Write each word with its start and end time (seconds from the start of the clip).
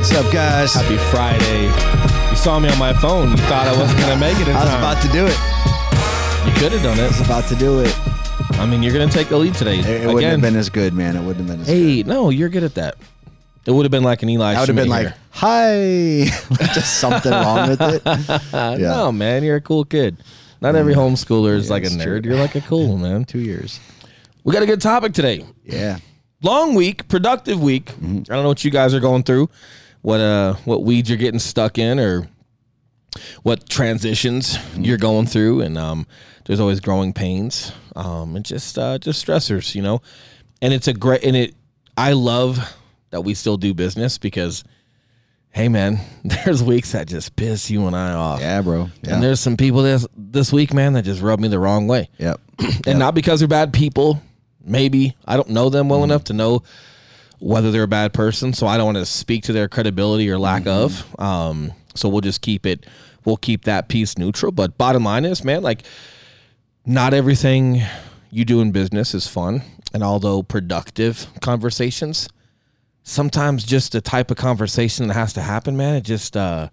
What's 0.00 0.14
up, 0.14 0.32
guys? 0.32 0.72
Happy 0.72 0.96
Friday. 0.96 1.64
You 2.30 2.34
saw 2.34 2.58
me 2.58 2.70
on 2.70 2.78
my 2.78 2.94
phone. 2.94 3.32
You 3.32 3.36
thought 3.36 3.66
I 3.68 3.78
wasn't 3.78 4.00
going 4.00 4.14
to 4.14 4.18
make 4.18 4.40
it 4.40 4.48
in 4.48 4.56
I 4.56 4.60
was 4.64 4.70
time. 4.70 4.78
about 4.78 5.02
to 5.02 5.08
do 5.08 5.26
it. 5.26 5.36
you 6.48 6.58
could 6.58 6.72
have 6.72 6.82
done 6.82 6.98
it. 6.98 7.02
I 7.02 7.08
was 7.08 7.20
it. 7.20 7.26
about 7.26 7.46
to 7.48 7.54
do 7.54 7.80
it. 7.80 7.94
I 8.58 8.64
mean, 8.64 8.82
you're 8.82 8.94
going 8.94 9.06
to 9.06 9.14
take 9.14 9.28
the 9.28 9.36
lead 9.36 9.52
today. 9.52 9.80
It, 9.80 9.86
it 9.86 10.06
wouldn't 10.06 10.20
Again. 10.20 10.30
have 10.30 10.40
been 10.40 10.56
as 10.56 10.70
good, 10.70 10.94
man. 10.94 11.16
It 11.16 11.20
wouldn't 11.20 11.46
have 11.46 11.48
been 11.48 11.60
as 11.60 11.66
good. 11.66 11.76
Hey, 11.76 12.02
no, 12.02 12.30
you're 12.30 12.48
good 12.48 12.64
at 12.64 12.76
that. 12.76 12.94
It 13.66 13.72
would 13.72 13.84
have 13.84 13.90
been 13.90 14.02
like 14.02 14.22
an 14.22 14.30
Eli 14.30 14.54
I 14.54 14.60
would 14.60 14.70
have 14.70 14.76
been 14.76 14.88
like, 14.88 15.12
hi. 15.32 16.24
Just 16.72 16.98
something 16.98 17.30
wrong 17.30 17.68
with 17.68 17.82
it. 17.82 18.02
yeah. 18.54 18.76
no, 18.78 19.12
man, 19.12 19.44
you're 19.44 19.56
a 19.56 19.60
cool 19.60 19.84
kid. 19.84 20.16
Not 20.62 20.76
every 20.76 20.94
homeschooler 20.94 21.54
is 21.54 21.68
like 21.68 21.82
a 21.82 21.86
it's 21.86 21.96
nerd. 21.96 22.22
true. 22.22 22.30
You're 22.32 22.40
like 22.40 22.54
a 22.54 22.62
cool 22.62 22.88
one, 22.88 23.02
man. 23.02 23.26
Two 23.26 23.40
years. 23.40 23.78
We 24.44 24.54
got 24.54 24.62
a 24.62 24.66
good 24.66 24.80
topic 24.80 25.12
today. 25.12 25.44
Yeah. 25.62 25.98
long 26.40 26.74
week, 26.74 27.06
productive 27.08 27.60
week. 27.60 27.84
Mm-hmm. 27.96 28.32
I 28.32 28.36
don't 28.36 28.44
know 28.44 28.48
what 28.48 28.64
you 28.64 28.70
guys 28.70 28.94
are 28.94 29.00
going 29.00 29.24
through, 29.24 29.50
what 30.02 30.20
uh 30.20 30.54
what 30.64 30.82
weeds 30.82 31.08
you're 31.08 31.18
getting 31.18 31.40
stuck 31.40 31.78
in 31.78 31.98
or 31.98 32.28
what 33.42 33.68
transitions 33.68 34.56
Mm-hmm. 34.56 34.84
you're 34.84 34.98
going 34.98 35.26
through 35.26 35.60
and 35.62 35.76
um 35.76 36.06
there's 36.46 36.60
always 36.60 36.80
growing 36.80 37.12
pains 37.12 37.72
um 37.96 38.36
and 38.36 38.44
just 38.44 38.78
uh 38.78 38.98
just 38.98 39.24
stressors, 39.24 39.74
you 39.74 39.82
know. 39.82 40.00
And 40.62 40.72
it's 40.72 40.88
a 40.88 40.92
great 40.92 41.24
and 41.24 41.36
it 41.36 41.54
I 41.96 42.12
love 42.12 42.58
that 43.10 43.22
we 43.22 43.34
still 43.34 43.56
do 43.56 43.74
business 43.74 44.16
because 44.18 44.64
hey 45.50 45.68
man, 45.68 45.98
there's 46.24 46.62
weeks 46.62 46.92
that 46.92 47.08
just 47.08 47.34
piss 47.36 47.70
you 47.70 47.86
and 47.86 47.96
I 47.96 48.12
off. 48.12 48.40
Yeah, 48.40 48.62
bro. 48.62 48.88
Yeah. 49.02 49.14
And 49.14 49.22
there's 49.22 49.40
some 49.40 49.56
people 49.56 49.82
this 49.82 50.06
this 50.16 50.52
week, 50.52 50.72
man, 50.72 50.92
that 50.94 51.02
just 51.02 51.20
rub 51.20 51.40
me 51.40 51.48
the 51.48 51.58
wrong 51.58 51.86
way 51.88 52.08
yep. 52.18 52.40
and 52.86 52.98
not 52.98 53.14
because 53.14 53.40
they're 53.40 53.48
bad 53.48 53.72
people. 53.72 54.22
Maybe 54.64 55.16
I 55.26 55.36
don't 55.36 55.50
know 55.50 55.68
them 55.70 55.88
well 55.88 56.04
enough 56.04 56.24
to 56.24 56.32
know 56.32 56.62
whether 57.40 57.70
they're 57.70 57.84
a 57.84 57.88
bad 57.88 58.12
person, 58.12 58.52
so 58.52 58.66
I 58.66 58.76
don't 58.76 58.86
want 58.86 58.98
to 58.98 59.06
speak 59.06 59.44
to 59.44 59.52
their 59.52 59.68
credibility 59.68 60.30
or 60.30 60.38
lack 60.38 60.66
of. 60.66 61.04
Um, 61.18 61.72
so 61.94 62.08
we'll 62.08 62.20
just 62.20 62.42
keep 62.42 62.66
it. 62.66 62.86
We'll 63.24 63.36
keep 63.36 63.64
that 63.64 63.88
piece 63.88 64.16
neutral. 64.16 64.52
But 64.52 64.78
bottom 64.78 65.04
line 65.04 65.24
is, 65.24 65.44
man, 65.44 65.62
like 65.62 65.82
not 66.86 67.12
everything 67.14 67.82
you 68.30 68.44
do 68.44 68.60
in 68.60 68.70
business 68.72 69.14
is 69.14 69.26
fun, 69.26 69.62
and 69.92 70.02
although 70.02 70.42
productive 70.42 71.26
conversations, 71.40 72.28
sometimes 73.02 73.64
just 73.64 73.92
the 73.92 74.00
type 74.00 74.30
of 74.30 74.36
conversation 74.36 75.08
that 75.08 75.14
has 75.14 75.32
to 75.32 75.40
happen, 75.42 75.76
man, 75.76 75.96
it 75.96 76.04
just 76.04 76.36
uh, 76.36 76.68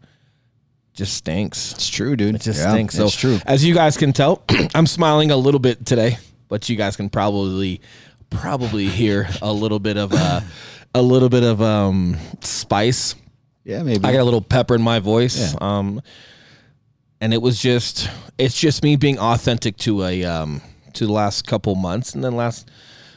just 0.93 1.13
stinks. 1.13 1.73
It's 1.73 1.89
true, 1.89 2.15
dude. 2.15 2.35
It 2.35 2.41
just 2.41 2.59
yeah, 2.59 2.71
stinks. 2.71 2.95
So 2.95 3.05
It's 3.05 3.15
true. 3.15 3.39
as 3.45 3.63
you 3.63 3.73
guys 3.73 3.97
can 3.97 4.13
tell, 4.13 4.43
I'm 4.75 4.87
smiling 4.87 5.31
a 5.31 5.37
little 5.37 5.59
bit 5.59 5.85
today, 5.85 6.17
but 6.47 6.67
you 6.69 6.75
guys 6.75 6.95
can 6.95 7.09
probably 7.09 7.81
probably 8.29 8.87
hear 8.87 9.27
a 9.41 9.51
little 9.53 9.79
bit 9.79 9.97
of 9.97 10.13
uh, 10.13 10.41
a 10.93 11.01
little 11.01 11.29
bit 11.29 11.43
of 11.43 11.61
um, 11.61 12.17
spice. 12.41 13.15
Yeah, 13.63 13.83
maybe. 13.83 14.05
I 14.05 14.11
got 14.13 14.21
a 14.21 14.23
little 14.23 14.41
pepper 14.41 14.75
in 14.75 14.81
my 14.81 14.99
voice. 14.99 15.53
Yeah. 15.53 15.57
Um, 15.59 16.01
and 17.19 17.33
it 17.33 17.41
was 17.41 17.59
just 17.61 18.09
it's 18.37 18.59
just 18.59 18.83
me 18.83 18.95
being 18.95 19.19
authentic 19.19 19.77
to 19.77 20.03
a 20.03 20.23
um, 20.23 20.61
to 20.93 21.05
the 21.05 21.11
last 21.11 21.45
couple 21.47 21.75
months 21.75 22.13
and 22.15 22.23
then 22.23 22.35
last 22.35 22.69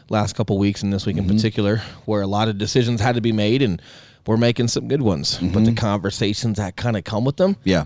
last 0.08 0.34
couple 0.34 0.58
weeks 0.58 0.82
and 0.82 0.92
this 0.92 1.06
week 1.06 1.16
Mm-hmm. 1.16 1.30
in 1.30 1.36
particular 1.36 1.82
where 2.04 2.22
a 2.22 2.26
lot 2.26 2.48
of 2.48 2.58
decisions 2.58 3.00
had 3.00 3.14
to 3.14 3.20
be 3.20 3.30
made 3.32 3.62
and 3.62 3.80
we're 4.26 4.36
making 4.36 4.68
some 4.68 4.88
good 4.88 5.02
ones 5.02 5.36
but 5.38 5.46
Mm-hmm. 5.46 5.64
the 5.64 5.72
conversations 5.74 6.56
that 6.56 6.74
kind 6.76 6.96
of 6.96 7.04
come 7.04 7.24
with 7.24 7.36
them 7.36 7.56
yeah. 7.62 7.84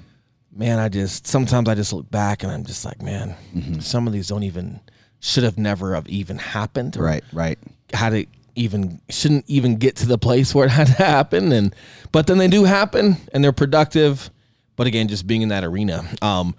man, 0.50 0.78
I 0.78 0.88
just 0.88 1.26
sometimes 1.26 1.68
I 1.68 1.74
just 1.74 1.92
look 1.92 2.10
back 2.10 2.42
and 2.42 2.50
I'm 2.50 2.64
just 2.64 2.84
like, 2.84 3.02
man, 3.02 3.34
Mm-hmm. 3.54 3.80
some 3.80 4.06
of 4.06 4.12
these 4.14 4.28
don't 4.28 4.42
even 4.44 4.80
should 5.24 5.42
have 5.42 5.56
never 5.56 5.94
have 5.94 6.06
even 6.06 6.36
happened. 6.36 6.96
Right, 6.96 7.24
right. 7.32 7.58
Had 7.94 8.12
it 8.12 8.28
even 8.54 9.00
shouldn't 9.08 9.46
even 9.48 9.76
get 9.76 9.96
to 9.96 10.06
the 10.06 10.18
place 10.18 10.54
where 10.54 10.66
it 10.66 10.70
had 10.70 10.88
to 10.88 10.92
happen. 10.92 11.50
And 11.50 11.74
but 12.12 12.26
then 12.26 12.36
they 12.38 12.46
do 12.46 12.64
happen 12.64 13.16
and 13.32 13.42
they're 13.42 13.52
productive. 13.52 14.30
But 14.76 14.86
again, 14.86 15.08
just 15.08 15.26
being 15.26 15.40
in 15.42 15.48
that 15.48 15.64
arena. 15.64 16.04
Um 16.20 16.54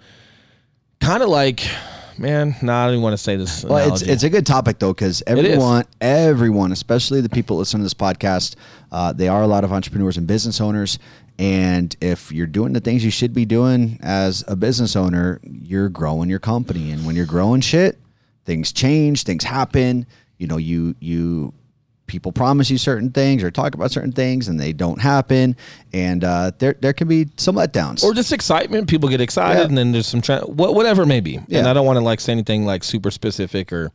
kind 1.00 1.22
of 1.22 1.28
like, 1.28 1.62
man, 2.18 2.56
no, 2.60 2.74
I 2.74 2.86
don't 2.86 2.94
even 2.94 3.02
want 3.02 3.12
to 3.12 3.22
say 3.22 3.36
this. 3.36 3.62
Well, 3.62 3.78
it's 3.78 3.86
analogy. 4.02 4.10
it's 4.10 4.22
a 4.24 4.30
good 4.30 4.46
topic 4.46 4.80
though 4.80 4.92
because 4.92 5.22
everyone, 5.28 5.84
everyone, 6.00 6.72
especially 6.72 7.20
the 7.20 7.28
people 7.28 7.56
that 7.56 7.60
listen 7.60 7.78
to 7.78 7.84
this 7.84 7.94
podcast, 7.94 8.56
uh, 8.90 9.12
they 9.12 9.28
are 9.28 9.42
a 9.42 9.46
lot 9.46 9.62
of 9.62 9.72
entrepreneurs 9.72 10.16
and 10.16 10.26
business 10.26 10.60
owners. 10.60 10.98
And 11.38 11.94
if 12.00 12.32
you're 12.32 12.46
doing 12.46 12.72
the 12.72 12.80
things 12.80 13.04
you 13.04 13.10
should 13.12 13.32
be 13.32 13.44
doing 13.44 14.00
as 14.02 14.42
a 14.48 14.56
business 14.56 14.96
owner, 14.96 15.38
you're 15.44 15.88
growing 15.88 16.30
your 16.30 16.38
company. 16.40 16.90
And 16.90 17.06
when 17.06 17.14
you're 17.14 17.26
growing 17.26 17.60
shit, 17.60 18.00
things 18.46 18.72
change, 18.72 19.24
things 19.24 19.44
happen. 19.44 20.06
You 20.38 20.46
know, 20.46 20.56
you 20.56 20.94
you 21.00 21.52
people 22.06 22.30
promise 22.30 22.70
you 22.70 22.78
certain 22.78 23.10
things 23.10 23.42
or 23.42 23.50
talk 23.50 23.74
about 23.74 23.90
certain 23.90 24.12
things 24.12 24.46
and 24.46 24.60
they 24.60 24.72
don't 24.72 25.00
happen. 25.00 25.56
And 25.92 26.22
uh, 26.22 26.52
there 26.58 26.76
there 26.80 26.92
can 26.92 27.08
be 27.08 27.26
some 27.36 27.56
letdowns. 27.56 28.04
or 28.04 28.14
just 28.14 28.32
excitement. 28.32 28.88
People 28.88 29.08
get 29.08 29.20
excited, 29.20 29.58
Yeah. 29.58 29.64
and 29.66 29.76
then 29.76 29.90
there's 29.90 30.06
some 30.06 30.20
tra- 30.20 30.46
wha- 30.46 30.70
whatever 30.70 31.02
it 31.02 31.06
may 31.06 31.18
be. 31.20 31.40
And 31.50 31.66
I 31.66 31.72
don't 31.72 31.84
want 31.84 31.96
to 31.96 32.04
like 32.04 32.20
say 32.20 32.30
anything 32.32 32.64
like 32.64 32.84
super 32.84 33.10
specific 33.10 33.72
or 33.72 33.90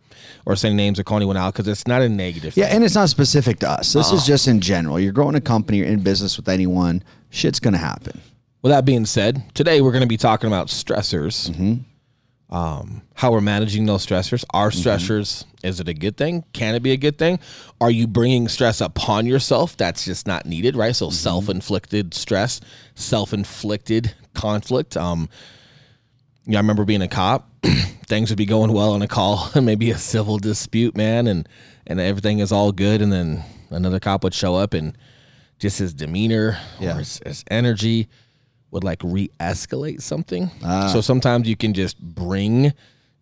or 0.45 0.55
say 0.57 0.73
names 0.73 0.99
or 0.99 1.03
call 1.03 1.17
anyone 1.17 1.37
out 1.37 1.53
because 1.53 1.67
it's 1.69 1.87
not 1.87 2.01
a 2.01 2.09
negative. 2.09 2.57
Yeah, 2.57 2.65
thing. 2.65 2.75
and 2.77 2.83
it's 2.83 2.95
not 2.95 3.07
specific 3.09 3.59
to 3.59 3.69
us. 3.69 3.93
This 3.93 4.07
Uh-huh. 4.07 4.17
is 4.17 4.25
just 4.25 4.47
in 4.47 4.59
general. 4.59 4.99
You're 4.99 5.13
growing 5.13 5.35
a 5.35 5.41
company, 5.41 5.77
you're 5.77 5.87
in 5.87 6.01
business 6.01 6.35
with 6.37 6.49
anyone, 6.49 7.03
shit's 7.29 7.59
gonna 7.61 7.77
happen. 7.77 8.19
With 8.61 8.71
that 8.71 8.83
being 8.83 9.05
said, 9.05 9.41
today 9.55 9.79
we're 9.81 9.91
going 9.91 10.03
to 10.03 10.07
be 10.07 10.17
talking 10.17 10.45
about 10.47 10.67
stressors. 10.67 11.49
Mm-hmm. 11.49 11.73
Um, 12.51 13.03
how 13.15 13.31
we're 13.31 13.39
managing 13.41 13.85
those 13.85 14.05
stressors. 14.05 14.43
Are 14.53 14.69
Mm-hmm. 14.71 14.89
stressors, 14.89 15.45
is 15.63 15.79
it 15.79 15.87
a 15.87 15.93
good 15.93 16.17
thing? 16.17 16.43
Can 16.53 16.75
it 16.75 16.81
be 16.83 16.91
a 16.91 16.97
good 16.97 17.17
thing? 17.17 17.39
Are 17.79 17.89
you 17.91 18.07
bringing 18.07 18.47
stress 18.49 18.81
upon 18.81 19.25
yourself 19.25 19.77
that's 19.77 20.03
just 20.03 20.27
not 20.27 20.45
needed, 20.45 20.75
right? 20.75 20.91
Mm-hmm. 20.91 21.05
So 21.05 21.09
self 21.11 21.47
inflicted 21.49 22.13
stress, 22.13 22.59
self 22.95 23.33
inflicted 23.33 24.13
conflict. 24.33 24.97
Um, 24.97 25.29
yeah, 26.45 26.57
I 26.57 26.61
remember 26.61 26.83
being 26.85 27.01
a 27.01 27.07
cop. 27.07 27.47
Things 28.07 28.29
would 28.31 28.37
be 28.37 28.45
going 28.45 28.73
well 28.73 28.91
on 28.93 29.01
a 29.01 29.07
call, 29.07 29.49
and 29.55 29.65
maybe 29.65 29.91
a 29.91 29.97
civil 29.97 30.37
dispute, 30.37 30.97
man, 30.97 31.27
and 31.27 31.47
and 31.87 31.99
everything 31.99 32.39
is 32.39 32.51
all 32.51 32.71
good, 32.71 33.01
and 33.01 33.13
then 33.13 33.43
another 33.69 33.99
cop 33.99 34.23
would 34.23 34.33
show 34.33 34.55
up, 34.55 34.73
and 34.73 34.97
just 35.59 35.79
his 35.79 35.93
demeanor 35.93 36.57
Yeah. 36.79 36.95
or 36.95 36.99
his, 36.99 37.21
his 37.25 37.45
energy 37.51 38.09
would 38.71 38.83
like 38.83 39.01
re-escalate 39.03 40.01
something. 40.01 40.49
Ah. 40.63 40.87
So 40.87 41.01
sometimes 41.01 41.47
you 41.47 41.55
can 41.55 41.73
just 41.73 41.99
bring 41.99 42.73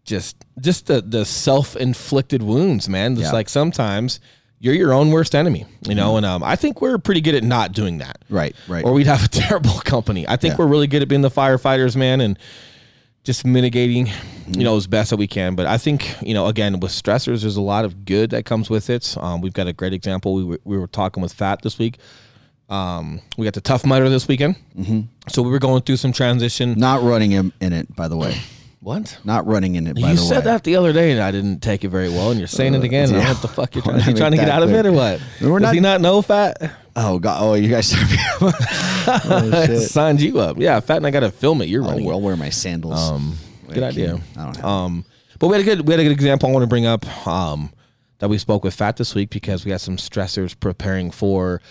just 0.05 0.37
just 0.61 0.87
the 0.87 1.01
the 1.01 1.25
self-inflicted 1.25 2.41
wounds, 2.41 2.87
man. 2.89 3.15
Just 3.15 3.27
Yeah. 3.27 3.33
like 3.33 3.49
sometimes 3.49 4.19
you're 4.61 4.73
your 4.75 4.93
own 4.93 5.09
worst 5.11 5.35
enemy, 5.35 5.65
you 5.87 5.95
know. 5.95 6.17
And 6.17 6.25
um, 6.25 6.43
I 6.43 6.55
think 6.55 6.81
we're 6.81 6.97
pretty 6.97 7.21
good 7.21 7.35
at 7.35 7.43
not 7.43 7.71
doing 7.71 7.99
that 7.99 8.17
Right, 8.29 8.55
right. 8.67 8.83
or 8.83 8.91
we'd 8.93 9.07
have 9.07 9.23
a 9.23 9.27
terrible 9.45 9.79
company. 9.79 10.27
I 10.27 10.35
think 10.35 10.53
Yeah. 10.53 10.57
we're 10.59 10.67
really 10.67 10.87
good 10.87 11.01
at 11.01 11.07
being 11.07 11.21
the 11.21 11.31
firefighters, 11.31 11.95
man, 11.95 12.19
and 12.21 12.37
just 13.23 13.45
mitigating, 13.45 14.07
you 14.47 14.63
know, 14.63 14.75
as 14.75 14.87
best 14.87 15.11
that 15.11 15.17
we 15.17 15.27
can. 15.27 15.55
But 15.55 15.65
I 15.67 15.77
think, 15.77 16.15
you 16.21 16.33
know, 16.33 16.47
again, 16.47 16.79
with 16.79 16.91
stressors, 16.91 17.41
there's 17.41 17.57
a 17.57 17.61
lot 17.61 17.85
of 17.85 18.03
good 18.05 18.31
that 18.31 18.45
comes 18.45 18.69
with 18.69 18.89
it. 18.89 19.15
Um, 19.19 19.41
we've 19.41 19.53
got 19.53 19.67
a 19.67 19.73
great 19.73 19.93
example. 19.93 20.33
We 20.33 20.43
were, 20.43 20.59
we 20.63 20.77
were 20.77 20.87
talking 20.87 21.21
with 21.21 21.33
Fat 21.33 21.61
this 21.61 21.77
week. 21.77 21.97
Um, 22.69 23.21
we 23.37 23.45
got 23.45 23.53
the 23.55 23.61
Tough 23.61 23.85
Mudder 23.85 24.09
this 24.09 24.27
weekend. 24.27 24.55
Mm-hmm. 24.77 25.01
So 25.27 25.41
we 25.41 25.49
were 25.49 25.59
going 25.59 25.81
through 25.81 25.97
some 25.97 26.11
transition. 26.13 26.73
Not 26.77 27.01
running 27.01 27.31
him 27.31 27.51
in 27.59 27.73
it, 27.73 27.95
by 27.95 28.07
the 28.07 28.17
way. 28.17 28.35
What? 28.81 29.19
Not 29.25 29.45
running 29.45 29.75
in 29.75 29.87
it, 29.87 29.95
by 29.99 30.11
You 30.11 30.15
the 30.15 30.21
said 30.21 30.37
way. 30.37 30.43
that 30.45 30.63
the 30.63 30.77
other 30.77 30.93
day, 30.93 31.11
and 31.11 31.19
I 31.19 31.31
didn't 31.31 31.59
take 31.59 31.83
it 31.83 31.89
very 31.89 32.07
well. 32.07 32.31
And 32.31 32.39
you're 32.39 32.47
saying 32.47 32.75
it 32.75 32.83
again. 32.85 33.09
and 33.09 33.17
I 33.17 33.19
don't 33.19 33.25
know 33.27 33.33
what 33.33 33.41
the 33.41 33.47
fuck 33.49 33.75
you're 33.75 33.81
trying, 33.83 33.97
you 34.07 34.13
trying 34.13 34.31
to 34.31 34.37
get 34.37 34.47
out 34.47 34.63
of 34.63 34.71
it 34.71 34.85
or 34.85 34.93
what? 34.93 35.21
We're 35.41 35.59
Does 35.59 35.63
not- 35.63 35.73
he 35.73 35.79
not 35.81 35.99
know 35.99 36.21
Fat? 36.21 36.55
Oh 36.95 37.19
god! 37.19 37.39
Oh, 37.43 37.55
you 37.55 37.67
guys 37.67 37.93
oh, 38.41 39.65
shit. 39.67 39.81
Signed 39.89 40.21
you 40.21 40.39
up. 40.39 40.57
Yeah, 40.57 40.79
Fat 40.79 40.95
and 40.95 41.05
I 41.05 41.11
got 41.11 41.19
to 41.21 41.29
film 41.29 41.61
it. 41.61 41.67
You're 41.67 41.83
Oh, 41.83 41.87
running. 41.89 42.09
I'll 42.09 42.21
wear 42.21 42.37
my 42.37 42.49
sandals. 42.49 42.99
Um, 43.11 43.35
good 43.67 43.83
I 43.83 43.87
idea. 43.89 44.19
I 44.37 44.43
don't 44.45 44.55
have 44.55 44.65
Um, 44.65 45.05
but 45.39 45.47
we 45.49 45.55
had 45.57 45.61
a 45.61 45.65
good 45.75 45.85
we 45.85 45.91
had 45.93 45.99
a 45.99 46.03
good 46.03 46.13
example 46.13 46.47
I 46.47 46.53
want 46.53 46.63
to 46.63 46.67
bring 46.67 46.85
up 46.85 47.05
um, 47.27 47.71
that 48.19 48.29
we 48.29 48.37
spoke 48.37 48.63
with 48.63 48.73
Fat 48.75 48.95
this 48.95 49.13
week 49.13 49.29
because 49.29 49.65
we 49.65 49.71
had 49.71 49.81
some 49.81 49.97
stressors 49.97 50.57
preparing 50.57 51.11
for 51.11 51.61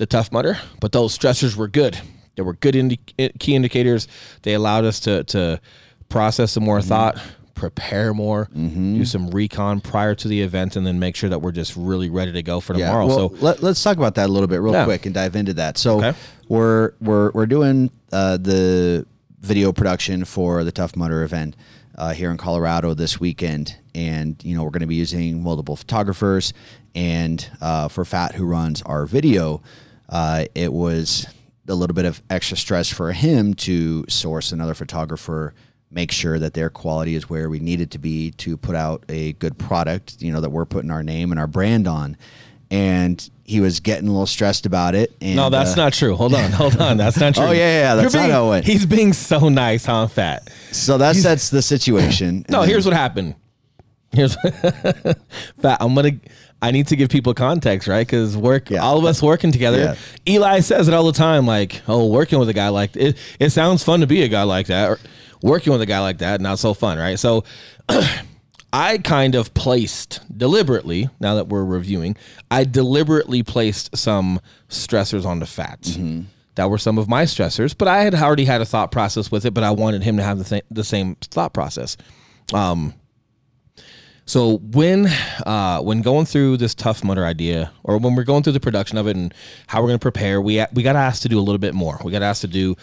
the 0.00 0.06
Tough 0.06 0.32
Mudder, 0.32 0.58
but 0.80 0.92
those 0.92 1.16
stressors 1.16 1.56
were 1.56 1.68
good. 1.68 2.00
They 2.34 2.42
were 2.42 2.54
good 2.54 2.74
indi- 2.74 3.00
key 3.38 3.54
indicators. 3.54 4.08
They 4.42 4.54
allowed 4.54 4.84
us 4.86 4.98
to 5.00 5.24
to 5.24 5.60
process 6.08 6.52
some 6.52 6.64
more 6.64 6.78
Mm-hmm. 6.78 6.88
thought, 6.88 7.18
prepare 7.54 8.14
more, 8.14 8.48
do 8.54 9.04
some 9.04 9.28
recon 9.30 9.82
prior 9.82 10.14
to 10.14 10.26
the 10.26 10.40
event, 10.40 10.74
and 10.76 10.86
then 10.86 10.98
make 10.98 11.16
sure 11.16 11.28
that 11.28 11.40
we're 11.42 11.52
just 11.52 11.76
really 11.76 12.08
ready 12.08 12.32
to 12.32 12.42
go 12.42 12.60
for 12.60 12.74
Yeah. 12.74 12.86
tomorrow. 12.86 13.06
Well, 13.08 13.28
so 13.28 13.34
let, 13.44 13.62
let's 13.62 13.82
talk 13.82 13.98
about 13.98 14.14
that 14.14 14.30
a 14.30 14.32
little 14.32 14.48
bit 14.48 14.62
real 14.62 14.72
Yeah. 14.72 14.84
quick 14.86 15.04
and 15.04 15.14
dive 15.14 15.36
into 15.36 15.52
that. 15.54 15.76
So 15.76 15.98
Okay. 15.98 16.14
we're 16.48 16.92
we're 17.02 17.30
we're 17.32 17.46
doing 17.46 17.90
uh, 18.10 18.38
the 18.38 19.04
video 19.42 19.70
production 19.72 20.24
for 20.24 20.64
the 20.64 20.72
Tough 20.72 20.96
Mudder 20.96 21.22
event 21.22 21.56
uh, 21.98 22.14
here 22.14 22.30
in 22.30 22.38
Colorado 22.38 22.94
this 22.94 23.20
weekend, 23.20 23.76
and 23.94 24.36
you 24.42 24.56
know 24.56 24.62
we're 24.64 24.70
going 24.70 24.80
to 24.80 24.86
be 24.86 24.94
using 25.06 25.42
multiple 25.42 25.76
photographers. 25.76 26.54
And 26.94 27.46
uh, 27.60 27.86
for 27.86 28.04
Fat, 28.04 28.34
who 28.34 28.44
runs 28.46 28.82
our 28.82 29.06
video, 29.06 29.62
uh, 30.10 30.44
it 30.54 30.72
was 30.72 31.26
a 31.68 31.74
little 31.74 31.94
bit 31.94 32.04
of 32.04 32.20
extra 32.28 32.56
stress 32.56 32.92
for 32.92 33.12
him 33.12 33.54
to 33.54 34.04
source 34.08 34.52
another 34.52 34.74
photographer 34.74 35.54
make 35.92 36.12
sure 36.12 36.38
that 36.38 36.54
their 36.54 36.68
quality 36.70 37.14
is 37.14 37.28
where 37.30 37.48
we 37.48 37.58
need 37.60 37.80
it 37.80 37.90
to 37.92 37.98
be 37.98 38.30
to 38.32 38.56
put 38.56 38.74
out 38.76 39.04
a 39.08 39.32
good 39.34 39.56
product 39.58 40.20
you 40.20 40.32
know 40.32 40.40
that 40.40 40.50
we're 40.50 40.64
putting 40.64 40.90
our 40.90 41.02
name 41.02 41.30
and 41.30 41.38
our 41.40 41.46
brand 41.46 41.86
on 41.88 42.16
and 42.70 43.30
he 43.44 43.60
was 43.60 43.80
getting 43.80 44.06
a 44.06 44.12
little 44.12 44.26
stressed 44.26 44.64
about 44.64 44.94
it. 44.94 45.12
And, 45.20 45.34
no, 45.34 45.50
that's 45.50 45.72
uh, 45.72 45.76
not 45.76 45.92
true. 45.92 46.14
Hold 46.14 46.34
on, 46.34 46.52
hold 46.52 46.80
on. 46.80 46.96
That's 46.96 47.18
not 47.18 47.34
true. 47.34 47.46
Oh, 47.46 47.50
yeah, 47.50 47.80
yeah, 47.80 47.94
that's 47.96 48.14
You're 48.14 48.22
not 48.22 48.26
being- 48.28 48.32
how 48.34 48.46
it 48.46 48.50
went. 48.50 48.64
He's 48.66 48.86
being 48.86 49.12
so 49.12 49.48
nice, 49.48 49.84
huh, 49.84 50.06
Fat? 50.06 50.48
So 50.70 50.96
that 50.98 51.16
sets 51.16 51.50
the 51.50 51.62
situation. 51.62 52.44
No, 52.50 52.62
here's 52.62 52.84
what 52.86 52.94
happened. 52.94 53.34
Here's 54.12 54.34
Fat. 55.60 55.78
I'm 55.80 55.94
gonna. 55.94 56.12
I 56.62 56.70
need 56.72 56.88
to 56.88 56.96
give 56.96 57.08
people 57.08 57.32
context, 57.34 57.88
right? 57.88 58.06
Because 58.06 58.36
work, 58.36 58.70
Yeah. 58.70 58.80
all 58.82 58.98
of 58.98 59.04
us 59.04 59.22
working 59.22 59.50
together. 59.52 59.96
Yeah. 60.26 60.34
Eli 60.34 60.60
says 60.60 60.88
it 60.88 60.94
all 60.94 61.04
the 61.04 61.12
time, 61.12 61.46
like, 61.46 61.80
"Oh, 61.88 62.06
working 62.06 62.38
with 62.38 62.48
a 62.48 62.52
guy 62.54 62.68
like 62.68 62.94
it. 62.96 63.16
It 63.38 63.50
sounds 63.50 63.82
fun 63.82 64.00
to 64.00 64.06
be 64.06 64.22
a 64.22 64.28
guy 64.28 64.42
like 64.42 64.66
that, 64.66 64.88
or 64.90 64.98
working 65.42 65.72
with 65.72 65.80
a 65.80 65.86
guy 65.86 66.00
like 66.00 66.18
that, 66.18 66.40
not 66.40 66.58
so 66.58 66.74
fun, 66.74 66.98
right?" 66.98 67.18
So. 67.18 67.44
I 68.72 68.98
kind 68.98 69.34
of 69.34 69.52
placed 69.52 70.20
deliberately, 70.36 71.08
now 71.18 71.34
that 71.34 71.48
we're 71.48 71.64
reviewing, 71.64 72.16
I 72.52 72.62
deliberately 72.62 73.42
placed 73.42 73.96
some 73.96 74.40
stressors 74.68 75.24
on 75.26 75.40
the 75.40 75.46
fats. 75.46 75.98
That 76.54 76.70
were 76.70 76.78
some 76.78 76.96
of 76.96 77.08
my 77.08 77.24
stressors, 77.24 77.74
but 77.76 77.88
I 77.88 78.02
had 78.04 78.14
already 78.14 78.44
had 78.44 78.60
a 78.60 78.64
thought 78.64 78.92
process 78.92 79.28
with 79.28 79.44
it, 79.44 79.54
but 79.54 79.64
I 79.64 79.72
wanted 79.72 80.04
him 80.04 80.16
to 80.18 80.22
have 80.22 80.38
the, 80.38 80.44
th- 80.44 80.64
the 80.70 80.84
same 80.84 81.16
thought 81.16 81.52
process. 81.52 81.96
Um, 82.52 82.94
so 84.30 84.58
when 84.58 85.06
uh, 85.44 85.80
when 85.80 86.02
going 86.02 86.24
through 86.24 86.58
this 86.58 86.72
Tough 86.72 87.02
Mudder 87.02 87.24
idea, 87.24 87.72
or 87.82 87.98
when 87.98 88.14
we're 88.14 88.22
going 88.22 88.44
through 88.44 88.52
the 88.52 88.60
production 88.60 88.96
of 88.96 89.08
it 89.08 89.16
and 89.16 89.34
how 89.66 89.80
we're 89.80 89.88
going 89.88 89.98
to 89.98 90.02
prepare, 90.02 90.40
we 90.40 90.64
we 90.72 90.84
got 90.84 90.94
asked 90.94 91.22
to 91.22 91.28
do 91.28 91.36
a 91.36 91.42
little 91.42 91.58
bit 91.58 91.74
more. 91.74 91.98
We 92.04 92.12
got 92.12 92.22
asked 92.22 92.42
to 92.42 92.46
do 92.46 92.76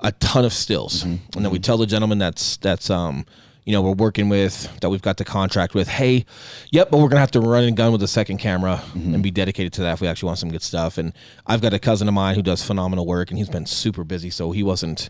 a 0.00 0.10
ton 0.10 0.44
of 0.44 0.52
stills, 0.52 1.04
and 1.04 1.20
then 1.32 1.50
we 1.52 1.60
tell 1.60 1.76
the 1.76 1.86
gentleman 1.86 2.18
that's 2.18 2.56
that's 2.56 2.90
um 2.90 3.24
you 3.64 3.72
know 3.72 3.82
we're 3.82 3.92
working 3.92 4.28
with 4.28 4.68
that 4.80 4.90
we've 4.90 5.00
got 5.00 5.16
the 5.16 5.24
contract 5.24 5.74
with, 5.74 5.86
hey, 5.86 6.26
yep, 6.72 6.90
but 6.90 6.98
we're 6.98 7.08
gonna 7.08 7.20
have 7.20 7.30
to 7.30 7.40
run 7.40 7.62
and 7.62 7.76
gun 7.76 7.92
with 7.92 8.02
a 8.02 8.08
second 8.08 8.38
camera 8.38 8.82
and 8.94 9.22
be 9.22 9.30
dedicated 9.30 9.72
to 9.74 9.82
that 9.82 9.92
if 9.92 10.00
we 10.00 10.08
actually 10.08 10.26
want 10.26 10.40
some 10.40 10.50
good 10.50 10.62
stuff. 10.62 10.98
And 10.98 11.12
I've 11.46 11.60
got 11.60 11.72
a 11.72 11.78
cousin 11.78 12.08
of 12.08 12.14
mine 12.14 12.34
who 12.34 12.42
does 12.42 12.64
phenomenal 12.64 13.06
work, 13.06 13.30
and 13.30 13.38
he's 13.38 13.48
been 13.48 13.66
super 13.66 14.02
busy, 14.02 14.30
so 14.30 14.50
he 14.50 14.64
wasn't 14.64 15.08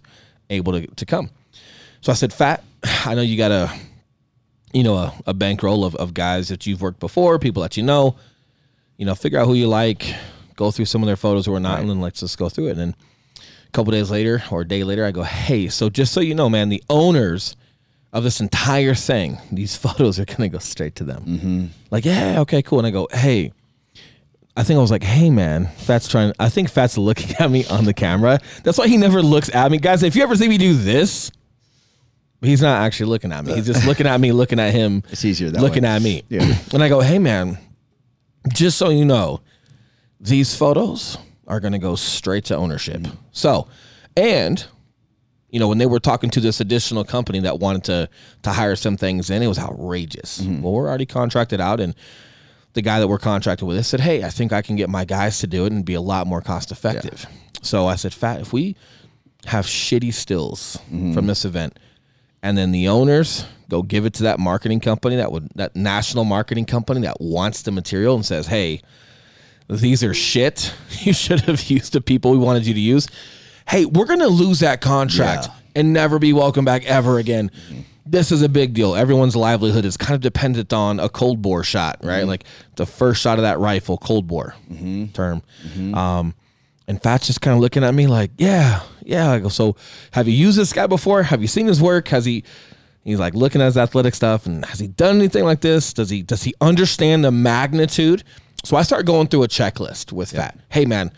able 0.50 0.74
to 0.74 0.86
to 0.86 1.06
come. 1.06 1.30
So 2.02 2.12
I 2.12 2.14
said, 2.16 2.34
Fat, 2.34 2.62
I 3.06 3.14
know 3.14 3.22
you 3.22 3.38
got 3.38 3.50
a 3.50 3.72
you 4.72 4.82
know, 4.82 4.96
a, 4.96 5.14
a 5.26 5.34
bankroll 5.34 5.84
of, 5.84 5.94
of 5.96 6.14
guys 6.14 6.48
that 6.48 6.66
you've 6.66 6.82
worked 6.82 7.00
before, 7.00 7.38
people 7.38 7.62
that 7.62 7.76
you 7.76 7.82
know, 7.82 8.16
you 8.96 9.06
know, 9.06 9.14
figure 9.14 9.38
out 9.38 9.46
who 9.46 9.54
you 9.54 9.66
like, 9.66 10.14
go 10.56 10.70
through 10.70 10.84
some 10.84 11.02
of 11.02 11.06
their 11.06 11.16
photos 11.16 11.48
or 11.48 11.58
not, 11.58 11.80
and 11.80 11.88
then 11.88 12.00
let's 12.00 12.20
just 12.20 12.38
go 12.38 12.48
through 12.48 12.68
it. 12.68 12.70
And 12.72 12.80
then 12.80 12.94
a 13.38 13.70
couple 13.72 13.92
days 13.92 14.10
later 14.10 14.42
or 14.50 14.60
a 14.60 14.68
day 14.68 14.84
later, 14.84 15.04
I 15.04 15.10
go, 15.10 15.22
hey, 15.22 15.68
so 15.68 15.88
just 15.88 16.12
so 16.12 16.20
you 16.20 16.34
know, 16.34 16.48
man, 16.48 16.68
the 16.68 16.82
owners 16.90 17.56
of 18.12 18.24
this 18.24 18.40
entire 18.40 18.94
thing, 18.94 19.38
these 19.50 19.76
photos 19.84 20.18
are 20.18 20.24
going 20.24 20.38
to 20.38 20.48
go 20.48 20.58
straight 20.58 20.96
to 20.96 21.04
them. 21.04 21.24
Mm-hmm. 21.24 21.66
Like, 21.90 22.04
yeah, 22.04 22.40
okay, 22.40 22.62
cool. 22.62 22.78
And 22.78 22.86
I 22.86 22.90
go, 22.90 23.08
hey, 23.12 23.52
I 24.56 24.62
think 24.62 24.76
I 24.76 24.80
was 24.80 24.90
like, 24.90 25.02
hey, 25.04 25.30
man, 25.30 25.68
Fat's 25.68 26.08
trying, 26.08 26.32
I 26.38 26.48
think 26.48 26.68
Fat's 26.68 26.98
looking 26.98 27.34
at 27.38 27.50
me 27.50 27.64
on 27.66 27.84
the 27.84 27.94
camera. 27.94 28.38
That's 28.62 28.78
why 28.78 28.88
he 28.88 28.96
never 28.96 29.22
looks 29.22 29.52
at 29.54 29.70
me. 29.70 29.78
Guys, 29.78 30.02
if 30.02 30.14
you 30.14 30.22
ever 30.22 30.36
see 30.36 30.48
me 30.48 30.58
do 30.58 30.74
this, 30.74 31.30
he's 32.40 32.62
not 32.62 32.82
actually 32.82 33.06
looking 33.06 33.32
at 33.32 33.44
me. 33.44 33.54
He's 33.54 33.66
just 33.66 33.86
looking 33.86 34.06
at 34.06 34.20
me, 34.20 34.32
looking 34.32 34.58
at 34.58 34.72
him. 34.72 35.02
It's 35.10 35.24
easier 35.24 35.50
that 35.50 35.60
looking 35.60 35.82
way. 35.82 35.88
at 35.88 36.02
me. 36.02 36.22
Yeah. 36.28 36.56
And 36.72 36.82
I 36.82 36.88
go, 36.88 37.00
hey 37.00 37.18
man, 37.18 37.58
just 38.52 38.78
so 38.78 38.88
you 38.88 39.04
know, 39.04 39.40
these 40.20 40.54
photos 40.54 41.18
are 41.46 41.60
gonna 41.60 41.78
go 41.78 41.96
straight 41.96 42.44
to 42.46 42.56
ownership. 42.56 43.02
Mm-hmm. 43.02 43.16
So, 43.32 43.68
and 44.16 44.64
you 45.50 45.58
know, 45.58 45.68
when 45.68 45.78
they 45.78 45.86
were 45.86 45.98
talking 45.98 46.30
to 46.30 46.40
this 46.40 46.60
additional 46.60 47.04
company 47.04 47.40
that 47.40 47.58
wanted 47.58 47.84
to 47.84 48.08
to 48.42 48.50
hire 48.50 48.76
some 48.76 48.96
things 48.96 49.30
in, 49.30 49.42
it 49.42 49.48
was 49.48 49.58
outrageous. 49.58 50.40
Mm-hmm. 50.40 50.62
Well, 50.62 50.72
we're 50.72 50.88
already 50.88 51.06
contracted 51.06 51.60
out 51.60 51.80
and 51.80 51.94
the 52.74 52.82
guy 52.82 53.00
that 53.00 53.08
we're 53.08 53.18
contracted 53.18 53.66
with, 53.66 53.78
I 53.78 53.82
said, 53.82 54.00
Hey, 54.00 54.22
I 54.22 54.30
think 54.30 54.52
I 54.52 54.62
can 54.62 54.76
get 54.76 54.88
my 54.88 55.04
guys 55.04 55.40
to 55.40 55.46
do 55.46 55.64
it 55.66 55.72
and 55.72 55.84
be 55.84 55.94
a 55.94 56.00
lot 56.00 56.26
more 56.26 56.40
cost 56.40 56.70
effective. 56.70 57.26
So 57.62 57.86
I 57.86 57.96
said, 57.96 58.14
Fat, 58.14 58.40
if 58.40 58.52
we 58.52 58.76
have 59.46 59.66
shitty 59.66 60.12
stills 60.12 60.78
mm-hmm. 60.86 61.12
from 61.12 61.26
this 61.26 61.44
event, 61.44 61.78
and 62.42 62.56
then 62.56 62.72
the 62.72 62.88
owners 62.88 63.44
go 63.68 63.82
give 63.82 64.04
it 64.04 64.14
to 64.14 64.24
that 64.24 64.38
marketing 64.38 64.80
company 64.80 65.16
that 65.16 65.32
would 65.32 65.48
that 65.54 65.76
national 65.76 66.24
marketing 66.24 66.66
company 66.66 67.00
that 67.02 67.20
wants 67.20 67.62
the 67.62 67.70
material 67.70 68.14
and 68.14 68.26
says, 68.26 68.46
"Hey, 68.46 68.82
these 69.68 70.02
are 70.02 70.14
shit. 70.14 70.74
You 71.02 71.14
should 71.14 71.40
have 71.42 71.62
used 71.70 71.94
the 71.94 72.02
people 72.02 72.32
we 72.32 72.38
wanted 72.38 72.66
you 72.66 72.74
to 72.74 72.80
use. 72.80 73.08
Hey, 73.68 73.86
we're 73.86 74.04
gonna 74.04 74.28
lose 74.28 74.60
that 74.60 74.80
contract 74.82 75.46
Yeah. 75.46 75.54
and 75.76 75.92
never 75.92 76.18
be 76.18 76.32
welcome 76.32 76.64
back 76.64 76.84
ever 76.84 77.18
again." 77.18 77.50
This 78.04 78.32
is 78.32 78.42
a 78.42 78.48
big 78.48 78.74
deal. 78.74 78.96
Everyone's 78.96 79.36
livelihood 79.36 79.84
is 79.84 79.96
kind 79.96 80.16
of 80.16 80.20
dependent 80.20 80.72
on 80.72 80.98
a 80.98 81.08
cold 81.08 81.40
bore 81.40 81.62
shot, 81.62 81.98
right? 82.02 82.20
Mm-hmm. 82.20 82.28
Like 82.28 82.44
the 82.74 82.84
first 82.84 83.22
shot 83.22 83.38
of 83.38 83.42
that 83.42 83.60
rifle, 83.60 83.98
cold 83.98 84.26
bore 84.26 84.56
mm-hmm. 84.68 85.12
term. 85.12 85.42
Mm-hmm. 85.64 85.94
Um, 85.94 86.34
and 86.88 87.00
Fat's 87.00 87.28
just 87.28 87.40
kind 87.40 87.54
of 87.54 87.60
looking 87.60 87.84
at 87.84 87.94
me 87.94 88.08
like, 88.08 88.32
yeah, 88.36 88.80
yeah. 89.10 89.32
I 89.32 89.38
go, 89.40 89.48
so 89.48 89.76
have 90.12 90.28
you 90.28 90.34
used 90.34 90.58
this 90.58 90.72
guy 90.72 90.86
before? 90.86 91.24
Have 91.24 91.42
you 91.42 91.48
seen 91.48 91.66
his 91.66 91.82
work? 91.82 92.08
Has 92.08 92.24
he? 92.24 92.44
He's 93.02 93.18
like 93.18 93.34
looking 93.34 93.60
at 93.60 93.66
his 93.66 93.78
athletic 93.78 94.14
stuff, 94.14 94.46
and 94.46 94.64
has 94.66 94.78
he 94.78 94.86
done 94.86 95.16
anything 95.16 95.44
like 95.44 95.62
this? 95.62 95.92
Does 95.92 96.10
he? 96.10 96.22
Does 96.22 96.42
he 96.42 96.54
understand 96.60 97.24
the 97.24 97.30
magnitude? 97.30 98.22
So 98.64 98.76
I 98.76 98.82
start 98.82 99.06
going 99.06 99.28
through 99.28 99.42
a 99.42 99.48
checklist 99.48 100.12
with 100.12 100.30
that. 100.32 100.58
Hey 100.68 100.84
man, 100.84 101.10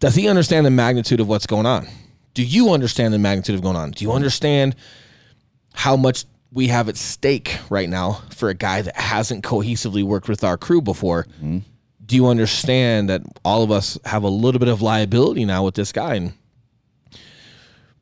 does 0.00 0.16
he 0.16 0.28
understand 0.28 0.66
the 0.66 0.70
magnitude 0.70 1.20
of 1.20 1.28
what's 1.28 1.46
going 1.46 1.66
on? 1.66 1.86
Do 2.34 2.44
you 2.44 2.70
understand 2.72 3.14
the 3.14 3.18
magnitude 3.18 3.54
of 3.54 3.62
going 3.62 3.76
on? 3.76 3.92
Do 3.92 4.04
you 4.04 4.12
understand 4.12 4.74
how 5.72 5.96
much 5.96 6.24
we 6.52 6.68
have 6.68 6.88
at 6.88 6.96
stake 6.96 7.58
right 7.70 7.88
now 7.88 8.22
for 8.30 8.48
a 8.48 8.54
guy 8.54 8.82
that 8.82 8.96
hasn't 8.96 9.44
cohesively 9.44 10.02
worked 10.02 10.28
with 10.28 10.42
our 10.42 10.56
crew 10.56 10.80
before? 10.80 11.24
Mm-hmm. 11.36 11.58
Do 12.04 12.16
you 12.16 12.26
understand 12.26 13.08
that 13.08 13.22
all 13.44 13.62
of 13.62 13.70
us 13.70 13.98
have 14.04 14.24
a 14.24 14.28
little 14.28 14.58
bit 14.58 14.68
of 14.68 14.82
liability 14.82 15.44
now 15.44 15.64
with 15.64 15.76
this 15.76 15.92
guy? 15.92 16.16
And 16.16 16.32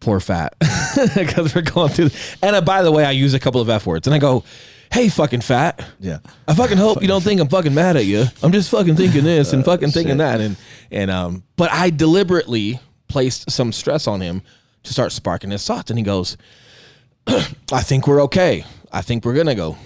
poor 0.00 0.21
fat, 0.21 0.55
because 1.15 1.55
we're 1.55 1.62
going 1.62 1.91
through. 1.91 2.11
And 2.43 2.56
uh, 2.56 2.61
by 2.61 2.83
the 2.83 2.93
way, 2.93 3.05
I 3.05 3.11
use 3.12 3.35
a 3.35 3.41
couple 3.41 3.61
of 3.61 3.69
f 3.69 3.87
words, 3.87 4.06
and 4.06 4.15
I 4.15 4.19
go, 4.19 4.45
"Hey, 4.93 5.09
fucking 5.09 5.41
fat." 5.43 5.85
Yeah. 6.00 6.19
I 6.47 6.55
fucking 6.55 6.79
hope 6.79 7.03
you 7.03 7.09
don't 7.09 7.23
think 7.23 7.41
I'm 7.41 7.49
fucking 7.49 7.75
mad 7.75 7.97
at 7.97 8.05
you. 8.05 8.25
I'm 8.43 8.53
just 8.53 8.71
fucking 8.71 8.97
thinking 8.97 9.25
this 9.25 9.53
and 9.53 9.65
fucking 9.65 9.91
thinking 9.91 10.12
shit. 10.12 10.19
that, 10.19 10.41
and 10.41 10.56
and 10.91 11.11
um. 11.11 11.43
But 11.56 11.73
I 11.73 11.91
deliberately 11.91 12.81
placed 13.09 13.50
some 13.50 13.73
stress 13.73 14.06
on 14.06 14.21
him 14.21 14.43
to 14.85 14.93
start 14.93 15.12
sparking 15.12 15.50
his 15.50 15.67
thoughts, 15.67 15.91
and 15.91 15.99
he 15.99 16.05
goes, 16.05 16.37
"I 17.27 17.83
think 17.83 18.06
we're 18.06 18.23
okay. 18.23 18.65
I 18.93 19.03
think 19.03 19.25
we're 19.25 19.35
gonna 19.35 19.55
go. 19.55 19.77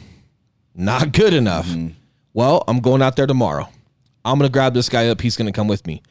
Not 0.74 1.12
good 1.12 1.34
enough. 1.34 1.68
Well, 2.34 2.64
I'm 2.66 2.80
going 2.80 3.02
out 3.02 3.16
there 3.16 3.26
tomorrow. 3.26 3.68
I'm 4.24 4.38
gonna 4.38 4.48
grab 4.48 4.74
this 4.74 4.88
guy 4.88 5.08
up. 5.08 5.20
He's 5.20 5.36
gonna 5.36 5.52
come 5.52 5.68
with 5.68 5.86
me. 5.86 6.02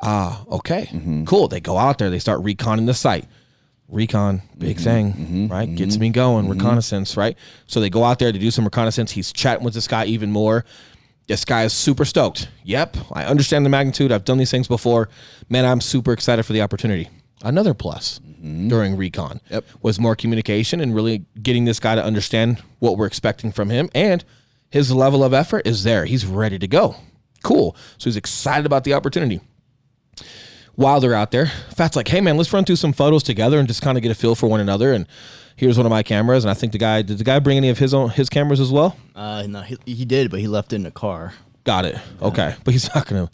Ah, 0.00 0.44
okay, 0.50 0.88
mm-hmm. 0.92 1.24
cool. 1.24 1.48
They 1.48 1.60
go 1.60 1.78
out 1.78 1.98
there. 1.98 2.10
They 2.10 2.18
start 2.18 2.42
reconning 2.42 2.86
the 2.86 2.94
site. 2.94 3.26
Recon, 3.88 4.42
big 4.58 4.76
mm-hmm. 4.76 4.84
thing, 4.84 5.12
mm-hmm. 5.12 5.48
right? 5.48 5.72
Gets 5.72 5.96
me 5.98 6.10
going. 6.10 6.48
Reconnaissance, 6.48 7.16
right? 7.16 7.36
So 7.66 7.80
they 7.80 7.88
go 7.88 8.02
out 8.04 8.18
there 8.18 8.32
to 8.32 8.38
do 8.38 8.50
some 8.50 8.64
reconnaissance. 8.64 9.12
He's 9.12 9.32
chatting 9.32 9.64
with 9.64 9.74
this 9.74 9.86
guy 9.86 10.06
even 10.06 10.32
more. 10.32 10.64
This 11.28 11.44
guy 11.44 11.64
is 11.64 11.72
super 11.72 12.04
stoked. 12.04 12.48
Yep, 12.64 12.96
I 13.12 13.24
understand 13.24 13.64
the 13.64 13.70
magnitude. 13.70 14.12
I've 14.12 14.24
done 14.24 14.38
these 14.38 14.50
things 14.50 14.68
before. 14.68 15.08
Man, 15.48 15.64
I'm 15.64 15.80
super 15.80 16.12
excited 16.12 16.44
for 16.44 16.52
the 16.52 16.62
opportunity. 16.62 17.08
Another 17.42 17.74
plus 17.74 18.20
during 18.42 18.96
recon 18.96 19.40
Yep. 19.50 19.64
was 19.82 19.98
more 19.98 20.14
communication 20.14 20.80
and 20.80 20.94
really 20.94 21.24
getting 21.42 21.64
this 21.64 21.80
guy 21.80 21.94
to 21.94 22.04
understand 22.04 22.62
what 22.78 22.96
we're 22.96 23.06
expecting 23.06 23.52
from 23.52 23.70
him. 23.70 23.88
And 23.94 24.24
his 24.70 24.92
level 24.92 25.22
of 25.22 25.34
effort 25.34 25.66
is 25.66 25.84
there. 25.84 26.04
He's 26.06 26.26
ready 26.26 26.58
to 26.58 26.68
go. 26.68 26.96
Cool. 27.42 27.76
So 27.98 28.08
he's 28.08 28.16
excited 28.16 28.66
about 28.66 28.84
the 28.84 28.94
opportunity 28.94 29.40
while 30.76 31.00
they're 31.00 31.14
out 31.14 31.30
there, 31.30 31.46
Fat's 31.74 31.96
like, 31.96 32.08
hey 32.08 32.20
man, 32.20 32.36
let's 32.36 32.52
run 32.52 32.64
through 32.64 32.76
some 32.76 32.92
photos 32.92 33.22
together 33.22 33.58
and 33.58 33.66
just 33.68 33.82
kind 33.82 33.98
of 33.98 34.02
get 34.02 34.10
a 34.10 34.14
feel 34.14 34.34
for 34.34 34.46
one 34.48 34.60
another. 34.60 34.92
And 34.92 35.06
here's 35.56 35.76
one 35.76 35.86
of 35.86 35.90
my 35.90 36.02
cameras, 36.02 36.44
and 36.44 36.50
I 36.50 36.54
think 36.54 36.72
the 36.72 36.78
guy 36.78 37.02
did 37.02 37.18
the 37.18 37.24
guy 37.24 37.38
bring 37.38 37.56
any 37.56 37.68
of 37.70 37.78
his 37.78 37.92
own 37.94 38.10
his 38.10 38.28
cameras 38.28 38.60
as 38.60 38.70
well? 38.70 38.96
Uh, 39.14 39.44
no, 39.48 39.62
he, 39.62 39.76
he 39.86 40.04
did, 40.04 40.30
but 40.30 40.40
he 40.40 40.46
left 40.48 40.72
it 40.72 40.76
in 40.76 40.82
the 40.84 40.90
car. 40.90 41.32
Got 41.64 41.84
it. 41.86 41.96
Okay, 42.22 42.54
but 42.64 42.72
he's 42.72 42.94
not 42.94 43.06
gonna 43.06 43.28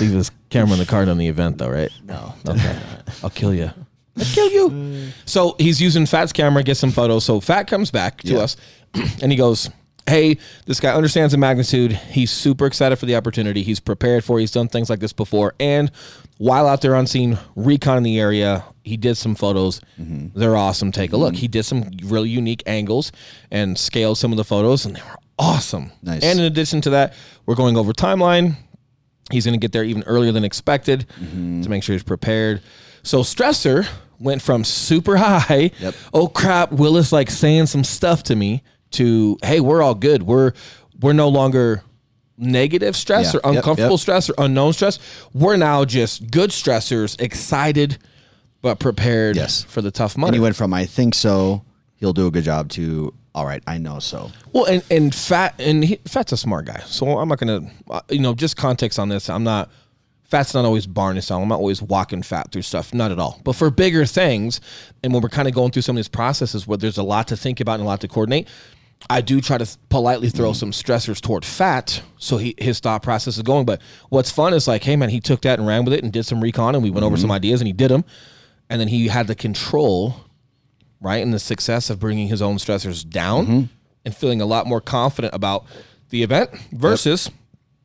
leave 0.00 0.12
his 0.12 0.30
camera 0.50 0.74
in 0.74 0.78
the 0.78 0.86
car 0.86 1.02
on 1.08 1.18
the 1.18 1.26
event 1.28 1.58
though, 1.58 1.70
right? 1.70 1.90
No. 2.04 2.34
Okay, 2.48 2.78
I'll 3.22 3.30
kill 3.30 3.52
you. 3.54 3.70
I'll 4.16 4.24
kill 4.26 4.50
you. 4.50 5.08
So 5.24 5.56
he's 5.58 5.80
using 5.82 6.06
Fat's 6.06 6.32
camera, 6.32 6.62
get 6.62 6.76
some 6.76 6.92
photos. 6.92 7.24
So 7.24 7.40
Fat 7.40 7.64
comes 7.64 7.90
back 7.90 8.18
to 8.22 8.34
Yeah. 8.34 8.38
us, 8.40 8.56
and 9.22 9.32
he 9.32 9.36
goes, 9.36 9.70
"Hey, 10.06 10.38
this 10.66 10.80
guy 10.80 10.92
understands 10.92 11.32
the 11.32 11.38
magnitude. 11.38 11.92
He's 11.92 12.30
super 12.30 12.66
excited 12.66 12.96
for 12.96 13.06
the 13.06 13.16
opportunity. 13.16 13.62
He's 13.62 13.80
prepared 13.80 14.24
for. 14.24 14.38
it. 14.38 14.42
He's 14.42 14.50
done 14.50 14.68
things 14.68 14.90
like 14.90 15.00
this 15.00 15.12
before. 15.12 15.54
And 15.58 15.90
while 16.38 16.66
out 16.66 16.80
there 16.80 16.94
on 16.94 17.06
scene, 17.06 17.38
recon 17.54 17.98
in 17.98 18.02
the 18.02 18.18
area, 18.18 18.64
he 18.82 18.96
did 18.96 19.16
some 19.16 19.34
photos. 19.34 19.80
Mm-hmm. 20.00 20.38
They're 20.38 20.56
awesome. 20.56 20.92
Take 20.92 21.12
a 21.12 21.16
look. 21.16 21.34
Mm-hmm. 21.34 21.40
He 21.40 21.48
did 21.48 21.64
some 21.64 21.90
really 22.04 22.28
unique 22.28 22.62
angles 22.66 23.12
and 23.50 23.78
scaled 23.78 24.18
some 24.18 24.32
of 24.32 24.36
the 24.36 24.44
photos, 24.44 24.84
and 24.84 24.96
they 24.96 25.02
were 25.02 25.18
awesome. 25.38 25.92
Nice. 26.02 26.22
And 26.22 26.38
in 26.38 26.44
addition 26.44 26.80
to 26.82 26.90
that, 26.90 27.14
we're 27.46 27.54
going 27.54 27.76
over 27.76 27.92
timeline. 27.92 28.56
He's 29.30 29.46
going 29.46 29.58
to 29.58 29.60
get 29.60 29.72
there 29.72 29.84
even 29.84 30.02
earlier 30.04 30.32
than 30.32 30.44
expected 30.44 31.06
mm-hmm. 31.18 31.62
to 31.62 31.68
make 31.68 31.82
sure 31.82 31.94
he's 31.94 32.02
prepared. 32.02 32.62
So 33.02 33.20
stressor 33.20 33.86
went 34.18 34.42
from 34.42 34.64
super 34.64 35.16
high. 35.18 35.70
Yep. 35.78 35.94
Oh 36.12 36.28
crap! 36.28 36.72
Willis 36.72 37.12
like 37.12 37.30
saying 37.30 37.66
some 37.66 37.84
stuff 37.84 38.22
to 38.24 38.36
me. 38.36 38.62
To 38.94 39.38
hey, 39.42 39.60
we're 39.60 39.82
all 39.82 39.94
good. 39.94 40.22
We're 40.24 40.52
we're 41.00 41.12
no 41.12 41.28
longer 41.28 41.82
negative 42.36 42.96
stress 42.96 43.32
Yeah. 43.34 43.40
or 43.44 43.50
uncomfortable 43.56 43.94
yep. 43.94 44.00
stress 44.00 44.30
or 44.30 44.34
unknown 44.38 44.72
stress. 44.72 44.98
We're 45.32 45.56
now 45.56 45.84
just 45.84 46.30
good 46.30 46.50
stressors, 46.50 47.20
excited 47.20 47.98
but 48.62 48.78
prepared 48.78 49.36
Yes. 49.36 49.62
for 49.62 49.82
the 49.82 49.90
tough 49.90 50.14
And 50.14 50.22
money. 50.22 50.36
he 50.38 50.40
went 50.40 50.56
from 50.56 50.72
I 50.74 50.84
think 50.86 51.14
so, 51.14 51.62
he'll 51.96 52.12
do 52.12 52.26
a 52.26 52.30
good 52.30 52.44
job 52.44 52.70
to 52.70 53.12
all 53.36 53.44
right, 53.46 53.62
I 53.66 53.78
know 53.78 53.98
so. 53.98 54.30
Well, 54.52 54.64
and 54.66 54.82
and 54.90 55.12
Fat 55.14 55.54
and 55.58 55.84
he, 55.84 55.96
Fat's 56.06 56.30
a 56.32 56.36
smart 56.36 56.66
guy, 56.66 56.80
so 56.86 57.18
I'm 57.18 57.28
not 57.28 57.38
gonna, 57.38 57.68
uh, 57.90 58.00
you 58.08 58.20
know, 58.20 58.32
just 58.34 58.56
context 58.56 58.98
on 58.98 59.08
this. 59.08 59.28
I'm 59.28 59.42
not. 59.44 59.70
Fat's 60.22 60.54
not 60.54 60.64
always 60.64 60.86
barn 60.86 61.20
style. 61.20 61.42
I'm 61.42 61.48
not 61.48 61.58
always 61.58 61.82
walking 61.82 62.22
Fat 62.22 62.50
through 62.50 62.62
stuff, 62.62 62.94
not 62.94 63.12
at 63.12 63.18
all. 63.18 63.40
But 63.44 63.54
for 63.54 63.70
bigger 63.70 64.06
things, 64.06 64.60
and 65.02 65.12
when 65.12 65.20
we're 65.22 65.28
kind 65.28 65.46
of 65.48 65.54
going 65.54 65.70
through 65.72 65.82
some 65.82 65.96
of 65.96 65.98
these 65.98 66.08
processes 66.08 66.66
where 66.66 66.78
there's 66.78 66.96
a 66.96 67.02
lot 67.02 67.28
to 67.28 67.36
think 67.36 67.60
about 67.60 67.74
and 67.74 67.82
a 67.82 67.86
lot 67.86 68.00
to 68.00 68.08
coordinate, 68.08 68.48
I 69.10 69.20
do 69.20 69.40
try 69.40 69.58
to 69.58 69.78
politely 69.90 70.30
throw 70.30 70.52
some 70.54 70.70
stressors 70.70 71.20
toward 71.20 71.44
Fat, 71.44 72.02
so 72.16 72.38
he 72.38 72.54
his 72.58 72.80
thought 72.80 73.02
process 73.02 73.36
is 73.36 73.42
going. 73.42 73.66
But 73.66 73.80
what's 74.08 74.30
fun 74.30 74.54
is 74.54 74.66
like, 74.66 74.82
hey 74.84 74.96
man, 74.96 75.10
he 75.10 75.20
took 75.20 75.42
that 75.42 75.58
and 75.58 75.68
ran 75.68 75.84
with 75.84 75.92
it 75.94 76.02
and 76.02 76.12
did 76.12 76.24
some 76.24 76.40
recon, 76.40 76.74
and 76.74 76.82
we 76.82 76.90
went 76.90 77.04
over 77.04 77.16
some 77.16 77.30
ideas, 77.30 77.60
and 77.60 77.66
he 77.66 77.72
did 77.72 77.90
them, 77.90 78.04
and 78.70 78.80
then 78.80 78.88
he 78.88 79.08
had 79.08 79.26
the 79.26 79.34
control 79.34 80.16
right? 81.00 81.22
And 81.22 81.34
the 81.34 81.38
success 81.38 81.90
of 81.90 82.00
bringing 82.00 82.28
his 82.28 82.40
own 82.40 82.56
stressors 82.56 83.06
down 83.06 83.44
Mm-hmm. 83.46 83.62
and 84.06 84.16
feeling 84.16 84.40
a 84.40 84.46
lot 84.46 84.66
more 84.66 84.80
confident 84.80 85.34
about 85.34 85.66
the 86.08 86.22
event 86.22 86.50
versus, 86.72 87.30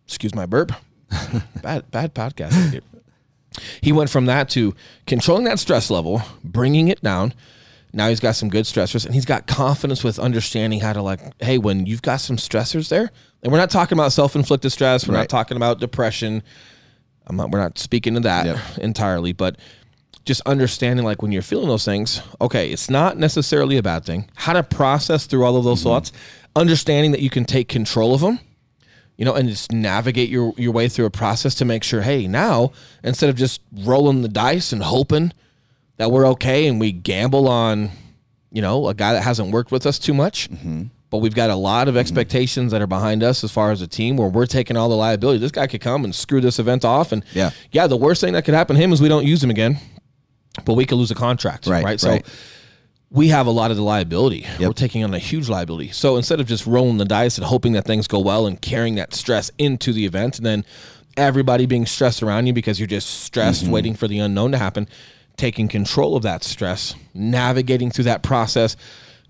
excuse 0.07 0.33
my 0.33 0.45
burp, 0.45 0.71
bad 1.61 1.91
bad 1.91 2.15
podcast. 2.15 2.81
He 3.81 3.91
went 3.91 4.09
from 4.09 4.25
that 4.27 4.49
to 4.51 4.73
controlling 5.05 5.43
that 5.45 5.59
stress 5.59 5.89
level, 5.91 6.21
bringing 6.45 6.88
it 6.88 7.01
down. 7.03 7.33
Now 7.91 8.10
he's 8.10 8.19
got 8.19 8.36
some 8.36 8.50
good 8.50 8.65
stressors, 8.65 9.05
and 9.05 9.15
he's 9.15 9.25
got 9.25 9.48
confidence 9.48 10.03
with 10.03 10.19
understanding 10.19 10.79
how 10.79 10.93
to 10.93 11.01
like, 11.01 11.19
hey, 11.41 11.58
when 11.58 11.86
you've 11.86 12.01
got 12.01 12.17
some 12.17 12.38
stressors 12.38 12.89
there, 12.89 13.12
and 13.41 13.51
we're 13.51 13.58
not 13.58 13.69
talking 13.69 13.98
about 13.98 14.12
self-inflicted 14.12 14.72
stress, 14.72 15.08
we're 15.08 15.15
not 15.15 15.29
talking 15.29 15.58
about 15.58 15.79
depression. 15.79 16.43
I'm 17.25 17.36
not. 17.36 17.51
We're 17.51 17.60
not 17.60 17.77
speaking 17.77 18.15
to 18.15 18.19
that 18.22 18.46
Yep. 18.46 18.60
entirely, 18.79 19.34
but 19.34 19.58
just 20.25 20.41
understanding 20.46 21.05
like 21.05 21.22
when 21.22 21.31
you're 21.31 21.41
feeling 21.41 21.69
those 21.69 21.86
things, 21.86 22.22
okay, 22.39 22.69
it's 22.69 22.89
not 22.89 23.17
necessarily 23.17 23.77
a 23.77 23.84
bad 23.84 24.05
thing. 24.05 24.29
How 24.36 24.53
to 24.53 24.63
process 24.63 25.25
through 25.25 25.43
all 25.43 25.58
of 25.58 25.63
those 25.63 25.79
mm-hmm. 25.79 25.89
thoughts, 25.89 26.12
understanding 26.55 27.12
that 27.12 27.22
you 27.22 27.29
can 27.29 27.46
take 27.46 27.67
control 27.67 28.13
of 28.13 28.22
them, 28.22 28.39
you 29.17 29.25
know, 29.25 29.34
and 29.34 29.50
just 29.50 29.72
navigate 29.72 30.29
your 30.29 30.53
your 30.58 30.72
way 30.72 30.88
through 30.88 31.05
a 31.05 31.12
process 31.12 31.55
to 31.55 31.65
make 31.65 31.84
sure, 31.84 32.01
hey, 32.01 32.27
now 32.27 32.72
instead 33.03 33.29
of 33.29 33.36
just 33.36 33.62
rolling 33.72 34.22
the 34.22 34.29
dice 34.29 34.72
and 34.72 34.84
hoping 34.84 35.34
that 35.99 36.09
we're 36.11 36.25
okay 36.29 36.65
and 36.67 36.79
we 36.79 36.91
gamble 36.91 37.47
on, 37.47 37.91
you 38.51 38.61
know, 38.63 38.87
a 38.87 38.93
guy 38.95 39.13
that 39.13 39.21
hasn't 39.21 39.51
worked 39.51 39.71
with 39.71 39.85
us 39.85 39.99
too 39.99 40.13
much. 40.15 40.49
But 41.11 41.17
we've 41.19 41.35
got 41.35 41.49
a 41.49 41.55
lot 41.55 41.87
of 41.87 41.95
expectations 41.97 42.71
that 42.71 42.81
are 42.81 42.87
behind 42.87 43.21
us 43.23 43.43
as 43.43 43.51
far 43.51 43.71
as 43.71 43.81
a 43.81 43.87
team 43.87 44.15
where 44.17 44.29
we're 44.29 44.45
taking 44.45 44.77
all 44.77 44.89
the 44.89 44.95
liability. 44.95 45.39
This 45.39 45.51
guy 45.51 45.67
could 45.67 45.81
come 45.81 46.03
and 46.03 46.13
screw 46.15 46.39
this 46.41 46.57
event 46.59 46.83
off. 46.85 47.11
And 47.11 47.23
Yeah. 47.33 47.51
yeah, 47.71 47.85
the 47.87 47.97
worst 47.97 48.21
thing 48.21 48.33
that 48.33 48.45
could 48.45 48.53
happen 48.55 48.75
to 48.75 48.81
him 48.81 48.91
is 48.93 49.01
we 49.01 49.09
don't 49.09 49.25
use 49.25 49.43
him 49.43 49.49
again 49.51 49.77
but 50.65 50.73
we 50.73 50.85
could 50.85 50.97
lose 50.97 51.11
a 51.11 51.15
contract, 51.15 51.67
Right, 51.67 51.85
right? 51.85 51.99
So 51.99 52.09
right. 52.09 52.25
we 53.11 53.29
have 53.29 53.47
a 53.47 53.51
lot 53.51 53.71
of 53.71 53.77
the 53.77 53.83
liability. 53.83 54.45
We're 54.59 54.73
taking 54.73 55.03
on 55.05 55.13
a 55.13 55.19
huge 55.19 55.47
liability. 55.47 55.91
So 55.91 56.17
instead 56.17 56.39
of 56.41 56.47
just 56.47 56.65
rolling 56.65 56.97
the 56.97 57.05
dice 57.05 57.37
and 57.37 57.45
hoping 57.45 57.71
that 57.73 57.85
things 57.85 58.07
go 58.07 58.19
well 58.19 58.45
and 58.45 58.59
carrying 58.61 58.95
that 58.95 59.13
stress 59.13 59.51
into 59.57 59.93
the 59.93 60.05
event, 60.05 60.37
and 60.37 60.45
then 60.45 60.65
everybody 61.15 61.65
being 61.65 61.85
stressed 61.85 62.21
around 62.21 62.47
you 62.47 62.53
because 62.53 62.77
you're 62.79 62.87
just 62.87 63.09
stressed, 63.21 63.63
Mm-hmm. 63.63 63.71
waiting 63.73 63.93
for 63.95 64.07
the 64.07 64.19
unknown 64.19 64.51
to 64.51 64.57
happen, 64.57 64.87
taking 65.39 65.67
control 65.67 66.15
of 66.15 66.24
that 66.24 66.43
stress, 66.43 66.93
navigating 67.13 67.89
through 67.89 68.03
that 68.03 68.22
process, 68.24 68.75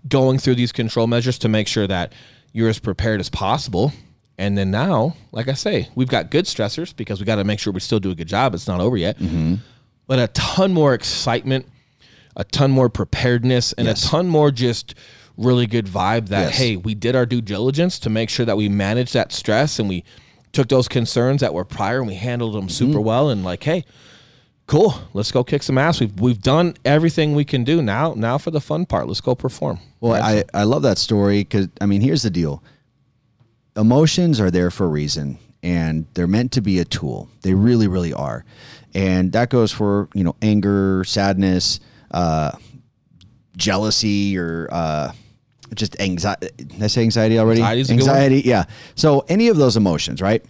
going 0.08 0.38
through 0.40 0.56
these 0.56 0.72
control 0.72 1.08
measures 1.08 1.38
to 1.40 1.48
make 1.50 1.68
sure 1.68 1.88
that 1.88 2.12
you're 2.52 2.70
as 2.70 2.80
prepared 2.80 3.20
as 3.20 3.30
possible. 3.30 3.94
And 4.38 4.58
then 4.58 4.72
now, 4.72 5.16
like 5.32 5.48
I 5.48 5.54
say, 5.54 5.88
we've 5.96 6.08
got 6.08 6.32
good 6.32 6.46
stressors 6.46 6.96
because 6.96 7.20
we 7.20 7.26
got 7.26 7.36
to 7.36 7.44
make 7.44 7.60
sure 7.60 7.72
we 7.72 7.80
still 7.80 8.00
do 8.00 8.10
a 8.12 8.16
good 8.16 8.28
job. 8.28 8.54
It's 8.56 8.68
not 8.68 8.82
over 8.82 8.98
yet 8.98 9.18
Mm-hmm. 9.20 9.56
but 10.08 10.18
a 10.20 10.28
ton 10.30 10.74
more 10.74 10.94
excitement, 10.94 11.68
a 12.36 12.44
ton 12.44 12.72
more 12.72 12.90
preparedness, 12.90 13.74
and 13.74 13.86
Yes. 13.88 14.04
a 14.04 14.08
ton 14.08 14.28
more 14.28 14.50
just 14.52 14.96
really 15.38 15.68
good 15.68 15.86
vibe 15.86 16.30
that 16.30 16.48
Yes. 16.48 16.58
hey, 16.58 16.76
we 16.78 16.96
did 16.96 17.16
our 17.16 17.26
due 17.26 17.42
diligence 17.42 18.00
to 18.00 18.10
make 18.10 18.30
sure 18.30 18.46
that 18.46 18.58
we 18.58 18.68
managed 18.70 19.14
that 19.14 19.32
stress 19.32 19.78
and 19.80 19.88
we 19.88 20.04
took 20.54 20.68
those 20.70 20.88
concerns 20.88 21.42
that 21.42 21.54
were 21.54 21.64
prior 21.66 22.00
and 22.00 22.08
we 22.08 22.16
handled 22.16 22.56
them 22.56 22.64
Mm-hmm. 22.68 22.92
super 22.92 23.00
well 23.00 23.30
and 23.30 23.44
like 23.44 23.64
hey, 23.64 23.86
cool, 24.70 24.94
let's 25.14 25.32
go 25.32 25.44
kick 25.44 25.64
some 25.64 25.78
ass. 25.78 26.00
We've 26.00 26.18
we've 26.20 26.42
done 26.42 26.76
everything 26.86 27.36
we 27.36 27.44
can 27.44 27.64
do 27.64 27.82
now. 27.82 28.14
Now 28.16 28.38
for 28.38 28.52
the 28.52 28.62
fun 28.62 28.86
part, 28.86 29.08
let's 29.08 29.20
go 29.20 29.36
perform. 29.36 29.80
Well, 30.00 30.14
I, 30.14 30.46
I 30.54 30.64
love 30.64 30.84
that 30.84 30.98
story 30.98 31.40
because 31.40 31.68
I 31.82 31.86
mean, 31.86 32.02
here's 32.02 32.22
the 32.22 32.30
deal: 32.30 32.64
emotions 33.76 34.40
are 34.40 34.52
there 34.52 34.72
for 34.72 34.86
a 34.86 34.90
reason, 34.90 35.40
and 35.62 36.06
they're 36.14 36.28
meant 36.28 36.54
to 36.54 36.62
be 36.62 36.80
a 36.80 36.86
tool. 36.86 37.28
They 37.42 37.54
really, 37.54 37.88
really 37.88 38.14
are, 38.14 38.46
and 38.94 39.32
that 39.34 39.50
goes 39.50 39.72
for 39.72 40.08
you 40.14 40.24
know 40.24 40.36
anger, 40.42 41.04
sadness, 41.04 41.80
uh, 42.12 42.52
jealousy, 43.58 44.38
or 44.38 44.70
uh, 44.72 45.12
just 45.74 46.00
anxiety. 46.00 46.50
Did 46.58 46.84
I 46.84 46.88
say 46.88 47.02
anxiety 47.02 47.40
already? 47.40 47.62
Anxiety's 47.62 47.90
a 47.90 47.96
good 47.96 48.02
one. 48.02 48.10
anxiety, 48.12 48.42
yeah. 48.46 48.66
So 48.96 49.26
any 49.28 49.48
of 49.48 49.58
those 49.58 49.76
emotions, 49.76 50.22
right? 50.22 50.46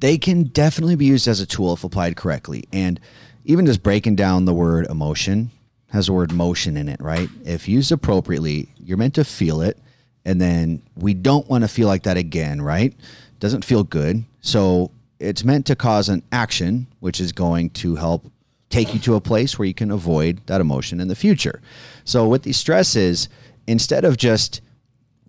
They 0.00 0.18
can 0.18 0.44
definitely 0.44 0.96
be 0.96 1.06
used 1.06 1.28
as 1.28 1.40
a 1.40 1.46
tool 1.46 1.72
if 1.72 1.84
applied 1.84 2.16
correctly. 2.16 2.64
And 2.72 3.00
even 3.44 3.66
just 3.66 3.82
breaking 3.82 4.16
down 4.16 4.44
the 4.44 4.54
word 4.54 4.86
emotion 4.86 5.50
has 5.90 6.06
the 6.06 6.12
word 6.12 6.32
motion 6.32 6.76
in 6.76 6.88
it, 6.88 7.00
right? 7.00 7.28
If 7.44 7.66
used 7.68 7.90
appropriately, 7.90 8.68
you're 8.78 8.98
meant 8.98 9.14
to 9.14 9.24
feel 9.24 9.62
it. 9.62 9.78
And 10.24 10.40
then 10.40 10.82
we 10.96 11.14
don't 11.14 11.48
want 11.48 11.64
to 11.64 11.68
feel 11.68 11.88
like 11.88 12.02
that 12.02 12.18
again, 12.18 12.60
right? 12.60 12.94
Doesn't 13.40 13.64
feel 13.64 13.84
good. 13.84 14.24
So 14.42 14.90
it's 15.18 15.44
meant 15.44 15.66
to 15.66 15.76
cause 15.76 16.08
an 16.08 16.22
action, 16.30 16.86
which 17.00 17.20
is 17.20 17.32
going 17.32 17.70
to 17.70 17.96
help 17.96 18.30
take 18.68 18.92
you 18.92 19.00
to 19.00 19.14
a 19.14 19.20
place 19.20 19.58
where 19.58 19.66
you 19.66 19.72
can 19.72 19.90
avoid 19.90 20.46
that 20.46 20.60
emotion 20.60 21.00
in 21.00 21.08
the 21.08 21.16
future. 21.16 21.62
So 22.04 22.28
with 22.28 22.42
these 22.42 22.58
stresses, 22.58 23.30
instead 23.66 24.04
of 24.04 24.18
just 24.18 24.60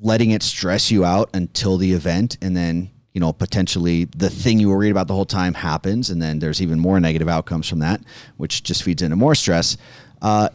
letting 0.01 0.31
it 0.31 0.43
stress 0.43 0.91
you 0.91 1.05
out 1.05 1.29
until 1.33 1.77
the 1.77 1.93
event 1.93 2.37
and 2.41 2.55
then 2.55 2.89
you 3.13 3.21
know 3.21 3.33
potentially 3.33 4.05
the 4.05 4.29
thing 4.29 4.59
you 4.59 4.69
were 4.69 4.77
worried 4.77 4.91
about 4.91 5.07
the 5.07 5.13
whole 5.13 5.25
time 5.25 5.53
happens 5.53 6.09
and 6.09 6.21
then 6.21 6.39
there's 6.39 6.61
even 6.61 6.79
more 6.79 6.99
negative 6.99 7.27
outcomes 7.27 7.67
from 7.67 7.79
that 7.79 8.01
which 8.37 8.63
just 8.63 8.83
feeds 8.83 9.01
into 9.01 9.15
more 9.15 9.35
stress. 9.35 9.77
Uh, 10.21 10.49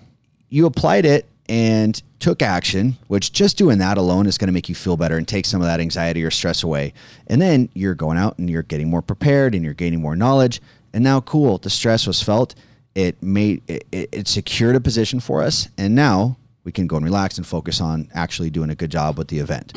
you 0.50 0.66
applied 0.66 1.04
it 1.04 1.28
and 1.48 2.02
took 2.20 2.40
action 2.40 2.96
which 3.08 3.32
just 3.32 3.58
doing 3.58 3.78
that 3.78 3.98
alone 3.98 4.26
is 4.26 4.38
going 4.38 4.46
to 4.46 4.52
make 4.52 4.68
you 4.68 4.74
feel 4.74 4.96
better 4.96 5.18
and 5.18 5.28
take 5.28 5.44
some 5.44 5.60
of 5.60 5.66
that 5.66 5.80
anxiety 5.80 6.22
or 6.22 6.30
stress 6.30 6.62
away. 6.62 6.92
And 7.26 7.40
then 7.40 7.68
you're 7.74 7.94
going 7.94 8.16
out 8.18 8.38
and 8.38 8.48
you're 8.48 8.62
getting 8.62 8.88
more 8.88 9.02
prepared 9.02 9.54
and 9.54 9.64
you're 9.64 9.74
gaining 9.74 10.00
more 10.00 10.16
knowledge. 10.16 10.62
And 10.92 11.04
now 11.04 11.20
cool 11.20 11.58
the 11.58 11.70
stress 11.70 12.06
was 12.06 12.22
felt. 12.22 12.54
It 12.94 13.20
made 13.22 13.62
it, 13.68 13.84
it, 13.90 14.28
secured 14.28 14.76
a 14.76 14.80
position 14.80 15.18
for 15.18 15.42
us. 15.42 15.68
And 15.76 15.96
now 15.96 16.36
we 16.62 16.70
can 16.70 16.86
go 16.86 16.96
and 16.96 17.04
relax 17.04 17.36
and 17.36 17.46
focus 17.46 17.80
on 17.80 18.08
actually 18.14 18.50
doing 18.50 18.70
a 18.70 18.74
good 18.76 18.90
job 18.90 19.18
with 19.18 19.28
the 19.28 19.40
event. 19.40 19.76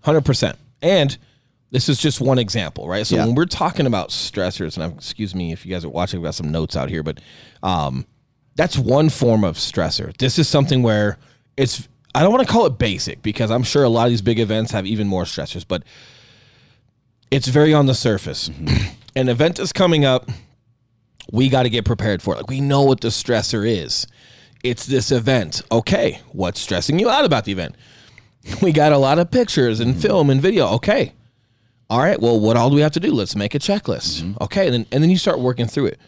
Hundred 0.00 0.24
percent. 0.24 0.58
And 0.80 1.16
this 1.70 1.88
is 1.88 1.98
just 1.98 2.20
one 2.20 2.38
example, 2.38 2.88
right? 2.88 3.06
So 3.06 3.16
Yeah. 3.16 3.26
when 3.26 3.34
we're 3.34 3.44
talking 3.46 3.86
about 3.86 4.10
stressors, 4.10 4.74
and 4.76 4.84
I'm, 4.84 4.92
excuse 4.92 5.34
me 5.34 5.52
if 5.52 5.66
you 5.66 5.72
guys 5.72 5.84
are 5.84 5.88
watching, 5.88 6.20
I've 6.20 6.24
got 6.24 6.34
some 6.34 6.50
notes 6.50 6.76
out 6.76 6.88
here, 6.88 7.02
but 7.02 7.18
um, 7.62 8.06
that's 8.54 8.78
one 8.78 9.08
form 9.10 9.44
of 9.44 9.56
stressor. 9.56 10.16
This 10.16 10.38
is 10.38 10.48
something 10.48 10.82
where 10.82 11.18
it's 11.56 11.88
I 12.14 12.22
don't 12.22 12.32
want 12.32 12.46
to 12.46 12.50
call 12.52 12.64
it 12.66 12.78
basic 12.78 13.20
because 13.22 13.50
I'm 13.50 13.62
sure 13.62 13.82
a 13.84 13.88
lot 13.90 14.04
of 14.06 14.10
these 14.10 14.22
big 14.22 14.38
events 14.38 14.72
have 14.72 14.86
even 14.86 15.06
more 15.06 15.24
stressors, 15.24 15.64
but 15.68 15.82
it's 17.30 17.48
very 17.48 17.74
on 17.74 17.86
the 17.86 17.94
surface. 17.94 18.48
An 19.14 19.28
event 19.28 19.58
is 19.58 19.72
coming 19.72 20.04
up. 20.04 20.28
We 21.32 21.48
got 21.48 21.64
to 21.64 21.70
get 21.70 21.84
prepared 21.84 22.22
for 22.22 22.34
it. 22.34 22.38
Like 22.38 22.48
we 22.48 22.60
know 22.60 22.82
what 22.82 23.00
the 23.00 23.08
stressor 23.08 23.68
is. 23.68 24.06
It's 24.62 24.86
this 24.86 25.10
event. 25.12 25.60
Okay, 25.70 26.20
what's 26.32 26.60
stressing 26.60 26.98
you 26.98 27.10
out 27.10 27.24
about 27.24 27.44
the 27.44 27.52
event? 27.52 27.74
We 28.62 28.70
got 28.70 28.92
a 28.92 28.98
lot 28.98 29.18
of 29.18 29.32
pictures 29.32 29.80
and 29.80 30.00
film 30.00 30.30
and 30.30 30.40
video. 30.40 30.68
Okay. 30.74 31.14
All 31.88 32.00
right. 32.00 32.20
Well, 32.20 32.40
what 32.40 32.56
all 32.56 32.70
do 32.70 32.76
we 32.76 32.82
have 32.82 32.92
to 32.92 33.00
do? 33.00 33.12
Let's 33.12 33.36
make 33.36 33.54
a 33.54 33.58
checklist. 33.58 34.22
Mm-hmm. 34.22 34.42
Okay. 34.42 34.66
And 34.66 34.74
then, 34.74 34.86
and 34.92 35.02
then 35.02 35.10
you 35.10 35.18
start 35.18 35.38
working 35.38 35.66
through 35.66 35.86
it. 35.86 36.00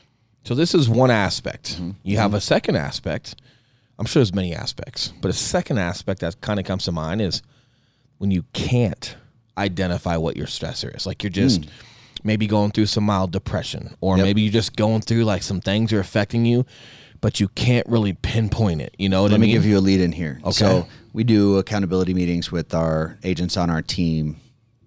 So 0.45 0.55
this 0.55 0.75
is 0.75 0.89
one 0.89 1.11
aspect. 1.11 1.77
Mm-hmm. 1.77 1.91
You 2.03 2.17
have 2.17 2.31
mm-hmm. 2.31 2.37
a 2.37 2.41
second 2.41 2.77
aspect. 2.77 3.37
I'm 3.99 4.07
sure 4.07 4.21
there's 4.21 4.35
many 4.35 4.55
aspects, 4.55 5.13
but 5.21 5.29
a 5.29 5.35
second 5.35 5.79
aspect 5.79 6.21
that 6.21 6.41
kind 6.41 6.61
of 6.61 6.65
comes 6.65 6.85
to 6.85 6.93
mind 6.93 7.21
is 7.21 7.43
when 8.19 8.31
you 8.31 8.45
can't 8.53 9.17
identify 9.57 10.17
what 10.17 10.37
your 10.37 10.47
stressor 10.47 10.95
is. 10.97 11.05
Like 11.05 11.23
you're 11.23 11.33
mm. 11.33 11.35
just 11.35 11.69
maybe 12.23 12.47
going 12.47 12.71
through 12.71 12.87
some 12.87 13.05
mild 13.05 13.33
depression, 13.33 13.97
or 14.01 14.17
Yep. 14.17 14.25
maybe 14.25 14.43
you're 14.43 14.53
just 14.53 14.77
going 14.77 15.01
through 15.01 15.25
like 15.25 15.43
some 15.43 15.61
things 15.61 15.93
are 15.93 15.99
affecting 15.99 16.47
you, 16.47 16.65
but 17.21 17.41
you 17.41 17.49
can't 17.49 17.87
really 17.89 18.13
pinpoint 18.13 18.81
it. 18.81 18.95
You 18.99 19.09
know 19.09 19.23
what 19.23 19.33
Let 19.33 19.39
I 19.39 19.41
me 19.41 19.51
give 19.51 19.67
you 19.67 19.79
a 19.79 19.81
lead 19.81 20.01
in 20.01 20.13
here. 20.13 20.39
Okay. 20.43 20.53
So 20.53 20.87
we 21.13 21.25
do 21.25 21.59
accountability 21.59 22.15
meetings 22.15 22.53
with 22.53 22.75
our 22.75 23.19
agents 23.25 23.57
on 23.57 23.69
our 23.69 23.83
team 23.83 24.41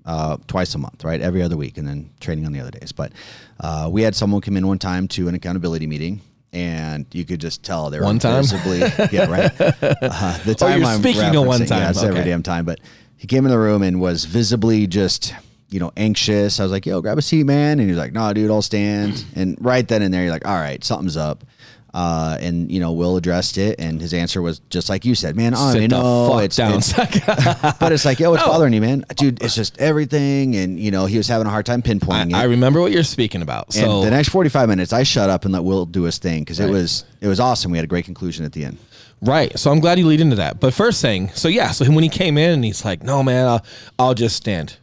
uh, 0.06 0.38
twice 0.48 0.74
a 0.76 0.78
month, 0.78 1.04
right? 1.04 1.22
Every 1.22 1.42
other 1.42 1.58
week, 1.58 1.78
and 1.78 1.88
then 1.88 2.10
training 2.20 2.46
on 2.46 2.52
the 2.52 2.60
other 2.60 2.72
days. 2.72 2.92
But 2.92 3.12
uh, 3.60 3.90
we 3.92 4.02
had 4.02 4.16
someone 4.16 4.42
come 4.42 4.58
in 4.58 4.68
one 4.68 4.80
time 4.80 5.08
to 5.10 5.28
an 5.28 5.36
accountability 5.36 5.88
meeting. 5.88 6.22
And 6.54 7.06
you 7.14 7.24
could 7.24 7.40
just 7.40 7.64
tell 7.64 7.90
they 7.90 7.98
were 7.98 8.04
One 8.04 8.20
time? 8.20 8.42
visibly, 8.44 8.80
yeah, 9.14 9.30
right. 9.30 9.50
Uh, 9.62 10.38
the 10.44 10.54
time 10.54 10.82
you're 10.82 10.90
I'm 10.90 11.00
speaking 11.00 11.34
of 11.34 11.46
one 11.46 11.66
time. 11.66 11.80
yeah, 11.80 11.90
it's 11.92 12.04
every 12.04 12.26
damn 12.26 12.44
time. 12.44 12.66
But 12.66 12.80
he 13.16 13.26
came 13.26 13.46
in 13.46 13.52
the 13.52 13.58
room 13.58 13.82
and 13.84 14.02
was 14.02 14.26
visibly 14.26 14.86
just 14.86 15.34
you 15.70 15.80
know, 15.80 15.94
anxious. 15.96 16.60
I 16.60 16.64
was 16.64 16.72
like, 16.74 16.86
"Yo, 16.86 17.00
grab 17.02 17.18
a 17.18 17.22
seat, 17.22 17.46
man." 17.46 17.80
And 17.80 17.88
he's 17.88 17.98
like, 17.98 18.12
"No, 18.12 18.34
dude, 18.34 18.52
I'll 18.52 18.62
stand." 18.62 19.24
and 19.36 19.58
right 19.62 19.88
then 19.88 20.02
and 20.02 20.14
there, 20.14 20.24
you're 20.24 20.32
like, 20.32 20.46
"All 20.46 20.60
right, 20.60 20.84
something's 20.84 21.16
up." 21.16 21.46
Uh, 21.94 22.38
and 22.40 22.72
you 22.72 22.80
know, 22.80 22.94
Will 22.94 23.18
addressed 23.18 23.58
it, 23.58 23.80
and 23.80 24.00
his 24.00 24.14
answer 24.14 24.42
was 24.42 24.60
just 24.70 24.88
like 24.88 25.04
you 25.04 25.14
said, 25.14 25.36
"Man, 25.36 25.54
I 25.54 25.74
Sit 25.74 25.82
the 25.82 25.88
know 25.90 26.38
it's, 26.40 26.56
down. 26.56 26.76
it's 26.76 26.94
but 27.80 27.92
it's 27.92 28.06
like, 28.06 28.20
yo, 28.20 28.32
what's 28.32 28.44
bothering 28.46 28.72
you, 28.72 28.80
man, 28.80 29.04
dude? 29.18 29.44
It's 29.44 29.56
just 29.56 29.78
everything." 29.78 30.56
And 30.56 30.80
you 30.80 30.90
know, 30.90 31.06
he 31.06 31.18
was 31.18 31.28
having 31.28 31.48
a 31.48 31.50
hard 31.50 31.66
time 31.66 31.82
pinpointing 31.82 32.34
I 32.34 32.46
it. 32.46 32.48
remember 32.48 32.80
what 32.80 32.94
you're 32.94 33.04
speaking 33.04 33.42
about. 33.42 33.66
and 33.76 33.86
So 33.86 34.04
the 34.06 34.10
next 34.12 34.30
45 34.30 34.70
minutes, 34.70 34.94
I 34.94 35.04
shut 35.04 35.30
up 35.30 35.44
and 35.44 35.54
let 35.54 35.64
Will 35.66 35.86
do 35.86 36.04
his 36.04 36.18
thing 36.18 36.44
because 36.44 36.60
it 36.62 36.70
was 36.70 37.04
it 37.20 37.28
was 37.28 37.42
awesome. 37.42 37.72
We 37.72 37.78
had 37.78 37.86
a 37.86 37.88
great 37.90 38.06
conclusion 38.06 38.46
at 38.46 38.54
the 38.54 38.64
end. 38.64 38.78
Right. 39.22 39.58
So 39.60 39.70
I'm 39.70 39.80
glad 39.82 40.00
you 40.00 40.08
lead 40.08 40.22
into 40.22 40.38
that. 40.38 40.60
But 40.60 40.74
first 40.74 41.02
thing, 41.02 41.30
so 41.30 41.48
yeah, 41.48 41.72
so 41.72 41.86
when 41.92 42.04
he 42.04 42.10
came 42.10 42.38
in 42.38 42.52
and 42.54 42.64
he's 42.66 42.84
like, 42.84 43.04
no, 43.04 43.22
man, 43.22 43.48
I'll, 43.48 43.66
I'll 44.00 44.14
just 44.16 44.36
stand. 44.36 44.78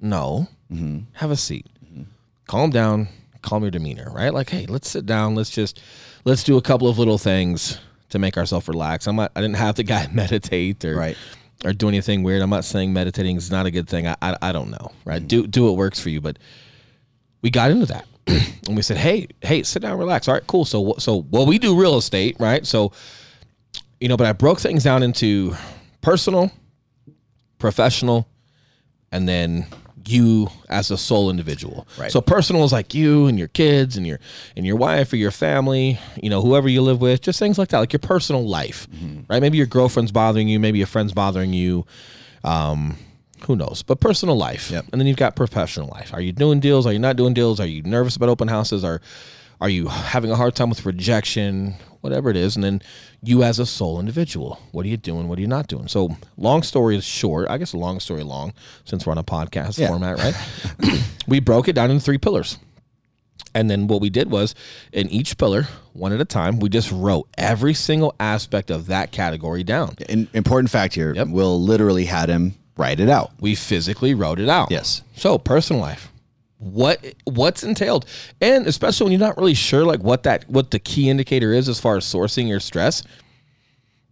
No, 0.00 0.46
have 1.14 1.30
a 1.30 1.36
seat. 1.36 1.66
Calm 2.46 2.70
down, 2.70 3.08
calm 3.42 3.62
your 3.62 3.70
demeanor, 3.70 4.10
right? 4.12 4.32
Like, 4.32 4.50
hey, 4.50 4.66
let's 4.66 4.88
sit 4.90 5.06
down. 5.06 5.34
Let's 5.34 5.50
just, 5.50 5.80
let's 6.24 6.44
do 6.44 6.56
a 6.56 6.62
couple 6.62 6.88
of 6.88 6.98
little 6.98 7.18
things 7.18 7.78
to 8.10 8.18
make 8.18 8.36
ourselves 8.36 8.68
relax. 8.68 9.06
I'm 9.06 9.16
not, 9.16 9.32
I 9.36 9.40
didn't 9.40 9.56
have 9.56 9.76
the 9.76 9.82
guy 9.84 10.08
meditate 10.12 10.84
or, 10.84 10.96
Right. 10.96 11.16
or 11.64 11.72
do 11.72 11.88
anything 11.88 12.22
weird. 12.22 12.42
I'm 12.42 12.50
not 12.50 12.64
saying 12.64 12.92
meditating 12.92 13.36
is 13.36 13.50
not 13.50 13.66
a 13.66 13.70
good 13.70 13.88
thing. 13.88 14.06
I, 14.06 14.16
I, 14.20 14.36
I 14.42 14.52
don't 14.52 14.70
know, 14.70 14.92
right? 15.04 15.26
Do, 15.26 15.46
do 15.46 15.64
what 15.66 15.76
works 15.76 16.00
for 16.00 16.08
you. 16.10 16.20
But 16.20 16.38
we 17.42 17.50
got 17.50 17.70
into 17.70 17.86
that. 17.86 18.06
and 18.26 18.76
we 18.76 18.82
said, 18.82 18.98
"Hey, 18.98 19.28
hey, 19.40 19.62
sit 19.62 19.80
down, 19.82 19.96
relax. 19.98 20.28
All 20.28 20.34
right, 20.34 20.46
cool. 20.46 20.64
So, 20.64 20.94
so 20.98 21.24
well, 21.30 21.46
we 21.46 21.58
do 21.58 21.74
real 21.80 21.96
estate, 21.96 22.36
right? 22.38 22.66
So, 22.66 22.92
you 23.98 24.08
know, 24.08 24.16
but 24.16 24.26
I 24.26 24.32
broke 24.32 24.60
things 24.60 24.84
down 24.84 25.02
into 25.02 25.56
personal, 26.02 26.52
professional, 27.58 28.28
and 29.10 29.26
then 29.28 29.66
you 30.10 30.48
as 30.68 30.90
a 30.90 30.98
sole 30.98 31.30
individual. 31.30 31.86
Right. 31.98 32.10
So 32.10 32.20
personal 32.20 32.64
is 32.64 32.72
like 32.72 32.94
you 32.94 33.26
and 33.26 33.38
your 33.38 33.48
kids 33.48 33.96
and 33.96 34.06
your 34.06 34.20
and 34.56 34.66
your 34.66 34.76
wife 34.76 35.12
or 35.12 35.16
your 35.16 35.30
family, 35.30 35.98
you 36.22 36.30
know, 36.30 36.42
whoever 36.42 36.68
you 36.68 36.82
live 36.82 37.00
with, 37.00 37.22
just 37.22 37.38
things 37.38 37.58
like 37.58 37.68
that, 37.68 37.78
like 37.78 37.92
your 37.92 38.00
personal 38.00 38.46
life. 38.46 38.86
Right? 39.28 39.40
Maybe 39.40 39.58
your 39.58 39.66
girlfriend's 39.66 40.12
bothering 40.12 40.48
you, 40.48 40.58
maybe 40.60 40.78
your 40.78 40.86
friend's 40.86 41.12
bothering 41.12 41.52
you. 41.52 41.86
Um, 42.44 42.96
who 43.46 43.56
knows? 43.56 43.82
But 43.82 44.00
personal 44.00 44.36
life. 44.36 44.70
Yep. 44.70 44.86
And 44.92 45.00
then 45.00 45.06
you've 45.06 45.16
got 45.16 45.34
professional 45.34 45.88
life. 45.88 46.12
Are 46.12 46.20
you 46.20 46.32
doing 46.32 46.60
deals? 46.60 46.86
Are 46.86 46.92
you 46.92 46.98
not 46.98 47.16
doing 47.16 47.34
deals? 47.34 47.58
Are 47.60 47.66
you 47.66 47.82
nervous 47.82 48.16
about 48.16 48.28
open 48.28 48.48
houses? 48.48 48.84
Are 48.84 49.00
are 49.60 49.68
you 49.68 49.88
having 49.88 50.30
a 50.30 50.36
hard 50.36 50.54
time 50.54 50.70
with 50.70 50.86
rejection? 50.86 51.74
Whatever 52.00 52.30
it 52.30 52.36
is. 52.36 52.56
And 52.56 52.64
then 52.64 52.82
you 53.22 53.42
as 53.42 53.58
a 53.58 53.66
sole 53.66 54.00
individual. 54.00 54.58
What 54.72 54.86
are 54.86 54.88
you 54.88 54.96
doing? 54.96 55.28
What 55.28 55.38
are 55.38 55.42
you 55.42 55.48
not 55.48 55.66
doing? 55.68 55.86
So 55.88 56.16
long 56.36 56.62
story 56.62 56.96
is 56.96 57.04
short. 57.04 57.48
I 57.50 57.58
guess 57.58 57.74
long 57.74 58.00
story 58.00 58.22
long, 58.22 58.52
since 58.84 59.04
we're 59.06 59.12
on 59.12 59.18
a 59.18 59.24
podcast 59.24 59.78
Yeah. 59.78 59.88
format, 59.88 60.18
right? 60.18 61.04
we 61.26 61.40
broke 61.40 61.68
it 61.68 61.74
down 61.74 61.90
into 61.90 62.02
three 62.02 62.18
pillars. 62.18 62.58
And 63.54 63.68
then 63.68 63.86
what 63.88 64.00
we 64.00 64.10
did 64.10 64.30
was 64.30 64.54
in 64.92 65.08
each 65.08 65.36
pillar, 65.36 65.66
one 65.92 66.12
at 66.12 66.20
a 66.20 66.24
time, 66.24 66.60
we 66.60 66.68
just 66.68 66.92
wrote 66.92 67.28
every 67.36 67.74
single 67.74 68.14
aspect 68.20 68.70
of 68.70 68.86
that 68.86 69.10
category 69.10 69.64
down. 69.64 69.96
An 70.08 70.28
important 70.34 70.70
fact 70.70 70.94
here: 70.94 71.12
Yep. 71.14 71.28
Will 71.28 71.60
literally 71.60 72.04
had 72.04 72.28
him 72.28 72.54
write 72.76 73.00
it 73.00 73.08
out. 73.10 73.32
we 73.40 73.54
physically 73.56 74.14
wrote 74.14 74.38
it 74.38 74.48
out. 74.48 74.70
Yes. 74.70 75.02
So 75.16 75.36
personal 75.36 75.82
life, 75.82 76.09
what 76.60 77.04
what's 77.24 77.64
entailed, 77.64 78.04
and 78.40 78.66
especially 78.66 79.04
when 79.04 79.12
you're 79.12 79.26
not 79.26 79.36
really 79.36 79.54
sure 79.54 79.84
like 79.84 80.00
what 80.00 80.22
that 80.24 80.48
what 80.48 80.70
the 80.70 80.78
key 80.78 81.08
indicator 81.08 81.52
is 81.52 81.68
as 81.68 81.80
far 81.80 81.96
as 81.96 82.04
sourcing 82.04 82.48
your 82.48 82.60
stress. 82.60 83.02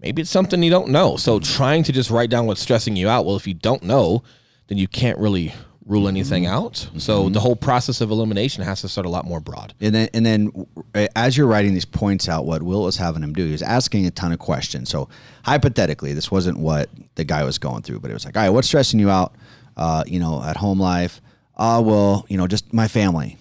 Maybe 0.01 0.23
it's 0.23 0.31
something 0.31 0.63
you 0.63 0.71
don't 0.71 0.89
know. 0.89 1.17
So 1.17 1.41
trying 1.41 1.83
to 1.85 1.93
just 1.93 2.09
write 2.09 2.31
down 2.31 2.47
what's 2.47 2.61
stressing 2.61 2.97
you 2.97 3.09
out. 3.09 3.27
Well, 3.27 3.37
if 3.37 3.49
you 3.49 3.55
don't 3.55 3.83
know, 3.83 4.23
then 4.69 4.79
you 4.79 4.87
can't 4.87 5.19
really 5.19 5.53
rule 5.89 6.07
anything 6.07 6.47
out. 6.47 6.89
So 6.99 7.29
the 7.31 7.41
whole 7.41 7.57
process 7.57 8.01
of 8.01 8.11
elimination 8.11 8.63
has 8.63 8.83
to 8.83 8.89
start 8.89 9.07
a 9.07 9.11
lot 9.11 9.25
more 9.25 9.41
broad. 9.41 9.75
And 9.81 9.95
then, 9.95 10.09
and 10.13 10.25
then, 10.25 10.67
uh, 10.95 11.09
as 11.17 11.37
you're 11.37 11.47
writing 11.47 11.73
these 11.73 11.87
points 11.87 12.29
out, 12.29 12.45
what 12.45 12.63
Will 12.63 12.85
was 12.85 12.99
having 12.99 13.23
him 13.23 13.33
do, 13.33 13.47
he 13.47 13.53
was 13.53 13.63
asking 13.63 14.07
a 14.07 14.11
ton 14.11 14.31
of 14.31 14.39
questions. 14.39 14.91
So, 14.91 15.09
hypothetically, 15.45 16.13
this 16.13 16.31
wasn't 16.31 16.59
what 16.59 16.91
the 17.15 17.25
guy 17.25 17.43
was 17.43 17.59
going 17.59 17.83
through, 17.83 18.01
but 18.01 18.11
it 18.11 18.15
was 18.15 18.27
like, 18.27 18.37
all 18.37 18.43
right, 18.43 18.51
what's 18.51 18.69
stressing 18.69 19.01
you 19.01 19.09
out? 19.11 19.35
Uh, 19.77 20.05
you 20.07 20.21
know, 20.21 20.43
at 20.43 20.57
home 20.57 20.79
life. 20.79 21.23
Uh, 21.59 21.83
well, 21.85 22.25
you 22.29 22.37
know, 22.37 22.47
just 22.47 22.73
my 22.73 22.89
family. 22.89 23.37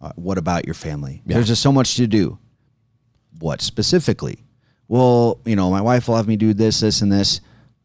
Uh, 0.00 0.12
what 0.16 0.38
about 0.38 0.64
your 0.64 0.74
family? 0.74 1.22
There's 1.26 1.48
just 1.48 1.62
so 1.62 1.72
much 1.72 1.96
to 1.96 2.06
do. 2.06 2.38
What 3.40 3.60
specifically? 3.60 4.44
Well, 4.86 5.38
you 5.44 5.54
know, 5.56 5.70
my 5.70 5.80
wife 5.82 6.08
will 6.08 6.16
have 6.16 6.26
me 6.28 6.36
do 6.36 6.54
this, 6.54 6.80
this, 6.80 7.02
and 7.02 7.12
this. 7.12 7.40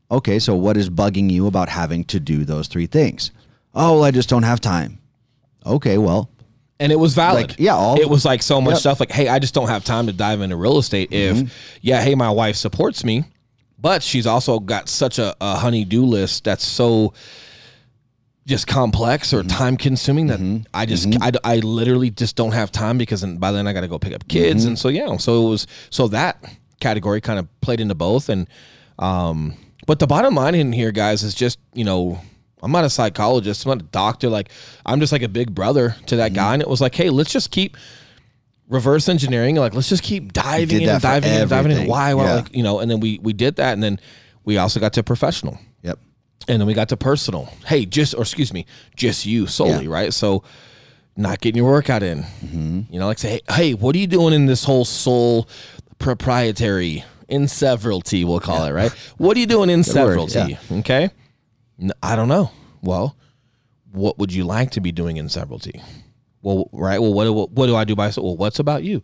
Okay, 0.10 0.40
so 0.40 0.56
what 0.56 0.78
is 0.78 0.90
bugging 0.90 1.30
you 1.32 1.48
about 1.48 1.70
having 1.70 2.04
to 2.06 2.20
do 2.20 2.46
those 2.46 2.68
three 2.68 2.86
things? 2.86 3.32
Oh, 3.74 3.96
well, 3.96 4.04
I 4.04 4.12
just 4.12 4.30
don't 4.30 4.44
have 4.44 4.62
time. 4.62 5.00
Okay, 5.66 5.98
well, 5.98 6.30
and 6.80 6.92
it 6.92 6.98
was 7.00 7.14
valid. 7.16 7.50
Like, 7.52 7.60
yeah, 7.60 7.76
all- 7.76 8.00
it 8.00 8.10
was 8.10 8.26
like 8.26 8.44
so 8.44 8.62
much 8.62 8.74
Yep. 8.74 8.80
stuff. 8.80 9.00
Like, 9.00 9.12
hey, 9.12 9.28
I 9.28 9.40
just 9.40 9.54
don't 9.54 9.70
have 9.70 9.84
time 9.84 10.06
to 10.08 10.14
dive 10.14 10.42
into 10.42 10.56
real 10.56 10.78
estate. 10.78 11.10
Mm-hmm. 11.12 11.46
If 11.48 11.80
yeah, 11.82 12.02
hey, 12.02 12.14
my 12.16 12.30
wife 12.30 12.56
supports 12.58 13.04
me, 13.04 13.24
but 13.80 14.04
she's 14.04 14.28
also 14.28 14.60
got 14.60 14.88
such 14.90 15.18
a, 15.20 15.36
a 15.42 15.56
honey-do 15.56 16.04
list 16.06 16.44
that's 16.44 16.66
so 16.66 17.14
just 18.46 18.68
complex 18.68 19.30
Mm-hmm. 19.30 19.46
or 19.48 19.50
time 19.50 19.78
consuming 19.78 20.28
that 20.28 20.40
I 20.74 20.86
just 20.86 21.08
I, 21.22 21.32
I 21.44 21.58
literally 21.60 22.10
just 22.10 22.36
don't 22.36 22.52
have 22.52 22.72
time 22.72 22.98
because 22.98 23.22
then 23.22 23.38
by 23.38 23.52
then 23.52 23.68
I 23.68 23.74
got 23.74 23.82
to 23.82 23.88
go 23.88 23.98
pick 24.00 24.14
up 24.14 24.28
kids. 24.28 24.62
Mm-hmm. 24.64 24.68
and 24.70 24.80
so 24.80 24.90
yeah 24.90 25.16
so 25.18 25.48
it 25.48 25.50
was 25.50 25.68
so 25.90 26.08
that 26.10 26.44
category 26.82 27.22
kind 27.22 27.40
of 27.40 27.48
played 27.62 27.80
into 27.80 27.96
both. 27.96 28.28
And 28.30 28.48
um 29.00 29.56
but 29.88 30.00
the 30.00 30.08
bottom 30.08 30.36
line 30.36 30.56
in 30.56 30.74
here 30.74 30.92
guys 30.92 31.24
is 31.24 31.34
just 31.34 31.58
you 31.74 31.84
know 31.86 32.20
I'm 32.62 32.72
not 32.72 32.84
a 32.86 32.90
psychologist 32.90 33.66
I'm 33.66 33.70
not 33.70 33.82
a 33.82 33.86
doctor. 33.92 34.30
Like 34.30 34.50
I'm 34.86 35.00
just 35.00 35.12
like 35.14 35.22
a 35.24 35.30
big 35.30 35.54
brother 35.56 35.96
to 36.08 36.18
that 36.18 36.32
Mm-hmm. 36.32 36.36
guy. 36.36 36.54
And 36.54 36.62
it 36.62 36.68
was 36.70 36.82
like 36.82 36.96
hey 36.96 37.10
let's 37.10 37.32
just 37.32 37.50
keep 37.52 37.78
reverse 38.68 39.08
engineering. 39.08 39.56
Like 39.56 39.74
let's 39.74 39.90
just 39.90 40.04
keep 40.04 40.34
diving 40.34 40.68
did 40.68 40.82
in 40.82 40.86
that 40.88 40.94
and 40.96 41.02
diving 41.02 41.32
in 41.32 41.42
and 41.42 41.50
diving 41.50 41.72
in. 41.72 41.88
why? 41.88 42.14
Why? 42.14 42.24
Yeah. 42.26 42.36
like 42.36 42.56
you 42.56 42.64
know 42.64 42.80
and 42.80 42.92
then 42.92 43.00
we 43.00 43.20
we 43.22 43.32
did 43.32 43.56
that. 43.56 43.74
And 43.74 43.82
then 43.82 44.00
we 44.44 44.58
also 44.58 44.80
got 44.82 44.92
to 44.94 45.04
professional. 45.04 45.58
And 46.48 46.60
then 46.60 46.68
we 46.68 46.74
got 46.74 46.90
to 46.90 46.98
personal. 46.98 47.46
Hey, 47.66 47.86
just 47.86 48.14
or 48.14 48.22
excuse 48.22 48.52
me, 48.54 48.66
just 48.96 49.26
you 49.26 49.48
solely, 49.48 49.86
Yeah. 49.86 49.92
right? 49.92 50.14
So 50.14 50.44
not 51.16 51.40
getting 51.40 51.62
your 51.62 51.72
workout 51.72 52.04
in. 52.04 52.24
Mm-hmm. 52.24 52.82
You 52.94 53.00
know, 53.00 53.08
like 53.08 53.20
say, 53.20 53.30
hey, 53.48 53.54
hey, 53.56 53.74
what 53.74 53.96
are 53.96 54.00
you 54.00 54.08
doing 54.08 54.34
in 54.34 54.46
this 54.46 54.64
whole 54.66 54.84
soul 54.86 55.48
proprietary 56.00 57.04
in 57.28 57.48
severalty? 57.48 58.26
We'll 58.26 58.40
call 58.40 58.66
it 58.66 58.72
right. 58.72 58.92
What 59.18 59.38
are 59.38 59.40
you 59.40 59.46
doing 59.48 59.70
in 59.70 59.80
word, 59.80 59.86
severalty? 59.86 60.58
Okay, 60.72 61.10
I 62.02 62.16
don't 62.16 62.28
know. 62.28 62.52
Well, 62.82 63.16
what 63.92 64.18
would 64.20 64.34
you 64.34 64.44
like 64.44 64.72
to 64.72 64.82
be 64.82 64.92
doing 64.92 65.18
in 65.18 65.30
severalty? 65.30 65.82
Well, 66.42 66.70
right. 66.74 67.00
Well, 67.00 67.14
what, 67.14 67.34
what 67.34 67.52
what 67.52 67.68
do 67.68 67.76
I 67.76 67.86
do 67.86 67.96
by 67.96 68.12
well? 68.18 68.36
What's 68.36 68.60
about 68.60 68.84
you? 68.84 69.02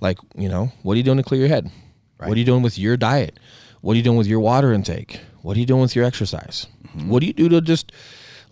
Like, 0.00 0.18
you 0.36 0.48
know, 0.48 0.72
what 0.82 0.94
are 0.94 0.96
you 0.98 1.02
doing 1.02 1.16
to 1.16 1.22
clear 1.24 1.40
your 1.40 1.48
head? 1.48 1.70
What 2.18 2.30
are 2.32 2.38
you 2.38 2.44
doing 2.44 2.62
with 2.62 2.78
your 2.78 2.96
diet? 2.96 3.38
What 3.80 3.94
are 3.94 3.96
you 3.96 4.02
doing 4.02 4.16
with 4.16 4.26
your 4.26 4.40
water 4.40 4.72
intake? 4.72 5.20
What 5.42 5.56
are 5.56 5.60
you 5.60 5.66
doing 5.66 5.82
with 5.82 5.94
your 5.94 6.04
exercise? 6.04 6.66
Mm-hmm. 6.96 7.08
What 7.10 7.20
do 7.20 7.26
you 7.26 7.32
do 7.32 7.48
to 7.50 7.60
just 7.60 7.92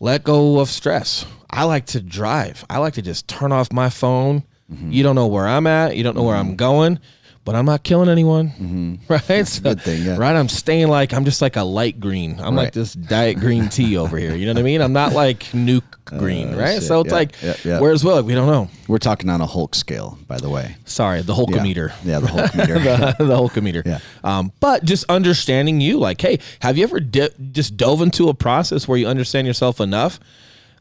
let 0.01 0.25
go 0.25 0.61
of 0.61 0.69
stress? 0.69 1.27
I 1.51 1.65
like 1.65 1.87
to 1.87 2.01
drive. 2.01 2.65
I 2.69 2.79
like 2.79 2.95
to 2.95 3.03
just 3.03 3.29
turn 3.29 3.53
off 3.53 3.73
my 3.73 3.89
phone. 3.89 4.43
Mm-hmm. 4.73 4.91
You 4.91 5.03
don't 5.03 5.15
know 5.15 5.27
where 5.27 5.47
I'm 5.47 5.67
at. 5.67 5.97
You 5.97 6.03
don't 6.03 6.17
know 6.17 6.23
where 6.23 6.37
I'm 6.37 6.49
mm-hmm. 6.49 6.57
going, 6.57 6.99
but 7.45 7.55
I'm 7.55 7.67
not 7.67 7.83
killing 7.83 8.09
anyone. 8.09 8.99
Right? 9.09 9.47
So- 9.47 9.63
good 9.63 9.83
thing, 9.83 10.03
yeah. 10.03 10.17
Right? 10.17 10.35
I'm 10.35 10.49
staying 10.49 10.89
like 10.89 11.13
I'm 11.13 11.25
just 11.25 11.43
like 11.43 11.57
a 11.57 11.63
light 11.63 12.01
green. 12.01 12.41
I'm 12.41 12.57
like 12.57 12.73
this 12.73 12.95
diet 12.95 13.39
green 13.39 13.69
tea 13.69 13.97
over 13.97 14.17
here. 14.17 14.35
You 14.35 14.47
know 14.47 14.53
what 14.53 14.61
I 14.61 14.63
mean? 14.63 14.81
I'm 14.81 14.93
not 14.93 15.13
like 15.13 15.41
nuke 15.53 15.83
green, 16.07 16.55
right? 16.57 16.75
shit. 16.75 16.83
So 16.85 17.01
it's 17.01 17.09
Yeah, 17.11 17.15
like 17.15 17.43
yeah, 17.43 17.57
yeah. 17.65 17.81
where's 17.81 18.03
Will? 18.05 18.17
Like, 18.17 18.25
we 18.25 18.35
don't 18.35 18.47
know. 18.49 18.69
We're 18.89 18.99
talking 18.99 19.29
on 19.31 19.41
a 19.41 19.47
Hulk 19.47 19.75
scale, 19.75 20.19
by 20.29 20.37
the 20.39 20.49
way. 20.51 20.77
Sorry, 20.85 21.23
the 21.23 21.35
Hulkometer. 21.35 21.93
Yeah, 22.05 22.19
the 22.21 22.27
Hulkometer. 22.29 23.17
the, 23.19 23.25
the 23.25 23.37
Hulkameter. 23.37 23.85
Yeah. 23.87 23.99
Um, 24.23 24.53
but 24.61 24.85
just 24.85 25.05
understanding 25.09 25.81
you, 25.81 25.99
like, 25.99 26.21
hey, 26.21 26.39
have 26.61 26.77
you 26.79 26.85
ever 26.85 27.01
di- 27.01 27.31
just 27.53 27.77
dove 27.77 28.01
into 28.03 28.29
a 28.29 28.35
process 28.35 28.87
where 28.89 28.99
you 28.99 29.07
understand 29.07 29.47
yourself 29.47 29.81
enough? 29.81 30.19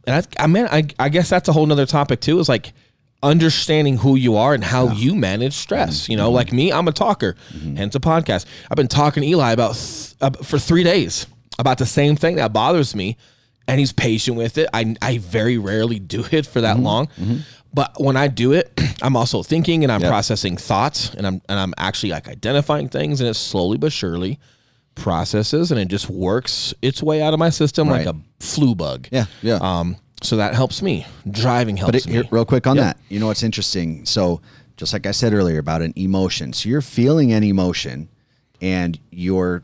And 0.06 0.26
I, 0.38 0.44
I 0.44 0.48
mean, 0.48 0.68
I, 0.70 0.84
I 1.00 1.08
guess 1.10 1.30
that's 1.30 1.48
a 1.48 1.54
whole 1.54 1.66
nother 1.66 1.86
topic 1.86 2.20
too. 2.20 2.40
Is 2.40 2.50
like 2.50 2.74
understanding 3.24 3.98
who 3.98 4.16
you 4.16 4.36
are 4.36 4.54
and 4.54 4.64
how 4.64 4.90
you 4.90 5.16
manage 5.16 5.54
stress. 5.54 6.08
You 6.10 6.18
know, 6.18 6.30
like 6.30 6.52
me, 6.54 6.72
I'm 6.72 6.88
a 6.88 6.92
talker, 6.92 7.36
hence 7.76 7.96
a 7.96 8.00
podcast. 8.00 8.46
I've 8.70 8.76
been 8.78 8.88
talking 8.88 9.24
to 9.24 9.30
Eli 9.30 9.52
about 9.54 9.74
th- 9.76 10.14
uh, 10.22 10.30
for 10.44 10.60
three 10.60 10.84
days 10.84 11.26
about 11.58 11.78
the 11.78 11.86
same 11.86 12.16
thing 12.16 12.36
that 12.36 12.52
bothers 12.54 12.96
me, 12.96 13.18
and 13.68 13.80
he's 13.80 13.94
patient 13.94 14.38
with 14.38 14.58
it. 14.58 14.70
I 14.74 14.96
I 15.02 15.18
very 15.20 15.58
rarely 15.58 15.98
do 16.00 16.26
it 16.32 16.46
for 16.46 16.62
that 16.62 16.78
long. 16.80 17.08
But 17.76 17.94
when 18.00 18.16
I 18.18 18.28
do 18.28 18.52
it, 18.52 18.72
I'm 19.02 19.16
also 19.18 19.42
thinking 19.42 19.84
and 19.84 19.92
I'm 19.92 20.02
Yep. 20.02 20.10
processing 20.10 20.58
thoughts 20.58 21.12
and 21.16 21.26
I'm 21.26 21.42
and 21.50 21.58
I'm 21.60 21.74
actually 21.78 22.12
like 22.12 22.28
identifying 22.28 22.88
things 22.90 23.20
and 23.22 23.28
it 23.30 23.34
slowly 23.36 23.78
but 23.78 23.92
surely 23.92 24.38
processes 24.96 25.72
and 25.72 25.80
it 25.80 25.88
just 25.88 26.08
works 26.10 26.74
its 26.84 27.02
way 27.02 27.20
out 27.22 27.34
of 27.34 27.40
my 27.40 27.50
system 27.50 27.88
like 27.90 28.06
a 28.06 28.16
flu 28.40 28.76
bug. 28.76 29.08
Yeah, 29.12 29.26
yeah. 29.42 29.56
Um, 29.62 29.96
so 30.24 30.38
that 30.38 30.56
helps 30.56 30.82
me. 30.82 31.06
Driving 31.30 31.78
helps 31.78 32.06
But 32.06 32.16
it, 32.16 32.24
me. 32.24 32.28
real 32.32 32.46
quick 32.46 32.66
on 32.68 32.76
Yep. 32.78 32.86
that, 32.86 32.98
you 33.10 33.20
know 33.20 33.28
what's 33.28 33.44
interesting? 33.44 34.06
So, 34.06 34.42
just 34.78 34.92
like 34.94 35.06
I 35.06 35.12
said 35.12 35.34
earlier 35.34 35.60
about 35.60 35.82
an 35.82 35.94
emotion, 35.96 36.52
so 36.54 36.68
you're 36.70 36.82
feeling 36.82 37.32
an 37.34 37.44
emotion, 37.44 38.10
and 38.62 38.98
you're 39.12 39.64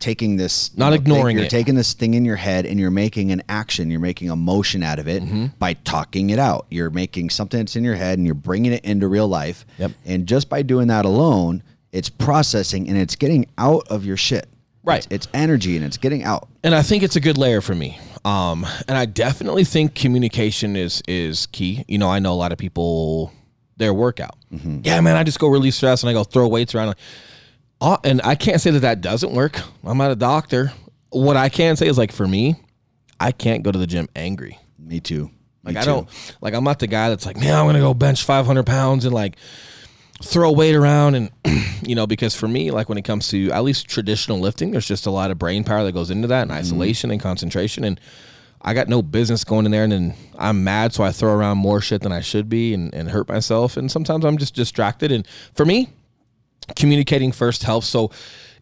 taking 0.00 0.36
this 0.36 0.76
Not 0.76 0.90
know, 0.90 0.94
ignoring 0.96 1.36
you're 1.36 1.46
it. 1.46 1.50
taking 1.50 1.74
this 1.76 1.94
thing 1.94 2.14
in 2.14 2.24
your 2.24 2.36
head 2.36 2.66
and 2.66 2.78
you're 2.78 2.90
making 2.90 3.30
an 3.32 3.42
action 3.48 3.90
you're 3.90 4.00
making 4.00 4.28
a 4.28 4.36
motion 4.36 4.82
out 4.82 4.98
of 4.98 5.08
it 5.08 5.22
Mm-hmm. 5.22 5.46
by 5.58 5.74
talking 5.74 6.28
it 6.30 6.38
out 6.38 6.66
you're 6.68 6.90
making 6.90 7.30
something 7.30 7.58
that's 7.60 7.74
in 7.74 7.84
your 7.84 7.94
head 7.94 8.18
and 8.18 8.26
you're 8.26 8.34
bringing 8.34 8.72
it 8.72 8.84
into 8.84 9.08
real 9.08 9.28
life 9.28 9.64
Yep. 9.78 9.92
and 10.04 10.26
just 10.26 10.50
by 10.50 10.60
doing 10.62 10.88
that 10.88 11.06
alone 11.06 11.62
it's 11.90 12.10
processing 12.10 12.86
and 12.88 12.98
it's 12.98 13.16
getting 13.16 13.46
out 13.56 13.86
of 13.88 14.04
your 14.04 14.18
shit 14.18 14.46
Right. 14.82 14.98
it's, 15.06 15.26
it's 15.26 15.28
energy 15.32 15.76
and 15.76 15.86
it's 15.86 15.96
getting 15.96 16.22
out 16.22 16.48
and 16.62 16.74
I 16.74 16.82
think 16.82 17.02
it's 17.02 17.16
a 17.16 17.20
good 17.20 17.38
layer 17.38 17.62
for 17.62 17.74
me. 17.74 17.98
Um, 18.24 18.66
and 18.88 18.96
I 18.96 19.04
definitely 19.06 19.64
think 19.64 19.94
communication 19.94 20.76
is 20.76 21.02
is 21.06 21.46
key. 21.46 21.84
You 21.88 21.98
know, 21.98 22.08
I 22.10 22.18
know 22.20 22.32
a 22.32 22.36
lot 22.36 22.52
of 22.52 22.58
people 22.58 23.32
their 23.76 23.92
workout. 23.92 24.36
Yeah, 24.50 25.00
man, 25.00 25.16
I 25.16 25.24
just 25.24 25.38
go 25.40 25.48
release 25.48 25.76
stress 25.76 26.02
and 26.02 26.10
I 26.10 26.12
go 26.12 26.22
throw 26.24 26.46
weights 26.48 26.74
around. 26.74 26.94
Uh, 27.80 27.96
and 28.04 28.20
I 28.22 28.34
can't 28.36 28.60
say 28.60 28.70
that 28.70 28.80
that 28.80 29.00
doesn't 29.00 29.32
work. 29.32 29.60
I'm 29.82 29.98
not 29.98 30.10
a 30.12 30.16
doctor. 30.16 30.72
What 31.10 31.36
I 31.36 31.48
can 31.48 31.76
say 31.76 31.86
is 31.88 31.98
like 31.98 32.12
for 32.12 32.26
me, 32.26 32.54
I 33.20 33.32
can't 33.32 33.62
go 33.64 33.72
to 33.72 33.78
the 33.78 33.86
gym 33.86 34.08
angry. 34.16 34.58
me 34.78 35.00
too 35.00 35.30
Like 35.64 35.74
Me 35.74 35.80
I 35.80 35.84
too. 35.84 35.90
don't 35.90 36.36
like 36.40 36.54
I'm 36.54 36.64
not 36.64 36.78
the 36.78 36.86
guy 36.86 37.08
that's 37.10 37.26
like, 37.26 37.36
man, 37.36 37.52
I'm 37.54 37.66
gonna 37.66 37.80
go 37.80 37.92
bench 37.94 38.24
500 38.24 38.64
pounds 38.64 39.04
and 39.04 39.12
like 39.12 39.36
throw 40.22 40.52
weight 40.52 40.74
around 40.74 41.14
and 41.16 41.30
you 41.82 41.94
know 41.94 42.06
because 42.06 42.34
for 42.34 42.48
me 42.48 42.70
like 42.70 42.88
when 42.88 42.96
it 42.98 43.02
comes 43.02 43.28
to 43.28 43.50
at 43.50 43.64
least 43.64 43.88
traditional 43.88 44.38
lifting 44.38 44.70
there's 44.70 44.86
just 44.86 45.06
a 45.06 45.10
lot 45.10 45.30
of 45.30 45.38
brain 45.38 45.64
power 45.64 45.82
that 45.84 45.92
goes 45.92 46.10
into 46.10 46.28
that 46.28 46.42
and 46.42 46.50
Mm-hmm. 46.50 46.60
isolation 46.60 47.10
and 47.10 47.20
concentration. 47.20 47.84
And 47.84 48.00
i 48.62 48.72
got 48.72 48.88
no 48.88 49.02
business 49.02 49.44
going 49.44 49.66
in 49.66 49.72
there 49.72 49.82
and 49.84 49.92
then 49.92 50.14
i'm 50.38 50.64
mad 50.64 50.94
so 50.94 51.04
i 51.04 51.12
throw 51.12 51.34
around 51.34 51.58
more 51.58 51.80
shit 51.82 52.00
than 52.00 52.12
i 52.12 52.20
should 52.20 52.48
be 52.48 52.72
and, 52.72 52.94
and 52.94 53.10
hurt 53.10 53.28
myself. 53.28 53.76
And 53.76 53.90
sometimes 53.90 54.24
i'm 54.24 54.38
just 54.38 54.54
distracted. 54.54 55.10
And 55.12 55.26
for 55.54 55.64
me 55.66 55.90
communicating 56.76 57.30
first 57.32 57.62
helps. 57.64 57.86
So 57.88 58.10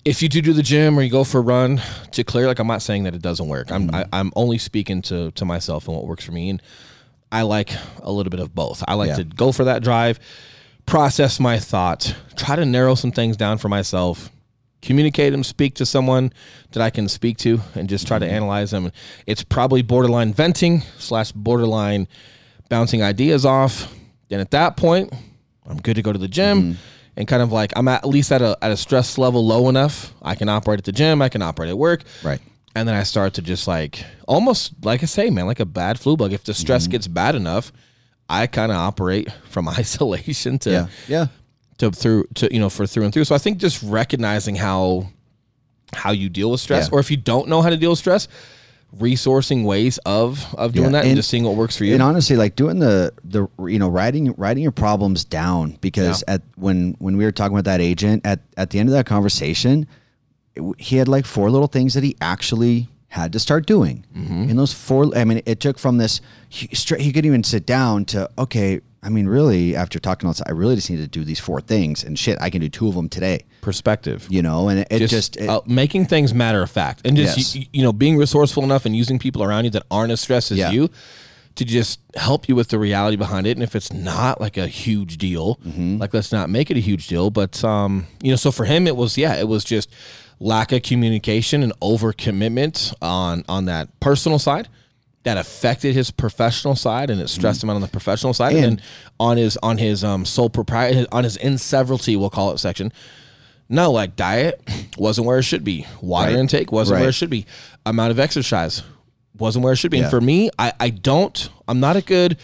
if 0.04 0.22
you 0.22 0.28
do 0.28 0.42
do 0.42 0.52
the 0.52 0.62
gym 0.64 0.98
or 0.98 1.02
you 1.02 1.10
go 1.10 1.22
for 1.22 1.38
a 1.38 1.42
run 1.42 1.80
to 2.12 2.24
clear 2.24 2.48
like 2.48 2.58
i'm 2.58 2.66
not 2.66 2.82
saying 2.82 3.04
that 3.04 3.14
it 3.14 3.22
doesn't 3.22 3.46
work. 3.46 3.70
I'm 3.70 3.94
I, 3.94 4.06
i'm 4.12 4.32
only 4.34 4.58
speaking 4.58 5.02
to 5.02 5.30
to 5.32 5.44
myself 5.44 5.86
and 5.86 5.96
what 5.96 6.06
works 6.06 6.24
for 6.24 6.32
me. 6.32 6.48
And 6.50 6.62
i 7.30 7.42
like 7.42 7.70
a 8.00 8.10
little 8.10 8.30
bit 8.30 8.40
of 8.40 8.54
both. 8.54 8.82
I 8.88 8.94
like 8.94 9.08
Yeah. 9.10 9.16
to 9.16 9.24
go 9.24 9.52
for 9.52 9.64
that 9.64 9.82
drive 9.84 10.18
process 10.86 11.38
my 11.40 11.58
thoughts, 11.58 12.14
try 12.36 12.56
to 12.56 12.64
narrow 12.64 12.94
some 12.94 13.12
things 13.12 13.36
down 13.36 13.58
for 13.58 13.68
myself 13.68 14.30
communicate 14.80 15.30
them 15.30 15.44
speak 15.44 15.76
to 15.76 15.86
someone 15.86 16.32
that 16.72 16.82
i 16.82 16.90
can 16.90 17.06
speak 17.08 17.38
to 17.38 17.60
and 17.76 17.88
just 17.88 18.04
try 18.04 18.18
to 18.18 18.26
analyze 18.28 18.72
them 18.72 18.90
it's 19.28 19.44
probably 19.44 19.80
borderline 19.80 20.34
venting 20.34 20.80
slash 20.98 21.30
borderline 21.30 22.08
bouncing 22.68 23.00
ideas 23.00 23.46
off 23.46 23.94
then 24.28 24.40
at 24.40 24.50
that 24.50 24.76
point 24.76 25.12
i'm 25.68 25.76
good 25.76 25.94
to 25.94 26.02
go 26.02 26.12
to 26.12 26.18
the 26.18 26.26
gym 26.26 26.76
and 27.16 27.28
kind 27.28 27.42
of 27.44 27.52
like 27.52 27.72
i'm 27.76 27.86
at 27.86 28.04
least 28.04 28.32
at 28.32 28.42
a, 28.42 28.58
at 28.60 28.72
a 28.72 28.76
stress 28.76 29.16
level 29.18 29.46
low 29.46 29.68
enough 29.68 30.12
i 30.20 30.34
can 30.34 30.48
operate 30.48 30.80
at 30.80 30.84
the 30.84 30.90
gym 30.90 31.22
i 31.22 31.28
can 31.28 31.42
operate 31.42 31.70
at 31.70 31.78
work 31.78 32.02
Right. 32.24 32.40
and 32.74 32.88
then 32.88 32.96
I 32.96 33.04
start 33.04 33.34
to 33.34 33.42
just 33.42 33.68
like 33.68 34.04
almost 34.26 34.72
like 34.84 35.04
I 35.04 35.06
say, 35.06 35.30
man, 35.30 35.46
like 35.46 35.60
a 35.60 35.64
bad 35.64 36.00
flu 36.00 36.16
bug. 36.16 36.32
If 36.32 36.42
the 36.42 36.54
stress 36.54 36.84
Mm-hmm. 36.84 36.90
gets 36.90 37.06
bad 37.06 37.36
enough, 37.36 37.70
I 38.32 38.46
kind 38.46 38.72
of 38.72 38.78
operate 38.78 39.28
from 39.48 39.68
isolation 39.80 40.58
to 40.60 40.70
yeah 40.70 40.86
yeah 41.08 41.26
to 41.78 41.90
through 41.90 42.24
to 42.34 42.52
you 42.52 42.60
know 42.60 42.70
for 42.70 42.86
through 42.86 43.04
and 43.04 43.12
through. 43.12 43.24
So 43.24 43.34
I 43.34 43.38
think 43.38 43.58
just 43.58 43.82
recognizing 43.82 44.54
how 44.56 45.08
how 45.94 46.10
you 46.12 46.28
deal 46.28 46.50
with 46.50 46.60
stress, 46.60 46.88
Yeah. 46.88 46.96
or 46.96 47.00
if 47.00 47.10
you 47.10 47.16
don't 47.18 47.48
know 47.48 47.60
how 47.62 47.68
to 47.70 47.76
deal 47.76 47.90
with 47.90 47.98
stress, 47.98 48.26
resourcing 48.96 49.64
ways 49.64 49.98
of 50.04 50.54
of 50.54 50.72
doing 50.72 50.86
Yeah, 50.86 50.92
that 50.92 50.98
and, 51.00 51.08
and- 51.08 51.16
just 51.16 51.30
seeing 51.30 51.44
what 51.44 51.56
works 51.56 51.76
for 51.76 51.84
you. 51.84 51.94
And 51.94 52.02
honestly, 52.02 52.36
like 52.36 52.56
doing 52.56 52.78
the 52.78 53.12
the 53.24 53.46
you 53.66 53.78
know 53.78 53.88
writing 53.88 54.32
writing 54.36 54.62
your 54.62 54.72
problems 54.72 55.24
down 55.24 55.78
because 55.80 56.22
at 56.28 56.42
when 56.56 56.94
when 56.98 57.16
we 57.16 57.24
were 57.24 57.32
talking 57.32 57.54
with 57.54 57.64
that 57.66 57.80
agent 57.80 58.26
at 58.26 58.40
at 58.56 58.70
the 58.70 58.78
end 58.78 58.88
of 58.88 58.92
that 58.94 59.06
conversation, 59.06 59.86
it 60.54 60.62
he 60.78 60.96
had 60.96 61.08
like 61.08 61.24
four 61.26 61.50
little 61.50 61.68
things 61.68 61.94
that 61.94 62.04
he 62.04 62.16
actually 62.20 62.88
had 63.12 63.30
to 63.32 63.38
start 63.38 63.66
doing. 63.66 64.04
And 64.14 64.58
those 64.58 64.72
four, 64.72 65.14
I 65.16 65.24
mean, 65.24 65.42
it 65.44 65.60
took 65.60 65.78
from 65.78 65.98
this 65.98 66.20
he. 66.48 66.66
He 66.98 67.12
couldn't 67.12 67.26
even 67.26 67.44
sit 67.44 67.66
down 67.66 68.04
to 68.06 68.28
okay. 68.38 68.80
I 69.04 69.08
mean, 69.08 69.26
really, 69.26 69.74
after 69.74 69.98
talking 69.98 70.28
all 70.28 70.32
this, 70.32 70.42
I 70.46 70.52
really 70.52 70.76
just 70.76 70.88
need 70.88 70.98
to 70.98 71.08
do 71.08 71.24
these 71.24 71.40
four 71.40 71.60
things, 71.60 72.04
and 72.04 72.16
shit, 72.16 72.38
I 72.40 72.50
can 72.50 72.60
do 72.60 72.68
two 72.68 72.86
of 72.88 72.94
them 72.94 73.08
today. 73.08 73.40
Perspective. 73.60 74.26
You 74.30 74.42
know, 74.42 74.68
and 74.68 74.78
it, 74.80 74.86
it 74.90 74.98
just, 75.00 75.10
just, 75.12 75.36
it, 75.38 75.48
uh, 75.50 75.60
making 75.66 76.06
things 76.06 76.32
matter 76.32 76.62
of 76.62 76.70
fact 76.70 77.02
and 77.04 77.16
just 77.16 77.36
Yes. 77.36 77.54
you, 77.56 77.66
you 77.72 77.82
know 77.82 77.92
being 77.92 78.16
resourceful 78.16 78.62
enough 78.62 78.86
and 78.86 78.94
using 78.96 79.18
people 79.18 79.42
around 79.42 79.64
you 79.64 79.70
that 79.70 79.82
aren't 79.90 80.12
as 80.12 80.20
stressed 80.20 80.52
as 80.52 80.58
Yeah. 80.58 80.70
you 80.70 80.88
to 81.56 81.64
just 81.66 82.00
help 82.14 82.48
you 82.48 82.54
with 82.56 82.68
the 82.68 82.78
reality 82.78 83.16
behind 83.16 83.46
it 83.46 83.50
and 83.58 83.62
if 83.62 83.76
it's 83.76 83.92
not 83.92 84.40
like 84.40 84.56
a 84.56 84.66
huge 84.66 85.18
deal 85.18 85.56
Mm-hmm. 85.66 85.98
like 85.98 86.14
let's 86.14 86.32
not 86.32 86.48
make 86.48 86.70
it 86.70 86.76
a 86.78 86.80
huge 86.80 87.08
deal 87.08 87.28
but 87.30 87.62
um 87.62 88.06
you 88.22 88.30
know 88.30 88.36
so 88.36 88.50
for 88.50 88.64
him 88.64 88.86
it 88.86 88.96
was 88.96 89.18
yeah 89.18 89.34
it 89.34 89.46
was 89.48 89.62
just 89.62 89.90
lack 90.42 90.72
of 90.72 90.82
communication 90.82 91.62
and 91.62 91.72
overcommitment 91.80 92.92
on 93.00 93.44
on 93.48 93.66
that 93.66 93.88
personal 94.00 94.38
side 94.38 94.68
that 95.22 95.38
affected 95.38 95.94
his 95.94 96.10
professional 96.10 96.74
side 96.74 97.08
and 97.10 97.20
it 97.20 97.28
stressed 97.28 97.62
him 97.62 97.70
out 97.70 97.76
on 97.76 97.82
the 97.82 97.86
professional 97.88 98.34
side 98.34 98.56
and, 98.56 98.64
And- 98.64 98.82
on 99.20 99.36
his 99.36 99.56
on 99.62 99.78
his 99.78 100.02
um 100.02 100.24
sole 100.24 100.50
propriety 100.50 101.06
on 101.12 101.24
his 101.24 101.36
in 101.36 101.58
severalty 101.58 102.16
we'll 102.16 102.30
call 102.30 102.50
it 102.52 102.58
section 102.58 102.92
no, 103.68 103.90
like 103.90 104.16
diet 104.16 104.60
wasn't 104.98 105.26
where 105.26 105.38
it 105.38 105.44
should 105.44 105.64
be. 105.64 105.86
Water 106.02 106.32
Right. 106.32 106.38
intake 106.38 106.70
wasn't 106.70 107.00
where 107.00 107.08
it 107.08 107.12
should 107.14 107.30
be. 107.30 107.46
Amount 107.86 108.10
of 108.10 108.18
exercise 108.18 108.82
wasn't 109.38 109.64
where 109.64 109.72
it 109.72 109.76
should 109.76 109.90
be. 109.90 109.96
Yeah. 109.98 110.02
And 110.04 110.10
for 110.10 110.20
me, 110.20 110.50
I, 110.58 110.74
I 110.78 110.90
don't, 110.90 111.48
I'm 111.66 111.80
not 111.80 111.96
a 111.96 112.02
good 112.02 112.36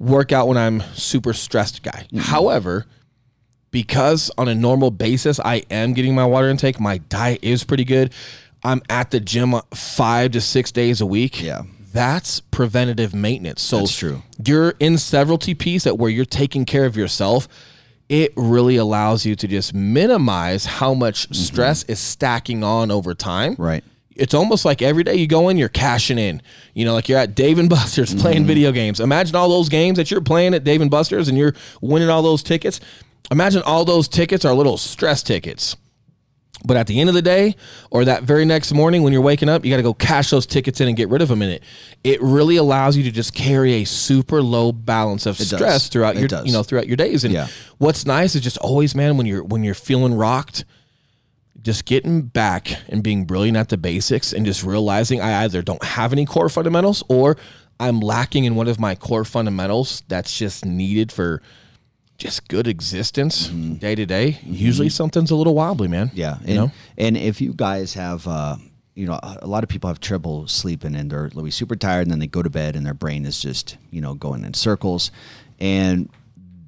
workout 0.00 0.48
when 0.48 0.56
I'm 0.56 0.80
super 0.94 1.32
stressed 1.32 1.84
guy. 1.84 2.08
However, 2.18 2.86
because 3.74 4.30
on 4.38 4.46
a 4.46 4.54
normal 4.54 4.92
basis, 4.92 5.40
I 5.40 5.64
am 5.68 5.94
getting 5.94 6.14
my 6.14 6.24
water 6.24 6.48
intake, 6.48 6.78
my 6.78 6.98
diet 6.98 7.40
is 7.42 7.64
pretty 7.64 7.84
good. 7.84 8.12
I'm 8.62 8.80
at 8.88 9.10
the 9.10 9.18
gym 9.18 9.52
five 9.74 10.30
to 10.30 10.40
six 10.40 10.70
days 10.70 11.00
a 11.00 11.06
week. 11.06 11.42
Yeah. 11.42 11.64
That's 11.92 12.38
preventative 12.38 13.14
maintenance. 13.14 13.62
So 13.62 13.80
That's 13.80 13.98
true. 13.98 14.22
You're 14.46 14.74
in 14.78 14.94
inseveralty 14.94 15.58
piece 15.58 15.82
that 15.82 15.98
where 15.98 16.08
you're 16.08 16.24
taking 16.24 16.64
care 16.64 16.86
of 16.86 16.96
yourself, 16.96 17.48
it 18.08 18.32
really 18.36 18.76
allows 18.76 19.26
you 19.26 19.34
to 19.34 19.48
just 19.48 19.74
minimize 19.74 20.66
how 20.66 20.94
much 20.94 21.24
mm-hmm. 21.24 21.34
stress 21.34 21.82
is 21.84 21.98
stacking 21.98 22.62
on 22.62 22.92
over 22.92 23.12
time. 23.12 23.56
right. 23.58 23.82
It's 24.16 24.34
almost 24.34 24.64
like 24.64 24.82
every 24.82 25.02
day 25.02 25.16
you 25.16 25.26
go 25.26 25.48
in, 25.48 25.56
you're 25.56 25.68
cashing 25.68 26.20
in. 26.20 26.40
You 26.74 26.84
know, 26.84 26.94
like 26.94 27.08
you're 27.08 27.18
at 27.18 27.34
Dave 27.34 27.58
and 27.58 27.68
Buster's 27.68 28.14
playing 28.14 28.38
mm-hmm. 28.38 28.46
video 28.46 28.70
games. 28.70 29.00
Imagine 29.00 29.34
all 29.34 29.48
those 29.48 29.68
games 29.68 29.96
that 29.96 30.12
you're 30.12 30.20
playing 30.20 30.54
at 30.54 30.62
Dave 30.62 30.80
and 30.80 30.92
Buster's 30.92 31.26
and 31.26 31.36
you're 31.36 31.54
winning 31.80 32.08
all 32.08 32.22
those 32.22 32.44
tickets. 32.44 32.78
Imagine 33.30 33.62
all 33.62 33.84
those 33.84 34.08
tickets 34.08 34.44
are 34.44 34.54
little 34.54 34.76
stress 34.76 35.22
tickets. 35.22 35.76
But 36.66 36.78
at 36.78 36.86
the 36.86 36.98
end 36.98 37.10
of 37.10 37.14
the 37.14 37.20
day, 37.20 37.56
or 37.90 38.06
that 38.06 38.22
very 38.22 38.46
next 38.46 38.72
morning 38.72 39.02
when 39.02 39.12
you're 39.12 39.20
waking 39.20 39.50
up, 39.50 39.64
you 39.64 39.70
got 39.70 39.76
to 39.78 39.82
go 39.82 39.92
cash 39.92 40.30
those 40.30 40.46
tickets 40.46 40.80
in 40.80 40.88
and 40.88 40.96
get 40.96 41.10
rid 41.10 41.20
of 41.20 41.28
them 41.28 41.42
in 41.42 41.50
it. 41.50 41.62
It 42.04 42.22
really 42.22 42.56
allows 42.56 42.96
you 42.96 43.02
to 43.02 43.10
just 43.10 43.34
carry 43.34 43.74
a 43.74 43.84
super 43.84 44.40
low 44.40 44.72
balance 44.72 45.26
of 45.26 45.36
does. 45.36 45.48
stress 45.48 45.88
throughout 45.88 46.16
It 46.16 46.20
your, 46.20 46.28
does. 46.28 46.46
you 46.46 46.52
know, 46.52 46.62
throughout 46.62 46.86
your 46.86 46.96
days. 46.96 47.22
And 47.24 47.34
Yeah. 47.34 47.48
what's 47.78 48.06
nice 48.06 48.34
is 48.34 48.40
just 48.40 48.56
always, 48.58 48.94
man, 48.94 49.18
when 49.18 49.26
you're 49.26 49.44
when 49.44 49.62
you're 49.62 49.74
feeling 49.74 50.14
rocked, 50.14 50.64
just 51.60 51.84
getting 51.84 52.22
back 52.22 52.78
and 52.88 53.02
being 53.02 53.26
brilliant 53.26 53.58
at 53.58 53.68
the 53.68 53.76
basics 53.76 54.32
and 54.32 54.46
just 54.46 54.62
realizing 54.64 55.20
I 55.20 55.44
either 55.44 55.60
don't 55.60 55.82
have 55.84 56.12
any 56.12 56.24
core 56.24 56.48
fundamentals 56.48 57.02
or 57.08 57.36
I'm 57.78 58.00
lacking 58.00 58.44
in 58.44 58.54
one 58.54 58.68
of 58.68 58.78
my 58.80 58.94
core 58.94 59.24
fundamentals 59.24 60.02
that's 60.08 60.38
just 60.38 60.64
needed 60.64 61.10
for 61.12 61.42
just 62.18 62.48
good 62.48 62.66
existence 62.66 63.48
day 63.48 63.94
to 63.94 64.06
day. 64.06 64.38
Usually 64.44 64.88
something's 64.88 65.30
a 65.30 65.36
little 65.36 65.54
wobbly, 65.54 65.88
man. 65.88 66.10
Yeah, 66.14 66.38
and, 66.40 66.48
You 66.48 66.54
know? 66.54 66.72
and 66.96 67.16
if 67.16 67.40
you 67.40 67.52
guys 67.54 67.94
have, 67.94 68.26
uh, 68.28 68.56
you 68.94 69.06
know, 69.06 69.18
a 69.22 69.38
a 69.42 69.46
lot 69.46 69.62
of 69.64 69.68
people 69.68 69.88
have 69.88 70.00
trouble 70.00 70.46
sleeping 70.46 70.94
and 70.94 71.10
they're 71.10 71.30
really 71.34 71.50
super 71.50 71.76
tired, 71.76 72.02
and 72.02 72.10
then 72.10 72.20
they 72.20 72.26
go 72.26 72.42
to 72.42 72.50
bed 72.50 72.76
and 72.76 72.86
their 72.86 72.94
brain 72.94 73.26
is 73.26 73.40
just, 73.42 73.76
you 73.90 74.00
know, 74.00 74.14
going 74.14 74.44
in 74.44 74.54
circles, 74.54 75.10
and 75.58 76.08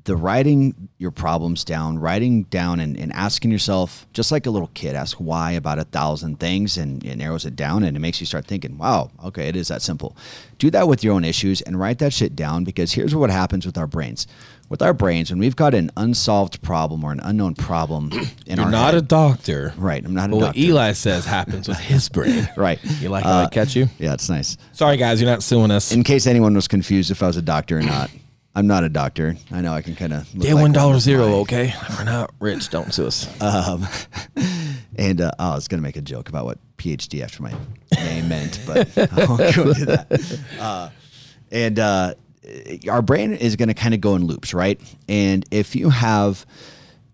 the 0.06 0.16
writing 0.16 0.88
your 0.98 1.10
problems 1.10 1.64
down, 1.64 1.98
writing 1.98 2.44
down 2.44 2.78
and, 2.78 2.96
and 2.96 3.12
asking 3.12 3.50
yourself, 3.50 4.06
just 4.12 4.30
like 4.30 4.46
a 4.46 4.50
little 4.50 4.70
kid, 4.72 4.94
ask 4.94 5.16
why 5.16 5.50
about 5.50 5.80
a 5.80 5.84
thousand 5.84 6.38
things 6.38 6.78
and 6.78 7.04
it 7.04 7.16
narrows 7.16 7.44
it 7.44 7.56
down 7.56 7.82
and 7.82 7.96
it 7.96 8.00
makes 8.00 8.20
you 8.20 8.26
start 8.26 8.46
thinking, 8.46 8.78
wow, 8.78 9.10
okay, 9.24 9.48
it 9.48 9.56
is 9.56 9.66
that 9.66 9.82
simple. 9.82 10.16
Do 10.58 10.70
that 10.70 10.86
with 10.86 11.02
your 11.02 11.12
own 11.12 11.24
issues 11.24 11.60
and 11.60 11.78
write 11.78 11.98
that 11.98 12.12
shit 12.12 12.36
down 12.36 12.62
because 12.62 12.92
here's 12.92 13.16
what 13.16 13.30
happens 13.30 13.66
with 13.66 13.76
our 13.76 13.88
brains. 13.88 14.28
With 14.68 14.82
our 14.82 14.92
brains, 14.92 15.30
when 15.30 15.38
we've 15.38 15.54
got 15.54 15.74
an 15.74 15.90
unsolved 15.96 16.60
problem 16.60 17.04
or 17.04 17.12
an 17.12 17.20
unknown 17.20 17.54
problem 17.54 18.10
in 18.46 18.56
You're 18.56 18.64
our 18.64 18.70
not 18.70 18.94
head, 18.94 19.02
a 19.04 19.06
doctor. 19.06 19.72
Right, 19.76 20.04
I'm 20.04 20.12
not 20.14 20.30
a 20.30 20.32
But 20.32 20.38
what. 20.40 20.56
Eli 20.56 20.92
says 20.92 21.24
happens 21.38 21.68
with 21.68 21.78
his 21.78 22.08
brain. 22.08 22.48
Right. 22.56 22.82
You 23.00 23.08
like 23.10 23.22
how 23.24 23.38
I 23.40 23.42
Uh, 23.44 23.48
catch 23.48 23.76
you? 23.76 23.88
Yeah, 23.98 24.14
it's 24.14 24.28
nice. 24.28 24.56
Sorry, 24.72 24.96
guys, 24.96 25.20
you're 25.20 25.30
not 25.30 25.42
suing 25.44 25.70
us. 25.70 25.92
In 25.92 26.02
case 26.02 26.26
anyone 26.26 26.54
was 26.54 26.66
confused 26.66 27.10
if 27.12 27.22
I 27.22 27.26
was 27.28 27.36
a 27.36 27.42
doctor 27.42 27.78
or 27.78 27.82
not, 27.82 28.10
I'm 28.56 28.66
not 28.66 28.82
a 28.82 28.88
doctor. 28.88 29.36
I 29.52 29.60
know 29.60 29.72
I 29.72 29.82
can 29.82 29.94
kind 29.94 30.12
of. 30.14 30.28
Day 30.36 30.54
one 30.54 30.72
dollar 30.72 30.98
zero, 30.98 31.26
okay? 31.40 31.72
We're 31.96 32.04
not 32.04 32.32
rich. 32.40 32.70
Don't 32.70 32.92
sue 32.92 33.06
us. 33.06 33.28
Um, 33.40 33.86
and 34.96 35.20
uh, 35.20 35.30
oh, 35.38 35.52
I 35.52 35.54
was 35.54 35.68
going 35.68 35.78
to 35.78 35.82
make 35.82 35.96
a 35.96 36.00
joke 36.00 36.28
about 36.30 36.44
what 36.46 36.58
PhD 36.78 37.22
after 37.22 37.42
my 37.42 37.52
name 37.94 38.28
meant, 38.28 38.58
but 38.66 38.88
I 38.96 39.26
won't 39.26 39.54
go 39.54 39.68
into 39.68 39.84
that. 39.86 40.40
Uh, 40.58 40.88
and 41.52 41.78
uh, 41.78 42.14
our 42.88 43.02
brain 43.02 43.32
is 43.32 43.56
going 43.56 43.68
to 43.68 43.74
kind 43.74 43.94
of 43.94 44.00
go 44.00 44.14
in 44.14 44.26
loops, 44.26 44.54
right? 44.54 44.80
And 45.08 45.44
if 45.50 45.74
you 45.76 45.90
have 45.90 46.46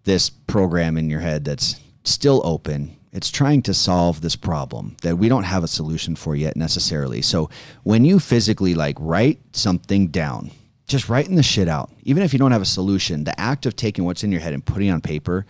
this 0.05 0.31
program 0.31 0.97
in 0.97 1.09
your 1.11 1.21
head 1.21 1.45
that's 1.45 1.81
still 2.05 2.40
open 2.45 2.97
It's 3.12 3.31
trying 3.31 3.61
to 3.62 3.75
solve 3.75 4.23
this 4.23 4.37
problem 4.37 4.97
that 5.03 5.18
we 5.18 5.29
don't 5.29 5.45
have 5.45 5.62
a 5.62 5.68
solution 5.68 6.16
for 6.16 6.35
yet 6.35 6.57
necessarily. 6.57 7.21
So 7.21 7.51
when 7.83 8.07
you 8.07 8.18
physically 8.18 8.75
like 8.75 8.97
write 8.99 9.38
something 9.53 10.09
down, 10.09 10.51
just 10.87 11.11
writing 11.11 11.37
the 11.37 11.42
shit 11.42 11.68
out, 11.68 11.90
even 12.05 12.23
if 12.23 12.33
you 12.33 12.38
don't 12.38 12.53
have 12.53 12.62
a 12.62 12.66
solution, 12.66 13.25
the 13.25 13.38
act 13.38 13.66
of 13.66 13.77
taking 13.77 14.05
what's 14.05 14.25
in 14.25 14.33
your 14.33 14.40
head 14.40 14.55
and 14.55 14.64
putting 14.64 14.90
on 14.90 15.03
paper, 15.03 15.45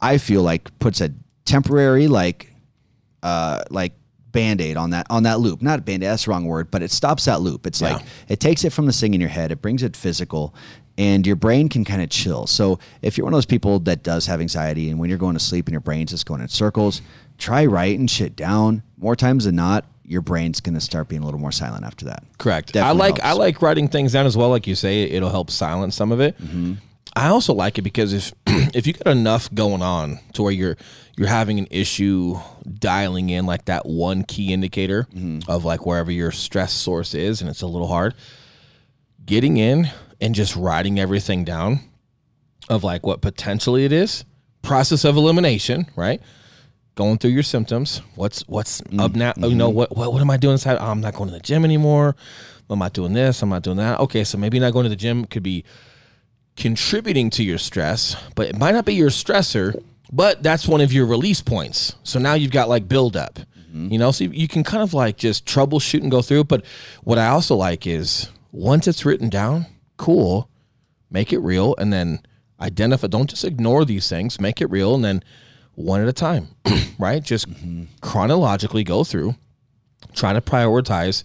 I 0.00 0.18
feel 0.18 0.42
like 0.42 0.76
puts 0.80 1.00
a 1.00 1.12
temporary 1.44 2.08
like 2.08 2.52
uh 3.22 3.62
like 3.70 3.92
band-aid 4.32 4.76
on 4.76 4.90
that 4.90 5.06
on 5.10 5.22
that 5.22 5.40
loop 5.40 5.62
not 5.62 5.84
band-aid 5.84 6.08
that's 6.08 6.24
the 6.26 6.30
wrong 6.30 6.44
word 6.44 6.70
but 6.70 6.82
it 6.82 6.90
stops 6.90 7.24
that 7.24 7.40
loop 7.40 7.66
it's 7.66 7.80
Yeah. 7.80 7.94
like 7.94 8.04
it 8.28 8.40
takes 8.40 8.64
it 8.64 8.70
from 8.72 8.86
the 8.86 8.92
thing 8.92 9.14
in 9.14 9.20
your 9.20 9.30
head 9.30 9.50
it 9.52 9.62
brings 9.62 9.82
it 9.82 9.96
physical 9.96 10.54
and 10.98 11.26
your 11.26 11.36
brain 11.36 11.68
can 11.68 11.84
kind 11.84 12.02
of 12.02 12.10
chill 12.10 12.46
so 12.46 12.78
if 13.02 13.16
you're 13.16 13.24
one 13.24 13.32
of 13.32 13.36
those 13.38 13.46
people 13.46 13.78
that 13.80 14.02
does 14.02 14.26
have 14.26 14.40
anxiety 14.40 14.90
and 14.90 14.98
when 14.98 15.08
you're 15.08 15.18
going 15.18 15.34
to 15.34 15.40
sleep 15.42 15.66
and 15.66 15.72
your 15.72 15.80
brain's 15.80 16.10
just 16.10 16.26
going 16.26 16.40
in 16.40 16.48
circles 16.48 17.00
try 17.38 17.64
writing 17.64 18.06
shit 18.06 18.36
down 18.36 18.82
more 18.98 19.16
times 19.16 19.44
than 19.44 19.56
not 19.56 19.84
your 20.04 20.22
brain's 20.22 20.60
going 20.60 20.74
to 20.74 20.80
start 20.80 21.06
being 21.08 21.22
a 21.22 21.24
little 21.24 21.40
more 21.40 21.52
silent 21.52 21.84
after 21.84 22.04
that 22.06 22.22
Correct. 22.38 22.72
Definitely 22.72 23.02
I 23.02 23.08
like 23.10 23.20
I 23.24 23.32
like 23.32 23.62
writing 23.62 23.88
things 23.88 24.12
down 24.12 24.24
as 24.26 24.36
well. 24.38 24.48
Like 24.48 24.66
you 24.66 24.74
say, 24.74 25.02
it'll 25.02 25.28
help 25.28 25.50
silence 25.50 25.94
some 25.96 26.12
of 26.12 26.20
it. 26.20 26.40
Mm-hmm. 26.40 26.74
I 27.18 27.28
also 27.28 27.52
like 27.52 27.78
it 27.78 27.82
because 27.82 28.12
if 28.12 28.32
if 28.74 28.86
you 28.86 28.92
got 28.92 29.08
enough 29.10 29.52
going 29.52 29.82
on 29.82 30.20
to 30.34 30.42
where 30.42 30.52
you're 30.52 30.76
you're 31.16 31.28
having 31.28 31.58
an 31.58 31.66
issue 31.70 32.36
dialing 32.78 33.30
in 33.30 33.44
like 33.46 33.64
that 33.64 33.86
one 33.86 34.22
key 34.22 34.52
indicator 34.52 35.06
Mm-hmm. 35.14 35.50
of 35.50 35.64
like 35.64 35.84
wherever 35.84 36.10
your 36.12 36.30
stress 36.30 36.72
source 36.72 37.14
is, 37.14 37.40
and 37.40 37.50
it's 37.50 37.62
a 37.62 37.66
little 37.66 37.88
hard. 37.88 38.14
Getting 39.24 39.56
in 39.56 39.90
and 40.20 40.34
just 40.34 40.56
writing 40.56 40.98
everything 40.98 41.44
down 41.44 41.80
of 42.68 42.84
like 42.84 43.04
what 43.04 43.20
potentially 43.20 43.84
it 43.84 43.92
is, 43.92 44.24
process 44.62 45.04
of 45.04 45.16
elimination, 45.16 45.86
right? 45.96 46.20
going 46.94 47.16
through 47.16 47.30
your 47.30 47.44
symptoms. 47.44 48.02
What's 48.16 48.42
what's 48.48 48.82
up 48.98 49.14
now? 49.14 49.32
You 49.36 49.54
know 49.54 49.68
what, 49.70 49.96
what 49.96 50.12
what 50.12 50.20
am 50.20 50.30
I 50.30 50.36
doing 50.36 50.54
inside? 50.54 50.78
Oh, 50.80 50.86
I'm 50.90 51.00
not 51.00 51.14
going 51.14 51.28
to 51.30 51.34
the 51.34 51.40
gym 51.40 51.64
anymore. 51.64 52.16
I'm 52.68 52.78
not 52.80 52.92
doing 52.92 53.12
this. 53.12 53.40
I'm 53.40 53.48
not 53.50 53.62
doing 53.62 53.76
that. 53.76 54.00
Okay, 54.00 54.24
so 54.24 54.36
maybe 54.36 54.58
not 54.58 54.72
going 54.72 54.82
to 54.82 54.88
the 54.90 54.96
gym 54.96 55.24
could 55.24 55.44
be 55.44 55.64
contributing 56.58 57.30
to 57.30 57.44
your 57.44 57.56
stress, 57.56 58.16
but 58.34 58.48
it 58.48 58.58
might 58.58 58.72
not 58.72 58.84
be 58.84 58.94
your 58.94 59.10
stressor. 59.10 59.82
But 60.10 60.42
that's 60.42 60.66
one 60.66 60.80
of 60.80 60.90
your 60.92 61.04
release 61.04 61.42
points. 61.42 61.94
So 62.02 62.18
now 62.18 62.32
you've 62.34 62.50
got 62.50 62.68
like 62.68 62.88
buildup. 62.88 63.40
Mm-hmm. 63.58 63.92
You 63.92 63.98
know, 63.98 64.10
so 64.10 64.24
you, 64.24 64.48
can 64.48 64.64
kind 64.64 64.82
of 64.82 64.94
like 64.94 65.18
just 65.18 65.44
troubleshoot 65.44 66.00
and 66.00 66.10
go 66.10 66.22
through. 66.22 66.44
But 66.44 66.64
what 67.04 67.18
I 67.18 67.28
also 67.28 67.54
like 67.54 67.86
is 67.86 68.30
once 68.50 68.88
it's 68.88 69.04
written 69.04 69.28
down, 69.28 69.66
cool, 69.98 70.48
make 71.10 71.32
it 71.32 71.40
real, 71.40 71.74
and 71.76 71.92
then 71.92 72.20
identify. 72.58 73.06
Don't 73.06 73.28
just 73.28 73.44
ignore 73.44 73.84
these 73.84 74.08
things. 74.08 74.40
Make 74.40 74.62
it 74.62 74.70
real, 74.70 74.94
and 74.94 75.04
then 75.04 75.22
one 75.74 76.00
at 76.00 76.08
a 76.08 76.12
time, 76.12 76.48
right? 76.98 77.22
Just 77.22 77.50
mm-hmm. 77.50 77.84
chronologically 78.00 78.84
go 78.84 79.04
through, 79.04 79.34
trying 80.14 80.34
to 80.34 80.40
prioritize 80.40 81.22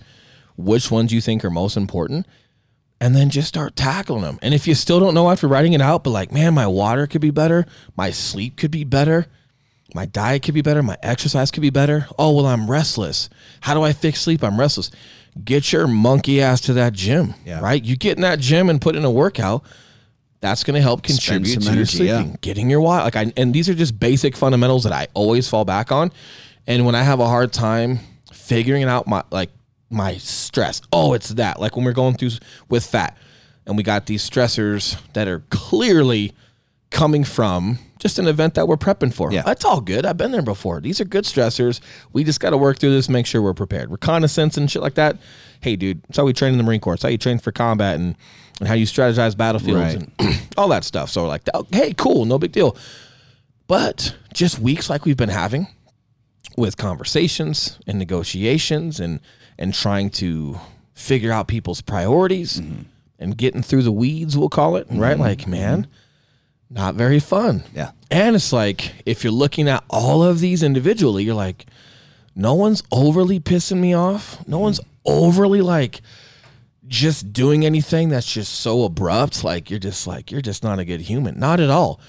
which 0.57 0.91
ones 0.91 1.13
you 1.13 1.21
think 1.21 1.43
are 1.45 1.49
most 1.49 1.77
important, 1.77 2.27
and 3.01 3.15
then 3.15 3.29
just 3.29 3.47
start 3.47 3.75
tackling 3.75 4.21
them. 4.21 4.39
And 4.41 4.53
if 4.53 4.67
you 4.67 4.75
still 4.75 4.99
don't 4.99 5.13
know 5.13 5.29
after 5.29 5.47
writing 5.47 5.73
it 5.73 5.81
out, 5.81 6.03
but 6.03 6.11
like, 6.11 6.31
man, 6.31 6.53
my 6.53 6.67
water 6.67 7.07
could 7.07 7.21
be 7.21 7.31
better, 7.31 7.65
my 7.97 8.11
sleep 8.11 8.55
could 8.57 8.71
be 8.71 8.83
better, 8.83 9.27
my 9.93 10.05
diet 10.05 10.43
could 10.43 10.53
be 10.53 10.61
better, 10.61 10.81
my 10.81 10.97
exercise 11.03 11.51
could 11.51 11.61
be 11.61 11.69
better. 11.69 12.07
Oh, 12.17 12.31
well, 12.35 12.45
I'm 12.47 12.69
restless. 12.71 13.29
How 13.61 13.73
do 13.73 13.83
I 13.83 13.93
fix 13.93 14.21
sleep? 14.21 14.43
I'm 14.43 14.59
restless. 14.59 14.89
Get 15.43 15.71
your 15.73 15.87
monkey 15.87 16.41
ass 16.41 16.61
to 16.61 16.73
that 16.73 16.93
gym, 16.93 17.33
Yeah. 17.45 17.59
right? 17.59 17.83
You 17.83 17.95
get 17.97 18.17
in 18.17 18.21
that 18.21 18.39
gym 18.39 18.69
and 18.69 18.79
put 18.79 18.95
in 18.95 19.03
a 19.03 19.11
workout. 19.11 19.63
That's 20.41 20.63
going 20.63 20.75
to 20.75 20.81
help 20.81 21.03
contribute 21.03 21.61
to 21.61 21.69
energy, 21.71 21.99
your 21.99 22.07
yeah. 22.07 22.17
sleeping, 22.17 22.37
getting 22.41 22.69
your 22.69 22.81
water. 22.81 23.03
Like 23.05 23.15
I, 23.15 23.31
and 23.37 23.53
these 23.53 23.69
are 23.69 23.73
just 23.73 23.99
basic 23.99 24.35
fundamentals 24.35 24.83
that 24.83 24.91
I 24.93 25.07
always 25.13 25.47
fall 25.49 25.63
back 25.65 25.91
on. 25.91 26.11
And 26.67 26.85
when 26.85 26.95
I 26.95 27.03
have 27.03 27.19
a 27.19 27.27
hard 27.27 27.53
time 27.53 27.99
figuring 28.33 28.81
it 28.81 28.89
out 28.89 29.07
my 29.07 29.23
like 29.31 29.51
my 29.93 30.17
stress, 30.17 30.81
oh, 30.91 31.13
it's 31.13 31.29
that. 31.29 31.59
Like 31.59 31.75
when 31.75 31.85
we're 31.85 31.93
going 31.93 32.15
through 32.15 32.31
with 32.69 32.85
fat, 32.85 33.17
and 33.65 33.77
we 33.77 33.83
got 33.83 34.07
these 34.07 34.27
stressors 34.29 34.97
that 35.13 35.27
are 35.29 35.39
clearly 35.49 36.33
coming 36.89 37.23
from 37.23 37.79
just 37.97 38.19
an 38.19 38.27
event 38.27 38.55
that 38.55 38.67
we're 38.67 38.75
prepping 38.75 39.13
for. 39.13 39.31
Yeah. 39.31 39.41
That's 39.43 39.63
all 39.63 39.79
good. 39.79 40.05
I've 40.05 40.17
been 40.17 40.31
there 40.33 40.41
before. 40.41 40.81
These 40.81 40.99
are 40.99 41.05
good 41.05 41.23
stressors. 41.23 41.79
We 42.11 42.25
just 42.25 42.41
got 42.41 42.49
to 42.49 42.57
work 42.57 42.77
through 42.77 42.91
this, 42.91 43.07
make 43.07 43.25
sure 43.25 43.41
we're 43.41 43.53
prepared. 43.53 43.89
Reconnaissance 43.89 44.57
and 44.57 44.69
shit 44.69 44.81
like 44.81 44.95
that. 44.95 45.17
Hey, 45.61 45.77
dude, 45.77 46.01
it's 46.09 46.17
how 46.17 46.25
we 46.25 46.33
train 46.33 46.51
in 46.51 46.57
the 46.57 46.63
Marine 46.65 46.81
Corps. 46.81 46.95
It's 46.95 47.03
how 47.03 47.09
you 47.09 47.17
train 47.17 47.39
for 47.39 47.53
combat 47.53 47.95
and, 47.95 48.17
and 48.59 48.67
how 48.67 48.73
you 48.75 48.85
strategize 48.85 49.35
battlefields 49.37 49.95
Right. 49.95 50.09
and 50.19 50.39
all 50.57 50.67
that 50.67 50.83
stuff. 50.83 51.09
So, 51.09 51.23
we're 51.23 51.29
like, 51.29 51.43
oh, 51.53 51.65
hey, 51.71 51.93
cool, 51.93 52.25
no 52.25 52.37
big 52.37 52.51
deal. 52.51 52.75
But 53.67 54.15
just 54.33 54.59
weeks 54.59 54.89
like 54.89 55.05
we've 55.05 55.15
been 55.17 55.29
having 55.29 55.67
with 56.57 56.77
conversations 56.77 57.79
and 57.87 57.97
negotiations 57.99 58.99
and 58.99 59.19
and 59.57 59.73
trying 59.73 60.09
to 60.09 60.59
figure 60.93 61.31
out 61.31 61.47
people's 61.47 61.81
priorities 61.81 62.59
mm-hmm. 62.59 62.83
and 63.19 63.37
getting 63.37 63.61
through 63.61 63.83
the 63.83 63.91
weeds, 63.91 64.37
we'll 64.37 64.49
call 64.49 64.75
it, 64.75 64.87
right? 64.89 65.13
Mm-hmm. 65.13 65.21
Like, 65.21 65.47
man, 65.47 65.83
mm-hmm. 65.83 66.73
not 66.73 66.95
very 66.95 67.19
fun. 67.19 67.63
Yeah. 67.73 67.91
And 68.09 68.35
it's 68.35 68.53
like 68.53 68.93
if 69.05 69.23
you're 69.23 69.33
looking 69.33 69.67
at 69.67 69.83
all 69.89 70.23
of 70.23 70.39
these 70.39 70.63
individually, 70.63 71.23
you're 71.23 71.35
like, 71.35 71.65
no 72.35 72.53
one's 72.53 72.83
overly 72.91 73.39
pissing 73.39 73.77
me 73.77 73.93
off. 73.93 74.45
No 74.47 74.59
one's 74.59 74.79
overly 75.05 75.61
like 75.61 76.01
just 76.87 77.31
doing 77.31 77.65
anything 77.65 78.09
that's 78.09 78.31
just 78.31 78.53
so 78.53 78.83
abrupt. 78.83 79.43
Like 79.43 79.69
you're 79.69 79.79
just 79.79 80.07
like 80.07 80.31
you're 80.31 80.41
just 80.41 80.63
not 80.63 80.79
a 80.79 80.85
good 80.85 81.01
human. 81.01 81.39
Not 81.39 81.59
at 81.59 81.69
all. 81.69 81.99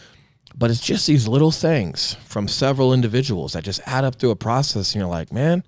But 0.57 0.71
it's 0.71 0.81
just 0.81 1.07
these 1.07 1.27
little 1.27 1.51
things 1.51 2.15
from 2.27 2.47
several 2.47 2.93
individuals 2.93 3.55
that 3.55 3.65
just 3.65 3.81
add 3.87 4.05
up 4.05 4.17
through 4.17 4.31
a 4.31 4.37
process, 4.37 4.93
and 4.93 5.01
you're 5.01 5.11
like, 5.11 5.33
man, 5.33 5.65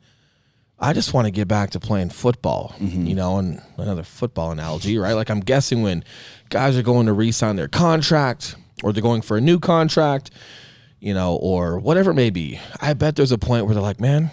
I 0.78 0.92
just 0.92 1.14
want 1.14 1.26
to 1.26 1.30
get 1.30 1.48
back 1.48 1.70
to 1.70 1.80
playing 1.80 2.10
football, 2.10 2.74
mm-hmm. 2.78 3.06
you 3.06 3.14
know, 3.14 3.38
and 3.38 3.62
another 3.78 4.02
football 4.02 4.50
analogy, 4.50 4.98
right? 4.98 5.14
Like 5.14 5.30
I'm 5.30 5.40
guessing 5.40 5.82
when 5.82 6.04
guys 6.50 6.76
are 6.76 6.82
going 6.82 7.06
to 7.06 7.12
re-sign 7.12 7.56
their 7.56 7.68
contract 7.68 8.56
or 8.82 8.92
they're 8.92 9.02
going 9.02 9.22
for 9.22 9.38
a 9.38 9.40
new 9.40 9.58
contract, 9.58 10.30
you 11.00 11.14
know, 11.14 11.36
or 11.36 11.78
whatever 11.78 12.10
it 12.10 12.14
may 12.14 12.30
be. 12.30 12.60
I 12.80 12.92
bet 12.92 13.16
there's 13.16 13.32
a 13.32 13.38
point 13.38 13.64
where 13.64 13.74
they're 13.74 13.82
like, 13.82 14.00
man, 14.00 14.30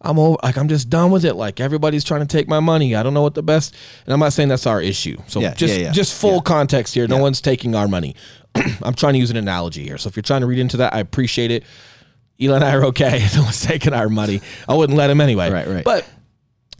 I'm 0.00 0.18
over, 0.18 0.38
like 0.42 0.58
I'm 0.58 0.68
just 0.68 0.90
done 0.90 1.12
with 1.12 1.24
it. 1.24 1.34
Like 1.34 1.60
everybody's 1.60 2.02
trying 2.02 2.20
to 2.22 2.26
take 2.26 2.48
my 2.48 2.58
money. 2.58 2.96
I 2.96 3.04
don't 3.04 3.14
know 3.14 3.22
what 3.22 3.34
the 3.34 3.44
best. 3.44 3.74
And 4.04 4.12
I'm 4.12 4.18
not 4.18 4.32
saying 4.32 4.48
that's 4.48 4.66
our 4.66 4.82
issue. 4.82 5.18
So 5.28 5.40
Yeah, 5.40 5.54
just 5.54 5.78
yeah, 5.78 5.84
yeah. 5.84 5.92
just 5.92 6.20
full 6.20 6.42
context 6.42 6.94
here. 6.94 7.06
No 7.06 7.18
one's 7.18 7.40
taking 7.40 7.76
our 7.76 7.86
money. 7.86 8.16
I'm 8.82 8.94
trying 8.94 9.14
to 9.14 9.18
use 9.18 9.30
an 9.30 9.36
analogy 9.36 9.82
here. 9.84 9.98
So 9.98 10.08
if 10.08 10.16
you're 10.16 10.22
trying 10.22 10.40
to 10.42 10.46
read 10.46 10.58
into 10.58 10.76
that, 10.78 10.94
I 10.94 11.00
appreciate 11.00 11.50
it. 11.50 11.64
Eli 12.40 12.56
and 12.56 12.64
I 12.64 12.74
are 12.74 12.84
okay. 12.86 13.26
No 13.36 13.42
one's 13.42 13.62
taking 13.62 13.92
our 13.92 14.08
money. 14.08 14.40
I 14.68 14.74
wouldn't 14.74 14.96
let 14.96 15.10
him 15.10 15.20
anyway. 15.20 15.50
Right, 15.50 15.66
right. 15.66 15.84
But 15.84 16.08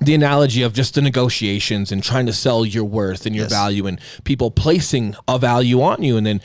the 0.00 0.14
analogy 0.14 0.62
of 0.62 0.72
just 0.72 0.94
the 0.94 1.02
negotiations 1.02 1.92
and 1.92 2.02
trying 2.02 2.26
to 2.26 2.32
sell 2.32 2.64
your 2.64 2.84
worth 2.84 3.24
and 3.26 3.34
your 3.36 3.44
Yes. 3.44 3.52
value 3.52 3.86
and 3.86 4.00
people 4.24 4.50
placing 4.50 5.14
a 5.28 5.38
value 5.38 5.80
on 5.82 6.02
you 6.02 6.16
and 6.16 6.26
then 6.26 6.40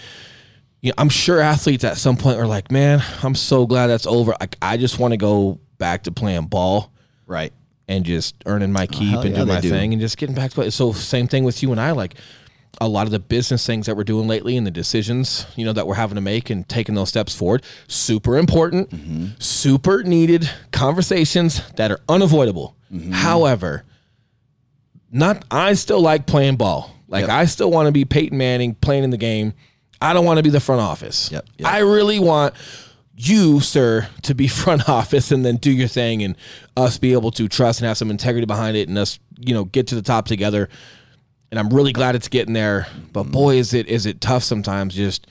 you 0.82 0.90
know, 0.92 0.96
I'm 1.00 1.10
sure 1.10 1.42
athletes 1.42 1.84
at 1.84 1.98
some 1.98 2.18
point 2.18 2.38
are 2.40 2.46
like, 2.46 2.72
man, 2.72 3.02
I'm 3.24 3.34
so 3.34 3.66
glad 3.66 3.88
that's 3.88 4.06
over. 4.06 4.36
Like, 4.40 4.58
I 4.62 4.78
just 4.78 5.00
want 5.00 5.12
to 5.13 5.18
go 5.18 5.60
back 5.80 6.04
to 6.04 6.12
playing 6.12 6.46
ball 6.46 6.92
Right. 7.26 7.52
and 7.88 8.06
just 8.06 8.36
earning 8.46 8.72
my 8.72 8.86
keep 8.86 9.10
hell 9.10 9.22
and 9.22 9.32
yeah, 9.32 9.36
doing 9.38 9.48
my 9.48 9.60
do. 9.62 9.70
thing 9.72 9.92
and 9.94 10.00
just 10.00 10.18
getting 10.18 10.36
back 10.36 10.52
to 10.52 10.62
it. 10.62 10.72
So 10.72 10.92
same 10.94 11.28
thing 11.28 11.46
with 11.46 11.63
you 11.63 11.72
and 11.72 11.82
I. 11.82 11.92
Like 11.92 12.13
a 12.80 12.88
lot 12.88 13.06
of 13.08 13.12
the 13.12 13.20
business 13.20 13.66
things 13.66 13.86
that 13.88 13.98
we're 13.98 14.04
doing 14.04 14.28
lately 14.28 14.56
and 14.58 14.66
the 14.68 14.72
decisions, 14.72 15.46
you 15.56 15.66
know, 15.66 15.74
that 15.74 15.88
we're 15.88 15.96
having 15.96 16.16
to 16.16 16.22
make 16.22 16.50
and 16.50 16.68
taking 16.70 16.96
those 16.96 17.10
steps 17.10 17.36
forward, 17.36 17.63
super 17.88 18.38
important, 18.38 18.90
Mm-hmm. 18.92 19.26
super 19.40 20.04
needed 20.04 20.50
conversations 20.72 21.62
that 21.74 21.92
are 21.92 22.00
unavoidable. 22.08 22.76
Mm-hmm. 22.94 23.12
However, 23.13 23.84
not 25.12 25.46
I 25.50 25.74
still 25.74 26.02
like 26.02 26.26
playing 26.28 26.58
ball. 26.58 26.94
Like 27.08 27.22
Yep. 27.22 27.30
I 27.30 27.46
still 27.46 27.72
want 27.72 27.88
to 27.88 27.92
be 27.92 28.06
Peyton 28.06 28.38
Manning 28.38 28.76
playing 28.76 29.04
in 29.04 29.10
the 29.10 29.18
game. 29.18 29.54
I 30.02 30.13
don't 30.13 30.26
want 30.26 30.38
to 30.38 30.44
be 30.44 30.50
the 30.50 30.60
front 30.60 30.82
office. 30.82 31.32
Yep, 31.32 31.46
yep. 31.58 31.68
I 31.74 31.80
really 31.80 32.20
want 32.20 32.54
you, 33.16 33.60
sir, 33.62 34.08
to 34.24 34.36
be 34.36 34.48
front 34.48 34.88
office 34.88 35.32
and 35.32 35.44
then 35.46 35.56
do 35.56 35.72
your 35.72 35.88
thing 35.88 36.22
and 36.22 36.36
us 36.76 36.98
be 37.00 37.13
able 37.13 37.32
to 37.32 37.48
trust 37.48 37.80
and 37.80 37.88
have 37.88 37.98
some 37.98 38.12
integrity 38.12 38.46
behind 38.46 38.78
it 38.78 38.88
and 38.90 38.98
us, 38.98 39.18
you 39.40 39.54
know, 39.54 39.63
get 39.66 39.88
to 39.88 39.96
the 39.96 40.02
top 40.04 40.28
together. 40.28 40.70
And 41.49 41.60
I'm 41.60 41.69
really 41.69 41.93
glad 41.93 42.15
it's 42.15 42.27
getting 42.27 42.53
there. 42.53 42.88
But 43.13 43.27
mm. 43.27 43.31
boy, 43.31 43.55
is 43.55 43.73
it 43.73 43.88
is 43.88 44.05
it 44.05 44.21
tough 44.21 44.43
sometimes 44.43 44.95
just 44.95 45.27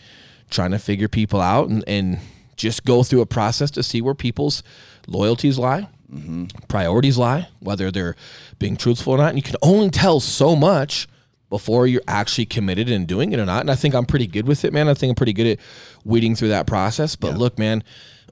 trying 0.50 0.70
to 0.70 0.78
figure 0.78 1.08
people 1.08 1.40
out 1.40 1.68
and, 1.68 1.84
and 1.86 2.18
just 2.56 2.84
go 2.84 3.02
through 3.02 3.20
a 3.20 3.26
process 3.26 3.70
to 3.72 3.82
see 3.82 4.00
where 4.00 4.14
people's 4.14 4.62
loyalties 5.06 5.58
lie, 5.58 5.88
mm-hmm. 6.12 6.46
priorities 6.68 7.18
lie, 7.18 7.48
whether 7.60 7.90
they're 7.90 8.16
being 8.58 8.76
truthful 8.76 9.14
or 9.14 9.18
not. 9.18 9.30
And 9.30 9.38
you 9.38 9.42
can 9.42 9.56
only 9.62 9.90
tell 9.90 10.20
so 10.20 10.56
much 10.56 11.06
before 11.48 11.86
you're 11.86 12.02
actually 12.08 12.46
committed 12.46 12.90
in 12.90 13.06
doing 13.06 13.32
it 13.32 13.38
or 13.38 13.46
not. 13.46 13.60
And 13.60 13.70
I 13.70 13.74
think 13.74 13.94
I'm 13.94 14.06
pretty 14.06 14.26
good 14.26 14.48
with 14.48 14.64
it, 14.64 14.72
man. 14.72 14.88
I 14.88 14.94
think 14.94 15.10
I'm 15.10 15.16
pretty 15.16 15.32
good 15.32 15.46
at 15.46 15.58
weeding 16.04 16.34
through 16.34 16.48
that 16.48 16.66
process. 16.66 17.14
But 17.14 17.36
look, 17.36 17.58
man, 17.58 17.84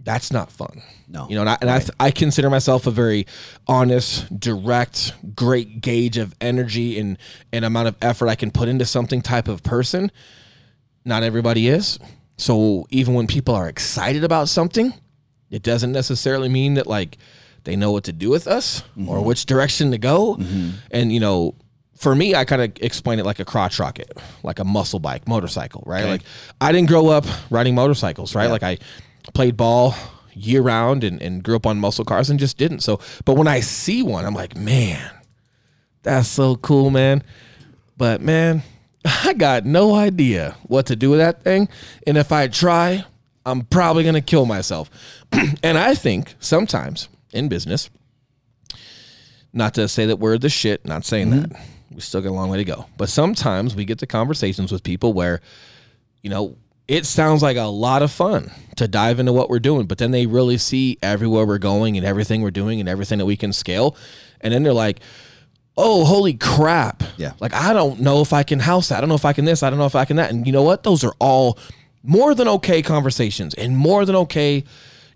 that's 0.07 0.33
not 0.33 0.53
fun. 0.53 0.83
No. 1.09 1.29
You 1.29 1.35
know, 1.35 1.41
and 1.41 1.51
I, 1.51 1.59
and 1.61 1.69
I, 1.69 1.83
I 2.07 2.11
consider 2.13 2.49
myself 2.49 2.87
a 2.87 2.93
very 2.93 3.27
honest, 3.67 4.39
direct, 4.39 5.13
great 5.35 5.81
gauge 5.81 6.17
of 6.17 6.33
energy 6.41 6.99
and, 6.99 7.19
and 7.53 7.65
amount 7.65 7.89
of 7.89 7.97
effort 8.01 8.29
I 8.29 8.37
can 8.37 8.53
put 8.53 8.69
into 8.69 8.87
something 8.87 9.21
type 9.21 9.49
of 9.49 9.65
person. 9.65 10.13
Not 11.05 11.25
everybody 11.25 11.67
is. 11.67 11.99
So 12.37 12.87
even 12.91 13.15
when 13.15 13.27
people 13.27 13.57
are 13.57 13.69
excited 13.69 14.23
about 14.23 14.49
something, 14.49 14.95
it 15.51 15.65
doesn't 15.65 15.91
necessarily 15.91 16.49
mean 16.49 16.75
that 16.75 16.87
like 16.87 17.19
they 17.65 17.75
know 17.75 17.91
what 17.91 18.05
to 18.05 18.13
do 18.13 18.31
with 18.31 18.47
us 18.47 18.83
mm-hmm. 18.97 19.09
or 19.09 19.25
which 19.25 19.45
direction 19.45 19.91
to 19.91 19.99
go. 19.99 20.37
Mm-hmm. 20.37 20.71
And 20.93 21.13
you 21.13 21.19
know, 21.19 21.57
for 21.97 22.15
me, 22.15 22.37
I 22.37 22.45
kind 22.45 22.63
of 22.63 22.73
explain 22.81 23.19
it 23.19 23.27
like 23.27 23.41
a 23.41 23.45
crotch 23.45 23.81
rocket, 23.81 24.17
like 24.45 24.61
a 24.61 24.65
muscle 24.65 25.01
bike, 25.01 25.27
motorcycle, 25.27 25.83
right? 25.85 26.03
Okay. 26.03 26.11
Like 26.11 26.23
I 26.61 26.71
didn't 26.71 26.89
grow 26.89 27.09
up 27.09 27.25
riding 27.51 27.75
motorcycles, 27.75 28.37
right? 28.37 28.45
Yeah. 28.45 28.53
Like 28.53 28.63
I 28.63 28.79
played 29.35 29.57
ball 29.57 29.95
year 30.37 30.63
round 30.63 31.03
and, 31.03 31.21
and 31.23 31.43
grew 31.43 31.57
up 31.57 31.67
on 31.67 31.79
muscle 31.79 32.05
cars 32.05 32.31
and 32.31 32.39
just 32.39 32.59
didn't. 32.59 32.81
So, 32.81 33.01
but 33.25 33.37
when 33.37 33.49
I 33.49 33.61
see 33.61 34.03
one, 34.03 34.25
I'm 34.25 34.35
like, 34.35 34.57
man, 34.57 35.11
that's 36.03 36.29
so 36.29 36.57
cool, 36.57 36.91
man. 36.91 37.23
But 37.97 38.21
man, 38.21 38.63
I 39.05 39.33
got 39.33 39.65
no 39.65 39.95
idea 39.95 40.57
what 40.65 40.87
to 40.87 40.97
do 40.97 41.11
with 41.11 41.19
that 41.19 41.43
thing. 41.43 41.69
And 42.07 42.19
if 42.19 42.33
I 42.33 42.49
try, 42.49 43.05
I'm 43.45 43.63
probably 43.63 44.03
going 44.03 44.15
to 44.15 44.21
kill 44.21 44.47
myself. 44.47 44.91
and 45.63 45.79
I 45.79 45.95
think 45.95 46.35
sometimes 46.39 47.09
in 47.33 47.49
business, 47.49 47.91
not 49.53 49.75
to 49.75 49.89
say 49.89 50.07
that 50.07 50.19
we're 50.19 50.37
the 50.37 50.49
shit, 50.49 50.85
not 50.85 51.05
saying 51.05 51.31
mm-hmm. 51.31 51.53
that. 51.53 51.61
We 51.91 52.01
still 52.01 52.21
got 52.21 52.31
a 52.31 52.33
long 52.33 52.51
way 52.51 52.59
to 52.59 52.65
go. 52.65 52.87
But 52.99 53.09
sometimes 53.09 53.75
we 53.75 53.85
get 53.85 54.01
to 54.01 54.07
conversations 54.07 54.71
with 54.71 54.83
people 54.83 55.13
where, 55.15 55.41
you 56.23 56.29
know, 56.29 56.57
it 56.89 57.07
sounds 57.07 57.43
like 57.43 57.57
a 57.57 57.63
lot 57.63 58.03
of 58.03 58.11
fun 58.11 58.51
to 58.77 58.87
dive 58.87 59.19
into 59.19 59.33
what 59.33 59.51
we're 59.51 59.59
doing, 59.59 59.87
but 59.87 59.99
then 59.99 60.11
they 60.11 60.27
really 60.27 60.59
see 60.59 60.99
everywhere 61.03 61.45
we're 61.47 61.59
going 61.59 61.97
and 61.97 62.07
everything 62.07 62.43
we're 62.43 62.51
doing 62.51 62.79
and 62.79 62.89
everything 62.89 63.19
that 63.19 63.27
we 63.27 63.37
can 63.37 63.53
scale. 63.53 63.97
And 64.41 64.53
then 64.53 64.63
they're 64.63 64.73
like, 64.73 65.01
oh, 65.77 66.05
holy 66.05 66.35
crap. 66.35 67.03
Yeah. 67.17 67.33
Like, 67.41 67.55
I 67.55 67.73
don't 67.73 68.01
know 68.01 68.21
if 68.21 68.33
I 68.33 68.43
can 68.43 68.61
house 68.61 68.89
that. 68.89 68.99
I 68.99 69.01
don't 69.01 69.09
know 69.09 69.15
if 69.15 69.25
I 69.25 69.33
can 69.33 69.45
this. 69.45 69.63
I 69.63 69.71
don't 69.71 69.79
know 69.79 69.87
if 69.87 69.97
I 69.97 70.05
can 70.05 70.17
that. 70.17 70.31
And 70.31 70.47
you 70.47 70.53
know 70.53 70.63
what? 70.63 70.83
Those 70.83 71.05
are 71.05 71.15
all 71.19 71.59
more 72.03 72.35
than 72.35 72.49
okay 72.49 72.83
conversations 72.83 73.55
and 73.55 73.77
more 73.77 74.05
than 74.05 74.15
okay, 74.17 74.65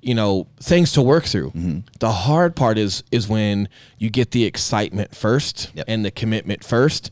you 0.01 0.15
know, 0.15 0.49
things 0.59 0.93
to 0.93 1.03
work 1.03 1.25
through. 1.25 1.51
Mm-hmm. 1.51 1.81
The 2.01 2.11
hard 2.11 2.57
part 2.57 2.79
is 2.79 3.05
is 3.13 3.29
when 3.29 3.69
you 3.99 4.11
get 4.11 4.33
the 4.33 4.45
excitement 4.45 5.15
first 5.15 5.71
yep. 5.75 5.85
and 5.89 6.05
the 6.05 6.11
commitment 6.11 6.65
first, 6.65 7.11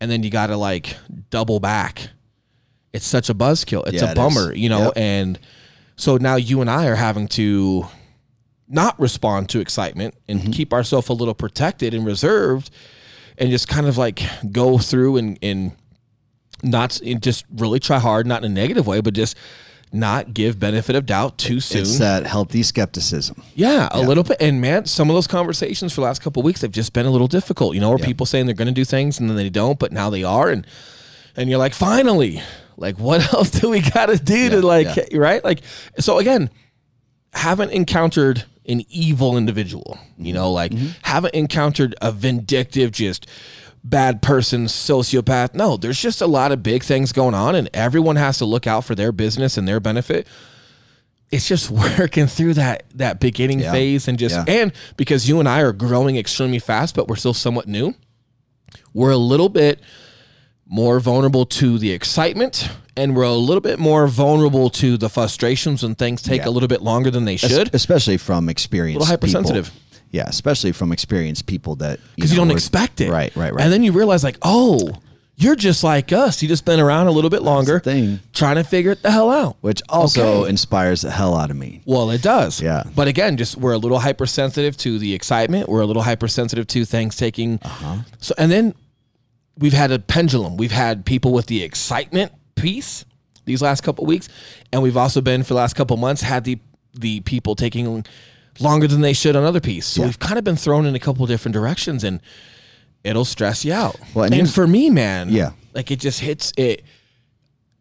and 0.00 0.10
then 0.10 0.22
you 0.22 0.30
got 0.30 0.46
to 0.46 0.56
like 0.56 0.96
double 1.30 1.60
back. 1.60 2.10
It's 2.92 3.06
such 3.06 3.28
a 3.28 3.34
buzzkill. 3.34 3.86
It's 3.86 4.02
yeah, 4.02 4.12
a 4.12 4.14
bummer, 4.14 4.54
you 4.54 4.68
know, 4.68 4.86
yep. 4.86 4.92
and 4.96 5.38
so 5.96 6.16
now 6.16 6.36
you 6.36 6.60
and 6.60 6.70
I 6.70 6.86
are 6.86 6.94
having 6.94 7.28
to 7.28 7.86
not 8.68 8.98
respond 9.00 9.48
to 9.50 9.60
excitement 9.60 10.14
and 10.28 10.40
mm-hmm. 10.40 10.50
keep 10.50 10.72
ourselves 10.72 11.08
a 11.08 11.12
little 11.12 11.34
protected 11.34 11.94
and 11.94 12.06
reserved 12.06 12.70
and 13.36 13.50
just 13.50 13.68
kind 13.68 13.86
of 13.86 13.96
like 13.96 14.22
go 14.52 14.78
through 14.78 15.16
and, 15.16 15.38
and 15.42 15.72
not 16.62 17.00
and 17.00 17.22
just 17.22 17.44
really 17.54 17.80
try 17.80 17.98
hard, 17.98 18.26
not 18.26 18.44
in 18.44 18.50
a 18.50 18.54
negative 18.54 18.86
way, 18.86 19.00
but 19.00 19.14
just 19.14 19.36
not 19.92 20.34
give 20.34 20.58
benefit 20.58 20.94
of 20.94 21.06
doubt 21.06 21.38
too 21.38 21.60
soon. 21.60 21.82
It's 21.82 21.98
that 21.98 22.26
healthy 22.26 22.62
skepticism. 22.62 23.42
Yeah, 23.54 23.88
a 23.90 24.00
yeah. 24.00 24.06
little 24.06 24.24
bit. 24.24 24.36
And 24.40 24.60
man, 24.60 24.86
some 24.86 25.08
of 25.08 25.14
those 25.14 25.26
conversations 25.26 25.92
for 25.92 26.02
the 26.02 26.06
last 26.06 26.20
couple 26.20 26.42
weeks, 26.42 26.60
they've 26.60 26.70
just 26.70 26.92
been 26.92 27.06
a 27.06 27.10
little 27.10 27.28
difficult. 27.28 27.74
You 27.74 27.80
know, 27.80 27.88
where 27.90 27.98
yeah. 27.98 28.06
people 28.06 28.26
saying 28.26 28.46
they're 28.46 28.54
going 28.54 28.68
to 28.68 28.72
do 28.74 28.84
things 28.84 29.18
and 29.18 29.28
then 29.30 29.36
they 29.36 29.50
don't, 29.50 29.78
but 29.78 29.92
now 29.92 30.10
they 30.10 30.24
are, 30.24 30.50
and 30.50 30.66
and 31.36 31.48
you're 31.48 31.58
like, 31.58 31.74
finally, 31.74 32.42
like 32.78 32.98
what 32.98 33.32
else 33.34 33.50
do 33.50 33.68
we 33.68 33.80
got 33.80 34.06
to 34.06 34.16
do 34.16 34.38
yeah, 34.38 34.48
to 34.50 34.62
like, 34.62 35.08
right? 35.12 35.42
Like, 35.44 35.60
so 35.98 36.18
again, 36.18 36.50
haven't 37.32 37.70
encountered 37.70 38.44
an 38.66 38.82
evil 38.88 39.36
individual, 39.36 39.98
you 40.16 40.32
know, 40.32 40.52
like 40.52 40.72
mm-hmm. 40.72 40.88
haven't 41.02 41.34
encountered 41.34 41.94
a 42.00 42.12
vindictive, 42.12 42.92
just 42.92 43.26
bad 43.82 44.22
person, 44.22 44.66
sociopath. 44.66 45.54
No, 45.54 45.76
there's 45.76 46.00
just 46.00 46.20
a 46.20 46.26
lot 46.26 46.52
of 46.52 46.62
big 46.62 46.82
things 46.82 47.12
going 47.12 47.34
on, 47.34 47.54
and 47.54 47.68
everyone 47.74 48.16
has 48.16 48.38
to 48.38 48.44
look 48.44 48.66
out 48.66 48.84
for 48.84 48.94
their 48.94 49.12
business 49.12 49.56
and 49.56 49.66
their 49.66 49.80
benefit. 49.80 50.26
It's 51.30 51.48
just 51.48 51.70
working 51.98 52.26
through 52.26 52.54
that 52.54 52.84
that 52.94 53.20
beginning 53.20 53.60
yeah. 53.60 53.72
phase 53.72 54.08
and 54.08 54.18
just 54.18 54.34
yeah. 54.34 54.44
and 54.46 54.72
because 54.96 55.28
you 55.28 55.40
and 55.40 55.48
I 55.48 55.60
are 55.62 55.72
growing 55.72 56.16
extremely 56.16 56.58
fast, 56.58 56.94
but 56.94 57.08
we're 57.08 57.16
still 57.16 57.34
somewhat 57.34 57.66
new, 57.66 57.94
we're 58.92 59.10
a 59.10 59.16
little 59.16 59.48
bit 59.48 59.80
more 60.68 61.00
vulnerable 61.00 61.46
to 61.46 61.78
the 61.78 61.90
excitement 61.90 62.70
and 62.96 63.16
we're 63.16 63.22
a 63.22 63.32
little 63.32 63.60
bit 63.60 63.78
more 63.78 64.06
vulnerable 64.06 64.68
to 64.68 64.96
the 64.96 65.08
frustrations 65.08 65.82
when 65.82 65.94
things 65.94 66.20
take 66.20 66.42
yeah. 66.42 66.48
a 66.48 66.50
little 66.50 66.68
bit 66.68 66.82
longer 66.82 67.10
than 67.10 67.24
they 67.24 67.36
should 67.36 67.74
especially 67.74 68.18
from 68.18 68.48
experienced 68.48 68.96
a 68.96 69.00
little 69.00 69.10
hypersensitive 69.10 69.66
people. 69.66 70.08
yeah 70.10 70.24
especially 70.26 70.72
from 70.72 70.92
experienced 70.92 71.46
people 71.46 71.74
that 71.76 71.98
because 72.16 72.30
you, 72.30 72.36
know, 72.36 72.42
you, 72.42 72.48
don't 72.48 72.56
expect 72.56 73.00
it 73.00 73.10
right 73.10 73.34
right 73.34 73.54
right 73.54 73.62
and 73.62 73.72
then 73.72 73.82
you 73.82 73.92
realize 73.92 74.22
like 74.22 74.36
oh 74.42 74.90
you're 75.40 75.54
just 75.54 75.84
like 75.84 76.12
us. 76.12 76.42
You 76.42 76.48
just 76.48 76.64
been 76.64 76.80
around 76.80 77.06
a 77.06 77.12
little 77.12 77.30
bit 77.30 77.42
longer, 77.42 77.78
thing. 77.78 78.18
trying 78.32 78.56
to 78.56 78.64
figure 78.64 78.90
it 78.90 79.02
the 79.02 79.12
hell 79.12 79.30
out. 79.30 79.56
Which 79.60 79.80
also 79.88 80.40
okay. 80.40 80.50
inspires 80.50 81.02
the 81.02 81.12
hell 81.12 81.36
out 81.36 81.50
of 81.50 81.56
me. 81.56 81.80
Well, 81.86 82.10
it 82.10 82.22
does. 82.22 82.60
Yeah. 82.60 82.82
But 82.96 83.06
again, 83.06 83.36
just 83.36 83.56
we're 83.56 83.72
a 83.72 83.78
little 83.78 84.00
hypersensitive 84.00 84.76
to 84.78 84.98
the 84.98 85.14
excitement. 85.14 85.68
We're 85.68 85.82
a 85.82 85.86
little 85.86 86.02
hypersensitive 86.02 86.66
to 86.66 86.84
things 86.84 87.16
taking. 87.16 87.60
Uh-huh. 87.62 87.98
So, 88.18 88.34
and 88.36 88.50
then 88.50 88.74
we've 89.58 89.72
had 89.72 89.90
a 89.90 89.98
pendulum. 89.98 90.56
We've 90.56 90.72
had 90.72 91.04
people 91.04 91.32
with 91.32 91.46
the 91.46 91.62
excitement 91.62 92.32
piece 92.54 93.04
these 93.44 93.62
last 93.62 93.82
couple 93.82 94.06
weeks, 94.06 94.28
and 94.72 94.82
we've 94.82 94.96
also 94.96 95.20
been 95.20 95.42
for 95.42 95.48
the 95.48 95.54
last 95.54 95.74
couple 95.74 95.96
months 95.96 96.22
had 96.22 96.44
the 96.44 96.58
the 96.94 97.20
people 97.20 97.54
taking 97.54 98.04
longer 98.60 98.86
than 98.86 99.00
they 99.00 99.12
should 99.12 99.36
on 99.36 99.44
other 99.44 99.60
piece. 99.60 99.86
So 99.86 100.00
yeah. 100.02 100.08
we've 100.08 100.18
kind 100.18 100.38
of 100.38 100.44
been 100.44 100.56
thrown 100.56 100.86
in 100.86 100.94
a 100.94 100.98
couple 100.98 101.26
different 101.26 101.52
directions, 101.52 102.04
and 102.04 102.20
it'll 103.04 103.24
stress 103.24 103.64
you 103.64 103.72
out. 103.72 103.96
Well, 104.14 104.24
and, 104.24 104.34
and 104.34 104.50
for 104.50 104.66
me, 104.66 104.90
man, 104.90 105.28
yeah, 105.30 105.52
like 105.74 105.90
it 105.90 106.00
just 106.00 106.20
hits 106.20 106.52
it 106.56 106.84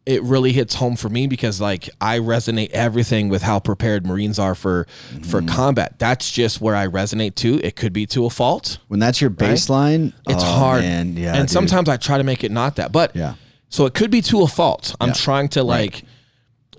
it 0.08 0.24
really 0.24 0.54
hits 0.54 0.76
home 0.76 0.96
for 0.96 1.10
me 1.10 1.28
because 1.28 1.60
like 1.60 1.90
I 2.00 2.20
resonate 2.20 2.70
everything 2.72 3.28
with 3.28 3.42
how 3.42 3.60
prepared 3.60 4.08
Marines 4.08 4.40
are 4.40 4.56
for 4.56 4.88
mm-hmm. 5.12 5.24
for 5.24 5.42
combat. 5.42 6.00
That's 6.00 6.32
just 6.32 6.62
where 6.62 6.76
I 6.76 6.88
resonate 6.88 7.36
to. 7.36 7.60
It 7.60 7.76
could 7.76 7.92
be 7.92 8.06
to 8.08 8.26
a 8.26 8.30
fault. 8.30 8.78
When 8.88 9.02
that's 9.02 9.20
your 9.20 9.30
baseline, 9.30 10.14
right? 10.26 10.36
it's 10.36 10.44
oh, 10.44 10.48
hard. 10.48 10.84
Man. 10.84 11.18
Yeah, 11.18 11.34
and 11.34 11.42
dude. 11.42 11.50
sometimes 11.50 11.90
I 11.90 11.98
try 11.98 12.18
to 12.18 12.24
make 12.24 12.46
it 12.46 12.52
not 12.52 12.78
that. 12.78 12.94
But 12.94 13.16
yeah. 13.16 13.36
So 13.70 13.86
it 13.86 13.94
could 13.94 14.10
be 14.10 14.22
to 14.24 14.44
a 14.44 14.48
fault. 14.48 14.96
I'm 15.02 15.10
yeah. 15.10 15.14
trying 15.14 15.50
to 15.50 15.64
like 15.64 16.04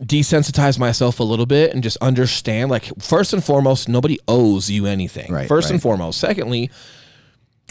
right. 0.00 0.08
desensitize 0.08 0.78
myself 0.78 1.20
a 1.20 1.24
little 1.24 1.44
bit 1.44 1.74
and 1.74 1.82
just 1.82 1.98
understand 1.98 2.70
like 2.70 2.90
first 2.98 3.34
and 3.34 3.44
foremost, 3.44 3.90
nobody 3.90 4.18
owes 4.26 4.70
you 4.70 4.86
anything. 4.86 5.30
Right, 5.30 5.46
first 5.46 5.66
right. 5.66 5.74
and 5.74 5.82
foremost. 5.82 6.18
Secondly, 6.18 6.70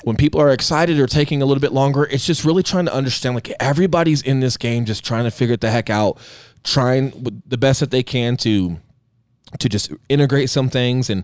when 0.04 0.16
people 0.16 0.40
are 0.40 0.52
excited 0.52 1.00
or 1.00 1.08
taking 1.08 1.42
a 1.42 1.46
little 1.46 1.62
bit 1.62 1.74
longer, 1.74 2.04
it's 2.04 2.26
just 2.26 2.46
really 2.46 2.64
trying 2.64 2.86
to 2.86 2.94
understand 2.94 3.36
like 3.36 3.52
everybody's 3.60 4.22
in 4.22 4.40
this 4.40 4.58
game 4.58 4.86
just 4.86 5.04
trying 5.04 5.24
to 5.24 5.32
figure 5.32 5.54
it 5.54 5.62
the 5.62 5.72
heck 5.72 5.90
out, 5.90 6.18
trying 6.64 7.12
the 7.46 7.58
best 7.58 7.80
that 7.80 7.92
they 7.92 8.04
can 8.04 8.38
to 8.38 8.78
to 9.60 9.70
just 9.70 9.92
integrate 10.10 10.50
some 10.50 10.70
things 10.70 11.10
and 11.10 11.24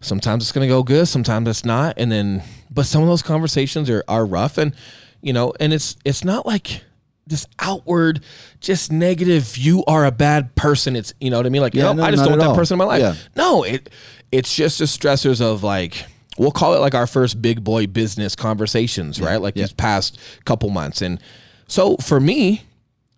sometimes 0.00 0.42
it's 0.42 0.52
going 0.52 0.66
to 0.66 0.72
go 0.72 0.82
good, 0.82 1.06
sometimes 1.06 1.48
it's 1.48 1.64
not 1.64 1.94
and 1.96 2.10
then 2.10 2.42
but 2.70 2.86
some 2.86 3.02
of 3.02 3.08
those 3.08 3.22
conversations 3.22 3.88
are 3.88 4.04
are 4.08 4.26
rough 4.26 4.58
and 4.58 4.74
you 5.22 5.32
know, 5.32 5.52
and 5.60 5.72
it's 5.72 5.96
it's 6.04 6.24
not 6.24 6.44
like 6.44 6.82
this 7.26 7.46
outward 7.60 8.20
just 8.60 8.90
negative 8.90 9.56
you 9.56 9.84
are 9.86 10.04
a 10.04 10.10
bad 10.10 10.54
person 10.56 10.96
it's 10.96 11.14
you 11.20 11.30
know 11.30 11.36
what 11.36 11.46
i 11.46 11.48
mean 11.48 11.62
like 11.62 11.72
yeah, 11.72 11.92
no, 11.92 12.02
i 12.02 12.10
just 12.10 12.24
don't 12.24 12.32
want 12.32 12.40
that 12.40 12.48
all. 12.48 12.54
person 12.56 12.74
in 12.74 12.78
my 12.78 12.84
life 12.84 13.00
yeah. 13.00 13.14
no 13.36 13.62
it 13.62 13.88
it's 14.32 14.54
just 14.54 14.80
the 14.80 14.86
stressors 14.86 15.40
of 15.40 15.62
like 15.62 16.04
we'll 16.42 16.50
call 16.50 16.74
it 16.74 16.80
like 16.80 16.94
our 16.94 17.06
first 17.06 17.40
big 17.40 17.62
boy 17.62 17.86
business 17.86 18.34
conversations, 18.34 19.18
yeah. 19.18 19.26
right? 19.26 19.40
Like 19.40 19.56
yeah. 19.56 19.62
these 19.62 19.72
past 19.72 20.18
couple 20.44 20.68
months. 20.70 21.00
And 21.00 21.20
so 21.68 21.96
for 21.98 22.20
me, 22.20 22.64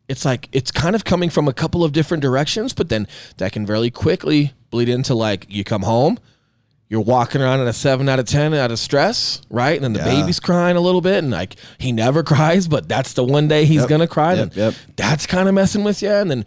it's 0.09 0.25
like 0.25 0.49
it's 0.53 0.71
kind 0.71 0.95
of 0.95 1.05
coming 1.05 1.31
from 1.31 1.49
a 1.49 1.53
couple 1.53 1.83
of 1.83 1.93
different 1.93 2.23
directions, 2.23 2.75
but 2.75 2.91
then 2.91 3.09
that 3.39 3.53
can 3.53 3.65
very 3.65 3.91
quickly 3.91 4.53
bleed 4.71 4.91
into 4.91 5.15
like 5.15 5.47
you 5.49 5.65
come 5.65 5.83
home, 5.83 6.19
you're 6.89 7.01
walking 7.01 7.41
around 7.41 7.61
in 7.61 7.67
a 7.67 7.73
seven 7.73 8.09
out 8.11 8.19
of 8.19 8.27
ten 8.27 8.53
out 8.53 8.71
of 8.71 8.79
stress, 8.79 9.41
right? 9.49 9.75
And 9.75 9.83
then 9.83 9.95
the 9.95 10.01
yeah. 10.01 10.21
baby's 10.21 10.39
crying 10.39 10.77
a 10.77 10.81
little 10.81 11.01
bit, 11.01 11.25
and 11.25 11.31
like 11.31 11.57
he 11.79 11.91
never 11.91 12.23
cries, 12.33 12.69
but 12.69 12.87
that's 12.87 13.15
the 13.15 13.25
one 13.25 13.49
day 13.49 13.65
he's 13.65 13.81
yep. 13.81 13.89
gonna 13.89 14.07
cry. 14.07 14.35
Yep. 14.35 14.43
And 14.43 14.57
yep. 14.57 14.75
that's 14.97 15.27
kind 15.27 15.49
of 15.49 15.55
messing 15.55 15.83
with 15.83 16.03
you. 16.03 16.11
And 16.11 16.31
then 16.31 16.45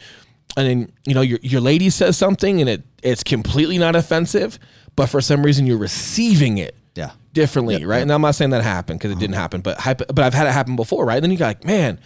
and 0.55 0.67
then 0.67 0.91
you 1.07 1.15
know 1.15 1.21
your 1.21 1.39
your 1.41 1.61
lady 1.61 1.89
says 1.89 2.15
something 2.15 2.61
and 2.61 2.69
it 2.69 2.83
it's 3.01 3.23
completely 3.23 3.79
not 3.79 3.95
offensive, 3.95 4.59
but 4.97 5.07
for 5.07 5.21
some 5.21 5.45
reason 5.45 5.65
you're 5.65 5.77
receiving 5.77 6.57
it 6.57 6.75
yeah 6.95 7.11
differently, 7.31 7.75
yep, 7.75 7.87
right? 7.87 7.97
Yep. 7.97 8.01
And 8.03 8.11
I'm 8.11 8.21
not 8.21 8.35
saying 8.35 8.49
that 8.49 8.63
happened 8.63 8.99
because 8.99 9.11
it 9.11 9.19
didn't 9.19 9.35
uh-huh. 9.35 9.41
happen, 9.43 9.61
but 9.61 9.77
but 10.13 10.19
I've 10.19 10.33
had 10.33 10.47
it 10.47 10.51
happen 10.51 10.75
before, 10.75 11.05
right? 11.05 11.15
And 11.15 11.23
then 11.23 11.31
you 11.31 11.37
got 11.37 11.47
like, 11.47 11.63
man, 11.63 11.99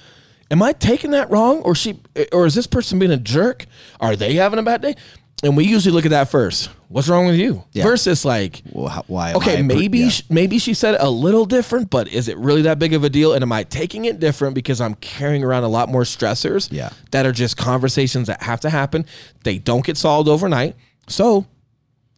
am 0.51 0.61
I 0.61 0.73
taking 0.73 1.11
that 1.11 1.31
wrong, 1.31 1.61
or 1.61 1.73
she, 1.73 1.99
or 2.31 2.45
is 2.45 2.53
this 2.53 2.67
person 2.67 2.99
being 2.99 3.11
a 3.11 3.17
jerk? 3.17 3.65
Are 3.99 4.15
they 4.15 4.35
having 4.35 4.59
a 4.59 4.63
bad 4.63 4.83
day? 4.83 4.95
And 5.43 5.57
we 5.57 5.65
usually 5.65 5.91
look 5.91 6.05
at 6.05 6.11
that 6.11 6.29
first. 6.29 6.69
What's 6.87 7.07
wrong 7.07 7.25
with 7.25 7.35
you? 7.35 7.63
Yeah. 7.71 7.83
Versus 7.83 8.23
like, 8.23 8.61
well, 8.71 9.03
why? 9.07 9.33
Okay, 9.33 9.63
maybe 9.63 9.99
yeah. 9.99 10.11
maybe 10.29 10.59
she 10.59 10.75
said 10.75 10.95
it 10.95 11.01
a 11.01 11.09
little 11.09 11.45
different, 11.45 11.89
but 11.89 12.07
is 12.09 12.27
it 12.27 12.37
really 12.37 12.61
that 12.63 12.77
big 12.77 12.93
of 12.93 13.03
a 13.03 13.09
deal? 13.09 13.33
And 13.33 13.41
am 13.41 13.51
I 13.51 13.63
taking 13.63 14.05
it 14.05 14.19
different 14.19 14.53
because 14.53 14.79
I'm 14.79 14.95
carrying 14.95 15.43
around 15.43 15.63
a 15.63 15.69
lot 15.69 15.89
more 15.89 16.03
stressors? 16.03 16.67
Yeah. 16.71 16.89
that 17.09 17.25
are 17.25 17.31
just 17.31 17.57
conversations 17.57 18.27
that 18.27 18.43
have 18.43 18.59
to 18.61 18.69
happen. 18.69 19.05
They 19.43 19.57
don't 19.57 19.83
get 19.83 19.97
solved 19.97 20.29
overnight. 20.29 20.75
So 21.07 21.47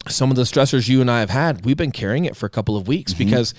some 0.08 0.30
of 0.30 0.36
the 0.36 0.42
stressors 0.42 0.88
you 0.88 1.00
and 1.00 1.10
I 1.10 1.20
have 1.20 1.30
had, 1.30 1.64
we've 1.64 1.76
been 1.76 1.92
carrying 1.92 2.24
it 2.24 2.36
for 2.36 2.46
a 2.46 2.50
couple 2.50 2.76
of 2.76 2.88
weeks 2.88 3.12
mm-hmm. 3.12 3.24
because 3.24 3.54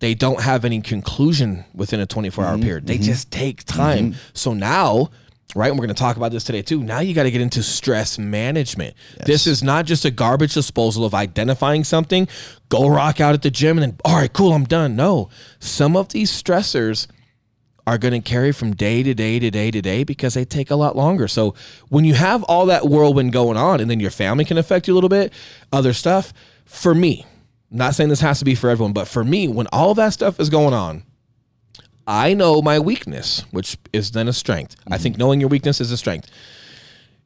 they 0.00 0.14
don't 0.14 0.42
have 0.42 0.64
any 0.64 0.80
conclusion 0.80 1.64
within 1.74 2.00
a 2.00 2.06
24 2.06 2.44
hour 2.44 2.52
mm-hmm. 2.54 2.62
period. 2.62 2.86
They 2.86 2.94
mm-hmm. 2.94 3.04
just 3.04 3.30
take 3.30 3.64
time. 3.64 4.12
Mm-hmm. 4.12 4.20
So 4.34 4.54
now 4.54 5.10
right? 5.54 5.68
And 5.68 5.78
we're 5.78 5.86
going 5.86 5.94
to 5.94 6.00
talk 6.00 6.16
about 6.16 6.32
this 6.32 6.44
today 6.44 6.62
too. 6.62 6.82
Now 6.82 7.00
you 7.00 7.14
got 7.14 7.22
to 7.22 7.30
get 7.30 7.40
into 7.40 7.62
stress 7.62 8.18
management. 8.18 8.94
This 9.24 9.46
is 9.46 9.62
not 9.62 9.86
just 9.86 10.04
a 10.04 10.10
garbage 10.10 10.54
disposal 10.54 11.04
of 11.04 11.14
identifying 11.14 11.84
something, 11.84 12.28
go 12.68 12.88
rock 12.88 13.20
out 13.20 13.34
at 13.34 13.42
the 13.42 13.50
gym 13.50 13.78
and 13.78 13.92
then, 13.92 13.98
all 14.04 14.16
right, 14.16 14.32
cool, 14.32 14.52
I'm 14.52 14.64
done. 14.64 14.96
No, 14.96 15.30
some 15.58 15.96
of 15.96 16.10
these 16.10 16.30
stressors 16.30 17.06
are 17.86 17.98
going 17.98 18.12
to 18.12 18.20
carry 18.20 18.52
from 18.52 18.74
day 18.74 19.02
to 19.02 19.14
day 19.14 19.38
to 19.38 19.50
day 19.50 19.70
to 19.70 19.80
day 19.80 20.02
because 20.02 20.34
they 20.34 20.44
take 20.44 20.70
a 20.70 20.74
lot 20.76 20.96
longer. 20.96 21.28
So 21.28 21.54
when 21.88 22.04
you 22.04 22.14
have 22.14 22.42
all 22.44 22.66
that 22.66 22.88
whirlwind 22.88 23.32
going 23.32 23.56
on 23.56 23.80
and 23.80 23.88
then 23.88 24.00
your 24.00 24.10
family 24.10 24.44
can 24.44 24.58
affect 24.58 24.88
you 24.88 24.94
a 24.94 24.96
little 24.96 25.08
bit, 25.08 25.32
other 25.72 25.92
stuff, 25.92 26.32
for 26.64 26.94
me, 26.94 27.24
not 27.70 27.94
saying 27.94 28.10
this 28.10 28.20
has 28.20 28.40
to 28.40 28.44
be 28.44 28.54
for 28.54 28.70
everyone, 28.70 28.92
but 28.92 29.06
for 29.06 29.22
me, 29.22 29.46
when 29.46 29.68
all 29.72 29.94
that 29.94 30.12
stuff 30.12 30.40
is 30.40 30.50
going 30.50 30.74
on, 30.74 31.04
I 32.08 32.34
know 32.34 32.60
my 32.62 32.78
weakness, 32.78 33.44
which 33.50 33.76
is 33.92 34.12
then 34.12 34.28
a 34.28 34.32
strength. 34.32 34.76
I 34.90 34.98
think 34.98 35.14
mm-hmm. 35.14 35.20
knowing 35.20 35.40
your 35.40 35.48
weakness 35.48 35.80
is 35.80 35.90
a 35.90 35.96
strength. 35.96 36.30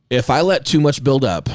If 0.08 0.28
I 0.30 0.40
let 0.40 0.66
too 0.66 0.80
much 0.80 1.04
build 1.04 1.24
up, 1.24 1.48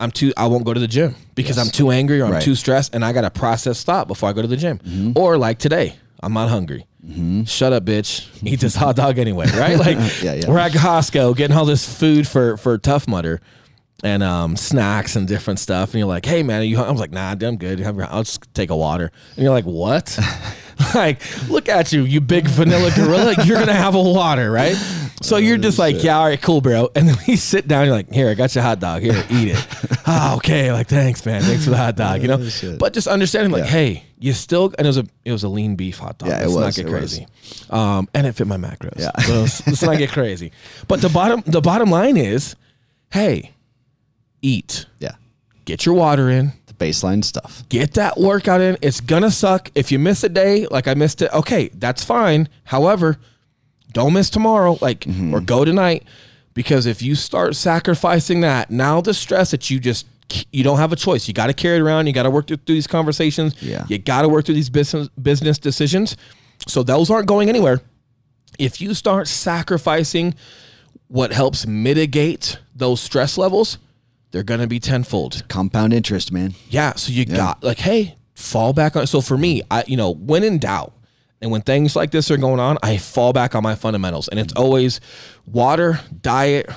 I'm 0.00 0.10
too 0.10 0.32
I 0.36 0.46
won't 0.46 0.64
go 0.64 0.74
to 0.74 0.80
the 0.80 0.88
gym 0.88 1.14
because 1.34 1.56
I'm 1.56 1.68
too 1.68 1.90
angry 1.90 2.20
or 2.20 2.26
I'm 2.26 2.32
Right. 2.32 2.42
too 2.42 2.54
stressed 2.54 2.94
and 2.94 3.04
I 3.04 3.12
got 3.12 3.22
to 3.22 3.30
process 3.30 3.82
thought 3.82 4.08
before 4.08 4.28
I 4.28 4.32
go 4.32 4.42
to 4.42 4.48
the 4.48 4.56
gym. 4.56 4.78
Mm-hmm. 4.78 5.12
Or 5.16 5.38
like 5.38 5.58
today, 5.58 5.96
I'm 6.22 6.32
not 6.32 6.48
hungry. 6.48 6.86
Shut 7.44 7.72
up, 7.72 7.84
bitch. 7.84 8.26
Eat 8.42 8.60
this 8.60 8.74
hot 8.74 8.96
dog 8.96 9.18
anyway, 9.18 9.46
right? 9.56 9.78
Like 9.86 9.96
Yeah, 10.22 10.34
yeah. 10.34 10.48
we're 10.48 10.58
at 10.58 10.72
Costco 10.72 11.36
getting 11.36 11.56
all 11.56 11.64
this 11.64 11.86
food 11.98 12.26
for 12.26 12.56
for 12.56 12.78
Tough 12.78 13.06
Mudder 13.06 13.40
and 14.02 14.22
um, 14.22 14.56
snacks 14.56 15.16
and 15.16 15.26
different 15.26 15.58
stuff. 15.58 15.92
And 15.92 16.00
you're 16.00 16.08
like, 16.08 16.26
hey, 16.26 16.42
man, 16.42 16.60
are 16.60 16.64
you 16.64 16.78
I 16.80 16.90
was 16.90 17.00
like, 17.00 17.12
nah, 17.12 17.34
I'm 17.40 17.56
good. 17.56 17.82
I'll 17.82 18.24
just 18.24 18.42
take 18.54 18.70
a 18.70 18.76
water. 18.76 19.10
And 19.36 19.42
you're 19.44 19.52
like, 19.52 19.64
what? 19.64 20.18
like, 20.94 21.22
look 21.48 21.68
at 21.68 21.92
you, 21.92 22.02
you 22.02 22.20
big 22.20 22.46
vanilla 22.46 22.90
gorilla. 22.94 23.34
You're 23.44 23.56
going 23.56 23.68
to 23.68 23.72
have 23.72 23.94
a 23.94 24.02
water, 24.02 24.50
right? 24.50 24.74
So 25.22 25.38
you're 25.38 25.56
just 25.56 25.78
like, 25.78 26.02
yeah, 26.04 26.18
all 26.18 26.26
right, 26.26 26.40
cool, 26.40 26.60
bro. 26.60 26.90
And 26.94 27.08
then 27.08 27.16
we 27.26 27.36
sit 27.36 27.66
down. 27.66 27.86
You're 27.86 27.94
like, 27.94 28.12
here, 28.12 28.28
I 28.28 28.34
got 28.34 28.54
your 28.54 28.62
hot 28.62 28.80
dog. 28.80 29.00
Here, 29.02 29.24
eat 29.30 29.48
it. 29.52 29.66
oh, 30.06 30.36
okay. 30.36 30.70
Like, 30.72 30.88
thanks, 30.88 31.24
man. 31.24 31.40
Thanks 31.42 31.64
for 31.64 31.70
the 31.70 31.78
hot 31.78 31.96
dog. 31.96 32.20
You 32.20 32.28
know, 32.28 32.36
but 32.78 32.92
just 32.92 33.06
understanding, 33.06 33.50
like, 33.50 33.64
hey, 33.64 34.04
you 34.18 34.32
still. 34.32 34.72
And 34.78 34.86
it 34.86 34.88
was 34.88 34.98
a 34.98 35.06
it 35.24 35.32
was 35.32 35.44
a 35.44 35.48
lean 35.48 35.76
beef 35.76 35.98
hot 35.98 36.18
dog. 36.18 36.28
Yeah, 36.30 36.42
it 36.42 36.48
Let's 36.48 36.54
was, 36.54 36.64
not 36.64 36.74
get 36.74 36.86
it 36.86 37.00
was. 37.00 37.00
crazy. 37.18 37.26
Um, 37.70 38.08
and 38.14 38.26
it 38.26 38.32
fit 38.32 38.46
my 38.46 38.56
macros. 38.56 38.98
Yeah. 38.98 39.10
So 39.22 39.40
let's, 39.42 39.66
let's 39.66 39.82
not 39.82 39.98
get 39.98 40.10
crazy. 40.10 40.52
But 40.88 41.00
the 41.00 41.08
bottom 41.08 41.42
the 41.46 41.60
bottom 41.60 41.90
line 41.90 42.16
is, 42.16 42.56
hey, 43.12 43.52
eat. 44.42 44.86
Yeah. 44.98 45.12
Get 45.64 45.84
your 45.84 45.94
water 45.94 46.30
in. 46.30 46.52
The 46.66 46.74
baseline 46.74 47.24
stuff. 47.24 47.64
Get 47.68 47.94
that 47.94 48.18
workout 48.18 48.60
in. 48.60 48.76
It's 48.82 49.00
gonna 49.00 49.30
suck 49.30 49.70
if 49.74 49.90
you 49.90 49.98
miss 49.98 50.22
a 50.24 50.28
day, 50.28 50.66
like 50.66 50.86
I 50.88 50.94
missed 50.94 51.22
it. 51.22 51.32
Okay, 51.32 51.68
that's 51.74 52.04
fine. 52.04 52.48
However, 52.64 53.18
don't 53.92 54.12
miss 54.12 54.30
tomorrow, 54.30 54.78
like 54.80 55.00
Mm-hmm. 55.00 55.34
or 55.34 55.40
go 55.40 55.64
tonight, 55.64 56.04
because 56.54 56.86
if 56.86 57.02
you 57.02 57.14
start 57.14 57.56
sacrificing 57.56 58.40
that, 58.42 58.70
now 58.70 59.00
the 59.00 59.14
stress 59.14 59.50
that 59.50 59.70
you 59.70 59.80
just 59.80 60.06
you 60.52 60.64
don't 60.64 60.78
have 60.78 60.92
a 60.92 60.96
choice. 60.96 61.28
You 61.28 61.34
got 61.34 61.46
to 61.46 61.54
carry 61.54 61.76
it 61.76 61.80
around. 61.80 62.06
You 62.06 62.12
got 62.12 62.24
to 62.24 62.30
work 62.30 62.46
through, 62.46 62.58
through 62.58 62.74
these 62.74 62.86
conversations. 62.86 63.60
Yeah. 63.62 63.84
You 63.88 63.98
got 63.98 64.22
to 64.22 64.28
work 64.28 64.44
through 64.44 64.54
these 64.54 64.70
business 64.70 65.08
business 65.20 65.58
decisions. 65.58 66.16
So 66.66 66.82
those 66.82 67.10
aren't 67.10 67.26
going 67.26 67.48
anywhere. 67.48 67.80
If 68.58 68.80
you 68.80 68.94
start 68.94 69.28
sacrificing 69.28 70.34
what 71.08 71.32
helps 71.32 71.66
mitigate 71.66 72.58
those 72.74 73.00
stress 73.00 73.38
levels, 73.38 73.78
they're 74.30 74.42
going 74.42 74.60
to 74.60 74.66
be 74.66 74.80
tenfold. 74.80 75.46
Compound 75.48 75.92
interest, 75.92 76.32
man. 76.32 76.54
Yeah. 76.68 76.94
So 76.94 77.12
you 77.12 77.24
got 77.24 77.62
like, 77.62 77.78
hey, 77.78 78.16
fall 78.34 78.72
back 78.72 78.96
on. 78.96 79.06
So 79.06 79.20
for 79.20 79.38
me, 79.38 79.62
I 79.70 79.84
you 79.86 79.96
know, 79.96 80.12
when 80.12 80.42
in 80.42 80.58
doubt, 80.58 80.92
and 81.40 81.50
when 81.50 81.60
things 81.60 81.94
like 81.94 82.10
this 82.10 82.30
are 82.30 82.36
going 82.36 82.60
on, 82.60 82.78
I 82.82 82.96
fall 82.96 83.32
back 83.32 83.54
on 83.54 83.62
my 83.62 83.74
fundamentals, 83.74 84.28
and 84.28 84.40
it's 84.40 84.54
mm-hmm. 84.54 84.62
always 84.62 85.00
water, 85.46 86.00
diet, 86.22 86.68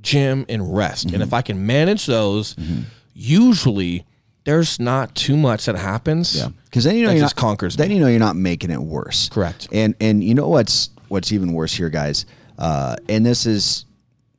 gym, 0.00 0.44
and 0.48 0.76
rest. 0.76 1.04
And 1.04 1.14
mm-hmm. 1.14 1.22
if 1.22 1.32
I 1.32 1.42
can 1.42 1.66
manage 1.66 2.06
those, 2.06 2.54
mm-hmm. 2.54 2.82
Usually 3.18 4.06
there's 4.44 4.78
not 4.80 5.14
too 5.14 5.36
much 5.36 5.66
that 5.66 5.76
happens. 5.76 6.36
Yeah, 6.36 6.48
because 6.64 6.84
then 6.84 6.96
you 6.96 7.02
know 7.02 7.08
That 7.08 7.16
you're 7.16 7.24
just 7.24 7.36
not, 7.36 7.40
conquers 7.42 7.76
Then 7.76 7.88
me. 7.88 7.96
you 7.96 8.00
know 8.00 8.06
you're 8.06 8.18
not 8.20 8.36
making 8.36 8.70
it 8.70 8.80
worse. 8.80 9.28
Correct. 9.28 9.68
And 9.72 9.94
and 10.00 10.22
you 10.22 10.34
know 10.34 10.48
what's 10.48 10.90
what's 11.08 11.32
even 11.32 11.52
worse 11.52 11.74
here, 11.74 11.90
guys. 11.90 12.24
Uh, 12.58 12.96
and 13.08 13.26
this 13.26 13.44
is 13.46 13.84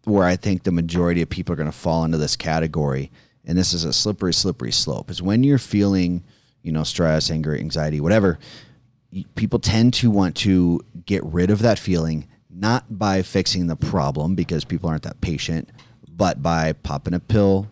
where 0.06 0.24
I 0.26 0.36
think 0.36 0.64
the 0.64 0.72
majority 0.72 1.22
of 1.22 1.30
people 1.30 1.54
are 1.54 1.56
going 1.56 1.72
to 1.72 1.78
fall 1.78 2.04
into 2.06 2.18
this 2.18 2.36
category. 2.36 3.12
And 3.46 3.58
this 3.58 3.74
is 3.74 3.84
a 3.84 3.94
slippery, 3.94 4.34
slippery 4.34 4.72
slope. 4.72 5.10
Is 5.12 5.22
when 5.22 5.44
you're 5.44 5.58
feeling, 5.58 6.24
you 6.64 6.72
know, 6.72 6.84
stress, 6.84 7.30
anger, 7.30 7.56
anxiety, 7.56 8.00
whatever. 8.00 8.40
People 9.34 9.58
tend 9.58 9.96
to 9.96 10.12
want 10.12 10.36
to 10.38 10.82
get 11.08 11.24
rid 11.26 11.50
of 11.50 11.60
that 11.64 11.80
feeling, 11.80 12.28
not 12.48 13.00
by 13.00 13.24
fixing 13.24 13.66
the 13.66 13.76
problem 13.76 14.36
because 14.36 14.64
people 14.64 14.88
aren't 14.88 15.02
that 15.02 15.20
patient, 15.20 15.68
but 16.08 16.44
by 16.44 16.74
popping 16.74 17.16
a 17.16 17.20
pill, 17.20 17.68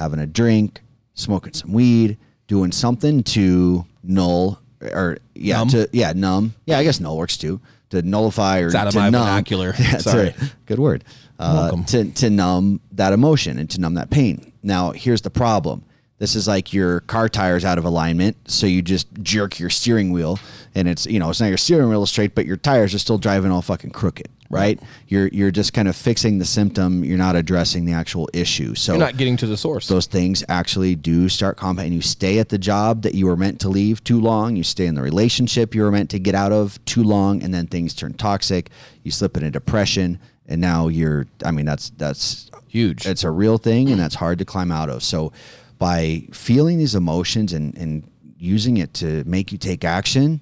having 0.00 0.18
a 0.18 0.26
drink, 0.26 0.80
smoking 1.14 1.52
some 1.52 1.72
weed, 1.72 2.16
doing 2.48 2.72
something 2.72 3.22
to 3.22 3.84
null 4.02 4.58
or 4.80 5.18
yeah, 5.34 5.58
Numb. 5.58 5.68
to 5.68 5.88
yeah, 5.92 6.12
numb. 6.14 6.54
Yeah, 6.66 6.78
I 6.78 6.84
guess 6.84 6.98
null 7.00 7.16
works 7.18 7.36
too. 7.36 7.60
To 7.90 8.00
nullify 8.02 8.60
or 8.60 8.66
It's 8.66 8.74
out 8.74 8.86
of 8.86 8.92
to 8.94 8.98
my 9.00 9.10
numb. 9.10 9.24
vernacular. 9.26 9.74
Yeah, 9.78 9.98
Sorry. 9.98 10.34
good 10.66 10.78
word. 10.78 11.04
Uh, 11.38 11.82
to 11.86 12.04
to 12.12 12.30
numb 12.30 12.80
that 12.92 13.12
emotion 13.12 13.58
and 13.58 13.68
to 13.70 13.80
numb 13.80 13.94
that 13.94 14.10
pain. 14.10 14.52
Now, 14.62 14.90
here's 14.92 15.22
the 15.22 15.30
problem. 15.30 15.84
This 16.18 16.34
is 16.34 16.46
like 16.46 16.72
your 16.74 17.00
car 17.00 17.28
tires 17.30 17.64
out 17.64 17.78
of 17.78 17.84
alignment, 17.86 18.36
so 18.50 18.66
you 18.66 18.82
just 18.82 19.06
jerk 19.22 19.58
your 19.58 19.70
steering 19.70 20.12
wheel, 20.12 20.38
and 20.74 20.86
it's 20.88 21.06
you 21.06 21.18
know 21.18 21.30
it's 21.30 21.40
not 21.40 21.46
your 21.48 21.56
steering 21.58 21.88
wheel 21.88 22.02
is 22.02 22.10
straight, 22.10 22.34
but 22.34 22.44
your 22.46 22.56
tires 22.58 22.94
are 22.94 22.98
still 22.98 23.16
driving 23.18 23.50
all 23.50 23.62
fucking 23.62 23.90
crooked, 23.90 24.28
right? 24.50 24.80
You're 25.06 25.28
you're 25.28 25.50
just 25.50 25.72
kind 25.72 25.88
of 25.88 25.96
fixing 25.96 26.38
the 26.38 26.44
symptom. 26.44 27.04
You're 27.04 27.16
not 27.18 27.36
addressing 27.36 27.84
the 27.84 27.92
actual 27.92 28.28
issue. 28.34 28.74
So 28.74 28.92
You're 28.92 29.00
not 29.00 29.16
getting 29.16 29.36
to 29.38 29.46
the 29.46 29.56
source. 29.56 29.86
those 29.88 30.06
things 30.06 30.44
actually 30.48 30.96
do 30.96 31.28
start 31.28 31.56
compounding. 31.56 31.92
You 31.92 32.02
stay 32.02 32.38
at 32.38 32.48
the 32.48 32.58
job 32.58 33.02
that 33.02 33.14
you 33.14 33.26
were 33.26 33.36
meant 33.36 33.60
to 33.60 33.68
leave 33.68 34.02
too 34.04 34.20
long. 34.20 34.56
You 34.56 34.64
stay 34.64 34.86
in 34.86 34.94
the 34.94 35.02
relationship 35.02 35.74
you 35.74 35.82
were 35.82 35.92
meant 35.92 36.10
to 36.10 36.18
get 36.18 36.34
out 36.34 36.52
of 36.52 36.84
too 36.84 37.04
long, 37.04 37.42
and 37.42 37.54
then 37.54 37.66
things 37.68 37.94
turn 37.94 38.14
toxic. 38.14 38.70
You 39.04 39.10
slip 39.10 39.36
into 39.36 39.50
depression, 39.50 40.18
and 40.46 40.60
now 40.60 40.88
you're. 40.88 41.26
I 41.44 41.52
mean, 41.52 41.66
that's 41.66 41.90
that's 41.90 42.50
Huge. 42.68 43.04
It's 43.04 43.24
a 43.24 43.30
real 43.30 43.58
thing, 43.58 43.90
and 43.90 43.98
that's 43.98 44.14
hard 44.14 44.38
to 44.38 44.44
climb 44.44 44.70
out 44.70 44.88
of. 44.90 45.02
So, 45.02 45.32
by 45.78 46.24
feeling 46.32 46.78
these 46.78 46.94
emotions 46.94 47.52
and 47.52 47.76
and 47.76 48.08
using 48.38 48.78
it 48.78 48.94
to 48.94 49.22
make 49.24 49.52
you 49.52 49.58
take 49.58 49.84
action. 49.84 50.40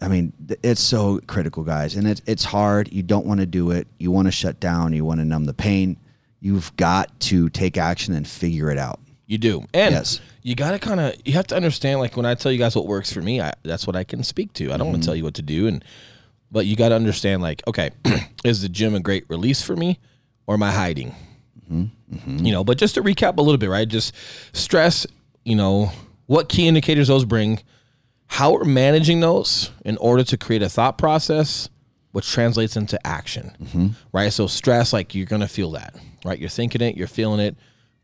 I 0.00 0.08
mean, 0.08 0.32
it's 0.62 0.80
so 0.80 1.20
critical, 1.26 1.62
guys, 1.62 1.94
and 1.94 2.06
it's 2.06 2.20
it's 2.26 2.44
hard. 2.44 2.92
You 2.92 3.02
don't 3.02 3.26
want 3.26 3.40
to 3.40 3.46
do 3.46 3.70
it. 3.70 3.86
You 3.98 4.10
want 4.10 4.26
to 4.26 4.32
shut 4.32 4.60
down. 4.60 4.92
You 4.92 5.04
want 5.04 5.20
to 5.20 5.24
numb 5.24 5.44
the 5.44 5.54
pain. 5.54 5.96
You've 6.40 6.76
got 6.76 7.18
to 7.20 7.48
take 7.48 7.78
action 7.78 8.14
and 8.14 8.28
figure 8.28 8.70
it 8.70 8.78
out. 8.78 9.00
You 9.26 9.38
do. 9.38 9.64
And 9.72 9.94
Yes. 9.94 10.20
you 10.42 10.54
got 10.54 10.72
to 10.72 10.78
kind 10.78 11.00
of 11.00 11.14
you 11.24 11.32
have 11.34 11.46
to 11.48 11.56
understand 11.56 12.00
like 12.00 12.16
when 12.16 12.26
I 12.26 12.34
tell 12.34 12.52
you 12.52 12.58
guys 12.58 12.76
what 12.76 12.86
works 12.86 13.12
for 13.12 13.22
me, 13.22 13.40
I, 13.40 13.54
that's 13.62 13.86
what 13.86 13.96
I 13.96 14.04
can 14.04 14.22
speak 14.22 14.52
to. 14.54 14.72
I 14.72 14.76
don't 14.76 14.88
want 14.88 14.96
to 14.96 14.98
mm-hmm. 14.98 15.06
tell 15.06 15.16
you 15.16 15.24
what 15.24 15.34
to 15.34 15.42
do 15.42 15.66
and 15.66 15.84
but 16.50 16.66
you 16.66 16.76
got 16.76 16.90
to 16.90 16.94
understand 16.94 17.40
like 17.40 17.66
okay, 17.66 17.90
is 18.44 18.62
the 18.62 18.68
gym 18.68 18.94
a 18.94 19.00
great 19.00 19.24
release 19.28 19.62
for 19.62 19.74
me 19.74 19.98
or 20.46 20.54
am 20.54 20.62
I 20.62 20.72
hiding? 20.72 21.14
Mm-hmm. 21.70 22.16
Mm-hmm. 22.16 22.44
You 22.44 22.52
know, 22.52 22.64
but 22.64 22.78
just 22.78 22.94
to 22.96 23.02
recap 23.02 23.38
a 23.38 23.42
little 23.42 23.58
bit, 23.58 23.70
right? 23.70 23.88
Just 23.88 24.14
stress, 24.52 25.06
you 25.44 25.56
know, 25.56 25.90
what 26.26 26.48
key 26.48 26.68
indicators 26.68 27.08
those 27.08 27.24
bring, 27.24 27.60
how 28.26 28.52
we're 28.52 28.64
managing 28.64 29.20
those 29.20 29.70
in 29.84 29.96
order 29.98 30.24
to 30.24 30.36
create 30.36 30.62
a 30.62 30.68
thought 30.68 30.98
process 30.98 31.68
which 32.12 32.30
translates 32.30 32.76
into 32.76 33.04
action. 33.04 33.56
Mm-hmm. 33.60 33.88
Right? 34.12 34.32
So 34.32 34.46
stress 34.46 34.92
like 34.92 35.14
you're 35.14 35.26
to 35.26 35.48
feel 35.48 35.72
that, 35.72 35.96
right? 36.24 36.38
You're 36.38 36.48
thinking 36.48 36.80
it, 36.80 36.96
you're 36.96 37.08
feeling 37.08 37.40
it. 37.40 37.56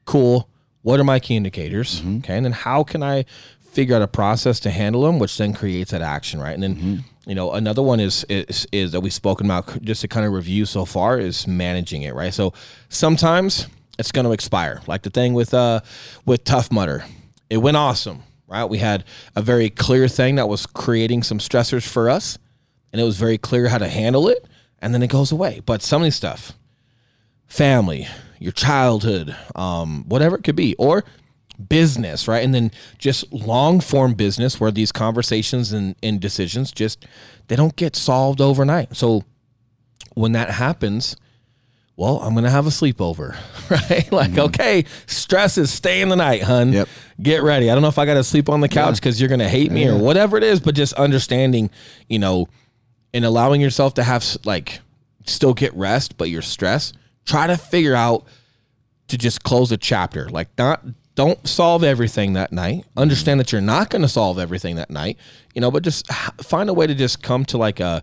Cool. 0.04 0.48
What 0.82 0.98
are 0.98 1.04
my 1.04 1.20
key 1.20 1.36
indicators? 1.36 2.00
Mm-hmm. 2.00 2.18
Okay? 2.18 2.36
And 2.36 2.44
then 2.44 2.52
how 2.52 2.82
can 2.82 3.04
I 3.04 3.24
figure 3.60 3.94
out 3.94 4.02
a 4.02 4.08
process 4.08 4.58
to 4.58 4.70
handle 4.70 5.02
them 5.02 5.20
which 5.20 5.38
then 5.38 5.52
creates 5.52 5.92
that 5.92 6.02
action, 6.02 6.40
right? 6.40 6.54
And 6.54 6.62
then 6.62 6.74
mm-hmm. 6.74 6.96
you 7.30 7.34
know, 7.36 7.52
another 7.52 7.82
one 7.82 8.00
is 8.00 8.24
is 8.28 8.66
is 8.72 8.92
that 8.92 9.00
we've 9.00 9.12
spoken 9.12 9.46
about 9.46 9.80
just 9.82 10.00
to 10.00 10.08
kind 10.08 10.26
of 10.26 10.32
review 10.32 10.66
so 10.66 10.84
far 10.84 11.18
is 11.18 11.46
managing 11.46 12.02
it, 12.02 12.14
right? 12.14 12.34
So 12.34 12.52
sometimes 12.88 13.68
it's 13.98 14.10
going 14.10 14.24
to 14.26 14.32
expire. 14.32 14.80
Like 14.86 15.02
the 15.02 15.10
thing 15.10 15.34
with 15.34 15.54
uh 15.54 15.80
with 16.26 16.44
Tough 16.44 16.72
Mudder. 16.72 17.04
It 17.48 17.58
went 17.58 17.76
awesome, 17.76 18.22
right? 18.50 18.64
We 18.64 18.78
had 18.78 19.04
a 19.36 19.42
very 19.42 19.70
clear 19.70 20.08
thing 20.08 20.34
that 20.34 20.48
was 20.48 20.66
creating 20.66 21.22
some 21.22 21.38
stressors 21.38 21.86
for 21.86 22.10
us, 22.10 22.36
and 22.92 23.00
it 23.00 23.04
was 23.04 23.16
very 23.16 23.38
clear 23.38 23.68
how 23.68 23.78
to 23.78 23.88
handle 23.88 24.28
it, 24.28 24.46
and 24.80 24.92
then 24.92 25.02
it 25.02 25.08
goes 25.08 25.30
away. 25.30 25.60
But 25.64 25.82
some 25.82 26.02
of 26.02 26.06
these 26.06 26.16
stuff, 26.16 26.52
family, 27.46 28.08
your 28.38 28.52
childhood, 28.52 29.36
um, 29.54 30.04
whatever 30.08 30.36
it 30.36 30.44
could 30.44 30.56
be, 30.56 30.74
or 30.76 31.04
business, 31.68 32.26
right? 32.26 32.44
And 32.44 32.54
then 32.54 32.72
just 32.98 33.30
long 33.32 33.80
form 33.80 34.14
business 34.14 34.58
where 34.58 34.70
these 34.70 34.92
conversations 34.92 35.72
and, 35.72 35.94
and 36.02 36.20
decisions 36.20 36.72
just 36.72 37.06
they 37.48 37.56
don't 37.56 37.76
get 37.76 37.94
solved 37.96 38.40
overnight. 38.40 38.96
So 38.96 39.24
when 40.14 40.32
that 40.32 40.50
happens, 40.52 41.16
well, 41.96 42.18
I'm 42.20 42.34
gonna 42.34 42.50
have 42.50 42.66
a 42.66 42.70
sleepover, 42.70 43.36
right? 43.70 44.10
Like, 44.12 44.30
mm-hmm. 44.30 44.40
okay, 44.40 44.84
stress 45.06 45.58
is 45.58 45.70
stay 45.70 46.00
in 46.00 46.08
the 46.08 46.16
night, 46.16 46.42
hun. 46.42 46.72
Yep. 46.72 46.88
Get 47.22 47.42
ready. 47.42 47.70
I 47.70 47.74
don't 47.74 47.82
know 47.82 47.88
if 47.88 47.98
I 47.98 48.06
gotta 48.06 48.24
sleep 48.24 48.48
on 48.48 48.60
the 48.60 48.68
couch 48.68 48.96
because 48.96 49.20
you're 49.20 49.28
gonna 49.28 49.48
hate 49.48 49.70
me 49.70 49.88
or 49.88 49.98
whatever 49.98 50.36
it 50.36 50.44
is, 50.44 50.60
but 50.60 50.74
just 50.74 50.92
understanding, 50.94 51.70
you 52.08 52.18
know, 52.18 52.48
and 53.12 53.24
allowing 53.24 53.60
yourself 53.60 53.94
to 53.94 54.02
have 54.02 54.24
like 54.44 54.80
still 55.26 55.54
get 55.54 55.74
rest, 55.74 56.16
but 56.16 56.30
your 56.30 56.42
stress 56.42 56.92
Try 57.30 57.46
to 57.46 57.56
figure 57.56 57.94
out 57.94 58.24
to 59.08 59.18
just 59.18 59.42
close 59.44 59.70
a 59.70 59.76
chapter. 59.76 60.28
Like 60.28 60.48
not 60.58 60.84
don't 61.14 61.46
solve 61.46 61.84
everything 61.84 62.32
that 62.32 62.52
night. 62.52 62.78
Mm-hmm. 62.78 62.98
Understand 62.98 63.40
that 63.40 63.52
you're 63.52 63.60
not 63.60 63.90
going 63.90 64.02
to 64.02 64.08
solve 64.08 64.38
everything 64.38 64.76
that 64.76 64.90
night, 64.90 65.18
you 65.54 65.60
know, 65.60 65.70
but 65.70 65.82
just 65.82 66.10
find 66.42 66.68
a 66.68 66.74
way 66.74 66.86
to 66.86 66.94
just 66.94 67.22
come 67.22 67.44
to 67.46 67.58
like 67.58 67.78
a 67.78 68.02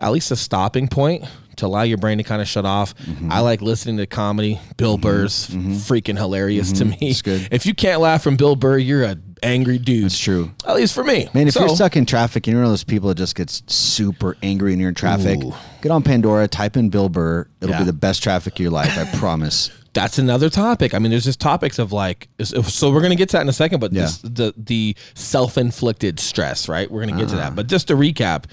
at 0.00 0.12
least 0.12 0.30
a 0.30 0.36
stopping 0.36 0.86
point 0.86 1.24
to 1.58 1.66
allow 1.66 1.82
your 1.82 1.98
brain 1.98 2.18
to 2.18 2.24
kind 2.24 2.42
of 2.42 2.48
shut 2.48 2.64
off. 2.64 2.94
Mm-hmm. 2.96 3.30
I 3.30 3.40
like 3.40 3.60
listening 3.62 3.98
to 3.98 4.06
comedy. 4.06 4.60
Bill 4.76 4.96
mm-hmm. 4.96 5.02
Burr's 5.02 5.48
mm-hmm. 5.48 5.72
freaking 5.72 6.16
hilarious 6.16 6.72
to 6.72 6.84
mm-hmm. 6.84 7.00
me. 7.00 7.08
If 7.50 7.66
you 7.66 7.74
can't 7.74 8.00
laugh 8.00 8.22
from 8.22 8.36
Bill 8.36 8.56
Burr, 8.56 8.78
you're 8.78 9.04
a 9.04 9.18
angry 9.42 9.78
dude. 9.78 10.04
That's 10.04 10.18
true. 10.18 10.50
At 10.66 10.76
least 10.76 10.94
for 10.94 11.04
me. 11.04 11.28
Man, 11.34 11.48
if 11.48 11.54
so, 11.54 11.60
you're 11.60 11.76
stuck 11.76 11.96
in 11.96 12.06
traffic 12.06 12.46
and 12.46 12.52
you're 12.52 12.62
one 12.62 12.66
of 12.66 12.72
those 12.72 12.84
people 12.84 13.08
that 13.08 13.16
just 13.16 13.34
gets 13.34 13.62
super 13.66 14.36
angry 14.42 14.72
and 14.72 14.80
you're 14.80 14.88
in 14.88 14.94
traffic, 14.94 15.42
ooh. 15.42 15.54
get 15.82 15.90
on 15.90 16.02
Pandora, 16.02 16.48
type 16.48 16.76
in 16.76 16.90
Bill 16.90 17.08
Burr. 17.08 17.48
It'll 17.60 17.72
yeah. 17.74 17.80
be 17.80 17.84
the 17.84 17.92
best 17.92 18.22
traffic 18.22 18.54
of 18.54 18.60
your 18.60 18.70
life. 18.70 18.96
I 18.98 19.04
promise. 19.18 19.70
That's 19.94 20.18
another 20.18 20.50
topic. 20.50 20.94
I 20.94 20.98
mean, 20.98 21.10
there's 21.10 21.24
just 21.24 21.40
topics 21.40 21.78
of 21.78 21.92
like, 21.92 22.28
so 22.42 22.90
we're 22.90 23.02
gonna 23.02 23.16
get 23.16 23.30
to 23.30 23.38
that 23.38 23.42
in 23.42 23.48
a 23.48 23.52
second, 23.52 23.80
but 23.80 23.92
yeah. 23.92 24.02
this, 24.02 24.18
the 24.18 24.54
the 24.56 24.96
self 25.14 25.58
inflicted 25.58 26.20
stress, 26.20 26.68
right? 26.68 26.90
We're 26.90 27.04
gonna 27.04 27.18
get 27.18 27.28
uh. 27.28 27.30
to 27.30 27.36
that. 27.36 27.52
Ah. 27.52 27.54
But 27.56 27.66
just 27.66 27.88
to 27.88 27.94
recap, 27.94 28.44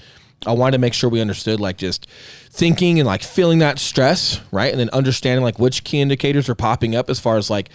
I 0.44 0.52
wanted 0.52 0.72
to 0.72 0.78
make 0.78 0.92
sure 0.92 1.08
we 1.08 1.20
understood 1.20 1.60
like 1.60 1.78
just 1.78 2.06
thinking 2.50 2.98
and 2.98 3.06
like 3.06 3.22
feeling 3.22 3.58
that 3.60 3.78
stress, 3.78 4.40
right? 4.52 4.70
And 4.70 4.78
then 4.78 4.90
understanding 4.90 5.42
like 5.42 5.58
which 5.58 5.84
key 5.84 6.00
indicators 6.00 6.48
are 6.48 6.54
popping 6.54 6.94
up 6.94 7.08
as 7.08 7.18
far 7.18 7.36
as 7.36 7.48
like 7.48 7.70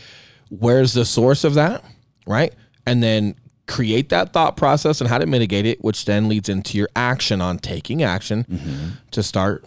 where's 0.49 0.93
the 0.93 1.05
source 1.05 1.43
of 1.43 1.55
that, 1.55 1.83
right? 2.27 2.53
And 2.85 3.01
then 3.01 3.35
create 3.67 4.09
that 4.09 4.33
thought 4.33 4.57
process 4.57 5.01
and 5.01 5.09
how 5.09 5.17
to 5.17 5.25
mitigate 5.25 5.65
it, 5.65 5.83
which 5.83 6.05
then 6.05 6.27
leads 6.27 6.49
into 6.49 6.77
your 6.77 6.89
action 6.95 7.41
on 7.41 7.57
taking 7.57 8.03
action 8.03 8.43
mm-hmm. 8.43 8.89
to 9.11 9.23
start 9.23 9.65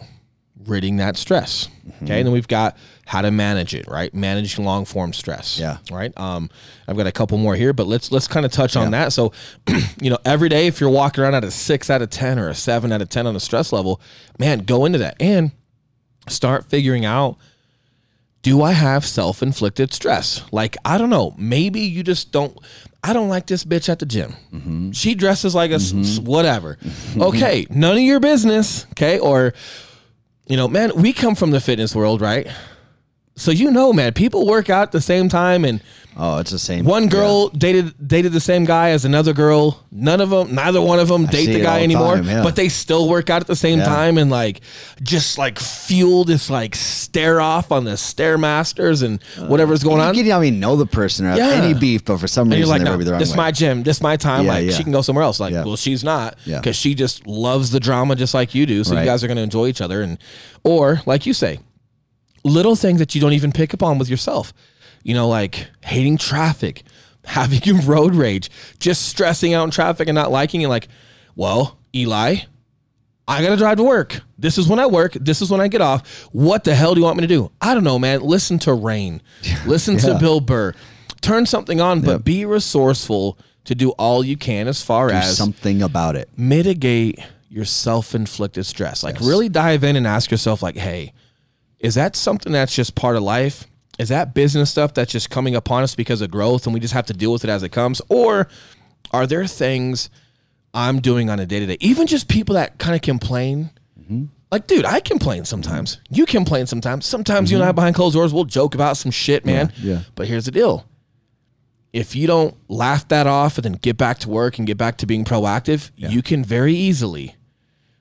ridding 0.67 0.97
that 0.97 1.17
stress. 1.17 1.67
Mm-hmm. 1.67 2.05
Okay. 2.05 2.17
And 2.17 2.27
then 2.27 2.33
we've 2.33 2.47
got 2.47 2.77
how 3.05 3.21
to 3.21 3.31
manage 3.31 3.75
it, 3.75 3.87
right? 3.87 4.13
Managing 4.13 4.65
long 4.65 4.85
form 4.85 5.13
stress. 5.13 5.59
Yeah. 5.59 5.77
Right. 5.91 6.17
Um, 6.17 6.49
I've 6.87 6.97
got 6.97 7.07
a 7.07 7.11
couple 7.11 7.37
more 7.37 7.55
here, 7.55 7.73
but 7.73 7.87
let's 7.87 8.11
let's 8.11 8.27
kind 8.27 8.45
of 8.45 8.51
touch 8.51 8.75
yeah. 8.75 8.81
on 8.81 8.91
that. 8.91 9.13
So, 9.13 9.31
you 10.01 10.09
know, 10.09 10.17
every 10.25 10.49
day 10.49 10.67
if 10.67 10.79
you're 10.79 10.89
walking 10.89 11.23
around 11.23 11.35
at 11.35 11.43
a 11.43 11.51
six 11.51 11.89
out 11.89 12.01
of 12.01 12.09
ten 12.09 12.39
or 12.39 12.49
a 12.49 12.55
seven 12.55 12.91
out 12.91 13.01
of 13.01 13.09
ten 13.09 13.27
on 13.27 13.33
the 13.33 13.39
stress 13.39 13.71
level, 13.71 14.01
man, 14.39 14.59
go 14.59 14.85
into 14.85 14.97
that 14.99 15.15
and 15.19 15.51
start 16.27 16.65
figuring 16.65 17.05
out 17.05 17.37
do 18.45 18.61
I 18.61 18.73
have 18.73 19.03
self 19.03 19.41
inflicted 19.41 19.91
stress? 19.91 20.43
Like, 20.51 20.77
I 20.85 20.99
don't 20.99 21.09
know. 21.09 21.33
Maybe 21.35 21.79
you 21.81 22.03
just 22.03 22.31
don't. 22.31 22.55
I 23.03 23.11
don't 23.11 23.27
like 23.27 23.47
this 23.47 23.63
bitch 23.63 23.89
at 23.89 23.97
the 23.97 24.05
gym. 24.05 24.35
Mm-hmm. 24.53 24.91
She 24.91 25.15
dresses 25.15 25.55
like 25.55 25.71
a 25.71 25.75
mm-hmm. 25.75 26.25
whatever. 26.25 26.77
Okay, 27.17 27.65
none 27.71 27.97
of 27.97 28.03
your 28.03 28.19
business. 28.19 28.85
Okay, 28.91 29.17
or 29.17 29.55
you 30.47 30.57
know, 30.57 30.67
man, 30.67 30.91
we 30.95 31.13
come 31.13 31.35
from 31.35 31.51
the 31.51 31.59
fitness 31.59 31.95
world, 31.95 32.21
right? 32.21 32.47
So 33.37 33.51
you 33.51 33.69
know, 33.69 33.91
man, 33.91 34.13
people 34.13 34.47
work 34.47 34.69
out 34.69 34.83
at 34.83 34.91
the 34.93 35.01
same 35.01 35.27
time, 35.27 35.65
and 35.65 35.81
oh, 36.15 36.37
it's 36.37 36.51
the 36.51 36.59
same. 36.59 36.85
One 36.85 37.09
girl 37.09 37.49
yeah. 37.51 37.59
dated 37.59 38.07
dated 38.07 38.31
the 38.31 38.39
same 38.39 38.63
guy 38.63 38.91
as 38.91 39.03
another 39.03 39.33
girl. 39.33 39.83
None 39.91 40.21
of 40.21 40.29
them, 40.29 40.55
neither 40.55 40.81
one 40.81 40.99
of 40.99 41.09
them, 41.09 41.25
I 41.25 41.31
date 41.31 41.47
the 41.47 41.61
guy 41.61 41.83
anymore. 41.83 42.15
Time, 42.15 42.27
yeah. 42.27 42.43
But 42.43 42.55
they 42.55 42.69
still 42.69 43.09
work 43.09 43.29
out 43.29 43.41
at 43.41 43.47
the 43.47 43.55
same 43.57 43.79
yeah. 43.79 43.85
time, 43.85 44.17
and 44.17 44.31
like 44.31 44.61
just 45.03 45.37
like 45.37 45.59
fuel 45.59 46.23
this 46.23 46.49
like 46.49 46.75
stare 46.75 47.41
off 47.41 47.73
on 47.73 47.83
the 47.83 47.91
stairmasters 47.91 49.03
and 49.03 49.21
uh, 49.37 49.47
whatever's 49.47 49.83
going 49.83 49.99
on. 49.99 50.15
You 50.15 50.23
don't 50.23 50.45
even 50.45 50.61
know 50.61 50.77
the 50.77 50.85
person 50.85 51.25
or 51.25 51.31
have 51.31 51.39
any 51.39 51.73
beef, 51.77 52.05
but 52.05 52.19
for 52.19 52.29
some 52.29 52.49
reason 52.49 52.69
like, 52.69 52.83
no, 52.83 52.95
this 52.95 53.31
is 53.31 53.35
my 53.35 53.51
gym, 53.51 53.83
this 53.83 53.97
is 53.97 54.03
my 54.03 54.15
time. 54.15 54.45
like 54.45 54.71
she 54.71 54.81
can 54.81 54.93
go 54.93 55.01
somewhere 55.01 55.25
else. 55.25 55.41
Like, 55.41 55.53
well, 55.53 55.75
she's 55.75 56.05
not 56.05 56.37
because 56.45 56.77
she 56.77 56.95
just 56.95 57.27
loves 57.27 57.71
the 57.71 57.81
drama 57.81 58.15
just 58.15 58.33
like 58.33 58.55
you 58.55 58.65
do. 58.65 58.85
So 58.85 58.95
right. 58.95 59.01
you 59.01 59.05
guys 59.05 59.25
are 59.25 59.27
going 59.27 59.37
to 59.37 59.43
enjoy 59.43 59.67
each 59.67 59.81
other, 59.81 60.01
and 60.01 60.19
or 60.63 61.01
like 61.05 61.25
you 61.25 61.33
say 61.33 61.59
little 62.45 62.75
things 62.75 62.99
that 62.99 63.13
you 63.15 63.19
don't 63.19 63.33
even 63.33 63.51
pick 63.51 63.73
up 63.73 63.83
on 63.83 63.97
with 63.97 64.07
yourself. 64.07 64.53
You 65.03 65.13
know, 65.13 65.27
like 65.27 65.67
hating 65.83 66.17
traffic, 66.17 66.83
having 67.25 67.85
road 67.85 68.15
rage, 68.15 68.49
just 68.79 69.07
stressing 69.09 69.53
out 69.53 69.65
in 69.65 69.71
traffic 69.71 70.07
and 70.07 70.15
not 70.15 70.31
liking 70.31 70.61
it. 70.61 70.69
Like, 70.69 70.87
well, 71.35 71.77
Eli, 71.93 72.37
I 73.27 73.41
gotta 73.41 73.57
drive 73.57 73.77
to 73.77 73.83
work. 73.83 74.21
This 74.37 74.57
is 74.57 74.67
when 74.67 74.79
I 74.79 74.85
work. 74.85 75.13
This 75.13 75.41
is 75.41 75.49
when 75.49 75.59
I 75.59 75.67
get 75.67 75.81
off. 75.81 76.27
What 76.31 76.63
the 76.63 76.75
hell 76.75 76.93
do 76.93 77.01
you 77.01 77.05
want 77.05 77.17
me 77.17 77.21
to 77.21 77.27
do? 77.27 77.51
I 77.59 77.73
don't 77.73 77.83
know, 77.83 77.99
man. 77.99 78.21
Listen 78.21 78.59
to 78.59 78.73
Rain. 78.73 79.21
Listen 79.65 79.95
yeah. 79.95 80.13
to 80.13 80.19
Bill 80.19 80.39
Burr. 80.39 80.73
Turn 81.21 81.45
something 81.47 81.81
on, 81.81 82.01
but 82.01 82.11
yep. 82.11 82.23
be 82.23 82.45
resourceful 82.45 83.39
to 83.63 83.73
do 83.73 83.91
all 83.91 84.23
you 84.23 84.37
can 84.37 84.67
as 84.67 84.83
far 84.83 85.07
do 85.07 85.15
as 85.15 85.35
something 85.35 85.81
about 85.81 86.15
it. 86.15 86.29
Mitigate 86.37 87.19
your 87.49 87.65
self-inflicted 87.65 88.63
stress. 88.65 89.03
Like 89.03 89.15
yes. 89.15 89.27
really 89.27 89.49
dive 89.49 89.83
in 89.83 89.95
and 89.95 90.05
ask 90.05 90.29
yourself, 90.29 90.61
like, 90.61 90.75
hey, 90.75 91.13
is 91.85 91.93
that 91.93 92.15
something 92.15 92.51
that's 92.51 92.75
just 92.75 92.95
part 92.95 93.15
of 93.15 93.21
life? 93.21 93.67
Is 93.99 94.09
that 94.09 94.33
business 94.33 94.71
stuff 94.71 94.95
that's 94.95 95.11
just 95.11 95.29
coming 95.29 95.55
upon 95.55 95.83
us 95.83 95.93
because 95.93 96.19
of 96.19 96.31
growth 96.31 96.65
and 96.65 96.73
we 96.73 96.79
just 96.79 96.95
have 96.95 97.05
to 97.05 97.13
deal 97.13 97.31
with 97.31 97.43
it 97.43 97.49
as 97.49 97.61
it 97.61 97.69
comes? 97.69 98.01
Or 98.09 98.47
are 99.11 99.27
there 99.27 99.45
things 99.45 100.09
I'm 100.73 100.99
doing 100.99 101.29
on 101.29 101.39
a 101.39 101.45
day 101.45 101.59
to 101.59 101.65
day? 101.67 101.77
Even 101.79 102.07
just 102.07 102.27
people 102.27 102.55
that 102.55 102.79
kind 102.79 102.95
of 102.95 103.03
complain. 103.03 103.69
Mm-hmm. 104.01 104.25
Like, 104.51 104.65
dude, 104.65 104.83
I 104.83 104.99
complain 104.99 105.45
sometimes. 105.45 106.01
You 106.09 106.25
complain 106.25 106.65
sometimes. 106.65 107.05
Sometimes 107.05 107.49
mm-hmm. 107.49 107.57
you 107.57 107.57
and 107.59 107.65
I 107.65 107.69
mm-hmm. 107.69 107.75
behind 107.75 107.95
closed 107.95 108.15
doors, 108.15 108.33
we'll 108.33 108.45
joke 108.45 108.73
about 108.73 108.97
some 108.97 109.11
shit, 109.11 109.45
man. 109.45 109.71
Yeah, 109.77 109.93
yeah. 109.93 109.99
But 110.15 110.27
here's 110.27 110.45
the 110.45 110.51
deal 110.51 110.87
if 111.93 112.15
you 112.15 112.25
don't 112.25 112.57
laugh 112.67 113.07
that 113.09 113.27
off 113.27 113.59
and 113.59 113.63
then 113.63 113.73
get 113.73 113.95
back 113.95 114.17
to 114.19 114.29
work 114.29 114.57
and 114.57 114.65
get 114.65 114.77
back 114.77 114.97
to 114.97 115.05
being 115.05 115.23
proactive, 115.23 115.91
yeah. 115.95 116.09
you 116.09 116.23
can 116.23 116.43
very 116.43 116.73
easily. 116.73 117.35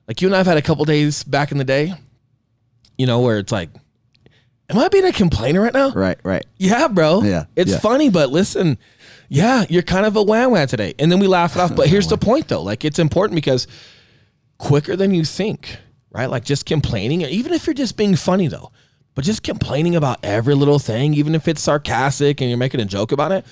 Like 0.08 0.22
you 0.22 0.28
and 0.28 0.34
I've 0.34 0.46
had 0.46 0.56
a 0.56 0.62
couple 0.62 0.86
days 0.86 1.22
back 1.22 1.52
in 1.52 1.58
the 1.58 1.64
day 1.64 1.94
you 2.98 3.06
know, 3.06 3.20
where 3.20 3.38
it's 3.38 3.52
like, 3.52 3.70
am 4.68 4.78
I 4.78 4.88
being 4.88 5.04
a 5.04 5.12
complainer 5.12 5.60
right 5.60 5.74
now? 5.74 5.90
Right, 5.90 6.18
right. 6.22 6.44
Yeah, 6.58 6.88
bro. 6.88 7.22
Yeah. 7.22 7.44
It's 7.56 7.72
yeah. 7.72 7.78
funny, 7.78 8.10
but 8.10 8.30
listen, 8.30 8.78
yeah, 9.28 9.64
you're 9.68 9.82
kind 9.82 10.06
of 10.06 10.16
a 10.16 10.22
wham 10.22 10.50
wham 10.50 10.66
today. 10.66 10.94
And 10.98 11.10
then 11.10 11.18
we 11.18 11.26
laugh 11.26 11.56
it 11.56 11.60
off. 11.60 11.74
But 11.76 11.88
here's 11.88 12.08
the 12.08 12.18
point 12.18 12.48
though. 12.48 12.62
Like 12.62 12.84
it's 12.84 12.98
important 12.98 13.36
because 13.36 13.66
quicker 14.58 14.96
than 14.96 15.14
you 15.14 15.24
think, 15.24 15.78
right? 16.10 16.30
Like 16.30 16.44
just 16.44 16.66
complaining, 16.66 17.22
even 17.22 17.52
if 17.52 17.66
you're 17.66 17.74
just 17.74 17.96
being 17.96 18.16
funny 18.16 18.46
though, 18.46 18.70
but 19.14 19.24
just 19.24 19.42
complaining 19.42 19.96
about 19.96 20.18
every 20.22 20.54
little 20.54 20.78
thing, 20.78 21.14
even 21.14 21.34
if 21.34 21.48
it's 21.48 21.62
sarcastic 21.62 22.40
and 22.40 22.50
you're 22.50 22.58
making 22.58 22.80
a 22.80 22.84
joke 22.84 23.12
about 23.12 23.32
it, 23.32 23.44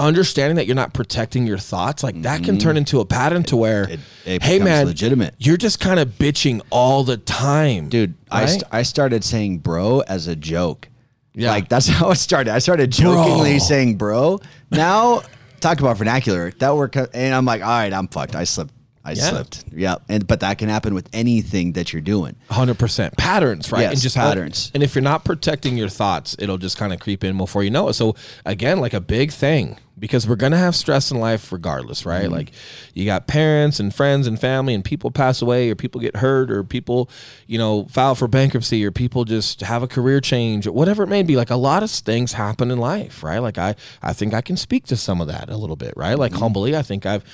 understanding 0.00 0.56
that 0.56 0.66
you're 0.66 0.76
not 0.76 0.94
protecting 0.94 1.46
your 1.46 1.58
thoughts, 1.58 2.02
like 2.02 2.22
that 2.22 2.42
can 2.42 2.58
turn 2.58 2.70
mm-hmm. 2.70 2.78
into 2.78 3.00
a 3.00 3.04
pattern 3.04 3.42
to 3.44 3.56
where, 3.56 3.84
it, 3.84 4.00
it 4.24 4.42
hey 4.42 4.58
man, 4.58 4.86
legitimate. 4.86 5.34
You're 5.38 5.56
just 5.56 5.78
kind 5.78 6.00
of 6.00 6.08
bitching 6.18 6.62
all 6.70 7.04
the 7.04 7.16
time, 7.16 7.88
dude. 7.88 8.14
I 8.30 8.46
st- 8.46 8.64
I 8.72 8.82
started 8.82 9.22
saying 9.24 9.58
bro 9.58 10.00
as 10.00 10.26
a 10.26 10.34
joke. 10.34 10.88
Yeah, 11.34 11.50
like 11.50 11.68
that's 11.68 11.86
how 11.88 12.10
it 12.10 12.16
started. 12.16 12.52
I 12.52 12.58
started 12.58 12.90
jokingly 12.90 13.52
bro. 13.52 13.58
saying 13.58 13.96
bro. 13.96 14.40
Now 14.70 15.22
talk 15.60 15.80
about 15.80 15.98
vernacular. 15.98 16.50
That 16.52 16.74
work, 16.74 16.96
and 16.96 17.34
I'm 17.34 17.44
like, 17.44 17.62
all 17.62 17.68
right, 17.68 17.92
I'm 17.92 18.08
fucked. 18.08 18.34
I 18.34 18.44
slipped 18.44 18.72
I 19.02 19.12
yeah. 19.12 19.30
slipped. 19.30 19.64
Yeah, 19.72 19.96
and 20.08 20.26
but 20.26 20.40
that 20.40 20.58
can 20.58 20.68
happen 20.68 20.94
with 20.94 21.08
anything 21.12 21.72
that 21.72 21.92
you're 21.92 22.02
doing. 22.02 22.36
Hundred 22.50 22.78
percent 22.78 23.16
patterns, 23.16 23.72
right? 23.72 23.82
Yes, 23.82 23.92
and 23.92 24.00
just 24.00 24.16
patterns. 24.16 24.70
And 24.74 24.82
if 24.82 24.94
you're 24.94 25.02
not 25.02 25.24
protecting 25.24 25.78
your 25.78 25.88
thoughts, 25.88 26.36
it'll 26.38 26.58
just 26.58 26.76
kind 26.76 26.92
of 26.92 27.00
creep 27.00 27.24
in 27.24 27.36
before 27.36 27.64
you 27.64 27.70
know 27.70 27.88
it. 27.88 27.94
So 27.94 28.14
again, 28.44 28.78
like 28.78 28.92
a 28.92 29.00
big 29.00 29.32
thing 29.32 29.78
because 30.00 30.26
we're 30.26 30.36
gonna 30.36 30.56
have 30.56 30.74
stress 30.74 31.10
in 31.10 31.20
life 31.20 31.52
regardless, 31.52 32.06
right? 32.06 32.24
Mm-hmm. 32.24 32.32
Like 32.32 32.52
you 32.94 33.04
got 33.04 33.26
parents 33.26 33.78
and 33.78 33.94
friends 33.94 34.26
and 34.26 34.40
family, 34.40 34.74
and 34.74 34.84
people 34.84 35.10
pass 35.10 35.42
away, 35.42 35.70
or 35.70 35.74
people 35.74 36.00
get 36.00 36.16
hurt, 36.16 36.50
or 36.50 36.64
people, 36.64 37.10
you 37.46 37.58
know, 37.58 37.84
file 37.84 38.14
for 38.14 38.26
bankruptcy, 38.26 38.84
or 38.84 38.90
people 38.90 39.24
just 39.24 39.60
have 39.60 39.82
a 39.82 39.86
career 39.86 40.20
change, 40.20 40.66
or 40.66 40.72
whatever 40.72 41.02
it 41.02 41.08
may 41.08 41.22
be. 41.22 41.36
Like 41.36 41.50
a 41.50 41.56
lot 41.56 41.82
of 41.82 41.90
things 41.90 42.32
happen 42.32 42.70
in 42.70 42.78
life, 42.78 43.22
right? 43.22 43.38
Like 43.38 43.58
I, 43.58 43.76
I 44.02 44.14
think 44.14 44.34
I 44.34 44.40
can 44.40 44.56
speak 44.56 44.86
to 44.86 44.96
some 44.96 45.20
of 45.20 45.28
that 45.28 45.50
a 45.50 45.56
little 45.56 45.76
bit, 45.76 45.94
right? 45.96 46.18
Like 46.18 46.32
mm-hmm. 46.32 46.40
humbly, 46.40 46.76
I 46.76 46.82
think 46.82 47.04
I've 47.04 47.24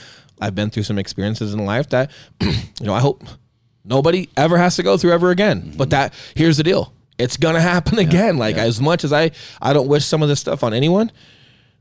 I've 0.41 0.55
been 0.55 0.71
through 0.71 0.83
some 0.83 0.99
experiences 0.99 1.55
in 1.55 1.65
life 1.65 1.89
that, 1.91 2.11
you 2.41 2.53
know, 2.81 2.95
I 2.95 3.01
hope 3.01 3.25
nobody 3.85 4.29
ever 4.37 4.59
has 4.59 4.77
to 4.77 4.83
go 4.83 4.99
through 4.99 5.13
ever 5.13 5.31
again. 5.31 5.63
Mm-hmm. 5.63 5.77
But 5.77 5.91
that 5.91 6.13
here's 6.35 6.57
the 6.57 6.65
deal. 6.65 6.93
It's 7.19 7.37
gonna 7.37 7.61
happen 7.61 7.99
again. 7.99 8.37
like 8.39 8.57
yeah. 8.57 8.65
as 8.65 8.81
much 8.81 9.05
as 9.05 9.13
I 9.13 9.31
I 9.63 9.73
don't 9.73 9.89
wish 9.89 10.05
some 10.05 10.23
of 10.23 10.29
this 10.29 10.41
stuff 10.41 10.63
on 10.65 10.75
anyone, 10.75 11.13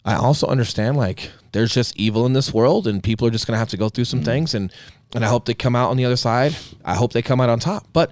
I 0.06 0.16
also 0.16 0.48
understand 0.48 0.96
like 0.96 1.32
there's 1.52 1.74
just 1.74 1.98
evil 1.98 2.26
in 2.26 2.34
this 2.34 2.54
world 2.54 2.88
and 2.88 3.04
people 3.04 3.28
are 3.28 3.32
just 3.32 3.48
gonna 3.48 3.58
have 3.58 3.70
to 3.70 3.78
go 3.78 3.90
through 3.90 4.06
some 4.06 4.20
mm-hmm. 4.20 4.26
things 4.26 4.54
and 4.54 4.72
and 5.14 5.26
I 5.26 5.28
hope 5.28 5.46
they 5.46 5.54
come 5.54 5.76
out 5.76 5.90
on 5.90 5.98
the 5.98 6.06
other 6.06 6.16
side. 6.16 6.56
I 6.84 6.96
hope 6.96 7.14
they 7.14 7.22
come 7.22 7.40
out 7.40 7.50
on 7.50 7.60
top. 7.60 7.88
But 7.94 8.12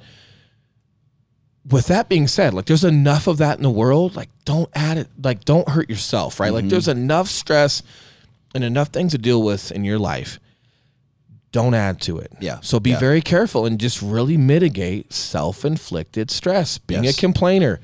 with 1.70 1.88
that 1.88 2.10
being 2.10 2.28
said, 2.28 2.54
like 2.54 2.66
there's 2.66 2.84
enough 2.84 3.28
of 3.28 3.38
that 3.38 3.58
in 3.58 3.64
the 3.64 3.70
world. 3.70 4.16
Like 4.16 4.30
don't 4.46 4.70
add 4.74 4.98
it. 4.98 5.08
Like 5.22 5.46
don't 5.46 5.70
hurt 5.70 5.90
yourself, 5.90 6.40
right? 6.40 6.48
Mm-hmm. 6.48 6.56
Like 6.56 6.68
there's 6.70 6.88
enough 6.88 7.28
stress 7.28 7.84
and 8.56 8.64
enough 8.64 8.90
things 8.90 9.12
to 9.12 9.18
deal 9.18 9.42
with 9.42 9.72
in 9.72 9.84
your 9.84 10.00
life, 10.00 10.40
don't 11.52 11.74
add 11.74 12.02
to 12.02 12.18
it. 12.18 12.32
Yeah. 12.40 12.60
So 12.62 12.80
be 12.80 12.92
yeah. 12.92 13.00
very 13.00 13.22
careful 13.22 13.66
and 13.66 13.80
just 13.80 14.02
really 14.02 14.38
mitigate 14.38 15.14
self 15.14 15.66
inflicted 15.66 16.32
stress. 16.32 16.78
Being 16.78 17.04
yes. 17.04 17.18
a 17.18 17.20
complainer, 17.20 17.80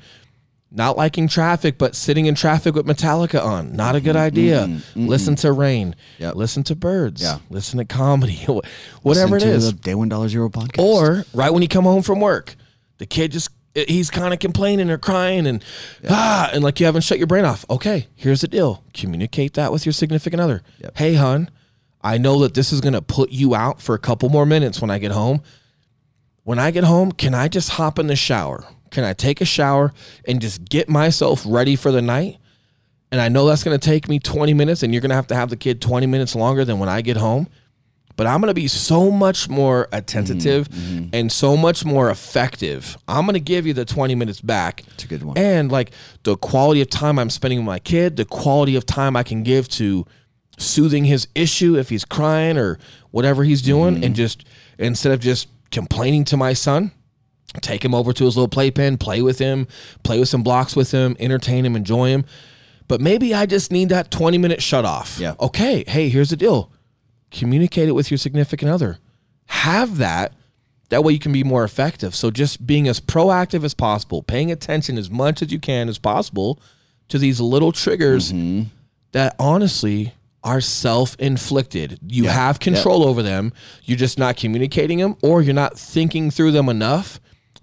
not 0.72 0.96
liking 0.96 1.26
traffic, 1.26 1.78
but 1.78 1.96
sitting 1.96 2.26
in 2.26 2.34
traffic 2.34 2.74
with 2.74 2.86
Metallica 2.86 3.44
on, 3.44 3.74
not 3.74 3.96
a 3.96 4.00
good 4.00 4.14
mm-hmm. 4.14 4.24
idea. 4.24 4.66
Mm-hmm. 4.66 5.06
Listen 5.06 5.34
to 5.36 5.52
rain. 5.52 5.96
Yep. 6.18 6.36
Listen 6.36 6.62
to 6.64 6.76
birds. 6.76 7.22
Yeah. 7.22 7.38
Listen 7.48 7.78
to 7.78 7.84
comedy. 7.84 8.36
Whatever 9.02 9.34
Listen 9.34 9.48
it 9.48 9.54
is. 9.54 9.72
Day 9.72 9.94
one 9.94 10.08
dollar 10.08 10.28
zero 10.28 10.48
podcast. 10.48 10.82
Or 10.82 11.24
right 11.34 11.50
when 11.50 11.62
you 11.62 11.68
come 11.68 11.84
home 11.84 12.02
from 12.02 12.20
work, 12.20 12.54
the 12.98 13.06
kid 13.06 13.32
just 13.32 13.50
he's 13.74 14.10
kind 14.10 14.32
of 14.32 14.40
complaining 14.40 14.90
or 14.90 14.98
crying 14.98 15.46
and 15.46 15.64
ah, 16.08 16.50
and 16.52 16.62
like 16.62 16.80
you 16.80 16.86
haven't 16.86 17.02
shut 17.02 17.18
your 17.18 17.26
brain 17.26 17.44
off. 17.44 17.64
Okay, 17.68 18.08
here's 18.14 18.40
the 18.40 18.48
deal: 18.48 18.84
communicate 18.94 19.54
that 19.54 19.72
with 19.72 19.84
your 19.84 19.92
significant 19.92 20.40
other. 20.40 20.62
Yep. 20.80 20.98
Hey, 20.98 21.14
hon, 21.14 21.50
I 22.00 22.18
know 22.18 22.38
that 22.40 22.54
this 22.54 22.72
is 22.72 22.80
gonna 22.80 23.02
put 23.02 23.30
you 23.30 23.54
out 23.54 23.80
for 23.80 23.94
a 23.94 23.98
couple 23.98 24.28
more 24.28 24.46
minutes 24.46 24.80
when 24.80 24.90
I 24.90 24.98
get 24.98 25.12
home. 25.12 25.42
When 26.42 26.58
I 26.58 26.70
get 26.70 26.84
home, 26.84 27.12
can 27.12 27.34
I 27.34 27.48
just 27.48 27.70
hop 27.70 27.98
in 27.98 28.06
the 28.06 28.16
shower? 28.16 28.64
Can 28.90 29.04
I 29.04 29.12
take 29.12 29.40
a 29.40 29.44
shower 29.44 29.92
and 30.26 30.40
just 30.40 30.64
get 30.64 30.88
myself 30.88 31.44
ready 31.46 31.76
for 31.76 31.90
the 31.90 32.02
night? 32.02 32.38
And 33.12 33.20
I 33.20 33.28
know 33.28 33.46
that's 33.46 33.64
going 33.64 33.78
to 33.78 33.84
take 33.84 34.08
me 34.08 34.18
20 34.18 34.54
minutes, 34.54 34.82
and 34.82 34.92
you're 34.92 35.00
going 35.00 35.10
to 35.10 35.16
have 35.16 35.26
to 35.28 35.34
have 35.34 35.50
the 35.50 35.56
kid 35.56 35.80
20 35.80 36.06
minutes 36.06 36.36
longer 36.36 36.64
than 36.64 36.78
when 36.78 36.88
I 36.88 37.00
get 37.00 37.16
home. 37.16 37.48
But 38.16 38.26
I'm 38.26 38.40
going 38.40 38.48
to 38.48 38.54
be 38.54 38.68
so 38.68 39.10
much 39.10 39.48
more 39.48 39.88
attentive 39.92 40.68
mm-hmm. 40.68 40.98
Mm-hmm. 40.98 41.08
and 41.14 41.32
so 41.32 41.56
much 41.56 41.84
more 41.84 42.10
effective. 42.10 42.98
I'm 43.08 43.24
going 43.24 43.34
to 43.34 43.40
give 43.40 43.66
you 43.66 43.72
the 43.72 43.84
20 43.84 44.14
minutes 44.14 44.40
back. 44.42 44.84
It's 44.88 45.04
a 45.04 45.06
good 45.06 45.22
one. 45.22 45.38
And 45.38 45.72
like 45.72 45.92
the 46.24 46.36
quality 46.36 46.82
of 46.82 46.90
time 46.90 47.18
I'm 47.18 47.30
spending 47.30 47.60
with 47.60 47.66
my 47.66 47.78
kid, 47.78 48.16
the 48.16 48.26
quality 48.26 48.76
of 48.76 48.84
time 48.84 49.16
I 49.16 49.22
can 49.22 49.42
give 49.42 49.68
to 49.70 50.06
soothing 50.58 51.06
his 51.06 51.28
issue 51.34 51.78
if 51.78 51.88
he's 51.88 52.04
crying 52.04 52.58
or 52.58 52.78
whatever 53.10 53.42
he's 53.42 53.62
doing, 53.62 53.94
and 53.94 54.04
mm-hmm. 54.04 54.14
just 54.14 54.44
instead 54.78 55.12
of 55.12 55.20
just 55.20 55.48
complaining 55.70 56.24
to 56.26 56.36
my 56.36 56.52
son, 56.52 56.92
take 57.60 57.84
him 57.84 57.94
over 57.94 58.12
to 58.12 58.24
his 58.24 58.36
little 58.36 58.48
playpen, 58.48 58.98
play 58.98 59.22
with 59.22 59.38
him, 59.38 59.66
play 60.02 60.18
with 60.18 60.28
some 60.28 60.42
blocks 60.42 60.76
with 60.76 60.92
him, 60.92 61.16
entertain 61.18 61.66
him, 61.66 61.74
enjoy 61.76 62.08
him. 62.08 62.24
But 62.88 63.00
maybe 63.00 63.34
I 63.34 63.46
just 63.46 63.70
need 63.70 63.88
that 63.88 64.10
20 64.10 64.38
minute 64.38 64.62
shut 64.62 64.84
off. 64.84 65.18
Yeah. 65.18 65.34
Okay. 65.40 65.84
Hey, 65.86 66.08
here's 66.08 66.30
the 66.30 66.36
deal. 66.36 66.70
Communicate 67.30 67.88
it 67.88 67.92
with 67.92 68.10
your 68.10 68.18
significant 68.18 68.70
other. 68.70 68.98
Have 69.46 69.98
that. 69.98 70.32
That 70.88 71.04
way 71.04 71.12
you 71.12 71.20
can 71.20 71.32
be 71.32 71.44
more 71.44 71.62
effective. 71.62 72.16
So 72.16 72.32
just 72.32 72.66
being 72.66 72.88
as 72.88 73.00
proactive 73.00 73.62
as 73.62 73.74
possible, 73.74 74.22
paying 74.22 74.50
attention 74.50 74.98
as 74.98 75.08
much 75.08 75.40
as 75.40 75.52
you 75.52 75.60
can 75.60 75.88
as 75.88 75.98
possible 75.98 76.60
to 77.08 77.18
these 77.18 77.40
little 77.40 77.70
triggers 77.70 78.32
mm-hmm. 78.32 78.68
that 79.12 79.36
honestly 79.38 80.14
are 80.42 80.60
self-inflicted. 80.60 82.00
You 82.08 82.24
Yeah. 82.24 82.32
have 82.32 82.58
control 82.58 83.04
over 83.04 83.22
them. 83.22 83.52
You're 83.84 83.98
just 83.98 84.18
not 84.18 84.36
communicating 84.36 84.98
them 84.98 85.16
or 85.22 85.42
you're 85.42 85.54
not 85.54 85.78
thinking 85.78 86.30
through 86.30 86.52
them 86.52 86.68
enough 86.68 87.20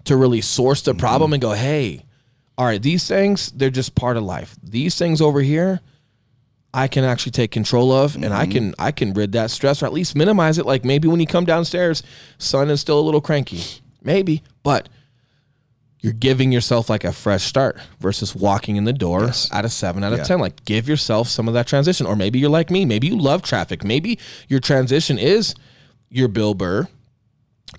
to 0.08 0.16
really 0.16 0.40
source 0.40 0.82
the 0.82 0.94
problem 0.94 1.28
mm-hmm. 1.28 1.34
and 1.34 1.42
go, 1.42 1.52
"Hey, 1.52 2.04
all 2.58 2.66
right, 2.66 2.82
these 2.82 3.06
things, 3.06 3.52
they're 3.52 3.70
just 3.70 3.94
part 3.94 4.16
of 4.16 4.24
life. 4.24 4.56
These 4.60 4.98
things 4.98 5.20
over 5.20 5.40
here, 5.40 5.80
I 6.74 6.88
can 6.88 7.04
actually 7.04 7.32
take 7.32 7.52
control 7.52 7.92
of 7.92 8.16
and 8.16 8.26
I 8.26 8.42
mm-hmm. 8.42 8.52
can 8.52 8.74
I 8.78 8.90
can 8.90 9.14
rid 9.14 9.32
that 9.32 9.52
stress 9.52 9.80
or 9.80 9.86
at 9.86 9.92
least 9.92 10.16
minimize 10.16 10.58
it. 10.58 10.66
Like 10.66 10.84
maybe 10.84 11.06
when 11.06 11.20
you 11.20 11.26
come 11.26 11.44
downstairs, 11.44 12.02
son 12.36 12.68
is 12.68 12.80
still 12.80 12.98
a 12.98 13.00
little 13.00 13.20
cranky. 13.20 13.62
Maybe, 14.02 14.42
but 14.64 14.88
you're 16.00 16.12
giving 16.12 16.50
yourself 16.52 16.90
like 16.90 17.04
a 17.04 17.12
fresh 17.12 17.44
start 17.44 17.78
versus 18.00 18.34
walking 18.34 18.76
in 18.76 18.84
the 18.84 18.92
door 18.92 19.26
Yes. 19.26 19.48
at 19.52 19.64
a 19.64 19.68
seven 19.68 20.04
out 20.04 20.12
of 20.12 20.18
Yeah. 20.18 20.24
10. 20.24 20.38
Like 20.40 20.64
give 20.64 20.88
yourself 20.88 21.28
some 21.28 21.48
of 21.48 21.54
that 21.54 21.66
transition. 21.66 22.06
Or 22.06 22.16
maybe 22.16 22.40
you're 22.40 22.50
like 22.50 22.70
me. 22.70 22.84
Maybe 22.84 23.06
you 23.06 23.16
love 23.16 23.42
traffic. 23.42 23.84
Maybe 23.84 24.18
your 24.48 24.60
transition 24.60 25.18
is 25.18 25.54
your 26.10 26.28
Bill 26.28 26.54
Burr 26.54 26.88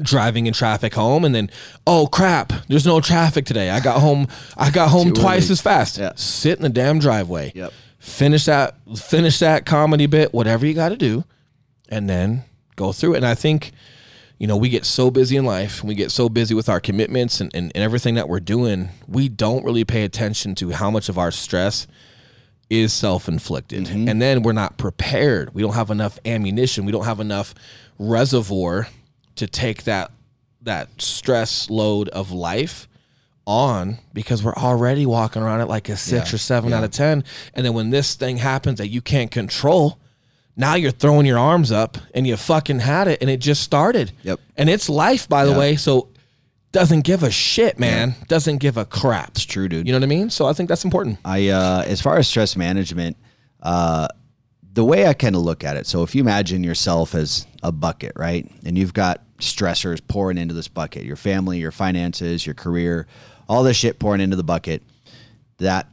driving 0.01 0.47
in 0.47 0.53
traffic 0.53 0.93
home 0.93 1.25
and 1.25 1.33
then, 1.33 1.49
oh 1.85 2.07
crap, 2.07 2.53
there's 2.67 2.85
no 2.85 3.01
traffic 3.01 3.45
today. 3.45 3.69
I 3.69 3.79
got 3.79 3.99
home, 3.99 4.27
I 4.57 4.69
got 4.69 4.89
home 4.89 5.13
twice 5.13 5.45
early. 5.45 5.53
as 5.53 5.61
fast. 5.61 5.97
Yeah. 5.97 6.13
Sit 6.15 6.57
in 6.57 6.63
the 6.63 6.69
damn 6.69 6.99
driveway. 6.99 7.51
Yep. 7.55 7.73
Finish 7.99 8.45
that, 8.45 8.75
finish 8.97 9.39
that 9.39 9.65
comedy 9.65 10.05
bit, 10.05 10.33
whatever 10.33 10.65
you 10.65 10.73
got 10.73 10.89
to 10.89 10.97
do, 10.97 11.25
and 11.89 12.09
then 12.09 12.43
go 12.75 12.93
through 12.93 13.15
it. 13.15 13.17
And 13.17 13.25
I 13.25 13.35
think, 13.35 13.71
you 14.37 14.47
know, 14.47 14.55
we 14.55 14.69
get 14.69 14.85
so 14.85 15.11
busy 15.11 15.35
in 15.35 15.43
life, 15.43 15.83
we 15.83 15.95
get 15.95 16.11
so 16.11 16.29
busy 16.29 16.55
with 16.55 16.69
our 16.69 16.79
commitments 16.79 17.41
and, 17.41 17.53
and, 17.53 17.71
and 17.75 17.83
everything 17.83 18.15
that 18.15 18.29
we're 18.29 18.39
doing, 18.39 18.89
we 19.07 19.27
don't 19.27 19.65
really 19.65 19.83
pay 19.83 20.03
attention 20.03 20.55
to 20.55 20.71
how 20.71 20.89
much 20.89 21.09
of 21.09 21.17
our 21.17 21.31
stress 21.31 21.87
is 22.69 22.93
self 22.93 23.27
inflicted. 23.27 23.85
Mm-hmm. 23.85 24.07
And 24.07 24.21
then 24.21 24.43
we're 24.43 24.53
not 24.53 24.77
prepared. 24.77 25.53
We 25.53 25.61
don't 25.61 25.73
have 25.73 25.89
enough 25.89 26.19
ammunition. 26.23 26.85
We 26.85 26.91
don't 26.91 27.05
have 27.05 27.19
enough 27.19 27.53
reservoir 27.97 28.87
to 29.39 29.47
take 29.47 29.83
that 29.83 30.11
that 30.61 30.89
stress 31.01 31.69
load 31.69 32.09
of 32.09 32.31
life 32.31 32.87
on 33.47 33.97
because 34.13 34.43
we're 34.43 34.53
already 34.55 35.05
walking 35.05 35.41
around 35.41 35.61
at 35.61 35.67
like 35.67 35.89
a 35.89 35.97
six 35.97 36.31
Yeah, 36.31 36.35
or 36.35 36.37
seven 36.37 36.69
yeah. 36.69 36.77
out 36.77 36.83
of 36.83 36.91
ten. 36.91 37.23
And 37.53 37.65
then 37.65 37.73
when 37.73 37.89
this 37.89 38.15
thing 38.15 38.37
happens 38.37 38.77
that 38.77 38.89
you 38.89 39.01
can't 39.01 39.31
control, 39.31 39.97
now 40.55 40.75
you're 40.75 40.91
throwing 40.91 41.25
your 41.25 41.39
arms 41.39 41.71
up 41.71 41.97
and 42.13 42.27
you 42.27 42.35
fucking 42.37 42.79
had 42.79 43.07
it 43.07 43.19
and 43.21 43.29
it 43.29 43.39
just 43.39 43.63
started. 43.63 44.11
Yep. 44.23 44.39
And 44.57 44.69
it's 44.69 44.89
life, 44.89 45.27
by 45.27 45.45
the 45.45 45.51
Yeah. 45.51 45.57
way. 45.57 45.75
So 45.77 46.09
doesn't 46.71 47.01
give 47.01 47.23
a 47.23 47.31
shit, 47.31 47.79
man. 47.79 48.15
Doesn't 48.27 48.57
give 48.57 48.77
a 48.77 48.85
crap. 48.85 49.29
It's 49.29 49.43
true, 49.45 49.67
dude. 49.69 49.87
You 49.87 49.93
know 49.93 49.97
what 49.99 50.03
I 50.03 50.07
mean? 50.07 50.29
So 50.29 50.45
I 50.45 50.53
think 50.53 50.69
that's 50.69 50.83
important. 50.83 51.17
I 51.25 51.47
uh, 51.47 51.83
as 51.87 52.01
far 52.01 52.17
as 52.17 52.27
stress 52.27 52.55
management, 52.55 53.17
uh, 53.63 54.09
the 54.73 54.83
way 54.85 55.07
I 55.07 55.13
kind 55.13 55.35
of 55.35 55.41
look 55.41 55.63
at 55.63 55.77
it. 55.77 55.87
So 55.87 56.03
if 56.03 56.13
you 56.13 56.21
imagine 56.21 56.63
yourself 56.63 57.15
as 57.15 57.47
a 57.63 57.71
bucket, 57.71 58.11
right, 58.15 58.47
and 58.65 58.77
you've 58.77 58.93
got 58.93 59.21
stressors 59.39 59.99
pouring 60.07 60.37
into 60.37 60.53
this 60.53 60.67
bucket, 60.67 61.03
your 61.03 61.15
family, 61.15 61.59
your 61.59 61.71
finances, 61.71 62.45
your 62.45 62.55
career, 62.55 63.07
all 63.47 63.63
this 63.63 63.77
shit 63.77 63.99
pouring 63.99 64.21
into 64.21 64.35
the 64.35 64.43
bucket, 64.43 64.83
that 65.57 65.87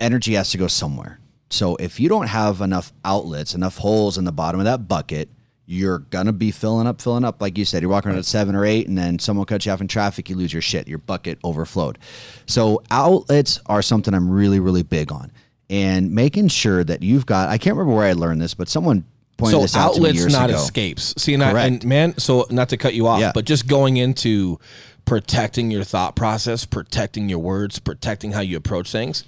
energy 0.00 0.34
has 0.34 0.50
to 0.50 0.58
go 0.58 0.66
somewhere. 0.66 1.18
So 1.50 1.76
if 1.76 2.00
you 2.00 2.08
don't 2.08 2.26
have 2.28 2.60
enough 2.60 2.92
outlets, 3.04 3.54
enough 3.54 3.78
holes 3.78 4.18
in 4.18 4.24
the 4.24 4.32
bottom 4.32 4.60
of 4.60 4.64
that 4.64 4.88
bucket, 4.88 5.28
you're 5.68 5.98
gonna 5.98 6.32
be 6.32 6.52
filling 6.52 6.86
up, 6.86 7.00
filling 7.00 7.24
up. 7.24 7.40
Like 7.40 7.58
you 7.58 7.64
said, 7.64 7.82
you're 7.82 7.90
walking 7.90 8.10
around 8.10 8.18
at 8.18 8.24
seven 8.24 8.54
or 8.54 8.64
eight, 8.64 8.86
and 8.86 8.96
then 8.96 9.18
someone 9.18 9.46
cuts 9.46 9.66
you 9.66 9.72
off 9.72 9.80
in 9.80 9.88
traffic, 9.88 10.30
you 10.30 10.36
lose 10.36 10.52
your 10.52 10.62
shit. 10.62 10.86
Your 10.86 10.98
bucket 10.98 11.38
overflowed. 11.42 11.98
So 12.46 12.82
outlets 12.90 13.60
are 13.66 13.82
something 13.82 14.14
I'm 14.14 14.30
really, 14.30 14.60
really 14.60 14.84
big 14.84 15.10
on, 15.10 15.32
and 15.68 16.12
making 16.12 16.48
sure 16.48 16.84
that 16.84 17.02
you've 17.02 17.26
got. 17.26 17.48
I 17.48 17.58
can't 17.58 17.76
remember 17.76 17.96
where 17.96 18.06
I 18.06 18.12
learned 18.12 18.40
this, 18.40 18.54
but 18.54 18.68
someone 18.68 19.04
pointed 19.36 19.56
so 19.56 19.62
this 19.62 19.76
out 19.76 19.94
to 19.94 20.00
me 20.00 20.06
outlets 20.08 20.18
years 20.18 20.32
not 20.32 20.50
ago. 20.50 20.58
escapes 20.58 21.14
see 21.18 21.34
and, 21.34 21.42
I, 21.44 21.50
Correct. 21.52 21.66
and 21.66 21.84
man 21.84 22.18
so 22.18 22.46
not 22.50 22.68
to 22.70 22.76
cut 22.76 22.94
you 22.94 23.06
off 23.06 23.20
Yeah. 23.20 23.32
but 23.34 23.44
just 23.44 23.66
going 23.66 23.96
into 23.98 24.58
protecting 25.04 25.70
your 25.70 25.84
thought 25.84 26.16
process 26.16 26.64
protecting 26.64 27.28
your 27.28 27.38
words 27.38 27.78
protecting 27.78 28.32
how 28.32 28.40
you 28.40 28.56
approach 28.56 28.90
things 28.90 29.24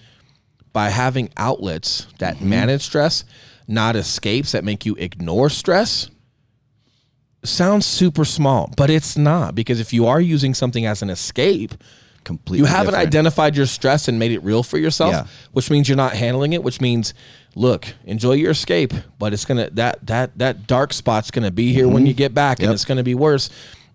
by 0.72 0.90
having 0.90 1.30
outlets 1.36 2.06
that 2.18 2.36
Mm-hmm. 2.36 2.48
manage 2.48 2.82
stress 2.82 3.24
not 3.66 3.96
escapes 3.96 4.52
that 4.52 4.64
make 4.64 4.86
you 4.86 4.94
ignore 4.98 5.50
stress 5.50 6.08
sounds 7.44 7.86
super 7.86 8.24
small 8.24 8.70
but 8.76 8.90
it's 8.90 9.16
not 9.16 9.54
because 9.54 9.78
if 9.80 9.92
you 9.92 10.06
are 10.06 10.20
using 10.20 10.54
something 10.54 10.84
as 10.86 11.02
an 11.02 11.10
escape 11.10 11.74
Completely, 12.24 12.58
you 12.58 12.64
haven't 12.66 12.86
different. 12.92 13.06
identified 13.06 13.56
your 13.56 13.64
stress 13.66 14.06
and 14.08 14.18
made 14.18 14.32
it 14.32 14.42
real 14.42 14.62
for 14.62 14.76
yourself 14.76 15.12
Yeah. 15.12 15.26
which 15.52 15.70
means 15.70 15.88
you're 15.88 15.96
not 15.96 16.14
handling 16.14 16.52
it 16.52 16.62
which 16.64 16.80
means 16.80 17.14
look 17.54 17.94
enjoy 18.04 18.32
your 18.32 18.50
escape 18.52 18.92
but 19.18 19.32
it's 19.32 19.44
gonna 19.44 19.68
that 19.70 20.04
that 20.06 20.36
that 20.38 20.66
dark 20.66 20.92
spot's 20.92 21.30
gonna 21.30 21.50
be 21.50 21.72
here 21.72 21.88
when 21.88 22.06
you 22.06 22.14
get 22.14 22.32
back 22.34 22.58
and 22.60 22.66
Mm-hmm. 22.66 22.74
It's 22.74 22.84
gonna 22.84 23.02
be 23.02 23.14
worse 23.14 23.50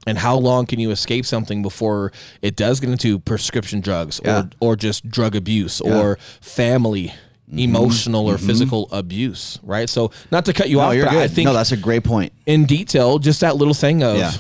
and 0.06 0.18
how 0.18 0.36
long 0.38 0.66
can 0.66 0.80
you 0.80 0.92
escape 0.92 1.26
something 1.26 1.62
before 1.62 2.12
it 2.42 2.56
does 2.58 2.80
get 2.82 2.90
into 2.90 3.20
prescription 3.20 3.80
drugs 3.80 4.20
Yeah. 4.26 4.40
or 4.60 4.72
or 4.72 4.76
just 4.76 5.10
drug 5.10 5.36
abuse 5.36 5.80
or 5.82 6.18
family 6.42 7.14
Mm-hmm. 7.50 7.60
emotional 7.60 8.28
or 8.28 8.38
physical 8.38 8.88
abuse 8.92 9.60
right 9.64 9.88
so 9.90 10.12
not 10.32 10.46
to 10.46 10.54
cut 10.54 10.70
you 10.70 10.78
No, 10.78 10.84
off 10.84 10.94
but 10.96 11.10
good. 11.12 11.20
i 11.22 11.28
think 11.28 11.46
no, 11.46 11.54
that's 11.54 11.74
a 11.74 11.78
great 11.78 12.04
point. 12.04 12.32
in 12.46 12.66
detail 12.66 13.20
just 13.20 13.42
that 13.42 13.58
little 13.58 13.74
thing 13.76 14.02
of 14.02 14.18
Yeah. 14.18 14.32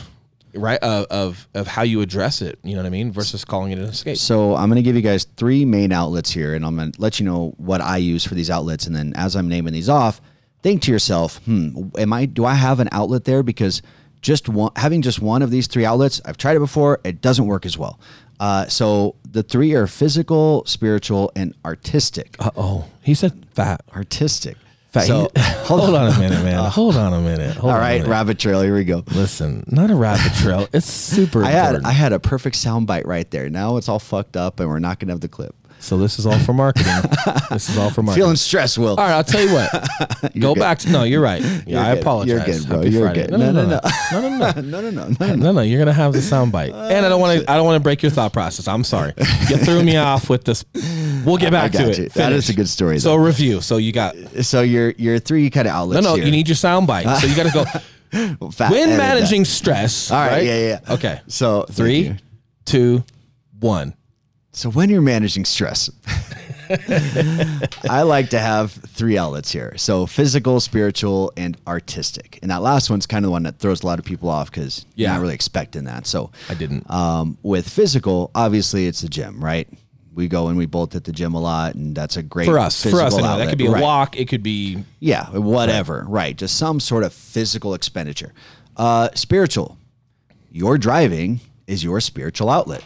Right 0.55 0.79
of, 0.83 1.05
of 1.05 1.47
of 1.53 1.67
how 1.67 1.81
you 1.81 2.01
address 2.01 2.41
it 2.41 2.59
you 2.63 2.73
know 2.73 2.81
what 2.81 2.85
i 2.85 2.89
mean 2.89 3.11
versus 3.11 3.43
calling 3.43 3.71
it 3.71 3.79
an 3.79 3.85
escape 3.85 4.17
So 4.17 4.55
I'm 4.55 4.69
going 4.69 4.75
to 4.77 4.83
give 4.83 4.95
you 4.95 5.01
guys 5.01 5.25
three 5.35 5.65
main 5.65 5.91
outlets 5.91 6.29
here, 6.31 6.53
and 6.53 6.65
I'm 6.65 6.75
going 6.75 6.91
to 6.91 7.01
let 7.01 7.19
you 7.19 7.25
know 7.25 7.53
what 7.57 7.81
I 7.81 7.97
use 7.97 8.23
for 8.25 8.35
these 8.35 8.49
outlets. 8.49 8.85
And 8.87 8.95
then 8.95 9.13
as 9.15 9.35
I'm 9.35 9.47
naming 9.47 9.73
these 9.73 9.89
off, 9.89 10.21
think 10.61 10.81
to 10.83 10.91
yourself, 10.91 11.37
hmm, 11.45 11.89
am 11.97 12.13
I? 12.13 12.25
Do 12.25 12.45
I 12.45 12.53
have 12.53 12.79
an 12.79 12.89
outlet 12.91 13.23
there? 13.25 13.43
Because 13.43 13.81
just 14.21 14.47
one, 14.49 14.71
having 14.75 15.01
just 15.01 15.21
one 15.21 15.41
of 15.41 15.51
these 15.51 15.67
three 15.67 15.85
outlets, 15.85 16.21
I've 16.25 16.37
tried 16.37 16.55
it 16.55 16.59
before, 16.59 16.99
it 17.03 17.21
doesn't 17.21 17.45
work 17.45 17.65
as 17.65 17.77
well. 17.77 17.99
Uh, 18.39 18.67
so 18.67 19.15
the 19.29 19.43
three 19.43 19.73
are 19.73 19.87
physical, 19.87 20.63
spiritual, 20.65 21.31
and 21.35 21.55
artistic. 21.65 22.35
Uh-oh. 22.39 22.85
He 23.01 23.13
said 23.13 23.45
fat. 23.53 23.81
Artistic. 23.95 24.57
Fat. 24.93 25.05
So 25.07 25.29
He- 25.35 25.41
hold 25.65 25.95
on 25.95 26.07
a 26.13 26.19
minute, 26.19 26.43
man. 26.43 26.53
Uh, 26.63 26.69
hold 26.69 26.95
on 26.95 27.13
a 27.13 27.19
minute. 27.19 27.57
Hold 27.57 27.73
all 27.73 27.79
a 27.79 27.89
minute. 27.89 28.07
rabbit 28.07 28.37
trail. 28.39 28.61
Here 28.61 28.75
we 28.75 28.83
go. 28.83 29.03
Listen, 29.13 29.63
not 29.67 29.89
a 29.89 29.95
rabbit 29.95 30.33
trail. 30.35 30.67
It's 30.71 30.85
super 30.85 31.43
I 31.43 31.49
had. 31.49 31.83
I 31.83 31.91
had 31.91 32.13
a 32.13 32.19
perfect 32.19 32.55
soundbite 32.55 33.05
right 33.07 33.29
there. 33.31 33.49
Now 33.49 33.77
it's 33.77 33.89
all 33.89 33.99
fucked 33.99 34.37
up, 34.37 34.59
and 34.59 34.69
we're 34.69 34.79
not 34.79 34.99
going 34.99 35.07
to 35.07 35.13
have 35.13 35.21
the 35.21 35.27
clip. 35.27 35.55
So 35.84 35.97
this 35.97 36.17
is 36.19 36.25
all 36.25 36.39
for 36.39 36.53
marketing. 36.53 36.91
this 37.51 37.69
is 37.69 37.77
all 37.77 37.89
for 37.89 38.01
marketing. 38.03 38.23
Feeling 38.23 38.36
stressed, 38.38 38.77
Will. 38.77 38.89
all 38.91 38.95
right, 38.97 39.11
I'll 39.13 39.23
tell 39.23 39.41
you 39.45 39.53
what. 39.53 39.71
Go 40.39 40.53
good. 40.53 40.59
back 40.59 40.79
to 40.79 40.89
no. 40.91 41.03
You're 41.03 41.21
right. 41.21 41.41
Yeah, 41.41 41.61
You're 41.67 41.79
I 41.79 41.93
good. 41.93 42.01
apologize. 42.01 42.27
You're 42.29 42.45
good, 42.59 42.67
bro. 42.67 42.77
Happy 42.77 42.89
You're 42.91 43.05
Friday. 43.05 43.21
good. 43.27 43.31
No, 43.31 43.38
no, 43.38 43.51
No, 43.51 43.61
no, 43.63 43.63
no, 43.71 43.79
no, 43.79 43.81
no, 44.21 44.29
no. 44.29 44.61
no, 44.61 44.61
no, 44.61 44.89
no, 44.89 45.07
no. 45.19 45.36
No, 45.36 45.51
no, 45.51 45.61
you're 45.61 45.79
gonna 45.79 45.93
have 45.93 46.13
the 46.13 46.19
soundbite, 46.19 46.73
and 46.73 47.05
I 47.05 47.09
don't 47.09 47.19
want 47.21 47.41
to. 47.41 47.51
I 47.51 47.55
don't 47.55 47.65
want 47.65 47.75
to 47.75 47.84
break 47.84 48.01
your 48.01 48.11
thought 48.11 48.34
process. 48.34 48.67
I'm 48.67 48.84
sorry. 48.84 49.13
You 49.49 49.57
threw 49.57 49.84
me 49.84 49.97
off 49.97 50.29
with 50.29 50.45
this. 50.45 50.63
We'll 51.25 51.38
get 51.38 51.51
back 51.51 51.71
to 51.73 51.77
got 51.79 51.88
it. 51.89 51.97
you. 51.97 52.09
That 52.09 52.31
is 52.34 52.49
a 52.49 52.53
good 52.53 52.69
story, 52.69 52.99
So 52.99 53.15
review. 53.15 53.61
So 53.61 53.77
you 53.77 53.91
got 53.91 54.15
So 54.43 54.61
your 54.61 54.91
your 54.97 55.19
three 55.19 55.49
kind 55.49 55.67
of 55.67 55.73
outlets. 55.73 56.03
no. 56.05 56.15
here. 56.15 56.25
You 56.25 56.31
need 56.31 56.47
your 56.47 56.55
soundbite. 56.55 57.19
So 57.19 57.27
you 57.27 57.36
got 57.36 57.47
to 57.47 57.51
go. 57.51 57.65
Fat 58.51 58.69
when 58.71 58.89
edit 58.89 58.97
that. 58.97 59.15
managing 59.15 59.43
stress. 59.43 60.11
All 60.11 60.19
right, 60.19 60.43
yeah, 60.43 60.57
yeah, 60.59 60.79
yeah. 60.88 60.93
Okay. 60.93 61.21
So 61.27 61.65
Three, 61.71 61.99
you. 61.99 62.15
two, 62.63 63.03
One. 63.59 63.95
So 64.53 64.69
when 64.69 64.89
you're 64.89 65.01
managing 65.01 65.45
stress, 65.45 65.89
I 67.89 68.03
like 68.03 68.29
to 68.29 68.39
have 68.39 68.71
three 68.71 69.17
outlets 69.17 69.51
here. 69.51 69.73
So 69.77 70.05
physical, 70.05 70.59
spiritual, 70.59 71.33
and 71.35 71.57
artistic. 71.67 72.39
And 72.41 72.51
that 72.51 72.61
last 72.61 72.89
one's 72.89 73.05
kind 73.05 73.25
of 73.25 73.27
the 73.27 73.31
one 73.31 73.43
that 73.43 73.57
throws 73.59 73.83
a 73.83 73.85
lot 73.87 73.99
of 73.99 74.05
people 74.05 74.29
off 74.29 74.51
because 74.51 74.85
you're 74.95 75.09
not 75.09 75.21
really 75.21 75.33
expecting 75.33 75.85
that. 75.85 76.05
So 76.07 76.31
I 76.49 76.53
didn't. 76.53 76.89
um, 76.89 77.37
with 77.43 77.67
physical, 77.67 78.31
obviously 78.35 78.87
it's 78.87 79.01
the 79.01 79.09
gym, 79.09 79.43
right? 79.43 79.67
We 80.13 80.27
go 80.27 80.47
and 80.47 80.57
we 80.57 80.67
both 80.67 80.93
hit 80.93 81.05
the 81.05 81.11
gym 81.11 81.33
a 81.33 81.41
lot, 81.41 81.73
and 81.73 81.95
that's 81.95 82.17
a 82.17 82.21
great 82.23 82.45
For 82.45 82.59
us, 82.59 82.83
for 82.83 83.01
us, 83.01 83.15
that 83.15 83.49
could 83.49 83.57
be 83.57 83.65
a 83.65 83.71
Right. 83.71 83.81
walk. 83.81 84.15
It 84.15 84.27
could 84.27 84.43
be 84.43 84.83
Yeah, 84.99 85.29
whatever. 85.31 86.05
Right. 86.07 86.37
Just 86.37 86.57
some 86.57 86.79
sort 86.79 87.03
of 87.03 87.11
physical 87.13 87.73
expenditure. 87.73 88.31
Uh, 88.77 89.09
spiritual. 89.15 89.77
Your 90.51 90.77
driving 90.77 91.39
is 91.65 91.83
your 91.83 91.99
spiritual 91.99 92.51
outlet, 92.51 92.83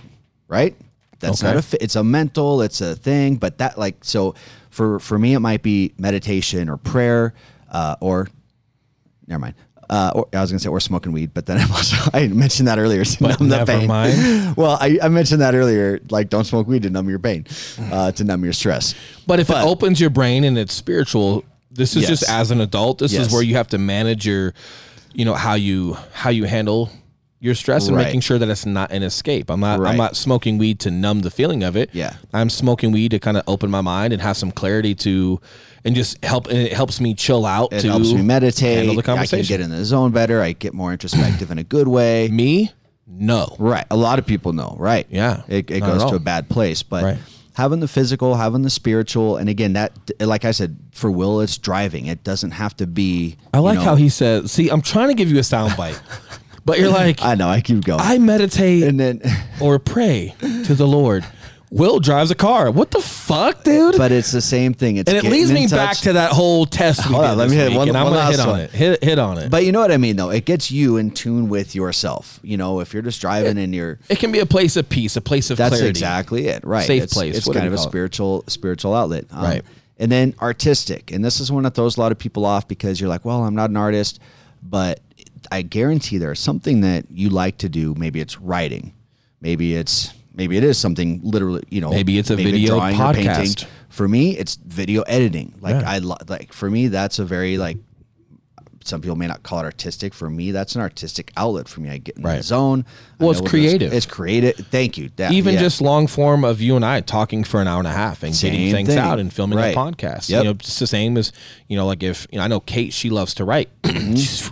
right? 0.47 0.73
That's 1.19 1.43
Okay. 1.43 1.53
not 1.55 1.73
a. 1.73 1.83
It's 1.83 1.95
a 1.95 2.03
mental. 2.03 2.61
It's 2.61 2.81
a 2.81 2.95
thing. 2.95 3.35
But 3.37 3.57
that 3.59 3.77
like 3.77 4.03
so 4.03 4.35
for 4.69 4.99
for 4.99 5.17
me 5.17 5.33
it 5.33 5.39
might 5.39 5.63
be 5.63 5.93
meditation 5.97 6.69
or 6.69 6.77
prayer 6.77 7.33
uh, 7.71 7.95
or 7.99 8.27
never 9.27 9.39
mind. 9.39 9.55
Uh, 9.89 10.11
or, 10.15 10.27
I 10.33 10.41
was 10.41 10.51
gonna 10.51 10.59
say 10.59 10.67
or 10.69 10.81
smoking 10.81 11.13
weed, 11.13 11.33
but 11.33 11.45
then 11.45 11.57
I 11.61 11.63
also 11.63 11.95
I 12.13 12.27
mentioned 12.27 12.67
that 12.67 12.77
earlier. 12.77 13.05
To 13.05 13.17
But 13.23 13.39
numb 13.39 13.49
the 13.49 13.65
pain. 13.65 13.87
mind. 13.87 14.55
Well, 14.57 14.77
I, 14.81 14.99
I 15.01 15.07
mentioned 15.07 15.41
that 15.41 15.55
earlier. 15.55 15.99
Like, 16.09 16.29
don't 16.29 16.43
smoke 16.45 16.67
weed 16.67 16.83
to 16.83 16.89
numb 16.89 17.07
your 17.09 17.19
pain, 17.19 17.45
uh, 17.91 18.11
to 18.13 18.23
numb 18.23 18.43
your 18.43 18.53
stress. 18.53 18.95
But 19.27 19.39
if 19.39 19.47
But- 19.47 19.63
it 19.65 19.67
opens 19.69 20.01
your 20.01 20.09
brain 20.09 20.43
and 20.43 20.57
it's 20.57 20.73
spiritual, 20.73 21.45
this 21.71 21.95
is 21.95 22.01
Yes. 22.01 22.09
just 22.09 22.29
as 22.29 22.51
an 22.51 22.59
adult. 22.59 22.97
This 22.99 23.13
Yes. 23.13 23.27
is 23.27 23.33
where 23.33 23.41
you 23.43 23.55
have 23.55 23.67
to 23.69 23.77
manage 23.77 24.25
your, 24.25 24.53
you 25.13 25.23
know, 25.25 25.35
how 25.35 25.53
you 25.53 25.95
how 26.11 26.31
you 26.31 26.43
handle 26.45 26.89
your 27.39 27.53
stress 27.53 27.87
and 27.87 27.95
Right. 27.95 28.05
making 28.05 28.21
sure 28.21 28.39
that 28.39 28.49
it's 28.49 28.65
not 28.65 28.91
an 28.91 29.03
escape. 29.03 29.49
I'm 29.51 29.59
not 29.59 29.79
Right. 29.79 29.91
I'm 29.91 29.97
not 29.97 30.15
smoking 30.15 30.57
weed 30.57 30.79
to 30.81 30.91
numb 30.91 31.21
the 31.21 31.29
feeling 31.29 31.61
of 31.63 31.75
it. 31.77 31.89
Yeah. 31.93 32.13
I'm 32.33 32.49
smoking 32.49 32.91
weed 32.91 33.11
to 33.11 33.19
kind 33.19 33.37
of 33.37 33.43
open 33.47 33.69
my 33.69 33.81
mind 33.81 34.11
and 34.13 34.21
have 34.23 34.37
some 34.37 34.51
clarity 34.51 34.95
to 34.95 35.39
and 35.85 35.95
just 35.95 36.23
help 36.25 36.47
and 36.47 36.57
it 36.57 36.73
helps 36.73 36.99
me 36.99 37.13
chill 37.13 37.45
out 37.45 37.71
It 37.73 37.81
to 37.81 37.89
helps 37.89 38.11
me 38.11 38.21
meditate. 38.23 38.77
handle 38.79 38.95
the 38.95 39.03
conversation. 39.03 39.39
I 39.39 39.47
can 39.47 39.47
get 39.47 39.61
in 39.61 39.69
the 39.69 39.85
zone 39.85 40.11
better. 40.11 40.41
I 40.41 40.53
get 40.53 40.73
more 40.73 40.91
introspective 40.91 41.51
in 41.51 41.59
a 41.59 41.63
good 41.63 41.87
way. 41.87 42.27
me? 42.29 42.71
No. 43.07 43.55
Right. 43.59 43.85
A 43.91 43.95
lot 43.95 44.17
of 44.19 44.25
people 44.25 44.51
know. 44.53 44.75
Right. 44.79 45.05
Yeah, 45.09 45.43
It, 45.47 45.69
it 45.71 45.79
goes 45.81 46.03
to 46.09 46.15
a 46.15 46.19
bad 46.19 46.49
place. 46.49 46.81
But 46.83 47.03
Right. 47.03 47.17
having 47.53 47.79
the 47.79 47.87
physical, 47.87 48.35
having 48.35 48.63
the 48.63 48.69
spiritual, 48.69 49.37
and 49.37 49.47
again, 49.47 49.73
that, 49.73 49.93
like 50.19 50.43
I 50.43 50.51
said, 50.51 50.75
for 50.91 51.09
Will, 51.09 51.39
it's 51.39 51.57
driving. 51.57 52.07
It 52.07 52.23
doesn't 52.25 52.51
have 52.51 52.75
to 52.77 52.87
be. 52.87 53.37
I 53.53 53.59
like 53.59 53.75
you 53.75 53.79
know- 53.79 53.85
how 53.85 53.95
he 53.95 54.09
says, 54.09 54.51
see, 54.51 54.67
I'm 54.69 54.81
trying 54.81 55.07
to 55.09 55.13
give 55.13 55.29
you 55.31 55.37
a 55.37 55.41
soundbite. 55.41 55.99
but 56.67 56.77
you're 56.79 56.89
like 57.03 57.23
I 57.23 57.33
know. 57.33 57.49
I 57.49 57.61
keep 57.61 57.83
going. 57.83 57.99
I 57.99 58.19
meditate 58.19 58.83
and 58.83 58.99
then, 58.99 59.21
or 59.61 59.79
pray 59.79 60.35
to 60.39 60.75
the 60.75 60.85
Lord. 60.87 61.25
Will 61.69 61.99
drives 61.99 62.31
a 62.31 62.35
car. 62.35 62.71
What 62.71 62.91
the 62.91 63.01
fuck, 63.01 63.65
dude? 63.65 63.97
but 63.97 64.09
it's 64.13 64.31
the 64.31 64.39
same 64.39 64.73
thing. 64.73 64.95
It's 64.95 65.09
and 65.11 65.17
it 65.17 65.29
leads 65.29 65.51
me 65.51 65.67
back 65.67 65.97
to 65.97 66.13
that 66.13 66.31
whole 66.31 66.65
test 66.65 67.01
Hold 67.01 67.23
did 67.23 67.29
on, 67.31 67.37
let 67.37 67.49
me 67.49 67.57
hit 67.57 67.73
one- 67.73 67.89
and 67.89 67.97
I'm 67.97 68.05
one 68.05 68.13
gonna 68.13 68.31
hit 68.31 68.39
on 68.39 68.47
one. 68.47 68.59
it. 68.61 68.71
Hit, 68.71 69.03
hit 69.03 69.19
on 69.19 69.37
it. 69.37 69.51
But 69.51 69.65
you 69.65 69.73
know 69.73 69.81
what 69.81 69.91
I 69.91 69.97
mean, 69.97 70.15
though. 70.15 70.29
It 70.29 70.45
gets 70.45 70.71
you 70.71 70.95
in 70.95 71.11
tune 71.11 71.49
with 71.49 71.75
yourself. 71.75 72.39
You 72.41 72.55
know, 72.55 72.79
if 72.79 72.93
you're 72.93 73.01
just 73.01 73.19
driving 73.19 73.57
and 73.57 73.75
you're 73.75 73.99
it 74.07 74.17
can 74.17 74.31
be 74.31 74.39
a 74.39 74.45
place 74.45 74.77
of 74.77 74.87
peace, 74.87 75.17
a 75.17 75.21
place 75.21 75.49
of 75.49 75.57
That's 75.57 75.71
clarity. 75.71 75.89
exactly 75.89 76.47
it. 76.47 76.63
Right. 76.63 76.87
Safe 76.87 77.03
it's, 77.03 77.13
place, 77.13 77.35
It's 77.37 77.45
whatever 77.47 77.63
kind 77.65 77.67
of 77.67 77.73
a 77.73 77.77
call 77.77 77.85
it. 77.85 77.89
spiritual 77.89 78.43
spiritual 78.47 78.93
outlet. 78.95 79.25
Um, 79.31 79.43
Right. 79.43 79.61
And 79.99 80.09
then 80.09 80.35
artistic. 80.41 81.11
And 81.11 81.25
this 81.25 81.41
is 81.41 81.51
one 81.51 81.63
that 81.63 81.73
throws 81.75 81.97
a 81.97 81.99
lot 81.99 82.13
of 82.13 82.17
people 82.17 82.45
off 82.45 82.65
because 82.69 83.01
you're 83.01 83.09
like, 83.09 83.25
well, 83.25 83.43
I'm 83.43 83.55
not 83.55 83.71
an 83.71 83.77
artist, 83.77 84.19
but 84.63 85.01
I 85.51 85.61
guarantee 85.61 86.17
there's 86.17 86.39
something 86.39 86.81
that 86.81 87.05
you 87.11 87.29
like 87.29 87.57
to 87.59 87.69
do. 87.69 87.93
Maybe 87.97 88.19
it's 88.19 88.39
writing. 88.39 88.93
Maybe 89.41 89.75
it's 89.75 90.13
maybe 90.33 90.57
it 90.57 90.63
is 90.63 90.77
something 90.77 91.19
literally, 91.23 91.63
you 91.69 91.81
know, 91.81 91.89
Maybe 91.91 92.17
it's 92.17 92.29
a 92.29 92.35
video 92.35 92.75
or 92.77 92.81
podcast. 92.91 93.65
For 93.89 94.07
me, 94.07 94.37
it's 94.37 94.55
video 94.55 95.01
editing. 95.03 95.53
Like 95.61 95.81
Yeah. 95.81 95.89
I 95.89 95.97
lo- 95.99 96.17
like 96.27 96.53
for 96.53 96.69
me 96.69 96.87
that's 96.87 97.19
a 97.19 97.25
very 97.25 97.57
like 97.57 97.77
some 98.83 99.01
people 99.01 99.17
may 99.17 99.27
not 99.27 99.43
call 99.43 99.59
it 99.59 99.63
artistic. 99.63 100.13
For 100.13 100.29
me, 100.29 100.51
that's 100.51 100.73
an 100.75 100.81
artistic 100.81 101.33
outlet 101.35 101.67
for 101.67 101.81
me. 101.81 101.89
I 101.89 101.97
get 101.97 102.15
in 102.15 102.23
the 102.23 102.41
zone. 102.41 102.85
Well, 103.19 103.31
it's 103.31 103.39
know 103.39 103.43
what 103.43 103.43
those- 103.43 103.49
creative. 103.49 103.91
It's 103.93 104.05
creative. 104.05 104.55
Thank 104.71 104.97
you. 104.97 105.09
That- 105.17 105.33
Even 105.33 105.55
yeah. 105.55 105.59
just 105.59 105.81
long 105.81 106.07
form 106.07 106.45
of 106.45 106.61
you 106.61 106.77
and 106.77 106.85
I 106.85 107.01
talking 107.01 107.43
for 107.43 107.59
an 107.61 107.67
hour 107.67 107.79
and 107.79 107.87
a 107.87 107.91
half 107.91 108.23
and 108.23 108.33
getting 108.33 108.71
things 108.71 108.87
thing. 108.89 108.97
out 108.97 109.19
and 109.19 109.31
filming 109.33 109.57
Right. 109.59 109.75
a 109.75 109.77
podcast. 109.77 110.29
Yep. 110.29 110.37
You 110.39 110.43
know, 110.45 110.51
it's 110.51 110.79
the 110.79 110.87
same 110.87 111.17
as 111.17 111.33
you 111.67 111.75
know, 111.75 111.85
like 111.85 112.01
if 112.01 112.27
you 112.31 112.37
know, 112.37 112.45
I 112.45 112.47
know 112.47 112.61
Kate, 112.61 112.93
she 112.93 113.09
loves 113.09 113.33
to 113.35 113.43
write. 113.45 113.69
Mm-hmm. 113.83 114.15
She's- 114.15 114.51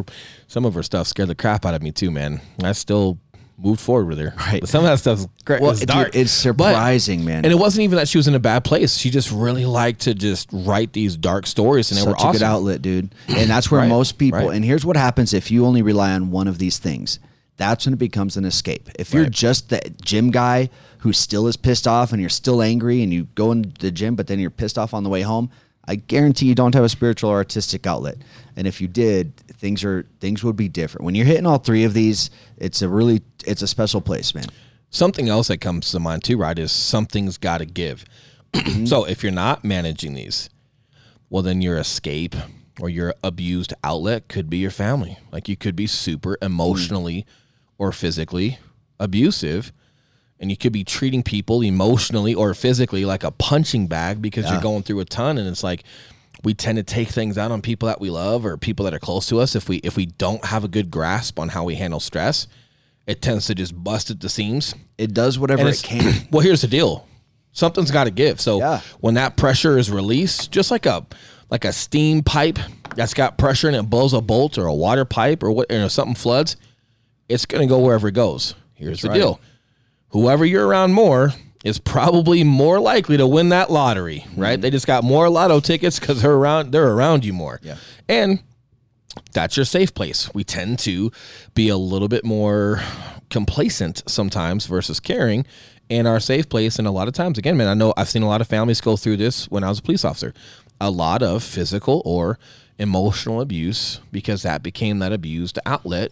some 0.56 0.64
of 0.64 0.74
her 0.74 0.84
stuff 0.84 1.06
scared 1.06 1.28
the 1.28 1.36
crap 1.36 1.66
out 1.66 1.74
of 1.74 1.84
me 1.84 1.92
too, 1.92 2.10
man. 2.10 2.40
I 2.64 2.72
still 2.72 3.18
moved 3.58 3.82
forward 3.82 4.08
with 4.08 4.18
her. 4.20 4.34
Right. 4.38 4.62
But 4.62 4.70
some 4.70 4.86
of 4.86 4.90
that 4.90 5.00
stuff's 5.00 5.28
great. 5.44 5.60
Well, 5.62 5.72
it's 5.72 5.82
dude, 5.82 5.90
dark. 5.90 6.16
it's 6.16 6.32
But- 6.46 6.70
surprising, 6.72 7.26
man. 7.26 7.44
And 7.44 7.52
it 7.52 7.58
wasn't 7.60 7.84
even 7.84 7.98
that 7.98 8.08
she 8.08 8.18
was 8.18 8.30
in 8.30 8.36
a 8.36 8.40
bad 8.40 8.64
place. 8.64 8.96
She 8.96 9.10
just 9.10 9.34
really 9.34 9.66
liked 9.66 10.00
to 10.04 10.14
just 10.14 10.48
write 10.54 10.94
these 10.94 11.18
dark 11.18 11.46
stories, 11.46 11.92
and 11.92 11.98
they 11.98 12.04
Such 12.04 12.08
were 12.08 12.14
a 12.16 12.20
awesome. 12.20 12.32
good 12.32 12.44
outlet, 12.44 12.82
dude. 12.82 13.14
And 13.28 13.50
that's 13.50 13.70
where 13.70 13.82
Right, 13.82 13.90
most 13.90 14.18
people. 14.18 14.40
right. 14.48 14.56
And 14.56 14.64
here's 14.64 14.86
what 14.86 14.96
happens 14.96 15.34
if 15.34 15.52
you 15.52 15.66
only 15.66 15.82
rely 15.82 16.14
on 16.14 16.32
one 16.32 16.48
of 16.48 16.58
these 16.58 16.78
things. 16.78 17.20
That's 17.58 17.86
when 17.86 17.92
it 17.92 18.00
becomes 18.00 18.38
an 18.38 18.46
escape. 18.46 18.90
If 18.98 19.14
you're 19.14 19.24
Right. 19.24 19.32
just 19.32 19.68
the 19.68 19.82
gym 20.02 20.32
guy 20.32 20.70
who 21.00 21.12
still 21.12 21.48
is 21.48 21.58
pissed 21.58 21.86
off 21.86 22.14
and 22.14 22.22
you're 22.22 22.30
still 22.30 22.62
angry 22.62 23.04
and 23.04 23.12
you 23.14 23.28
go 23.36 23.52
into 23.52 23.72
the 23.80 23.92
gym, 23.92 24.16
but 24.16 24.28
then 24.28 24.40
you're 24.40 24.50
pissed 24.50 24.78
off 24.78 24.94
on 24.94 25.04
the 25.04 25.10
way 25.10 25.22
home, 25.22 25.50
I 25.88 25.96
guarantee 25.96 26.48
you 26.48 26.56
don't 26.56 26.74
have 26.74 26.84
a 26.84 26.90
spiritual 26.90 27.30
or 27.30 27.36
artistic 27.36 27.86
outlet. 27.86 28.18
And 28.58 28.66
if 28.68 28.82
you 28.82 28.88
did, 28.88 29.34
things 29.58 29.84
are 29.84 30.08
things 30.20 30.44
would 30.44 30.56
be 30.56 30.70
different. 30.70 31.06
When 31.06 31.16
you're 31.16 31.26
hitting 31.26 31.46
all 31.46 31.58
three 31.58 31.84
of 31.84 31.94
these, 31.94 32.30
it's 32.58 32.82
a 32.82 32.90
really 32.90 33.22
it's 33.46 33.62
a 33.62 33.68
special 33.68 34.02
place, 34.02 34.34
man. 34.36 34.46
Something 34.90 35.28
else 35.28 35.48
that 35.48 35.58
comes 35.58 35.92
to 35.92 36.00
mind 36.00 36.24
too, 36.24 36.38
right, 36.38 36.58
is 36.58 36.72
something's 36.72 37.38
got 37.38 37.60
to 37.60 37.66
give. 37.66 38.06
Mm-hmm. 38.54 38.86
so 38.86 39.04
if 39.06 39.24
you're 39.24 39.32
not 39.32 39.66
managing 39.66 40.14
these, 40.14 40.50
well, 41.30 41.44
then 41.44 41.62
your 41.62 41.78
escape 41.78 42.36
or 42.80 42.90
your 42.90 43.14
abused 43.24 43.74
outlet 43.84 44.28
could 44.28 44.50
be 44.50 44.58
your 44.58 44.72
family. 44.72 45.18
Like 45.32 45.50
you 45.50 45.58
could 45.58 45.76
be 45.76 45.88
super 45.88 46.38
mm. 46.42 46.46
emotionally 46.46 47.26
or 47.78 47.92
physically 47.92 48.60
abusive, 49.00 49.74
and 50.40 50.50
you 50.50 50.58
could 50.58 50.74
be 50.74 50.84
treating 50.84 51.24
people 51.24 51.62
emotionally 51.62 52.34
or 52.34 52.54
physically 52.54 53.06
like 53.06 53.24
a 53.24 53.32
punching 53.32 53.88
bag 53.88 54.22
because 54.22 54.50
you're 54.50 54.62
going 54.62 54.84
through 54.84 55.00
a 55.00 55.06
ton. 55.06 55.38
And 55.38 55.48
it's 55.48 55.64
like 55.64 55.84
we 56.46 56.54
tend 56.54 56.78
to 56.78 56.84
take 56.84 57.10
things 57.10 57.38
out 57.38 57.52
on 57.52 57.62
people 57.62 57.88
that 57.88 58.00
we 58.00 58.10
love 58.10 58.46
or 58.46 58.56
people 58.56 58.86
that 58.86 58.94
are 58.94 59.00
close 59.00 59.28
to 59.28 59.40
us 59.40 59.56
if 59.56 59.68
we 59.68 59.78
if 59.78 59.98
we 59.98 60.06
don't 60.06 60.46
have 60.46 60.64
a 60.64 60.68
good 60.68 60.92
grasp 60.92 61.40
on 61.40 61.50
how 61.50 61.64
we 61.64 61.76
handle 61.76 62.00
stress. 62.00 62.48
It 63.08 63.22
tends 63.22 63.48
to 63.48 63.56
just 63.56 63.84
bust 63.84 64.10
at 64.10 64.20
the 64.20 64.30
seams. 64.30 64.74
It 64.98 65.14
does 65.14 65.38
whatever 65.38 65.68
it 65.68 65.82
can. 65.84 66.28
well, 66.32 66.42
here's 66.42 66.62
the 66.62 66.68
deal. 66.68 67.08
Something's 67.52 67.92
got 67.92 68.06
to 68.06 68.12
give. 68.12 68.40
So 68.40 68.60
Yeah. 68.60 68.82
when 69.00 69.16
that 69.16 69.38
pressure 69.38 69.78
is 69.78 69.92
released, 69.92 70.52
just 70.52 70.72
like 70.72 70.86
a 70.86 71.06
like 71.50 71.66
a 71.66 71.74
steam 71.74 72.24
pipe 72.24 72.60
that's 72.96 73.14
got 73.14 73.38
pressure 73.38 73.68
and 73.68 73.76
it 73.76 73.90
blows 73.90 74.14
a 74.14 74.22
bolt 74.22 74.58
or 74.58 74.66
a 74.66 74.74
water 74.74 75.06
pipe 75.06 75.44
or 75.44 75.52
what, 75.52 75.70
you 75.72 75.78
know, 75.78 75.88
something 75.88 76.16
floods, 76.16 76.58
it's 77.28 77.46
going 77.46 77.62
to 77.62 77.68
go 77.68 77.80
wherever 77.80 78.08
it 78.08 78.14
goes. 78.14 78.56
Here's 78.74 79.02
the 79.02 79.10
right. 79.10 79.16
deal. 79.16 79.40
Whoever 80.10 80.46
you're 80.46 80.66
around 80.66 80.94
more 80.94 81.34
is 81.66 81.80
probably 81.80 82.44
more 82.44 82.80
likely 82.80 83.18
to 83.18 83.26
win 83.26 83.50
that 83.50 83.72
lottery, 83.72 84.24
right? 84.38 84.54
Mm-hmm. 84.54 84.62
They 84.62 84.70
just 84.70 84.86
got 84.86 85.04
more 85.04 85.28
lotto 85.30 85.60
tickets 85.60 86.00
because 86.00 86.22
they're 86.22 86.32
around 86.32 86.72
they're 86.72 86.94
around 86.94 87.26
you 87.26 87.34
more. 87.34 87.60
Yeah. 87.64 87.78
And 88.08 88.42
that's 89.34 89.58
your 89.58 89.66
safe 89.66 89.94
place. 89.94 90.34
We 90.34 90.44
tend 90.44 90.78
to 90.80 91.12
be 91.56 91.68
a 91.70 91.76
little 91.76 92.08
bit 92.08 92.24
more 92.24 92.82
complacent 93.32 94.04
sometimes 94.08 94.68
versus 94.68 95.00
caring 95.00 95.46
in 95.90 96.06
our 96.06 96.20
safe 96.20 96.48
place. 96.48 96.78
And 96.78 96.88
a 96.88 96.92
lot 96.92 97.08
of 97.08 97.16
times, 97.16 97.38
again, 97.38 97.58
man, 97.58 97.68
I 97.68 97.74
know 97.74 97.94
I've 97.98 98.10
seen 98.10 98.22
a 98.22 98.28
lot 98.28 98.42
of 98.42 98.48
families 98.48 98.80
go 98.80 98.96
through 98.96 99.18
this 99.18 99.50
when 99.50 99.64
I 99.64 99.70
was 99.70 99.80
a 99.80 99.82
police 99.82 100.06
officer. 100.06 100.34
A 100.80 100.92
lot 100.92 101.24
of 101.24 101.44
physical 101.44 102.04
or 102.06 102.38
emotional 102.78 103.42
abuse 103.42 104.02
because 104.12 104.44
that 104.44 104.62
became 104.62 105.00
that 105.00 105.14
abused 105.14 105.58
outlet 105.66 106.12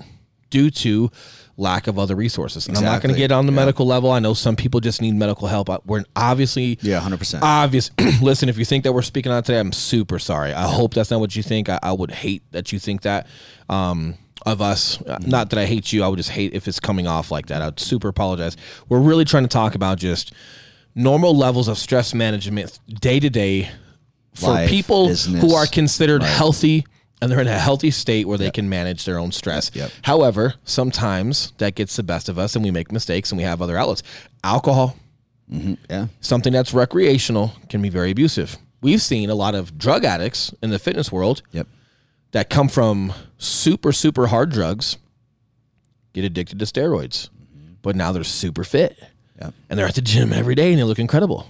due 0.50 0.72
to 0.72 1.12
lack 1.56 1.88
of 1.88 2.00
other 2.00 2.16
resources. 2.16 2.68
And 2.68 2.76
I'm 2.78 2.84
not 2.84 3.02
going 3.02 3.14
to 3.14 3.18
get 3.18 3.32
on 3.32 3.46
the 3.46 3.52
medical 3.52 3.86
level. 3.86 4.12
I 4.12 4.20
know 4.20 4.34
some 4.34 4.56
people 4.56 4.80
just 4.80 5.02
need 5.02 5.14
medical 5.14 5.48
help. 5.48 5.70
We're 5.86 6.04
obviously 6.16 6.80
Yeah, 6.82 7.00
100%. 7.00 7.40
obvious. 7.44 7.92
Listen, 8.22 8.50
if 8.50 8.58
you 8.58 8.66
think 8.66 8.84
that 8.86 8.94
we're 8.94 9.02
speaking 9.04 9.32
on 9.32 9.44
today, 9.44 9.60
I'm 9.60 9.72
super 9.72 10.18
sorry. 10.20 10.52
I 10.54 10.68
hope 10.68 10.94
that's 10.96 11.12
not 11.12 11.20
what 11.20 11.36
you 11.36 11.44
think. 11.44 11.70
I, 11.70 11.80
I 11.84 11.92
would 11.92 12.10
hate 12.12 12.42
that 12.52 12.72
you 12.72 12.80
think 12.80 13.04
that 13.04 13.28
um, 13.70 14.16
of 14.46 14.62
us. 14.62 15.00
Uh, 15.04 15.20
Not 15.26 15.52
that 15.52 15.60
I 15.60 15.66
hate 15.66 15.94
you. 15.94 16.04
I 16.04 16.08
would 16.08 16.18
just 16.18 16.32
hate 16.32 16.54
if 16.54 16.68
it's 16.68 16.80
coming 16.80 17.06
off 17.08 17.30
like 17.30 17.46
that. 17.48 17.62
I'd 17.62 17.80
super 17.80 18.08
apologize. 18.08 18.58
We're 18.90 19.00
really 19.00 19.26
trying 19.26 19.44
to 19.44 19.50
talk 19.50 19.76
about 19.76 20.00
just 20.00 20.34
normal 20.96 21.36
levels 21.36 21.68
of 21.68 21.78
stress 21.78 22.14
management 22.14 22.80
day 22.88 23.20
to 23.20 23.30
day 23.30 23.70
for 24.34 24.50
Life, 24.50 24.70
people 24.70 25.08
business. 25.08 25.42
who 25.42 25.54
are 25.54 25.66
considered 25.68 26.24
healthy 26.24 26.86
and 27.22 27.32
they're 27.32 27.40
in 27.40 27.48
a 27.48 27.58
healthy 27.58 27.92
state 27.92 28.28
where 28.28 28.38
they 28.38 28.52
can 28.52 28.68
manage 28.68 29.06
their 29.06 29.18
own 29.18 29.32
stress. 29.32 29.72
Yep. 29.74 29.92
However, 30.04 30.56
sometimes 30.64 31.54
that 31.58 31.76
gets 31.76 31.96
the 31.96 32.04
best 32.04 32.28
of 32.28 32.38
us 32.38 32.56
and 32.56 32.64
we 32.66 32.72
make 32.72 32.92
mistakes 32.92 33.32
and 33.32 33.38
we 33.38 33.44
have 33.44 33.62
other 33.62 33.78
outlets. 33.78 34.04
Alcohol, 34.44 34.98
mm-hmm. 35.52 35.76
yeah. 35.90 36.08
something 36.20 36.52
that's 36.52 36.74
recreational 36.74 37.54
can 37.70 37.82
be 37.82 37.90
very 37.90 38.12
abusive. 38.12 38.58
We've 38.82 39.02
seen 39.02 39.30
a 39.30 39.36
lot 39.36 39.56
of 39.56 39.78
drug 39.78 40.04
addicts 40.04 40.54
in 40.62 40.70
the 40.70 40.80
fitness 40.80 41.12
world 41.12 41.42
Yep. 41.52 41.68
that 42.32 42.50
come 42.50 42.68
from 42.68 43.14
super, 43.38 43.94
super 43.94 44.28
hard 44.28 44.52
drugs 44.52 44.98
get 46.12 46.26
addicted 46.26 46.60
to 46.60 46.66
steroids, 46.66 47.30
mm-hmm. 47.30 47.74
but 47.82 47.96
now 47.96 48.12
they're 48.12 48.24
super 48.24 48.64
fit. 48.64 48.98
Yep. 49.42 49.54
and 49.70 49.80
they're 49.80 49.88
at 49.88 49.96
the 49.96 50.02
gym 50.02 50.32
every 50.32 50.54
day 50.56 50.72
and 50.72 50.80
they 50.80 50.84
look 50.84 51.00
incredible. 51.00 51.48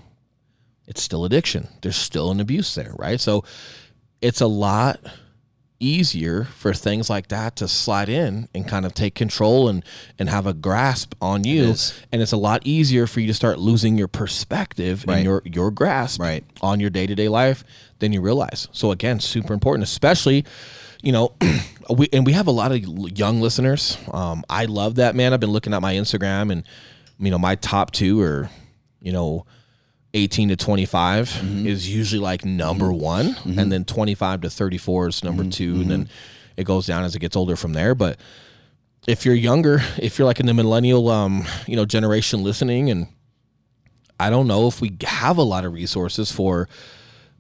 It's 0.88 1.02
still 1.02 1.26
addiction. 1.26 1.68
There's 1.82 1.96
still 1.96 2.32
an 2.32 2.40
abuse 2.40 2.76
there, 2.76 2.94
right? 2.98 3.20
So 3.20 3.44
it's 4.22 4.42
a 4.42 4.48
lot 4.48 5.00
easier 5.84 6.46
for 6.46 6.74
things 6.74 7.10
like 7.10 7.28
that 7.28 7.56
to 7.58 7.68
slide 7.68 8.10
in 8.10 8.48
and 8.56 8.68
kind 8.68 8.86
of 8.86 8.94
take 8.94 9.14
control 9.16 9.68
and 9.68 9.84
and 10.18 10.30
have 10.30 10.48
a 10.48 10.54
grasp 10.54 11.14
on 11.22 11.44
you 11.44 11.64
is. 11.72 11.94
and 12.12 12.22
it's 12.22 12.32
a 12.32 12.38
lot 12.38 12.62
easier 12.66 13.06
for 13.06 13.20
you 13.20 13.28
to 13.28 13.34
start 13.34 13.60
losing 13.60 13.98
your 13.98 14.08
perspective 14.08 15.04
Right. 15.08 15.16
and 15.18 15.26
your 15.26 15.42
your 15.46 15.72
grasp 15.72 16.20
Right. 16.22 16.44
on 16.62 16.80
your 16.80 16.90
day-to-day 16.90 17.28
life 17.28 17.64
than 18.00 18.14
you 18.14 18.22
realize 18.22 18.68
so 18.72 18.92
again 18.92 19.20
super 19.20 19.54
important 19.54 19.84
especially 19.84 20.46
you 21.02 21.12
know 21.12 21.34
we 21.90 22.08
and 22.14 22.26
we 22.26 22.32
have 22.34 22.48
a 22.48 22.52
lot 22.52 22.72
of 22.72 22.78
young 23.18 23.42
listeners 23.42 23.98
um 24.12 24.44
i 24.50 24.66
love 24.66 24.96
that 24.96 25.16
man 25.16 25.34
i've 25.34 25.40
been 25.40 25.52
looking 25.52 25.74
at 25.74 25.82
my 25.82 25.94
instagram 25.96 26.52
and 26.52 26.64
you 27.20 27.30
know 27.30 27.38
my 27.38 27.56
top 27.56 27.92
two 27.92 28.22
are 28.22 28.50
you 29.02 29.12
know 29.12 29.46
18 30.14 30.50
to 30.50 30.56
25 30.56 31.30
Mm-hmm. 31.30 31.68
is 31.68 31.94
usually 31.94 32.20
like 32.22 32.46
number 32.46 32.92
one 32.92 33.36
and 33.46 33.72
then 33.72 33.84
25 33.86 34.42
to 34.42 34.50
34 34.50 35.08
is 35.08 35.16
Mm-hmm. 35.18 35.26
number 35.28 35.44
2 35.50 35.82
and 35.82 35.92
then 35.92 36.10
it 36.58 36.66
goes 36.66 36.86
down 36.86 37.04
as 37.04 37.16
it 37.16 37.20
gets 37.20 37.36
older 37.36 37.56
from 37.56 37.74
there 37.74 37.96
but 37.96 38.20
if 39.08 39.26
you're 39.26 39.36
younger 39.36 39.82
if 39.98 40.18
you're 40.20 40.26
like 40.26 40.40
in 40.40 40.46
the 40.46 40.54
millennial 40.54 41.10
um 41.10 41.44
you 41.68 41.76
know 41.76 41.86
generation 41.86 42.44
listening 42.44 42.90
and 42.92 43.08
i 44.20 44.30
don't 44.30 44.48
know 44.48 44.68
if 44.68 44.80
we 44.82 44.96
have 45.04 45.38
a 45.38 45.42
lot 45.44 45.66
of 45.66 45.74
resources 45.74 46.32
for 46.32 46.70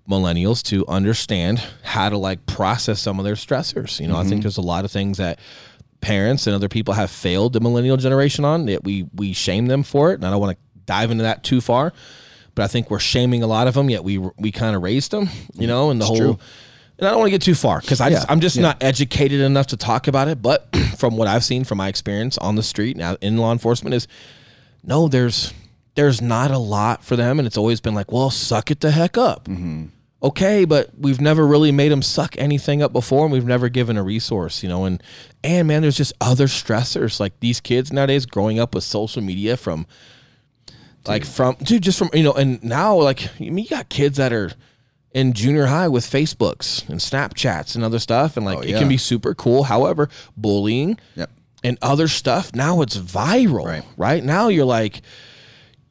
millennials 0.09 0.61
to 0.63 0.85
understand 0.87 1.63
how 1.83 2.09
to 2.09 2.17
like 2.17 2.45
process 2.45 2.99
some 2.99 3.19
of 3.19 3.23
their 3.25 3.35
stressors 3.35 3.99
you 3.99 4.07
know 4.07 4.17
i 4.17 4.23
think 4.23 4.41
there's 4.41 4.57
a 4.57 4.61
lot 4.61 4.83
of 4.83 4.91
things 4.91 5.17
that 5.19 5.39
parents 6.01 6.47
and 6.47 6.53
other 6.55 6.67
people 6.67 6.93
have 6.95 7.09
failed 7.09 7.53
the 7.53 7.61
millennial 7.61 7.95
generation 7.97 8.43
on 8.43 8.65
that 8.65 8.83
we 8.83 9.07
we 9.15 9.31
shame 9.31 9.67
them 9.67 9.83
for 9.83 10.11
it 10.11 10.15
and 10.15 10.25
i 10.25 10.29
don't 10.31 10.41
want 10.41 10.57
to 10.57 10.63
dive 10.85 11.11
into 11.11 11.23
that 11.23 11.43
too 11.43 11.61
far 11.61 11.93
but 12.55 12.63
i 12.63 12.67
think 12.67 12.89
we're 12.89 12.99
shaming 12.99 13.43
a 13.43 13.47
lot 13.47 13.67
of 13.67 13.73
them 13.73 13.89
yet 13.89 14.03
we 14.03 14.17
we 14.17 14.51
kind 14.51 14.75
of 14.75 14.81
raised 14.81 15.11
them 15.11 15.29
you 15.53 15.67
know 15.67 15.89
and 15.89 15.99
the 16.01 16.05
whole 16.05 16.17
true. 16.17 16.39
and 16.97 17.07
I 17.07 17.11
don't 17.11 17.19
want 17.19 17.27
to 17.27 17.31
get 17.31 17.41
too 17.41 17.55
far 17.55 17.81
because 17.81 17.99
I 17.99 18.09
just, 18.09 18.27
Yeah, 18.27 18.31
I'm 18.31 18.39
just 18.39 18.55
yeah. 18.55 18.61
not 18.61 18.83
educated 18.83 19.41
enough 19.41 19.67
to 19.67 19.77
talk 19.77 20.07
about 20.07 20.27
it. 20.27 20.41
But 20.41 20.73
from 20.97 21.17
what 21.17 21.27
I've 21.27 21.43
seen 21.43 21.63
from 21.63 21.79
my 21.79 21.87
experience 21.87 22.37
on 22.37 22.55
the 22.55 22.63
street 22.63 22.95
now 22.95 23.17
in 23.19 23.37
law 23.37 23.51
enforcement 23.51 23.93
is 23.95 24.07
no, 24.83 25.07
there's 25.07 25.53
there's 25.95 26.21
not 26.21 26.51
a 26.51 26.57
lot 26.57 27.03
for 27.03 27.15
them, 27.15 27.39
and 27.39 27.45
it's 27.47 27.57
always 27.57 27.79
been 27.81 27.93
like, 27.95 28.11
well, 28.11 28.29
suck 28.29 28.71
it 28.71 28.79
the 28.79 28.91
heck 28.91 29.17
up. 29.17 29.45
Mm-hmm. 29.45 29.85
Okay, 30.21 30.63
but 30.65 30.89
we've 30.97 31.19
never 31.19 31.45
really 31.45 31.71
made 31.71 31.91
them 31.91 32.01
suck 32.01 32.37
anything 32.37 32.81
up 32.81 32.93
before, 32.93 33.25
and 33.25 33.33
we've 33.33 33.45
never 33.45 33.67
given 33.69 33.97
a 33.97 34.03
resource, 34.03 34.63
you 34.63 34.69
know. 34.69 34.85
And 34.85 35.01
and 35.43 35.67
man, 35.67 35.81
there's 35.81 35.97
just 35.97 36.13
other 36.21 36.47
stressors 36.47 37.19
like 37.19 37.39
these 37.41 37.59
kids 37.59 37.91
nowadays 37.91 38.25
growing 38.25 38.59
up 38.59 38.73
with 38.73 38.83
social 38.85 39.21
media 39.21 39.57
from 39.57 39.85
like 41.07 41.25
from 41.25 41.55
dude 41.63 41.83
just 41.83 41.97
from 41.99 42.09
you 42.13 42.23
know 42.23 42.33
and 42.33 42.63
now 42.63 42.95
like 42.95 43.29
I 43.39 43.43
mean, 43.49 43.57
you 43.59 43.69
got 43.69 43.89
kids 43.89 44.17
that 44.17 44.31
are 44.33 44.51
in 45.13 45.33
junior 45.33 45.65
high 45.67 45.87
with 45.87 46.05
facebooks 46.05 46.87
and 46.89 46.99
snapchats 46.99 47.75
and 47.75 47.83
other 47.83 47.99
stuff 47.99 48.35
and 48.37 48.45
like 48.45 48.57
Oh, 48.59 48.61
it 48.61 48.73
can 48.79 48.87
be 48.89 48.97
super 48.97 49.33
cool 49.35 49.63
however 49.63 50.09
bullying 50.37 50.97
Yep. 51.15 51.29
and 51.63 51.77
other 51.81 52.07
stuff 52.07 52.53
now 52.55 52.81
it's 52.81 52.97
viral 52.97 53.65
Right. 53.65 53.83
right, 53.97 54.23
now 54.23 54.47
you're 54.47 54.65
like 54.65 55.01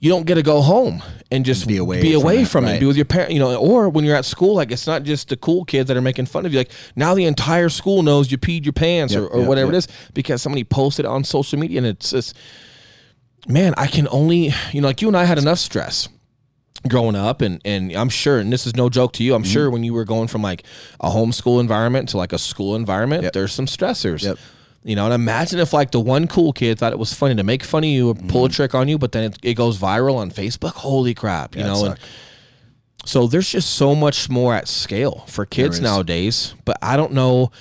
you 0.01 0.09
don't 0.11 0.27
get 0.27 0.35
to 0.35 0.43
go 0.43 0.61
home 0.63 1.01
and 1.31 1.45
just 1.45 1.69
Be 1.69 1.77
away 1.77 2.03
be 2.03 2.13
from 2.15 2.23
away 2.23 2.43
it, 2.43 2.49
from 2.49 2.65
it, 2.65 2.71
right. 2.73 2.81
be 2.81 2.87
with 2.87 2.97
your 2.97 3.05
parent 3.05 3.31
you 3.33 3.39
know 3.39 3.55
or 3.57 3.89
when 3.89 4.05
you're 4.05 4.17
at 4.17 4.25
school 4.25 4.55
like 4.57 4.73
it's 4.73 4.87
not 4.89 5.05
just 5.05 5.29
the 5.29 5.37
cool 5.37 5.65
kids 5.65 5.87
that 5.89 5.97
are 5.97 6.01
making 6.03 6.27
fun 6.27 6.45
of 6.45 6.53
you 6.53 6.59
like 6.59 6.73
now 6.97 7.15
the 7.15 7.25
entire 7.25 7.69
school 7.69 8.03
knows 8.03 8.33
you 8.33 8.39
peed 8.39 8.65
your 8.65 8.73
pants 8.73 9.15
or, 9.15 9.23
Yep, 9.23 9.31
or 9.33 9.39
yep, 9.41 9.49
whatever 9.49 9.73
it 9.73 9.77
is 9.77 9.87
because 10.15 10.43
somebody 10.43 10.65
posted 10.65 11.05
it 11.05 11.09
on 11.09 11.23
social 11.23 11.59
media 11.61 11.79
and 11.79 11.87
it's 11.87 12.11
just 12.11 12.37
man, 13.49 13.75
I 13.77 13.87
can 13.87 14.09
only, 14.09 14.53
you 14.73 14.81
know, 14.81 14.89
like 14.89 15.03
you 15.03 15.09
and 15.09 15.17
I 15.17 15.25
had 15.25 15.39
enough 15.39 15.59
stress 15.59 16.09
growing 16.89 17.15
up 17.15 17.41
and 17.43 17.61
and 17.65 17.93
I'm 17.93 18.09
sure 18.09 18.41
and 18.41 18.53
this 18.53 18.67
is 18.67 18.75
no 18.75 18.89
joke 18.89 19.13
to 19.13 19.23
you 19.23 19.35
I'm 19.37 19.45
Mm-hmm. 19.45 19.53
sure 19.53 19.71
when 19.71 19.85
you 19.85 19.95
were 19.95 20.05
going 20.05 20.27
from 20.27 20.43
like 20.43 20.65
a 20.99 21.11
homeschool 21.11 21.61
environment 21.61 22.09
to 22.09 22.17
like 22.17 22.33
a 22.33 22.39
school 22.39 22.75
environment 22.75 23.23
Yep. 23.23 23.33
there's 23.35 23.53
some 23.53 23.67
stressors 23.67 24.25
Yep. 24.25 24.37
you 24.83 24.97
know 24.97 25.05
and 25.05 25.15
imagine 25.15 25.61
if 25.61 25.73
like 25.73 25.93
the 25.93 26.01
one 26.01 26.27
cool 26.27 26.53
kid 26.53 26.81
thought 26.81 26.93
it 26.93 26.99
was 26.99 27.15
funny 27.15 27.37
to 27.37 27.45
make 27.45 27.63
fun 27.63 27.85
of 27.85 27.89
you 27.91 28.09
or 28.09 28.15
pull 28.17 28.47
a 28.47 28.49
trick 28.49 28.75
on 28.75 28.89
you 28.89 28.99
but 28.99 29.13
then 29.13 29.23
it, 29.31 29.39
it 29.45 29.55
goes 29.55 29.79
viral 29.79 30.17
on 30.17 30.33
Facebook 30.33 30.73
holy 30.73 31.15
crap 31.15 31.55
you 31.55 31.63
Mm-hmm. 31.63 31.73
Yeah, 31.73 31.81
know 31.83 31.91
and 31.93 32.01
so 33.05 33.29
there's 33.29 33.49
just 33.49 33.71
so 33.75 33.95
much 33.95 34.29
more 34.29 34.53
at 34.53 34.67
scale 34.67 35.25
for 35.29 35.47
kids 35.47 35.79
nowadays 35.81 36.57
but 36.65 36.79
I 36.83 36.97
don't 36.97 37.13
know 37.13 37.53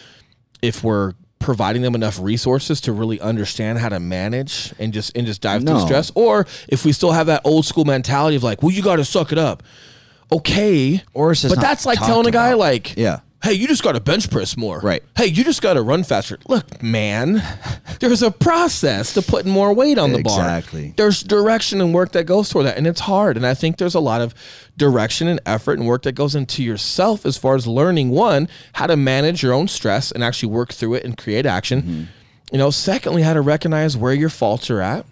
if 0.63 0.83
we're 0.83 1.13
providing 1.41 1.81
them 1.81 1.95
enough 1.95 2.19
resources 2.19 2.79
to 2.81 2.93
really 2.93 3.19
understand 3.19 3.79
how 3.79 3.89
to 3.89 3.99
manage 3.99 4.73
and 4.79 4.93
just 4.93 5.15
and 5.17 5.25
just 5.27 5.41
dive 5.41 5.63
through 5.63 5.79
stress 5.81 6.11
or 6.15 6.45
if 6.69 6.85
we 6.85 6.91
still 6.91 7.11
have 7.11 7.27
that 7.27 7.41
old 7.43 7.65
school 7.65 7.83
mentality 7.85 8.35
of 8.35 8.43
like 8.43 8.61
well 8.61 8.71
you 8.71 8.81
got 8.81 8.95
to 8.97 9.05
suck 9.05 9.31
it 9.31 9.37
up 9.37 9.63
okay 10.31 11.03
Or 11.13 11.31
it's 11.31 11.41
just 11.41 11.53
but 11.55 11.61
that's 11.61 11.85
like 11.85 11.99
telling 11.99 12.27
a 12.27 12.31
guy 12.31 12.49
about. 12.49 12.59
like 12.59 12.95
Yeah. 12.97 13.19
Hey 13.43 13.53
you 13.53 13.67
just 13.67 13.83
got 13.83 13.93
to 13.93 13.99
bench 13.99 14.29
press 14.29 14.55
more 14.57 14.79
Right. 14.79 15.03
hey 15.17 15.25
you 15.27 15.43
just 15.43 15.61
got 15.61 15.73
to 15.73 15.81
run 15.81 16.03
faster 16.03 16.37
look 16.47 16.81
man 16.83 17.41
there's 17.99 18.21
a 18.21 18.31
process 18.31 19.13
to 19.13 19.21
putting 19.21 19.51
more 19.51 19.73
weight 19.73 19.97
on 19.97 20.11
the 20.11 20.21
bar 20.21 20.39
Exactly. 20.39 20.93
there's 20.97 21.23
direction 21.23 21.81
and 21.81 21.93
work 21.93 22.11
that 22.13 22.25
goes 22.25 22.49
toward 22.49 22.65
that 22.67 22.77
and 22.77 22.85
it's 22.87 23.01
hard 23.01 23.37
and 23.37 23.45
i 23.45 23.53
think 23.53 23.77
there's 23.77 23.95
a 23.95 23.99
lot 23.99 24.21
of 24.21 24.33
direction 24.77 25.27
and 25.27 25.39
effort 25.45 25.77
and 25.79 25.87
work 25.87 26.03
that 26.03 26.13
goes 26.13 26.35
into 26.35 26.63
yourself 26.63 27.25
as 27.25 27.37
far 27.37 27.55
as 27.55 27.65
learning 27.67 28.09
one 28.09 28.47
how 28.73 28.87
to 28.87 28.95
manage 28.95 29.43
your 29.43 29.53
own 29.53 29.67
stress 29.67 30.11
and 30.11 30.23
actually 30.23 30.49
work 30.51 30.71
through 30.73 30.93
it 30.95 31.03
and 31.03 31.17
create 31.17 31.45
action 31.45 31.81
Mm-hmm. 31.81 32.03
you 32.51 32.57
know 32.57 32.69
secondly 32.69 33.21
how 33.23 33.33
to 33.33 33.41
recognize 33.41 33.95
where 33.97 34.13
your 34.13 34.29
faults 34.29 34.69
are 34.69 34.81
at 34.81 35.05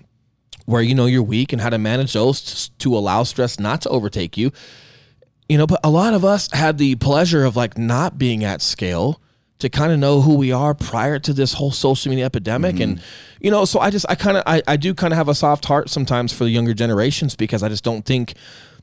where 0.66 0.82
you 0.84 0.94
know 0.94 1.08
you're 1.08 1.24
weak 1.24 1.52
and 1.52 1.62
how 1.62 1.70
to 1.70 1.78
manage 1.80 2.14
those 2.14 2.70
to 2.78 2.96
allow 2.96 3.24
stress 3.24 3.60
not 3.60 3.82
to 3.82 3.90
overtake 3.90 4.38
you 4.38 4.52
you 5.50 5.58
know 5.58 5.68
but 5.68 5.80
a 5.84 5.90
lot 5.90 6.14
of 6.14 6.24
us 6.24 6.50
had 6.54 6.78
the 6.78 6.96
pleasure 6.96 7.44
of 7.44 7.56
like 7.56 7.78
not 7.78 8.18
being 8.18 8.44
at 8.44 8.62
scale 8.62 9.20
to 9.58 9.70
kind 9.70 9.92
of 9.92 10.00
know 10.00 10.22
who 10.22 10.36
we 10.36 10.54
are 10.54 10.74
prior 10.74 11.20
to 11.20 11.34
this 11.34 11.54
whole 11.54 11.72
social 11.72 12.10
media 12.10 12.26
epidemic. 12.26 12.76
Mm-hmm. 12.76 12.84
And 12.84 13.02
you 13.42 13.52
know 13.52 13.66
so 13.66 13.80
i 13.80 13.90
just 13.90 14.06
i 14.10 14.16
kind 14.16 14.38
of 14.38 14.44
I, 14.46 14.62
I 14.68 14.78
do 14.78 14.94
kind 14.94 15.14
of 15.14 15.18
have 15.18 15.30
a 15.30 15.36
soft 15.36 15.66
heart 15.66 15.90
sometimes 15.90 16.34
for 16.34 16.44
the 16.44 16.50
younger 16.50 16.74
generations 16.74 17.36
because 17.36 17.64
i 17.64 17.70
just 17.70 17.84
don't 17.84 18.06
think 18.06 18.34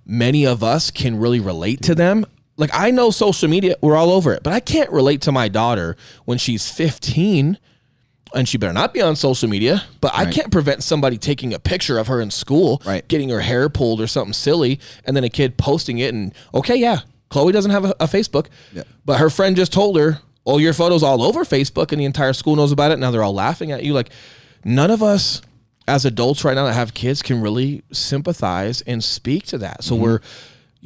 many 0.04 0.46
of 0.46 0.62
us 0.62 0.90
can 0.90 1.18
really 1.18 1.40
relate 1.40 1.82
to 1.82 1.94
them. 1.94 2.24
Like 2.56 2.70
i 2.72 2.90
know 2.90 3.10
social 3.10 3.48
media 3.48 3.76
we're 3.82 3.96
all 3.96 4.10
over 4.10 4.32
it 4.32 4.42
but 4.42 4.52
i 4.54 4.60
can't 4.60 4.90
relate 4.90 5.20
to 5.22 5.32
my 5.32 5.48
daughter 5.48 5.94
when 6.24 6.38
she's 6.38 6.70
15 6.70 7.58
and 8.35 8.49
she 8.49 8.59
better 8.59 8.72
not 8.72 8.93
be 8.93 9.01
on 9.01 9.16
social 9.16 9.49
media. 9.49 9.85
But 10.01 10.12
I 10.14 10.31
can't 10.31 10.51
prevent 10.51 10.83
somebody 10.83 11.16
taking 11.18 11.55
a 11.55 11.59
picture 11.59 11.99
of 11.99 12.07
her 12.09 12.20
in 12.20 12.31
school, 12.31 12.83
Right. 12.85 13.07
getting 13.09 13.29
her 13.31 13.41
hair 13.41 13.68
pulled 13.68 14.01
or 14.01 14.07
something 14.07 14.33
silly, 14.33 14.81
and 15.05 15.16
then 15.16 15.24
a 15.24 15.29
kid 15.31 15.57
posting 15.57 15.99
it. 15.99 16.12
And 16.12 16.35
okay, 16.55 16.77
yeah, 16.77 17.01
Chloe 17.31 17.53
doesn't 17.53 17.70
have 17.70 17.85
a, 17.85 17.95
a 18.01 18.07
Facebook, 18.07 18.47
Yeah. 18.72 18.83
but 19.05 19.18
her 19.20 19.31
friend 19.31 19.57
just 19.57 19.72
told 19.72 19.97
her, 19.99 20.20
"Oh, 20.45 20.59
your 20.59 20.72
photos 20.72 21.03
all 21.03 21.22
over 21.22 21.45
Facebook, 21.45 21.93
and 21.93 22.01
the 22.01 22.05
entire 22.05 22.33
school 22.33 22.57
knows 22.57 22.72
about 22.72 22.91
it." 22.93 22.99
Now 22.99 23.11
they're 23.11 23.22
all 23.24 23.35
laughing 23.35 23.70
at 23.72 23.83
you. 23.85 23.93
Like 23.95 24.11
none 24.64 24.91
of 24.91 25.03
us 25.03 25.41
as 25.89 26.05
adults 26.05 26.45
right 26.45 26.55
now 26.55 26.64
that 26.64 26.72
have 26.74 26.95
kids 26.95 27.22
can 27.22 27.41
really 27.41 27.83
sympathize 27.93 28.81
and 28.83 29.03
speak 29.05 29.47
to 29.47 29.59
that. 29.59 29.85
So 29.85 29.95
Mm-hmm. 29.95 30.03
we're 30.05 30.20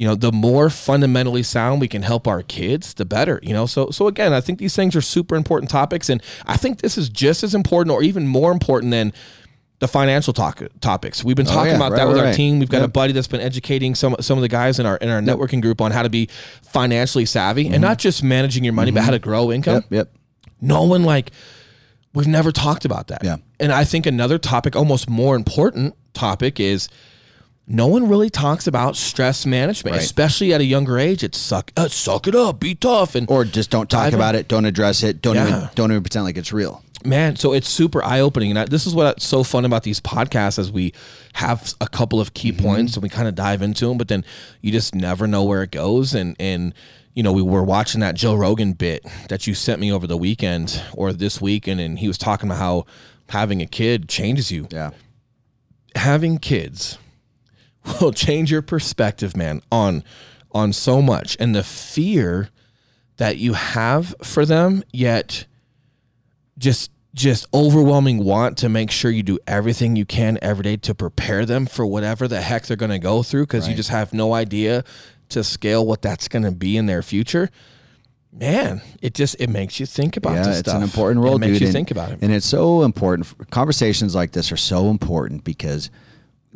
you 0.01 0.07
know 0.07 0.15
the 0.15 0.31
more 0.31 0.69
fundamentally 0.71 1.43
sound 1.43 1.79
we 1.79 1.87
can 1.87 2.01
help 2.01 2.27
our 2.27 2.41
kids 2.41 2.95
the 2.95 3.05
better 3.05 3.39
you 3.43 3.53
know 3.53 3.67
so 3.67 3.89
so 3.91 4.07
again 4.07 4.33
i 4.33 4.41
think 4.41 4.57
these 4.57 4.75
things 4.75 4.95
are 4.95 5.01
super 5.01 5.35
important 5.35 5.69
topics 5.69 6.09
and 6.09 6.23
i 6.47 6.57
think 6.57 6.81
this 6.81 6.97
is 6.97 7.07
just 7.07 7.43
as 7.43 7.53
important 7.53 7.93
or 7.93 8.01
even 8.01 8.27
more 8.27 8.51
important 8.51 8.89
than 8.91 9.13
the 9.77 9.87
financial 9.87 10.33
talk, 10.33 10.61
topics 10.79 11.23
we've 11.23 11.35
been 11.35 11.45
talking 11.45 11.59
Oh, 11.61 11.65
yeah. 11.65 11.75
about 11.75 11.91
Right, 11.91 11.97
that 11.99 12.07
with 12.07 12.15
right, 12.17 12.21
our 12.21 12.27
right. 12.29 12.35
team 12.35 12.57
we've 12.59 12.69
got 12.77 12.81
a 12.83 12.87
buddy 12.87 13.13
that's 13.13 13.27
been 13.27 13.41
educating 13.41 13.93
some 13.95 14.15
some 14.21 14.37
of 14.39 14.41
the 14.41 14.47
guys 14.47 14.79
in 14.79 14.85
our 14.87 14.97
in 14.97 15.09
our 15.09 15.21
networking 15.21 15.61
group 15.61 15.81
on 15.81 15.91
how 15.91 16.01
to 16.03 16.09
be 16.09 16.29
financially 16.63 17.25
savvy 17.25 17.67
and 17.67 17.81
not 17.81 17.97
just 17.99 18.23
managing 18.23 18.63
your 18.63 18.73
money 18.73 18.89
but 18.91 19.03
how 19.03 19.11
to 19.11 19.19
grow 19.19 19.51
income 19.51 19.81
Mm-hmm. 19.83 19.93
Yep. 19.95 20.07
Yep. 20.07 20.17
no 20.61 20.83
one 20.83 21.03
like 21.03 21.31
we've 22.13 22.27
never 22.27 22.51
talked 22.51 22.85
about 22.85 23.07
that 23.09 23.23
Yeah. 23.23 23.37
and 23.59 23.71
i 23.71 23.83
think 23.83 24.05
another 24.07 24.37
topic 24.39 24.75
almost 24.75 25.09
more 25.09 25.35
important 25.35 25.95
topic 26.13 26.59
is 26.59 26.89
no 27.67 27.87
one 27.87 28.09
really 28.09 28.29
talks 28.29 28.67
about 28.67 28.95
stress 28.97 29.45
management 29.45 29.95
Right. 29.95 30.03
especially 30.03 30.53
at 30.53 30.61
a 30.61 30.65
younger 30.65 30.97
age 30.99 31.23
it's 31.23 31.37
suck 31.37 31.71
uh, 31.77 31.87
suck 31.87 32.27
it 32.27 32.35
up 32.35 32.59
be 32.59 32.75
tough 32.75 33.15
and 33.15 33.29
Or 33.29 33.45
just 33.45 33.69
don't 33.69 33.89
talk 33.89 34.09
in. 34.09 34.15
about 34.15 34.35
it. 34.35 34.47
Don't 34.47 34.65
address 34.65 35.03
it. 35.03 35.21
Don't 35.21 35.37
even 35.37 35.69
don't 35.75 35.91
even 35.91 36.03
pretend 36.03 36.25
like 36.25 36.37
it's 36.37 36.51
real. 36.51 36.83
man 37.05 37.35
so 37.35 37.53
it's 37.53 37.69
super 37.69 38.03
eye-opening 38.03 38.49
and 38.51 38.59
I, 38.59 38.65
this 38.65 38.85
is 38.85 38.93
what's 38.95 39.25
so 39.25 39.43
fun 39.43 39.63
about 39.65 39.83
these 39.83 39.99
podcasts 40.01 40.59
as 40.59 40.71
we 40.71 40.93
have 41.33 41.73
a 41.79 41.87
couple 41.87 42.19
of 42.19 42.33
key 42.33 42.51
points 42.51 42.95
and 42.95 43.03
we 43.03 43.09
kind 43.09 43.27
of 43.27 43.35
dive 43.35 43.61
into 43.61 43.87
them 43.87 43.97
but 43.97 44.07
then 44.07 44.25
you 44.61 44.71
just 44.71 44.93
never 44.93 45.25
know 45.27 45.43
where 45.43 45.63
it 45.63 45.71
goes 45.71 46.13
and 46.13 46.35
and 46.39 46.73
you 47.13 47.23
know 47.23 47.31
we 47.33 47.41
were 47.41 47.63
watching 47.63 48.01
that 48.01 48.15
joe 48.15 48.35
rogan 48.35 48.73
bit 48.73 49.05
that 49.29 49.47
you 49.47 49.53
sent 49.53 49.79
me 49.79 49.91
over 49.91 50.05
the 50.07 50.17
weekend 50.17 50.81
or 50.93 51.11
this 51.13 51.39
weekend 51.41 51.79
and 51.81 51.99
he 51.99 52.07
was 52.07 52.17
talking 52.17 52.49
about 52.49 52.59
how 52.59 52.85
having 53.29 53.61
a 53.61 53.65
kid 53.65 54.07
changes 54.09 54.51
you 54.51 54.67
Yeah. 54.71 54.91
having 55.95 56.37
kids 56.37 56.97
will 58.01 58.11
change 58.11 58.51
your 58.51 58.61
perspective 58.61 59.35
man 59.35 59.61
on 59.71 60.03
on 60.51 60.73
so 60.73 61.01
much 61.01 61.37
and 61.39 61.55
the 61.55 61.63
fear 61.63 62.49
that 63.17 63.37
you 63.37 63.53
have 63.53 64.13
for 64.23 64.45
them 64.45 64.83
yet 64.91 65.45
just 66.57 66.91
just 67.13 67.45
overwhelming 67.53 68.23
want 68.23 68.57
to 68.57 68.69
make 68.69 68.89
sure 68.89 69.11
you 69.11 69.23
do 69.23 69.37
everything 69.45 69.95
you 69.95 70.05
can 70.05 70.37
every 70.41 70.63
day 70.63 70.77
to 70.77 70.95
prepare 70.95 71.45
them 71.45 71.65
for 71.65 71.85
whatever 71.85 72.27
the 72.27 72.41
heck 72.41 72.65
they're 72.65 72.77
going 72.77 72.91
to 72.91 72.99
go 72.99 73.21
through 73.23 73.43
because 73.43 73.67
you 73.67 73.75
just 73.75 73.89
have 73.89 74.13
no 74.13 74.33
idea 74.33 74.83
to 75.29 75.43
scale 75.43 75.85
what 75.85 76.01
that's 76.01 76.27
going 76.27 76.43
to 76.43 76.51
be 76.51 76.77
in 76.77 76.85
their 76.85 77.01
future 77.01 77.49
man 78.33 78.81
it 79.01 79.13
just 79.13 79.35
it 79.39 79.49
makes 79.49 79.79
you 79.79 79.85
think 79.85 80.15
about 80.15 80.33
yeah, 80.35 80.43
this 80.43 80.59
it's 80.59 80.69
stuff 80.69 80.77
an 80.77 80.83
important 80.83 81.21
role, 81.21 81.35
it 81.35 81.39
makes 81.39 81.53
dude. 81.53 81.61
you 81.61 81.67
and- 81.67 81.73
think 81.73 81.91
about 81.91 82.11
it 82.11 82.19
and 82.21 82.31
it's 82.31 82.45
so 82.45 82.83
important. 82.83 83.49
Conversations 83.51 84.15
like 84.15 84.31
this 84.31 84.51
are 84.51 84.57
so 84.57 84.89
important 84.89 85.43
because 85.43 85.89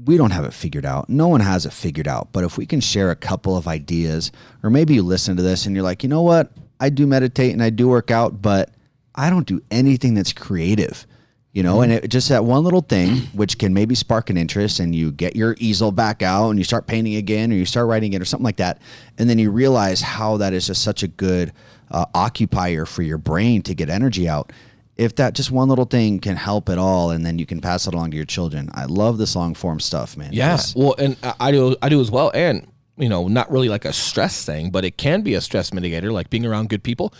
we 0.04 0.18
don't 0.18 0.32
have 0.32 0.46
it 0.46 0.54
figured 0.54 0.86
out. 0.86 1.10
No 1.10 1.28
one 1.28 1.42
has 1.42 1.66
it 1.66 1.74
figured 1.74 2.08
out. 2.08 2.30
But 2.32 2.44
if 2.44 2.58
we 2.58 2.66
can 2.66 2.82
share 2.82 3.12
a 3.12 3.16
couple 3.16 3.56
of 3.56 3.68
ideas, 3.68 4.32
or 4.64 4.70
maybe 4.70 4.94
you 4.94 5.04
listen 5.04 5.38
to 5.38 5.44
this 5.44 5.66
and 5.66 5.76
you're 5.76 5.84
like, 5.84 6.04
you 6.04 6.10
know 6.10 6.22
what, 6.22 6.52
I 6.80 6.90
do 6.90 7.08
meditate 7.08 7.54
and 7.54 7.64
I 7.64 7.70
do 7.70 7.88
work 7.88 8.12
out, 8.12 8.42
but 8.42 8.72
I 9.16 9.30
don't 9.30 9.48
do 9.48 9.62
anything 9.72 10.14
that's 10.14 10.34
creative. 10.34 11.08
You 11.54 11.64
know, 11.64 11.80
and 11.80 11.90
it 11.90 12.10
just 12.10 12.28
that 12.28 12.44
one 12.44 12.66
little 12.66 12.82
thing, 12.82 13.16
which 13.34 13.58
can 13.58 13.74
maybe 13.74 13.96
spark 13.96 14.30
an 14.30 14.36
interest, 14.36 14.82
and 14.82 14.94
you 14.94 15.14
get 15.14 15.38
your 15.38 15.56
easel 15.58 15.94
back 15.94 16.22
out 16.22 16.50
and 16.50 16.60
you 16.60 16.66
start 16.66 16.86
painting 16.86 17.16
again, 17.16 17.50
or 17.50 17.56
you 17.56 17.66
start 17.66 17.88
writing 17.88 18.12
it, 18.12 18.22
or 18.22 18.26
something 18.26 18.44
like 18.44 18.58
that, 18.58 18.82
and 19.18 19.30
then 19.30 19.40
you 19.40 19.50
realize 19.50 20.02
how 20.02 20.36
that 20.36 20.52
is 20.52 20.68
just 20.68 20.82
such 20.82 21.02
a 21.02 21.08
good 21.08 21.54
uh, 21.92 22.08
occupier 22.14 22.86
for 22.86 23.04
your 23.04 23.18
brain 23.18 23.62
to 23.62 23.74
get 23.74 23.90
energy 23.90 24.28
out. 24.28 24.52
If 24.98 25.16
that 25.16 25.34
just 25.34 25.52
one 25.52 25.68
little 25.68 25.86
thing 25.86 26.20
can 26.20 26.38
help 26.38 26.70
at 26.70 26.78
all, 26.78 27.12
and 27.12 27.26
then 27.26 27.38
you 27.38 27.46
can 27.46 27.60
pass 27.60 27.86
it 27.86 27.94
along 27.94 28.12
to 28.12 28.18
your 28.18 28.26
children. 28.26 28.70
I 28.74 28.86
love 28.86 29.18
this 29.18 29.36
long 29.36 29.54
form 29.54 29.80
stuff, 29.80 30.16
man. 30.16 30.32
Yeah. 30.32 30.56
This- 30.56 30.74
Well, 30.76 30.96
and 30.98 31.18
I- 31.40 31.52
do 31.52 31.76
I 31.82 31.90
do 31.90 32.00
as 32.00 32.10
well 32.10 32.32
and 32.34 32.68
you 32.98 33.10
know, 33.10 33.28
not 33.28 33.52
really 33.52 33.68
like 33.70 33.86
a 33.86 33.94
stress 33.94 34.46
thing, 34.46 34.70
but 34.70 34.86
it 34.86 34.98
can 34.98 35.22
be 35.22 35.34
a 35.34 35.42
stress 35.42 35.72
mitigator 35.72 36.12
like 36.12 36.30
being 36.30 36.46
around 36.46 36.70
good 36.70 36.84
people. 36.84 37.14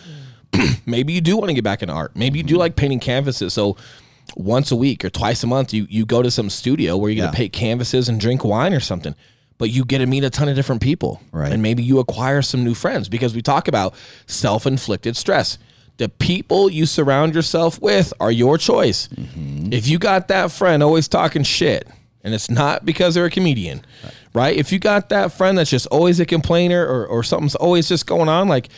Maybe 0.86 1.12
you 1.12 1.20
do 1.20 1.36
want 1.36 1.48
to 1.48 1.54
get 1.54 1.64
back 1.64 1.82
into 1.82 1.94
art. 1.94 2.16
Maybe 2.16 2.38
you 2.38 2.42
do 2.44 2.54
mm-hmm. 2.54 2.60
like 2.60 2.76
painting 2.76 3.00
canvases. 3.00 3.52
So 3.52 3.76
once 4.34 4.70
a 4.70 4.76
week 4.76 5.04
or 5.04 5.10
twice 5.10 5.42
a 5.44 5.46
month 5.46 5.72
you 5.72 5.86
you 5.88 6.04
go 6.04 6.22
to 6.22 6.30
some 6.30 6.50
studio 6.50 6.96
where 6.96 7.10
you're 7.10 7.26
Yeah. 7.26 7.30
to 7.30 7.36
paint 7.36 7.52
canvases 7.52 8.08
and 8.08 8.18
drink 8.20 8.44
wine 8.44 8.72
or 8.72 8.80
something. 8.80 9.14
But 9.58 9.70
you 9.70 9.84
get 9.84 9.98
to 9.98 10.06
meet 10.06 10.24
a 10.24 10.30
ton 10.30 10.48
of 10.48 10.56
different 10.56 10.82
people. 10.82 11.22
Right. 11.32 11.52
And 11.52 11.62
maybe 11.62 11.82
you 11.82 11.98
acquire 11.98 12.42
some 12.42 12.62
new 12.64 12.74
friends 12.74 13.08
because 13.08 13.34
we 13.34 13.40
talk 13.40 13.68
about 13.68 13.94
self-inflicted 14.26 15.16
stress. 15.16 15.58
The 15.98 16.08
people 16.08 16.70
you 16.70 16.86
surround 16.86 17.34
yourself 17.34 17.80
with 17.80 18.12
are 18.20 18.30
your 18.30 18.58
choice. 18.58 19.08
Mm-hmm. 19.08 19.72
If 19.72 19.88
you 19.88 19.98
got 19.98 20.28
that 20.28 20.52
friend 20.52 20.82
always 20.82 21.08
talking 21.08 21.42
shit, 21.42 21.88
and 22.22 22.34
it's 22.34 22.50
not 22.50 22.84
because 22.84 23.14
they're 23.14 23.26
a 23.26 23.30
comedian, 23.30 23.82
right? 24.34 24.56
If 24.56 24.72
you 24.72 24.78
got 24.78 25.08
that 25.10 25.32
friend 25.32 25.56
that's 25.56 25.70
just 25.70 25.86
always 25.86 26.18
a 26.18 26.26
complainer 26.26 26.84
or, 26.84 27.06
or 27.06 27.22
something's 27.22 27.54
always 27.54 27.88
just 27.88 28.04
going 28.04 28.28
on, 28.28 28.48
like 28.48 28.68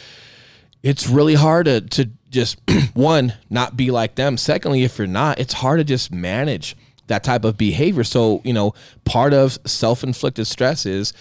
it's 0.83 1.09
really 1.09 1.35
hard 1.35 1.67
to, 1.67 1.81
to 1.81 2.11
just 2.31 2.61
one, 2.95 3.35
not 3.51 3.77
be 3.77 3.91
like 3.91 4.17
them. 4.17 4.37
Secondly, 4.37 4.85
if 4.85 4.99
you're 4.99 5.07
not, 5.07 5.39
it's 5.39 5.55
hard 5.55 5.79
to 5.79 5.85
just 5.85 6.13
manage 6.13 6.77
that 7.07 7.25
type 7.25 7.45
of 7.45 7.57
behavior. 7.57 8.05
So, 8.05 8.43
you 8.45 8.53
know, 8.53 8.75
part 9.05 9.33
of 9.33 9.59
self-inflicted 9.65 10.47
stress 10.47 10.87
is 10.87 11.13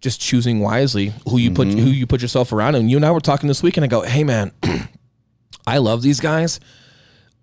just 0.00 0.20
choosing 0.20 0.60
wisely 0.60 1.12
who 1.28 1.38
you 1.38 1.52
put 1.52 1.68
mm-hmm. 1.68 1.78
who 1.78 1.90
you 1.90 2.06
put 2.06 2.22
yourself 2.22 2.52
around. 2.52 2.74
And 2.74 2.90
you 2.90 2.96
and 2.96 3.06
I 3.06 3.10
were 3.10 3.20
talking 3.20 3.48
this 3.48 3.62
week 3.62 3.76
and 3.76 3.84
I 3.84 3.86
go, 3.86 4.02
hey 4.02 4.24
man, 4.24 4.52
I 5.66 5.78
love 5.78 6.02
these 6.02 6.20
guys. 6.20 6.60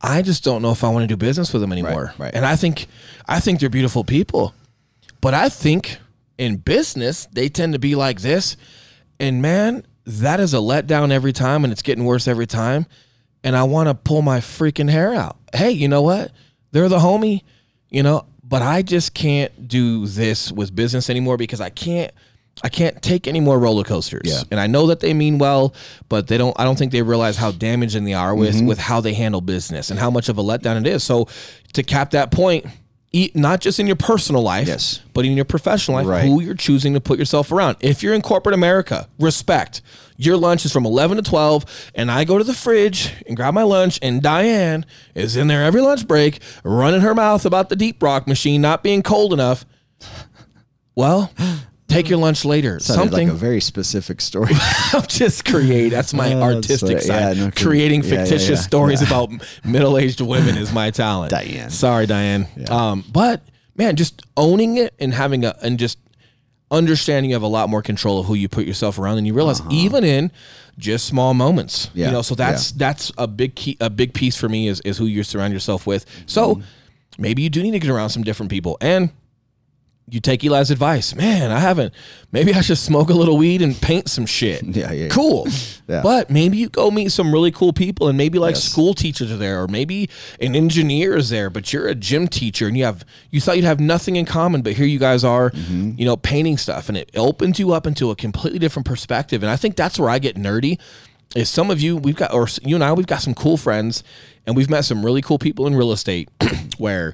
I 0.02 0.22
just 0.22 0.44
don't 0.44 0.62
know 0.62 0.72
if 0.72 0.84
I 0.84 0.90
want 0.90 1.04
to 1.04 1.08
do 1.08 1.18
business 1.18 1.52
with 1.54 1.62
them 1.62 1.72
anymore. 1.72 2.06
right. 2.06 2.20
right. 2.20 2.36
And 2.36 2.46
I 2.46 2.56
think 2.56 2.88
I 3.28 3.40
think 3.40 3.60
they're 3.60 3.70
beautiful 3.70 4.04
people. 4.04 4.54
But 5.22 5.34
I 5.34 5.50
think 5.50 5.98
in 6.38 6.58
business 6.58 7.26
they 7.32 7.50
tend 7.50 7.74
to 7.74 7.80
be 7.80 7.96
like 7.96 8.22
this. 8.22 8.58
And 9.20 9.42
man, 9.42 9.86
that 10.06 10.40
is 10.40 10.54
a 10.54 10.58
letdown 10.58 11.12
every 11.12 11.34
time 11.34 11.64
and 11.64 11.74
it's 11.74 11.82
getting 11.82 12.06
worse 12.06 12.28
every 12.28 12.48
time. 12.48 12.86
And 13.44 13.56
I 13.56 13.64
want 13.64 13.90
to 13.90 13.96
pull 13.96 14.22
my 14.22 14.40
freaking 14.40 14.90
hair 14.90 15.14
out. 15.14 15.38
Hey, 15.54 15.72
you 15.72 15.88
know 15.88 16.02
what? 16.02 16.32
They're 16.72 16.90
the 16.90 17.00
homie, 17.00 17.42
you 17.90 18.04
know, 18.04 18.26
but 18.44 18.62
I 18.62 18.82
just 18.82 19.14
can't 19.14 19.68
do 19.68 20.06
this 20.06 20.52
with 20.52 20.76
business 20.76 21.10
anymore 21.10 21.38
because 21.38 21.62
I 21.62 21.70
can't 21.70 22.12
I 22.64 22.70
can't 22.70 23.02
take 23.02 23.28
any 23.28 23.40
more 23.40 23.60
roller 23.60 23.84
coasters. 23.84 24.22
Yeah. 24.26 24.42
And 24.50 24.60
I 24.60 24.68
know 24.68 24.88
that 24.88 25.00
they 25.00 25.14
mean 25.14 25.38
well, 25.38 25.74
but 26.10 26.28
they 26.28 26.38
don't 26.38 26.60
I 26.60 26.64
don't 26.64 26.78
think 26.78 26.92
they 26.92 27.02
realize 27.04 27.38
how 27.38 27.52
damaging 27.52 28.04
they 28.06 28.14
are 28.14 28.34
with 28.36 28.56
Mm-hmm. 28.56 28.66
with 28.68 28.80
how 28.80 29.00
they 29.02 29.14
handle 29.14 29.42
business 29.42 29.92
and 29.92 30.00
how 30.00 30.10
much 30.10 30.28
of 30.30 30.38
a 30.38 30.44
letdown 30.44 30.80
it 30.80 30.88
is. 30.88 31.04
So 31.04 31.28
to 31.74 31.84
cap 31.84 32.12
that 32.12 32.32
point, 32.32 32.66
eat 33.12 33.36
not 33.36 33.62
just 33.62 33.80
in 33.80 33.88
your 33.88 33.96
personal 33.96 34.42
life, 34.42 34.68
Yes. 34.68 35.02
but 35.14 35.24
in 35.26 35.34
your 35.34 35.46
professional 35.46 35.98
life, 35.98 36.08
Right. 36.08 36.26
who 36.26 36.42
you're 36.42 36.56
choosing 36.56 36.94
to 36.96 37.00
put 37.00 37.20
yourself 37.20 37.52
around. 37.52 37.78
If 37.80 38.02
you're 38.04 38.14
in 38.14 38.22
corporate 38.22 38.54
America, 38.56 39.08
respect. 39.20 39.82
Your 40.20 40.36
lunch 40.36 40.66
is 40.66 40.74
from 40.74 40.84
11 40.86 41.18
to 41.18 41.24
12, 41.24 41.64
and 41.94 42.10
I 42.10 42.24
go 42.24 42.40
to 42.40 42.44
the 42.44 42.54
fridge 42.56 43.14
and 43.28 43.38
grab 43.38 43.54
my 43.54 43.62
lunch, 43.62 44.00
and 44.02 44.20
Diane 44.22 44.84
is 45.14 45.38
in 45.38 45.46
there 45.48 45.64
every 45.64 45.80
lunch 45.80 46.08
break 46.08 46.40
running 46.64 47.02
her 47.02 47.14
mouth 47.14 47.46
about 47.46 47.70
the 47.70 47.76
deep 47.76 48.02
rock 48.02 48.28
machine 48.28 48.60
not 48.62 48.82
being 48.82 49.04
cold 49.04 49.32
enough. 49.32 49.64
Well, 50.96 51.32
take 51.88 52.10
your 52.10 52.20
lunch 52.20 52.44
later. 52.46 52.80
Sounded 52.80 53.02
Something 53.12 53.28
like 53.30 53.36
a 53.36 53.40
very 53.40 53.62
specific 53.62 54.22
story. 54.22 54.54
I'll 54.94 55.02
just 55.02 55.46
create. 55.46 55.90
That's 55.90 56.14
my 56.14 56.34
Oh, 56.38 56.42
artistic 56.44 56.98
yeah, 56.98 57.00
side. 57.00 57.38
no 57.38 57.50
kidding. 57.52 57.68
Creating 57.68 58.04
Yeah, 58.04 58.10
yeah, 58.14 58.20
fictitious 58.24 58.50
yeah. 58.50 58.56
stories 58.68 59.02
about 59.02 59.30
middle-aged 59.64 60.22
women 60.22 60.58
is 60.58 60.72
my 60.74 60.92
talent. 60.92 61.32
Diane. 61.32 61.70
Sorry, 61.70 62.06
Diane. 62.06 62.48
Um, 62.70 63.04
but 63.12 63.42
man, 63.76 63.96
just 63.96 64.22
owning 64.36 64.78
it 64.78 64.94
and 65.00 65.14
having 65.14 65.46
a 65.46 65.56
and 65.62 65.78
just 65.80 65.98
understanding 66.70 67.30
you 67.30 67.36
have 67.36 67.44
a 67.44 67.48
lot 67.48 67.70
more 67.70 67.82
control 67.82 68.20
of 68.20 68.26
who 68.26 68.34
you 68.34 68.50
put 68.50 68.66
yourself 68.66 69.00
around, 69.00 69.18
and 69.18 69.26
you 69.26 69.34
realize 69.34 69.62
even 69.72 70.04
in 70.04 70.32
just 70.78 71.06
small 71.06 71.34
moments. 71.34 71.86
Uh-huh. 71.86 71.92
Yeah, 71.96 72.06
You 72.08 72.12
know, 72.12 72.22
so 72.22 72.36
that's 72.36 72.72
that's 72.72 73.12
a 73.18 73.28
big 73.28 73.56
key. 73.56 73.78
A 73.80 73.90
big 73.90 74.14
piece 74.14 74.36
for 74.36 74.50
me 74.50 74.68
is 74.68 74.82
is 74.82 74.98
who 74.98 75.06
you 75.06 75.24
surround 75.24 75.54
yourself 75.54 75.88
with. 75.88 76.06
So 76.26 76.56
Mm-hmm. 76.56 77.22
maybe 77.22 77.42
you 77.42 77.50
do 77.50 77.64
need 77.64 77.72
to 77.72 77.80
get 77.80 77.90
around 77.90 78.10
some 78.10 78.24
different 78.24 78.50
people 78.52 78.78
and 78.82 79.12
you 80.10 80.22
take 80.22 80.42
Eli's 80.44 80.72
advice. 80.72 81.14
Man, 81.16 81.52
I 81.52 81.60
haven't. 81.60 81.94
Maybe 82.32 82.54
I 82.54 82.62
should 82.62 82.78
smoke 82.78 83.10
a 83.10 83.14
little 83.14 83.38
weed 83.38 83.62
and 83.62 83.76
paint 83.82 84.10
some 84.10 84.26
shit. 84.26 84.64
Yeah, 84.76 84.92
yeah. 84.92 85.08
Cool. 85.10 85.48
Yeah. 85.90 86.02
But 86.04 86.30
maybe 86.30 86.58
you 86.58 86.68
go 86.68 86.92
meet 86.92 87.14
some 87.14 87.32
really 87.32 87.50
cool 87.50 87.72
people 87.72 88.10
and 88.10 88.18
maybe 88.18 88.40
like 88.40 88.56
Yes. 88.56 88.64
school 88.66 88.94
teachers 88.94 89.32
are 89.32 89.38
there 89.38 89.64
or 89.64 89.70
maybe 89.70 90.10
an 90.42 90.54
engineer 90.54 91.16
is 91.16 91.30
there, 91.30 91.50
but 91.50 91.72
you're 91.72 91.88
a 91.88 91.96
gym 91.96 92.28
teacher 92.28 92.68
and 92.68 92.78
you 92.78 92.84
have 92.84 93.06
you 93.32 93.40
thought 93.40 93.56
you'd 93.56 93.64
have 93.64 93.80
nothing 93.80 94.18
in 94.18 94.26
common, 94.26 94.62
but 94.64 94.74
here 94.74 94.86
you 94.86 95.00
guys 95.00 95.24
are, 95.24 95.50
Mm-hmm. 95.52 95.92
you 95.98 96.04
know, 96.04 96.18
painting 96.18 96.58
stuff 96.58 96.90
and 96.90 96.98
it 96.98 97.10
opens 97.16 97.58
you 97.58 97.72
up 97.72 97.88
into 97.88 98.12
a 98.12 98.18
completely 98.18 98.60
different 98.60 98.86
perspective. 98.86 99.44
And 99.44 99.50
I 99.50 99.56
think 99.56 99.78
that's 99.78 99.98
where 99.98 100.10
I 100.10 100.20
get 100.20 100.36
nerdy. 100.36 100.78
Is 101.38 101.50
some 101.50 101.70
of 101.70 101.80
you 101.80 101.96
we've 101.96 102.16
got 102.18 102.34
or 102.34 102.48
you 102.64 102.76
and 102.76 102.84
I 102.84 102.92
we've 102.92 103.08
got 103.08 103.22
some 103.22 103.34
cool 103.34 103.56
friends 103.56 104.04
and 104.46 104.58
we've 104.58 104.70
met 104.70 104.84
some 104.84 105.06
really 105.06 105.22
cool 105.22 105.38
people 105.40 105.68
in 105.68 105.76
real 105.76 105.94
estate 105.94 106.28
where 106.78 107.14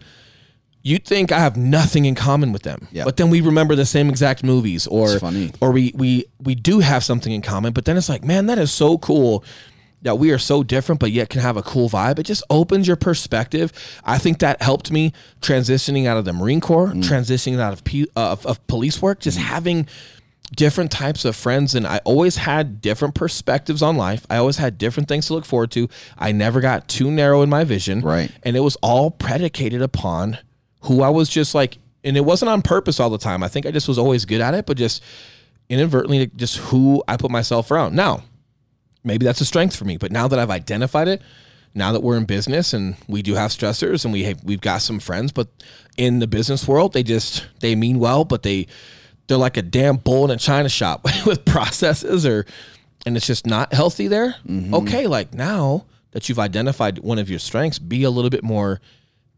you'd 0.83 1.05
think 1.05 1.31
I 1.31 1.39
have 1.39 1.55
nothing 1.57 2.05
in 2.05 2.13
common 2.13 2.51
with 2.51 2.63
them. 2.63 2.87
Yeah. 2.91 3.05
But 3.05 3.15
then 3.17 3.29
we 3.29 3.39
remember 3.41 3.73
the 3.75 3.85
same 3.85 4.09
exact 4.09 4.43
movies 4.43 4.85
or 4.87 5.17
or 5.61 5.71
we 5.71 5.93
we 5.95 6.25
we 6.39 6.55
do 6.55 6.79
have 6.79 7.03
something 7.03 7.31
in 7.33 7.41
common, 7.41 7.73
but 7.73 7.85
then 7.85 7.97
it's 7.97 8.09
like, 8.09 8.23
man, 8.23 8.45
that 8.47 8.57
is 8.59 8.71
so 8.71 8.97
cool 8.97 9.43
that 10.01 10.19
we 10.19 10.31
are 10.31 10.37
so 10.37 10.63
different 10.63 10.99
but 10.99 11.11
yet 11.11 11.29
can 11.29 11.39
have 11.39 11.55
a 11.55 11.63
cool 11.63 11.89
vibe. 11.89 12.19
It 12.19 12.23
just 12.23 12.43
opens 12.49 12.85
your 12.87 12.97
perspective. 12.97 13.71
I 14.03 14.17
think 14.17 14.39
that 14.39 14.61
helped 14.61 14.91
me 14.91 15.13
transitioning 15.41 16.05
out 16.05 16.17
of 16.17 16.25
the 16.25 16.33
Marine 16.33 16.59
Corps, 16.59 16.89
Mm. 16.89 17.03
transitioning 17.03 17.57
out 17.59 17.71
of, 17.73 17.83
P, 17.85 18.05
uh, 18.15 18.31
of 18.33 18.45
of 18.45 18.67
police 18.67 19.01
work, 19.01 19.21
just 19.21 19.37
having 19.37 19.87
different 20.55 20.91
types 20.91 21.23
of 21.25 21.35
friends 21.35 21.73
and 21.73 21.87
I 21.87 21.99
always 22.03 22.35
had 22.35 22.81
different 22.81 23.15
perspectives 23.15 23.81
on 23.81 23.95
life. 23.95 24.27
I 24.29 24.35
always 24.37 24.57
had 24.57 24.77
different 24.77 25.07
things 25.09 25.25
to 25.27 25.33
look 25.33 25.45
forward 25.45 25.71
to. 25.71 25.87
I 26.17 26.31
never 26.33 26.59
got 26.61 26.87
too 26.89 27.09
narrow 27.09 27.41
in 27.41 27.49
my 27.49 27.63
vision. 27.63 28.01
Right. 28.01 28.29
And 28.43 28.55
it 28.55 28.59
was 28.59 28.75
all 28.81 29.09
predicated 29.09 29.81
upon 29.81 30.37
who 30.83 31.01
I 31.01 31.09
was 31.09 31.29
just 31.29 31.55
like 31.55 31.77
and 32.03 32.17
it 32.17 32.21
wasn't 32.21 32.49
on 32.49 32.61
purpose 32.61 32.99
all 32.99 33.09
the 33.09 33.17
time. 33.17 33.43
I 33.43 33.47
think 33.47 33.65
I 33.65 33.71
just 33.71 33.87
was 33.87 33.97
always 33.97 34.25
good 34.25 34.41
at 34.41 34.53
it, 34.53 34.65
but 34.65 34.77
just 34.77 35.01
inadvertently 35.69 36.29
just 36.35 36.57
who 36.57 37.03
I 37.07 37.17
put 37.17 37.31
myself 37.31 37.71
around. 37.71 37.95
Now, 37.95 38.23
maybe 39.03 39.25
that's 39.25 39.41
a 39.41 39.45
strength 39.45 39.75
for 39.75 39.85
me, 39.85 39.97
but 39.97 40.11
now 40.11 40.27
that 40.27 40.37
I've 40.37 40.51
identified 40.51 41.07
it, 41.07 41.21
now 41.73 41.91
that 41.91 42.01
we're 42.01 42.17
in 42.17 42.25
business 42.25 42.73
and 42.73 42.95
we 43.07 43.21
do 43.21 43.33
have 43.35 43.51
stressors 43.51 44.03
and 44.03 44.13
we 44.13 44.23
have, 44.23 44.43
we've 44.43 44.61
got 44.61 44.81
some 44.81 44.99
friends, 44.99 45.31
but 45.31 45.47
in 45.97 46.19
the 46.19 46.27
business 46.27 46.67
world, 46.67 46.93
they 46.93 47.03
just 47.03 47.47
they 47.61 47.75
mean 47.75 47.99
well, 47.99 48.25
but 48.25 48.43
they 48.43 48.67
they're 49.27 49.37
like 49.37 49.57
a 49.57 49.61
damn 49.61 49.95
bull 49.95 50.25
in 50.25 50.31
a 50.31 50.37
china 50.37 50.69
shop 50.69 51.03
with 51.25 51.45
processes 51.45 52.25
or 52.25 52.45
and 53.05 53.17
it's 53.17 53.25
just 53.25 53.47
not 53.47 53.73
healthy 53.73 54.07
there. 54.07 54.35
Mm-hmm. 54.47 54.73
Okay, 54.75 55.07
like 55.07 55.33
now 55.33 55.85
that 56.11 56.29
you've 56.29 56.39
identified 56.39 56.99
one 56.99 57.17
of 57.17 57.29
your 57.29 57.39
strengths, 57.39 57.79
be 57.79 58.03
a 58.03 58.09
little 58.09 58.29
bit 58.29 58.43
more 58.43 58.79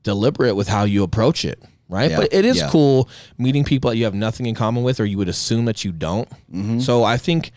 deliberate 0.05 0.55
with 0.55 0.69
how 0.69 0.85
you 0.85 1.03
approach 1.03 1.43
it. 1.43 1.61
Right. 1.87 2.09
Yeah, 2.09 2.17
But 2.21 2.33
it 2.33 2.45
is 2.45 2.57
yeah. 2.57 2.69
cool 2.71 3.07
meeting 3.37 3.63
people 3.63 3.91
that 3.91 3.97
you 3.97 4.05
have 4.05 4.15
nothing 4.15 4.45
in 4.47 4.55
common 4.55 4.81
with, 4.83 4.99
or 4.99 5.05
you 5.05 5.17
would 5.19 5.29
assume 5.29 5.65
that 5.65 5.83
you 5.85 5.91
don't. 5.91 6.27
Mm-hmm. 6.51 6.79
So 6.79 7.03
I 7.03 7.17
think 7.17 7.51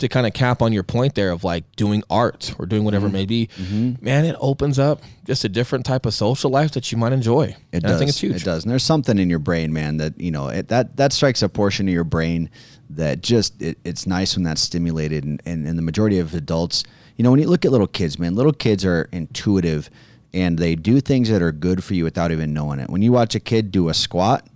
to 0.00 0.08
kind 0.08 0.26
of 0.26 0.32
cap 0.34 0.60
on 0.60 0.72
your 0.72 0.82
point 0.82 1.14
there 1.14 1.30
of 1.30 1.44
like 1.44 1.64
doing 1.76 2.02
art 2.10 2.54
or 2.58 2.66
doing 2.66 2.84
whatever 2.84 3.06
Mm-hmm. 3.06 3.16
it 3.16 3.18
may 3.18 3.26
be, 3.26 3.48
man, 4.02 4.24
it 4.26 4.36
opens 4.38 4.78
up 4.78 5.02
just 5.24 5.44
a 5.44 5.48
different 5.48 5.86
type 5.86 6.04
of 6.04 6.12
social 6.12 6.50
life 6.50 6.72
that 6.72 6.90
you 6.92 6.98
might 6.98 7.12
enjoy. 7.12 7.44
It 7.44 7.56
and 7.72 7.82
does. 7.82 7.92
I 7.92 7.98
think 7.98 8.08
it's 8.10 8.20
huge. 8.20 8.36
It 8.36 8.44
does. 8.44 8.64
And 8.64 8.70
there's 8.70 8.82
something 8.84 9.18
in 9.18 9.30
your 9.30 9.38
brain, 9.38 9.72
man, 9.72 9.96
that 9.98 10.20
you 10.20 10.30
know 10.30 10.48
it, 10.48 10.68
that 10.68 10.96
that 10.98 11.12
strikes 11.14 11.40
a 11.42 11.48
portion 11.48 11.88
of 11.88 11.94
your 11.94 12.04
brain 12.04 12.50
that 12.90 13.22
just 13.22 13.60
it, 13.62 13.78
it's 13.84 14.06
nice 14.06 14.36
when 14.36 14.42
that's 14.42 14.60
stimulated. 14.60 15.24
And, 15.24 15.40
and 15.46 15.66
and 15.66 15.78
the 15.78 15.82
majority 15.82 16.18
of 16.18 16.34
adults, 16.34 16.84
you 17.16 17.22
know, 17.22 17.30
when 17.30 17.40
you 17.40 17.48
look 17.48 17.64
at 17.64 17.70
little 17.72 17.86
kids, 17.86 18.18
man, 18.18 18.34
little 18.34 18.52
kids 18.52 18.84
are 18.84 19.08
intuitive 19.12 19.88
and 20.32 20.58
they 20.58 20.74
do 20.74 21.00
things 21.00 21.28
that 21.28 21.42
are 21.42 21.52
good 21.52 21.82
for 21.82 21.94
you 21.94 22.04
without 22.04 22.30
even 22.30 22.52
knowing 22.52 22.78
it. 22.78 22.88
When 22.88 23.02
you 23.02 23.12
watch 23.12 23.34
a 23.34 23.40
kid 23.40 23.70
do 23.70 23.88
a 23.88 23.94
squat, 23.94 24.46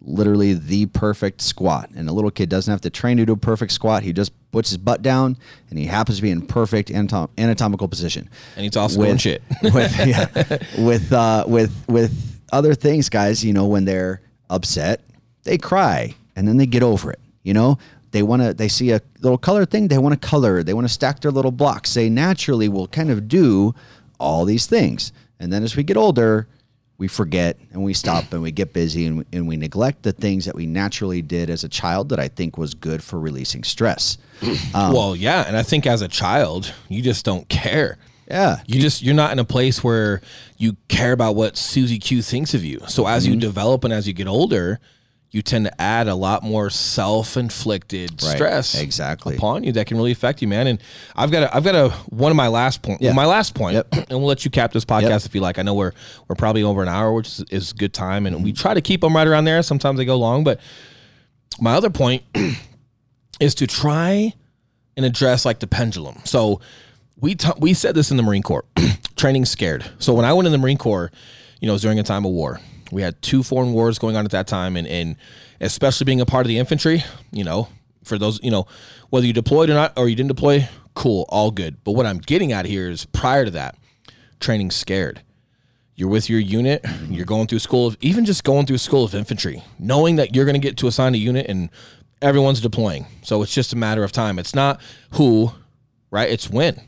literally 0.00 0.54
the 0.54 0.86
perfect 0.86 1.40
squat, 1.42 1.90
and 1.94 2.08
a 2.08 2.12
little 2.12 2.30
kid 2.30 2.48
doesn't 2.48 2.70
have 2.70 2.80
to 2.82 2.90
train 2.90 3.18
to 3.18 3.26
do 3.26 3.32
a 3.32 3.36
perfect 3.36 3.72
squat. 3.72 4.02
He 4.02 4.12
just 4.12 4.32
puts 4.50 4.70
his 4.70 4.78
butt 4.78 5.02
down, 5.02 5.36
and 5.68 5.78
he 5.78 5.86
happens 5.86 6.16
to 6.16 6.22
be 6.22 6.30
in 6.30 6.46
perfect 6.46 6.88
anatom- 6.88 7.30
anatomical 7.38 7.88
position. 7.88 8.28
And 8.56 8.64
he's 8.64 8.76
also 8.76 9.02
doing 9.02 9.18
shit. 9.18 9.42
with 9.62 10.06
yeah, 10.06 10.26
with 10.78 11.12
uh, 11.12 11.44
with 11.46 11.84
with 11.88 12.40
other 12.52 12.74
things, 12.74 13.08
guys. 13.08 13.44
You 13.44 13.52
know, 13.52 13.66
when 13.66 13.84
they're 13.84 14.22
upset, 14.48 15.02
they 15.44 15.58
cry, 15.58 16.14
and 16.34 16.48
then 16.48 16.56
they 16.56 16.66
get 16.66 16.82
over 16.82 17.10
it. 17.10 17.20
You 17.42 17.54
know, 17.54 17.78
they 18.12 18.22
want 18.22 18.42
to 18.42 18.54
they 18.54 18.68
see 18.68 18.90
a 18.90 19.00
little 19.20 19.38
color 19.38 19.64
thing 19.64 19.88
they 19.88 19.98
want 19.98 20.20
to 20.20 20.28
color 20.28 20.62
they 20.62 20.74
want 20.74 20.86
to 20.86 20.92
stack 20.92 21.20
their 21.20 21.30
little 21.30 21.50
blocks 21.50 21.94
they 21.94 22.08
naturally 22.08 22.68
will 22.68 22.88
kind 22.88 23.10
of 23.10 23.28
do 23.28 23.74
all 24.20 24.44
these 24.44 24.66
things 24.66 25.12
and 25.38 25.52
then 25.52 25.62
as 25.62 25.76
we 25.76 25.82
get 25.82 25.96
older 25.96 26.46
we 26.98 27.08
forget 27.08 27.58
and 27.72 27.82
we 27.82 27.94
stop 27.94 28.30
and 28.32 28.42
we 28.42 28.52
get 28.52 28.74
busy 28.74 29.06
and, 29.06 29.24
and 29.32 29.48
we 29.48 29.56
neglect 29.56 30.02
the 30.02 30.12
things 30.12 30.44
that 30.44 30.54
we 30.54 30.66
naturally 30.66 31.22
did 31.22 31.48
as 31.48 31.64
a 31.64 31.68
child 31.68 32.10
that 32.10 32.20
i 32.20 32.28
think 32.28 32.56
was 32.58 32.74
good 32.74 33.02
for 33.02 33.18
releasing 33.18 33.64
stress 33.64 34.18
um, 34.74 34.92
well 34.92 35.16
yeah 35.16 35.44
and 35.46 35.56
i 35.56 35.62
think 35.62 35.86
as 35.86 36.02
a 36.02 36.08
child 36.08 36.72
you 36.88 37.02
just 37.02 37.24
don't 37.24 37.48
care 37.48 37.98
yeah. 38.30 38.60
You 38.66 38.80
just 38.80 39.02
you're 39.02 39.14
not 39.14 39.32
in 39.32 39.40
a 39.40 39.44
place 39.44 39.82
where 39.82 40.22
you 40.56 40.76
care 40.88 41.12
about 41.12 41.34
what 41.34 41.56
Susie 41.56 41.98
Q 41.98 42.22
thinks 42.22 42.54
of 42.54 42.64
you. 42.64 42.80
So 42.86 43.06
as 43.06 43.24
mm-hmm. 43.24 43.34
you 43.34 43.40
develop 43.40 43.82
and 43.82 43.92
as 43.92 44.06
you 44.06 44.14
get 44.14 44.28
older, 44.28 44.78
you 45.32 45.42
tend 45.42 45.64
to 45.64 45.80
add 45.80 46.08
a 46.08 46.14
lot 46.14 46.42
more 46.42 46.70
self-inflicted 46.70 48.10
right. 48.22 48.34
stress 48.34 48.80
exactly 48.80 49.36
upon 49.36 49.62
you 49.62 49.70
that 49.72 49.86
can 49.86 49.96
really 49.96 50.10
affect 50.10 50.42
you, 50.42 50.48
man. 50.48 50.66
And 50.66 50.82
I've 51.14 51.30
got 51.30 51.44
a, 51.44 51.56
I've 51.56 51.62
got 51.62 51.76
a 51.76 51.90
one 52.08 52.32
of 52.32 52.36
my 52.36 52.48
last 52.48 52.82
point, 52.82 53.00
yeah. 53.00 53.08
well, 53.08 53.16
my 53.16 53.26
last 53.26 53.54
point, 53.54 53.74
yep. 53.74 53.86
and 53.92 54.10
we'll 54.10 54.26
let 54.26 54.44
you 54.44 54.50
cap 54.50 54.72
this 54.72 54.84
podcast 54.84 55.08
yep. 55.08 55.24
if 55.26 55.34
you 55.34 55.40
like. 55.40 55.58
I 55.58 55.62
know 55.62 55.74
we're 55.74 55.92
we're 56.28 56.36
probably 56.36 56.64
over 56.64 56.82
an 56.82 56.88
hour, 56.88 57.12
which 57.12 57.28
is, 57.28 57.44
is 57.50 57.72
good 57.72 57.92
time, 57.92 58.26
and 58.26 58.36
mm-hmm. 58.36 58.44
we 58.44 58.52
try 58.52 58.74
to 58.74 58.80
keep 58.80 59.02
them 59.02 59.14
right 59.14 59.26
around 59.26 59.44
there. 59.44 59.62
Sometimes 59.62 59.98
they 59.98 60.04
go 60.04 60.16
long, 60.16 60.42
but 60.42 60.60
my 61.60 61.74
other 61.74 61.90
point 61.90 62.24
is 63.40 63.54
to 63.56 63.66
try 63.68 64.34
and 64.96 65.06
address 65.06 65.44
like 65.44 65.60
the 65.60 65.68
pendulum. 65.68 66.18
So 66.24 66.60
we 67.20 67.36
t- 67.36 67.52
we 67.56 67.72
said 67.72 67.94
this 67.94 68.10
in 68.10 68.16
the 68.16 68.24
Marine 68.24 68.42
Corps, 68.42 68.64
training 69.16 69.44
scared. 69.44 69.88
So 70.00 70.12
when 70.12 70.24
I 70.24 70.32
went 70.32 70.46
in 70.46 70.52
the 70.52 70.58
Marine 70.58 70.78
Corps, 70.78 71.12
you 71.60 71.66
know, 71.66 71.72
it 71.72 71.76
was 71.76 71.82
during 71.82 72.00
a 72.00 72.02
time 72.02 72.24
of 72.24 72.32
war 72.32 72.60
we 72.90 73.02
had 73.02 73.20
two 73.22 73.42
foreign 73.42 73.72
wars 73.72 73.98
going 73.98 74.16
on 74.16 74.24
at 74.24 74.30
that 74.32 74.46
time, 74.46 74.76
and, 74.76 74.86
and 74.86 75.16
especially 75.60 76.04
being 76.04 76.20
a 76.20 76.26
part 76.26 76.46
of 76.46 76.48
the 76.48 76.58
infantry, 76.58 77.04
you 77.30 77.44
know, 77.44 77.68
for 78.04 78.18
those, 78.18 78.40
you 78.42 78.50
know, 78.50 78.66
whether 79.10 79.26
you 79.26 79.32
deployed 79.32 79.70
or 79.70 79.74
not, 79.74 79.92
or 79.96 80.08
you 80.08 80.16
didn't 80.16 80.28
deploy, 80.28 80.68
cool, 80.94 81.26
all 81.28 81.50
good. 81.50 81.82
But 81.84 81.92
what 81.92 82.06
I'm 82.06 82.18
getting 82.18 82.52
at 82.52 82.66
here 82.66 82.88
is 82.88 83.04
prior 83.06 83.44
to 83.44 83.50
that, 83.52 83.76
training 84.40 84.70
scared. 84.70 85.22
You're 85.94 86.08
with 86.08 86.30
your 86.30 86.40
unit, 86.40 86.84
you're 87.10 87.26
going 87.26 87.46
through 87.46 87.58
school 87.58 87.86
of, 87.86 87.96
even 88.00 88.24
just 88.24 88.42
going 88.42 88.66
through 88.66 88.78
school 88.78 89.04
of 89.04 89.14
infantry, 89.14 89.62
knowing 89.78 90.16
that 90.16 90.34
you're 90.34 90.46
going 90.46 90.54
to 90.54 90.60
get 90.60 90.78
to 90.78 90.86
assign 90.86 91.14
a 91.14 91.18
unit 91.18 91.46
and 91.46 91.68
everyone's 92.22 92.60
deploying. 92.60 93.06
So 93.22 93.42
it's 93.42 93.54
just 93.54 93.74
a 93.74 93.76
matter 93.76 94.02
of 94.02 94.10
time. 94.10 94.38
It's 94.38 94.54
not 94.54 94.80
who, 95.12 95.52
right? 96.10 96.30
It's 96.30 96.48
when. 96.48 96.80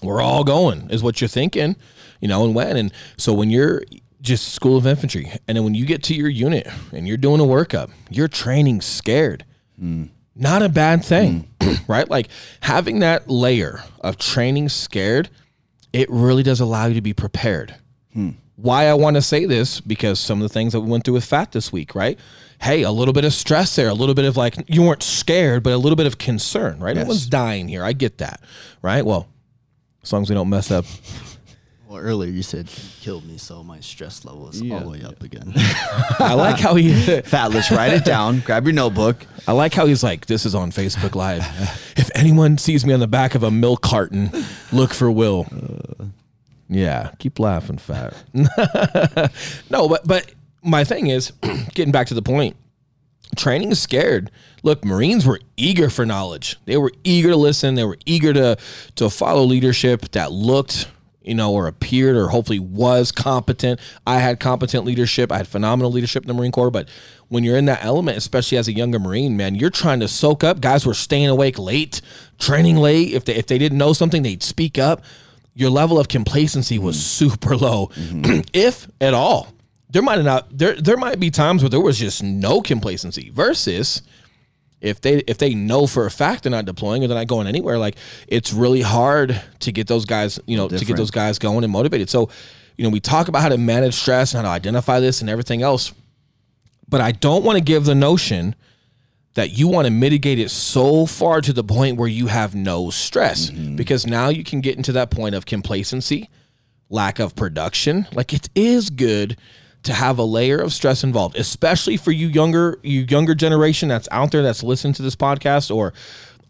We're 0.00 0.20
all 0.20 0.44
going, 0.44 0.88
is 0.90 1.02
what 1.02 1.20
you're 1.20 1.26
thinking, 1.26 1.74
you 2.20 2.28
know, 2.28 2.44
and 2.44 2.54
when. 2.54 2.76
And 2.76 2.92
so 3.16 3.32
when 3.32 3.50
you're 3.50 3.82
just 4.20 4.52
School 4.52 4.76
of 4.76 4.86
Infantry. 4.86 5.32
And 5.48 5.56
then 5.56 5.64
when 5.64 5.74
you 5.74 5.86
get 5.86 6.02
to 6.04 6.14
your 6.14 6.28
unit 6.28 6.68
and 6.92 7.06
you're 7.06 7.16
doing 7.16 7.40
a 7.40 7.44
workup, 7.44 7.90
you're 8.10 8.28
training 8.28 8.80
scared. 8.80 9.44
Mm. 9.80 10.10
Not 10.34 10.62
a 10.62 10.68
bad 10.68 11.04
thing, 11.04 11.48
mm. 11.60 11.80
right? 11.88 12.08
Like 12.08 12.28
having 12.60 13.00
that 13.00 13.28
layer 13.28 13.82
of 14.00 14.18
training 14.18 14.68
scared, 14.68 15.28
it 15.92 16.08
really 16.10 16.42
does 16.42 16.60
allow 16.60 16.86
you 16.86 16.94
to 16.94 17.00
be 17.00 17.12
prepared. 17.12 17.76
Mm. 18.16 18.36
Why 18.56 18.86
I 18.86 18.94
want 18.94 19.16
to 19.16 19.22
say 19.22 19.46
this 19.46 19.80
because 19.80 20.20
some 20.20 20.42
of 20.42 20.48
the 20.48 20.52
things 20.52 20.74
that 20.74 20.80
we 20.80 20.90
went 20.90 21.04
through 21.04 21.14
with 21.14 21.24
fat 21.24 21.52
this 21.52 21.72
week, 21.72 21.94
right? 21.94 22.18
Hey, 22.60 22.82
a 22.82 22.90
little 22.90 23.14
bit 23.14 23.24
of 23.24 23.32
stress 23.32 23.74
there, 23.74 23.88
a 23.88 23.94
little 23.94 24.14
bit 24.14 24.26
of 24.26 24.36
like 24.36 24.54
you 24.68 24.82
weren't 24.82 25.02
scared, 25.02 25.62
but 25.62 25.72
a 25.72 25.78
little 25.78 25.96
bit 25.96 26.06
of 26.06 26.18
concern, 26.18 26.78
right? 26.78 26.94
Yes. 26.94 27.04
No 27.04 27.08
one's 27.08 27.26
dying 27.26 27.68
here. 27.68 27.82
I 27.82 27.94
get 27.94 28.18
that, 28.18 28.42
right? 28.82 29.04
Well, 29.04 29.28
as 30.02 30.12
long 30.12 30.22
as 30.22 30.28
we 30.28 30.34
don't 30.34 30.50
mess 30.50 30.70
up 30.70 30.84
well, 31.90 31.98
earlier 31.98 32.30
you 32.30 32.44
said 32.44 32.70
you 32.70 32.88
killed 33.00 33.26
me, 33.26 33.36
so 33.36 33.64
my 33.64 33.80
stress 33.80 34.24
level 34.24 34.48
is 34.48 34.62
all 34.62 34.78
the 34.78 34.88
way 34.88 35.02
up 35.02 35.20
again. 35.24 35.52
I 35.56 36.34
like 36.34 36.60
how 36.60 36.76
he 36.76 36.92
fat. 37.22 37.50
Let's 37.50 37.72
write 37.72 37.92
it 37.92 38.04
down. 38.04 38.40
Grab 38.40 38.64
your 38.64 38.74
notebook. 38.74 39.26
I 39.48 39.52
like 39.52 39.74
how 39.74 39.86
he's 39.86 40.04
like, 40.04 40.26
"This 40.26 40.46
is 40.46 40.54
on 40.54 40.70
Facebook 40.70 41.16
Live. 41.16 41.44
if 41.96 42.08
anyone 42.14 42.58
sees 42.58 42.86
me 42.86 42.94
on 42.94 43.00
the 43.00 43.08
back 43.08 43.34
of 43.34 43.42
a 43.42 43.50
milk 43.50 43.82
carton, 43.82 44.30
look 44.70 44.94
for 44.94 45.10
Will." 45.10 45.48
Uh, 45.50 46.04
yeah, 46.68 47.10
keep 47.18 47.40
laughing, 47.40 47.78
fat. 47.78 48.14
no, 49.68 49.88
but 49.88 50.06
but 50.06 50.32
my 50.62 50.84
thing 50.84 51.08
is, 51.08 51.32
getting 51.74 51.90
back 51.90 52.06
to 52.06 52.14
the 52.14 52.22
point, 52.22 52.54
training 53.34 53.72
is 53.72 53.80
scared. 53.80 54.30
Look, 54.62 54.84
Marines 54.84 55.26
were 55.26 55.40
eager 55.56 55.90
for 55.90 56.06
knowledge. 56.06 56.56
They 56.66 56.76
were 56.76 56.92
eager 57.02 57.30
to 57.30 57.36
listen. 57.36 57.74
They 57.74 57.82
were 57.82 57.98
eager 58.06 58.32
to 58.32 58.58
to 58.94 59.10
follow 59.10 59.42
leadership 59.42 60.12
that 60.12 60.30
looked 60.30 60.86
you 61.22 61.34
know, 61.34 61.52
or 61.52 61.66
appeared 61.66 62.16
or 62.16 62.28
hopefully 62.28 62.58
was 62.58 63.12
competent. 63.12 63.78
I 64.06 64.18
had 64.18 64.40
competent 64.40 64.84
leadership. 64.84 65.30
I 65.30 65.38
had 65.38 65.48
phenomenal 65.48 65.92
leadership 65.92 66.22
in 66.22 66.28
the 66.28 66.34
Marine 66.34 66.52
Corps. 66.52 66.70
But 66.70 66.88
when 67.28 67.44
you're 67.44 67.58
in 67.58 67.66
that 67.66 67.84
element, 67.84 68.16
especially 68.16 68.58
as 68.58 68.68
a 68.68 68.72
younger 68.72 68.98
Marine, 68.98 69.36
man, 69.36 69.54
you're 69.54 69.70
trying 69.70 70.00
to 70.00 70.08
soak 70.08 70.42
up. 70.42 70.60
Guys 70.60 70.86
were 70.86 70.94
staying 70.94 71.28
awake 71.28 71.58
late, 71.58 72.00
training 72.38 72.76
late. 72.76 73.12
If 73.12 73.24
they 73.26 73.34
if 73.34 73.46
they 73.46 73.58
didn't 73.58 73.78
know 73.78 73.92
something, 73.92 74.22
they'd 74.22 74.42
speak 74.42 74.78
up. 74.78 75.02
Your 75.54 75.70
level 75.70 75.98
of 75.98 76.08
complacency 76.08 76.78
was 76.78 76.96
mm-hmm. 76.96 77.28
super 77.28 77.56
low, 77.56 77.88
mm-hmm. 77.88 78.40
if 78.52 78.88
at 79.00 79.14
all. 79.14 79.52
There 79.90 80.02
might 80.02 80.22
not 80.22 80.56
there 80.56 80.74
there 80.80 80.96
might 80.96 81.18
be 81.18 81.30
times 81.30 81.62
where 81.62 81.70
there 81.70 81.80
was 81.80 81.98
just 81.98 82.22
no 82.22 82.60
complacency 82.60 83.30
versus 83.30 84.02
if 84.80 85.00
they 85.00 85.18
if 85.26 85.38
they 85.38 85.54
know 85.54 85.86
for 85.86 86.06
a 86.06 86.10
fact 86.10 86.42
they're 86.42 86.50
not 86.50 86.64
deploying 86.64 87.04
or 87.04 87.08
they're 87.08 87.18
not 87.18 87.26
going 87.26 87.46
anywhere, 87.46 87.78
like 87.78 87.96
it's 88.26 88.52
really 88.52 88.80
hard 88.80 89.40
to 89.60 89.72
get 89.72 89.86
those 89.86 90.04
guys, 90.04 90.40
you 90.46 90.56
know, 90.56 90.64
Different. 90.64 90.80
to 90.80 90.86
get 90.86 90.96
those 90.96 91.10
guys 91.10 91.38
going 91.38 91.64
and 91.64 91.72
motivated. 91.72 92.08
So, 92.08 92.30
you 92.76 92.84
know, 92.84 92.90
we 92.90 93.00
talk 93.00 93.28
about 93.28 93.42
how 93.42 93.50
to 93.50 93.58
manage 93.58 93.94
stress 93.94 94.32
and 94.32 94.44
how 94.44 94.50
to 94.50 94.54
identify 94.54 95.00
this 95.00 95.20
and 95.20 95.28
everything 95.28 95.62
else, 95.62 95.92
but 96.88 97.00
I 97.00 97.12
don't 97.12 97.44
want 97.44 97.58
to 97.58 97.64
give 97.64 97.84
the 97.84 97.94
notion 97.94 98.54
that 99.34 99.56
you 99.56 99.68
want 99.68 99.86
to 99.86 99.92
mitigate 99.92 100.38
it 100.38 100.50
so 100.50 101.06
far 101.06 101.40
to 101.40 101.52
the 101.52 101.62
point 101.62 101.96
where 101.96 102.08
you 102.08 102.26
have 102.26 102.54
no 102.54 102.90
stress 102.90 103.50
mm-hmm. 103.50 103.76
because 103.76 104.06
now 104.06 104.28
you 104.28 104.42
can 104.42 104.60
get 104.60 104.76
into 104.76 104.92
that 104.92 105.10
point 105.10 105.34
of 105.34 105.46
complacency, 105.46 106.28
lack 106.88 107.18
of 107.18 107.36
production. 107.36 108.08
Like 108.12 108.32
it 108.32 108.48
is 108.54 108.90
good 108.90 109.36
to 109.82 109.94
have 109.94 110.18
a 110.18 110.24
layer 110.24 110.58
of 110.58 110.72
stress 110.72 111.02
involved, 111.02 111.36
especially 111.36 111.96
for 111.96 112.12
you 112.12 112.28
younger 112.28 112.78
you 112.82 113.00
younger 113.08 113.34
generation 113.34 113.88
that's 113.88 114.08
out 114.10 114.30
there 114.30 114.42
that's 114.42 114.62
listening 114.62 114.92
to 114.94 115.02
this 115.02 115.16
podcast 115.16 115.74
or 115.74 115.92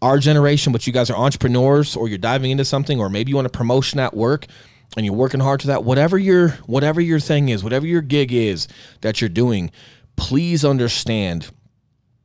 our 0.01 0.17
generation, 0.17 0.71
but 0.73 0.87
you 0.87 0.93
guys 0.93 1.09
are 1.09 1.17
entrepreneurs 1.17 1.95
or 1.95 2.07
you're 2.07 2.17
diving 2.17 2.51
into 2.51 2.65
something 2.65 2.99
or 2.99 3.09
maybe 3.09 3.29
you 3.29 3.35
want 3.35 3.45
a 3.45 3.51
promotion 3.51 3.99
at 3.99 4.15
work 4.15 4.47
and 4.97 5.05
you're 5.05 5.15
working 5.15 5.39
hard 5.39 5.59
to 5.61 5.67
that. 5.67 5.83
Whatever 5.83 6.17
your 6.17 6.49
whatever 6.65 6.99
your 6.99 7.19
thing 7.19 7.49
is, 7.49 7.63
whatever 7.63 7.85
your 7.85 8.01
gig 8.01 8.33
is 8.33 8.67
that 9.01 9.21
you're 9.21 9.29
doing, 9.29 9.71
please 10.15 10.65
understand 10.65 11.51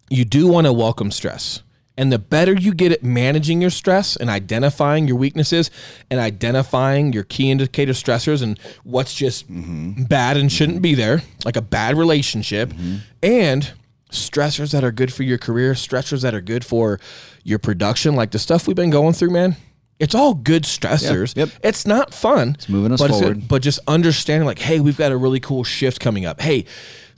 you 0.09 0.25
do 0.25 0.47
want 0.49 0.67
to 0.67 0.73
welcome 0.73 1.11
stress. 1.11 1.63
And 1.99 2.13
the 2.13 2.19
better 2.19 2.53
you 2.53 2.75
get 2.75 2.93
at 2.93 3.03
managing 3.03 3.61
your 3.61 3.71
stress 3.71 4.17
and 4.17 4.29
identifying 4.29 5.09
your 5.09 5.17
weaknesses 5.17 5.71
and 6.11 6.21
identifying 6.21 7.13
your 7.13 7.25
key 7.25 7.51
indicator 7.51 7.93
stressors 7.93 8.43
and 8.43 8.59
what's 8.85 9.15
just 9.15 9.51
mm-hmm. 9.51 10.05
bad 10.05 10.37
and 10.37 10.53
shouldn't 10.53 10.83
be 10.83 10.95
there, 10.95 11.23
like 11.45 11.57
a 11.57 11.63
bad 11.63 11.97
relationship, 11.97 12.71
mm-hmm. 12.71 12.97
and 13.23 13.73
stressors 14.11 14.73
that 14.73 14.85
are 14.85 14.93
good 14.93 15.13
for 15.13 15.23
your 15.23 15.39
career, 15.39 15.73
stressors 15.73 16.23
that 16.23 16.35
are 16.35 16.41
good 16.41 16.65
for 16.65 17.01
your 17.45 17.59
production, 17.59 18.15
like 18.15 18.31
the 18.31 18.39
stuff 18.39 18.67
we've 18.67 18.77
been 18.77 18.91
going 18.91 19.15
through, 19.15 19.31
man. 19.31 19.57
It's 19.99 20.15
all 20.15 20.35
good 20.35 20.65
stressors. 20.65 21.35
Yep, 21.37 21.49
yep. 21.49 21.61
It's 21.63 21.87
not 21.87 22.13
fun. 22.13 22.51
It's 22.57 22.69
moving 22.69 22.93
us 22.93 23.01
but 23.01 23.11
forward. 23.11 23.49
but 23.49 23.63
just 23.63 23.81
understanding, 23.89 24.47
like, 24.47 24.59
hey, 24.59 24.79
we've 24.79 24.99
got 24.99 25.11
a 25.11 25.17
really 25.17 25.41
cool 25.41 25.65
shift 25.65 26.01
coming 26.01 26.27
up. 26.27 26.41
Hey, 26.41 26.67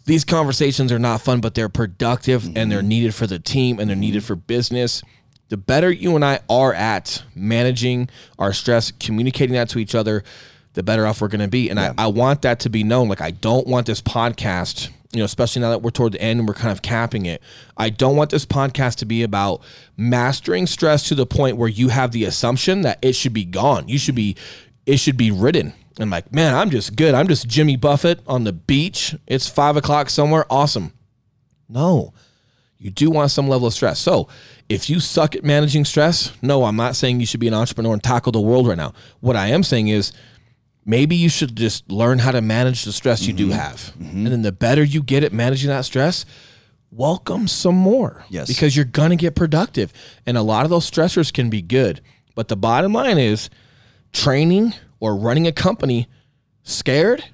these 0.09 0.24
conversations 0.24 0.90
are 0.90 0.98
not 0.98 1.20
fun, 1.20 1.40
but 1.40 1.55
they're 1.55 1.68
productive 1.68 2.43
mm-hmm. 2.43 2.56
and 2.56 2.72
they're 2.72 2.78
mm-hmm. 2.80 2.89
needed 2.89 3.14
for 3.14 3.26
the 3.26 3.39
team 3.39 3.78
and 3.78 3.90
they're 3.90 3.97
needed 3.97 4.24
for 4.24 4.35
business. 4.35 5.02
The 5.51 5.59
better 5.59 5.90
you 5.90 6.16
and 6.16 6.24
I 6.24 6.40
are 6.48 6.72
at 6.72 7.22
managing 7.35 8.09
our 8.39 8.55
stress, 8.55 8.90
communicating 8.90 9.52
that 9.52 9.68
to 9.70 9.78
each 9.78 9.94
other, 9.94 10.24
the 10.72 10.82
better 10.82 11.06
off 11.06 11.20
we're 11.20 11.28
going 11.28 11.43
to 11.43 11.48
be. 11.48 11.68
And 11.68 11.78
yeah. 11.78 11.93
I, 11.98 12.05
I 12.05 12.06
want 12.06 12.40
that 12.40 12.59
to 12.60 12.70
be 12.70 12.82
known. 12.82 13.09
Like, 13.09 13.20
I 13.20 13.32
don't 13.32 13.66
want 13.66 13.86
this 13.86 14.01
podcast, 14.01 14.89
you 15.12 15.18
know, 15.18 15.26
especially 15.26 15.60
now 15.60 15.70
that 15.70 15.82
we're 15.82 15.90
toward 15.90 16.12
the 16.12 16.22
end 16.22 16.40
and 16.40 16.48
we're 16.48 16.55
kind 16.55 16.72
of 16.72 16.80
capping 16.80 17.26
it. 17.26 17.43
I 17.76 17.90
don't 17.90 18.16
want 18.16 18.30
this 18.30 18.47
podcast 18.47 18.97
to 18.97 19.05
be 19.05 19.22
about 19.22 19.60
mastering 19.98 20.66
stress 20.66 21.06
to 21.09 21.14
the 21.14 21.26
point 21.26 21.59
where 21.59 21.68
you 21.68 21.89
have 21.90 22.12
the 22.12 22.24
assumption 22.24 22.80
that 22.80 22.98
it 23.02 23.14
should 23.14 23.35
be 23.35 23.44
gone. 23.44 23.89
You 23.89 23.98
should 23.98 24.14
be, 24.14 24.36
it 24.86 24.97
should 25.01 25.18
be 25.18 25.30
ridden. 25.30 25.74
I'm 26.02 26.10
like, 26.10 26.32
man, 26.32 26.54
I'm 26.54 26.70
just 26.70 26.96
good. 26.96 27.14
I'm 27.14 27.28
just 27.28 27.48
Jimmy 27.48 27.76
Buffett 27.76 28.20
on 28.26 28.44
the 28.44 28.52
beach. 28.52 29.14
It's 29.26 29.48
five 29.48 29.76
o'clock 29.76 30.10
somewhere. 30.10 30.46
Awesome. 30.50 30.92
No, 31.68 32.14
you 32.78 32.90
do 32.90 33.10
want 33.10 33.30
some 33.30 33.48
level 33.48 33.66
of 33.66 33.74
stress. 33.74 33.98
So 33.98 34.28
if 34.68 34.88
you 34.88 35.00
suck 35.00 35.34
at 35.34 35.44
managing 35.44 35.84
stress, 35.84 36.32
no, 36.40 36.64
I'm 36.64 36.76
not 36.76 36.96
saying 36.96 37.20
you 37.20 37.26
should 37.26 37.40
be 37.40 37.48
an 37.48 37.54
entrepreneur 37.54 37.92
and 37.92 38.02
tackle 38.02 38.32
the 38.32 38.40
world 38.40 38.68
right 38.68 38.76
now. 38.76 38.92
What 39.20 39.36
I 39.36 39.48
am 39.48 39.62
saying 39.62 39.88
is 39.88 40.12
maybe 40.86 41.16
you 41.16 41.28
should 41.28 41.56
just 41.56 41.90
learn 41.90 42.20
how 42.20 42.30
to 42.30 42.40
manage 42.40 42.84
the 42.84 42.92
stress 42.92 43.26
you 43.26 43.32
do 43.32 43.48
mm-hmm. 43.48 43.58
have. 43.58 43.76
Mm-hmm. 43.98 44.16
And 44.18 44.26
then 44.28 44.42
the 44.42 44.52
better 44.52 44.82
you 44.82 45.02
get 45.02 45.24
at 45.24 45.32
managing 45.32 45.68
that 45.70 45.84
stress, 45.84 46.24
welcome 46.92 47.48
some 47.48 47.74
more. 47.74 48.24
Yes. 48.28 48.46
Because 48.46 48.76
you're 48.76 48.84
going 48.84 49.10
to 49.10 49.16
get 49.16 49.34
productive. 49.34 49.92
And 50.24 50.36
a 50.36 50.42
lot 50.42 50.64
of 50.64 50.70
those 50.70 50.88
stressors 50.88 51.32
can 51.32 51.50
be 51.50 51.62
good. 51.62 52.00
But 52.36 52.46
the 52.46 52.56
bottom 52.56 52.92
line 52.92 53.18
is 53.18 53.50
training 54.12 54.74
or 55.00 55.16
running 55.16 55.46
a 55.46 55.52
company 55.52 56.08
scared, 56.62 57.24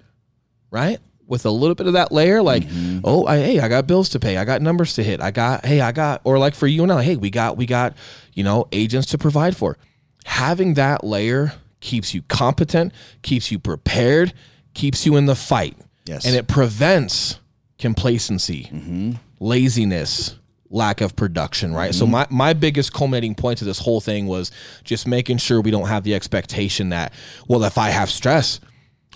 right? 0.71 0.99
With 1.27 1.47
a 1.47 1.51
little 1.51 1.75
bit 1.75 1.87
of 1.87 1.95
that 1.95 2.13
layer, 2.13 2.43
like, 2.43 2.65
mm-hmm. 2.65 3.01
oh, 3.05 3.27
I, 3.27 3.39
hey, 3.39 3.61
I 3.61 3.69
got 3.69 3.87
bills 3.87 4.11
to 4.11 4.21
pay, 4.21 4.37
I 4.37 4.45
got 4.45 4.61
numbers 4.61 4.95
to 4.95 5.03
hit, 5.03 5.21
I 5.21 5.31
got, 5.31 5.65
hey, 5.65 5.81
I 5.81 5.93
got, 5.93 6.21
or 6.25 6.39
like 6.39 6.55
for 6.55 6.67
you 6.67 6.83
and 6.83 6.93
I, 6.93 7.03
hey, 7.03 7.17
we 7.17 7.31
got, 7.31 7.57
we 7.57 7.67
got, 7.67 7.97
you 8.35 8.45
know, 8.45 8.67
agents 8.73 9.09
to 9.09 9.19
provide 9.19 9.57
for. 9.57 9.79
Having 10.27 10.75
that 10.75 11.03
layer 11.05 11.55
keeps 11.81 12.15
you 12.15 12.23
competent, 12.23 12.93
keeps 13.23 13.51
you 13.51 13.59
prepared, 13.59 14.35
keeps 14.75 15.07
you 15.07 15.17
in 15.17 15.27
the 15.27 15.35
fight, 15.37 15.77
Yes. 16.05 16.27
and 16.27 16.35
it 16.37 16.47
prevents 16.47 17.39
complacency, 17.79 18.69
mm-hmm. 18.73 19.13
laziness, 19.41 20.37
lack 20.75 21.01
of 21.01 21.15
production, 21.17 21.73
right? 21.73 21.95
So 21.95 22.05
mm-hmm. 22.05 22.13
my 22.13 22.27
my 22.31 22.53
biggest 22.53 22.93
culminating 22.93 23.35
point 23.35 23.59
to 23.59 23.65
this 23.65 23.79
whole 23.79 24.01
thing 24.01 24.27
was 24.27 24.51
just 24.83 25.07
making 25.07 25.39
sure 25.39 25.61
we 25.61 25.71
don't 25.71 25.89
have 25.89 26.03
the 26.05 26.15
expectation 26.15 26.91
that 26.91 27.13
well 27.49 27.63
if 27.65 27.79
I 27.79 27.91
have 27.91 28.11
stress, 28.11 28.61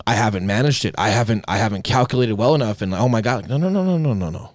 I 0.07 0.15
haven't 0.15 0.47
managed 0.47 0.85
it. 0.85 0.95
I 0.97 1.09
haven't 1.09 1.45
I 1.47 1.57
haven't 1.57 1.83
calculated 1.83 2.33
well 2.35 2.55
enough 2.55 2.81
and 2.81 2.93
oh 2.93 3.09
my 3.09 3.21
god, 3.21 3.49
no 3.49 3.57
no 3.57 3.69
no 3.69 3.83
no 3.83 3.97
no 3.97 4.13
no 4.13 4.29
no. 4.29 4.51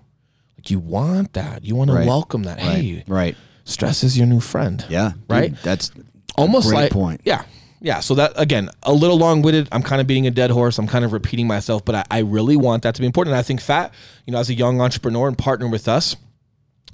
Like 0.57 0.71
you 0.71 0.79
want 0.79 1.35
that. 1.35 1.65
You 1.65 1.77
want 1.77 1.91
to 1.91 2.05
welcome 2.07 2.45
that. 2.45 2.59
Hey, 2.59 3.05
Right. 3.07 3.37
stress 3.65 4.03
is 4.03 4.17
your 4.17 4.27
new 4.27 4.41
friend. 4.41 4.85
Yeah. 4.89 5.11
dude, 5.11 5.23
Right? 5.29 5.63
that's 5.63 5.93
Almost 6.37 6.69
great 6.69 6.77
like 6.77 6.91
point. 6.93 7.21
Yeah. 7.25 7.45
Yeah. 7.81 8.01
So 8.01 8.15
that 8.15 8.33
again, 8.37 8.71
a 8.83 8.93
little 8.95 9.19
long 9.19 9.43
witted. 9.43 9.69
I'm 9.71 9.83
kind 9.83 10.01
of 10.01 10.07
beating 10.07 10.27
a 10.27 10.31
dead 10.31 10.51
horse. 10.51 10.79
I'm 10.79 10.87
kind 10.87 11.05
of 11.05 11.13
repeating 11.13 11.47
myself, 11.47 11.85
but 11.85 11.95
I, 11.95 12.05
I 12.11 12.19
really 12.21 12.57
want 12.57 12.83
that 12.85 12.95
to 12.95 13.01
be 13.03 13.07
important. 13.07 13.35
And 13.35 13.39
I 13.39 13.43
think 13.43 13.61
Fat, 13.61 13.93
you 14.27 14.33
know, 14.33 14.39
as 14.39 14.49
a 14.49 14.55
young 14.55 14.81
entrepreneur 14.81 15.29
and 15.29 15.37
partner 15.37 15.69
with 15.69 15.87
us, 15.87 16.17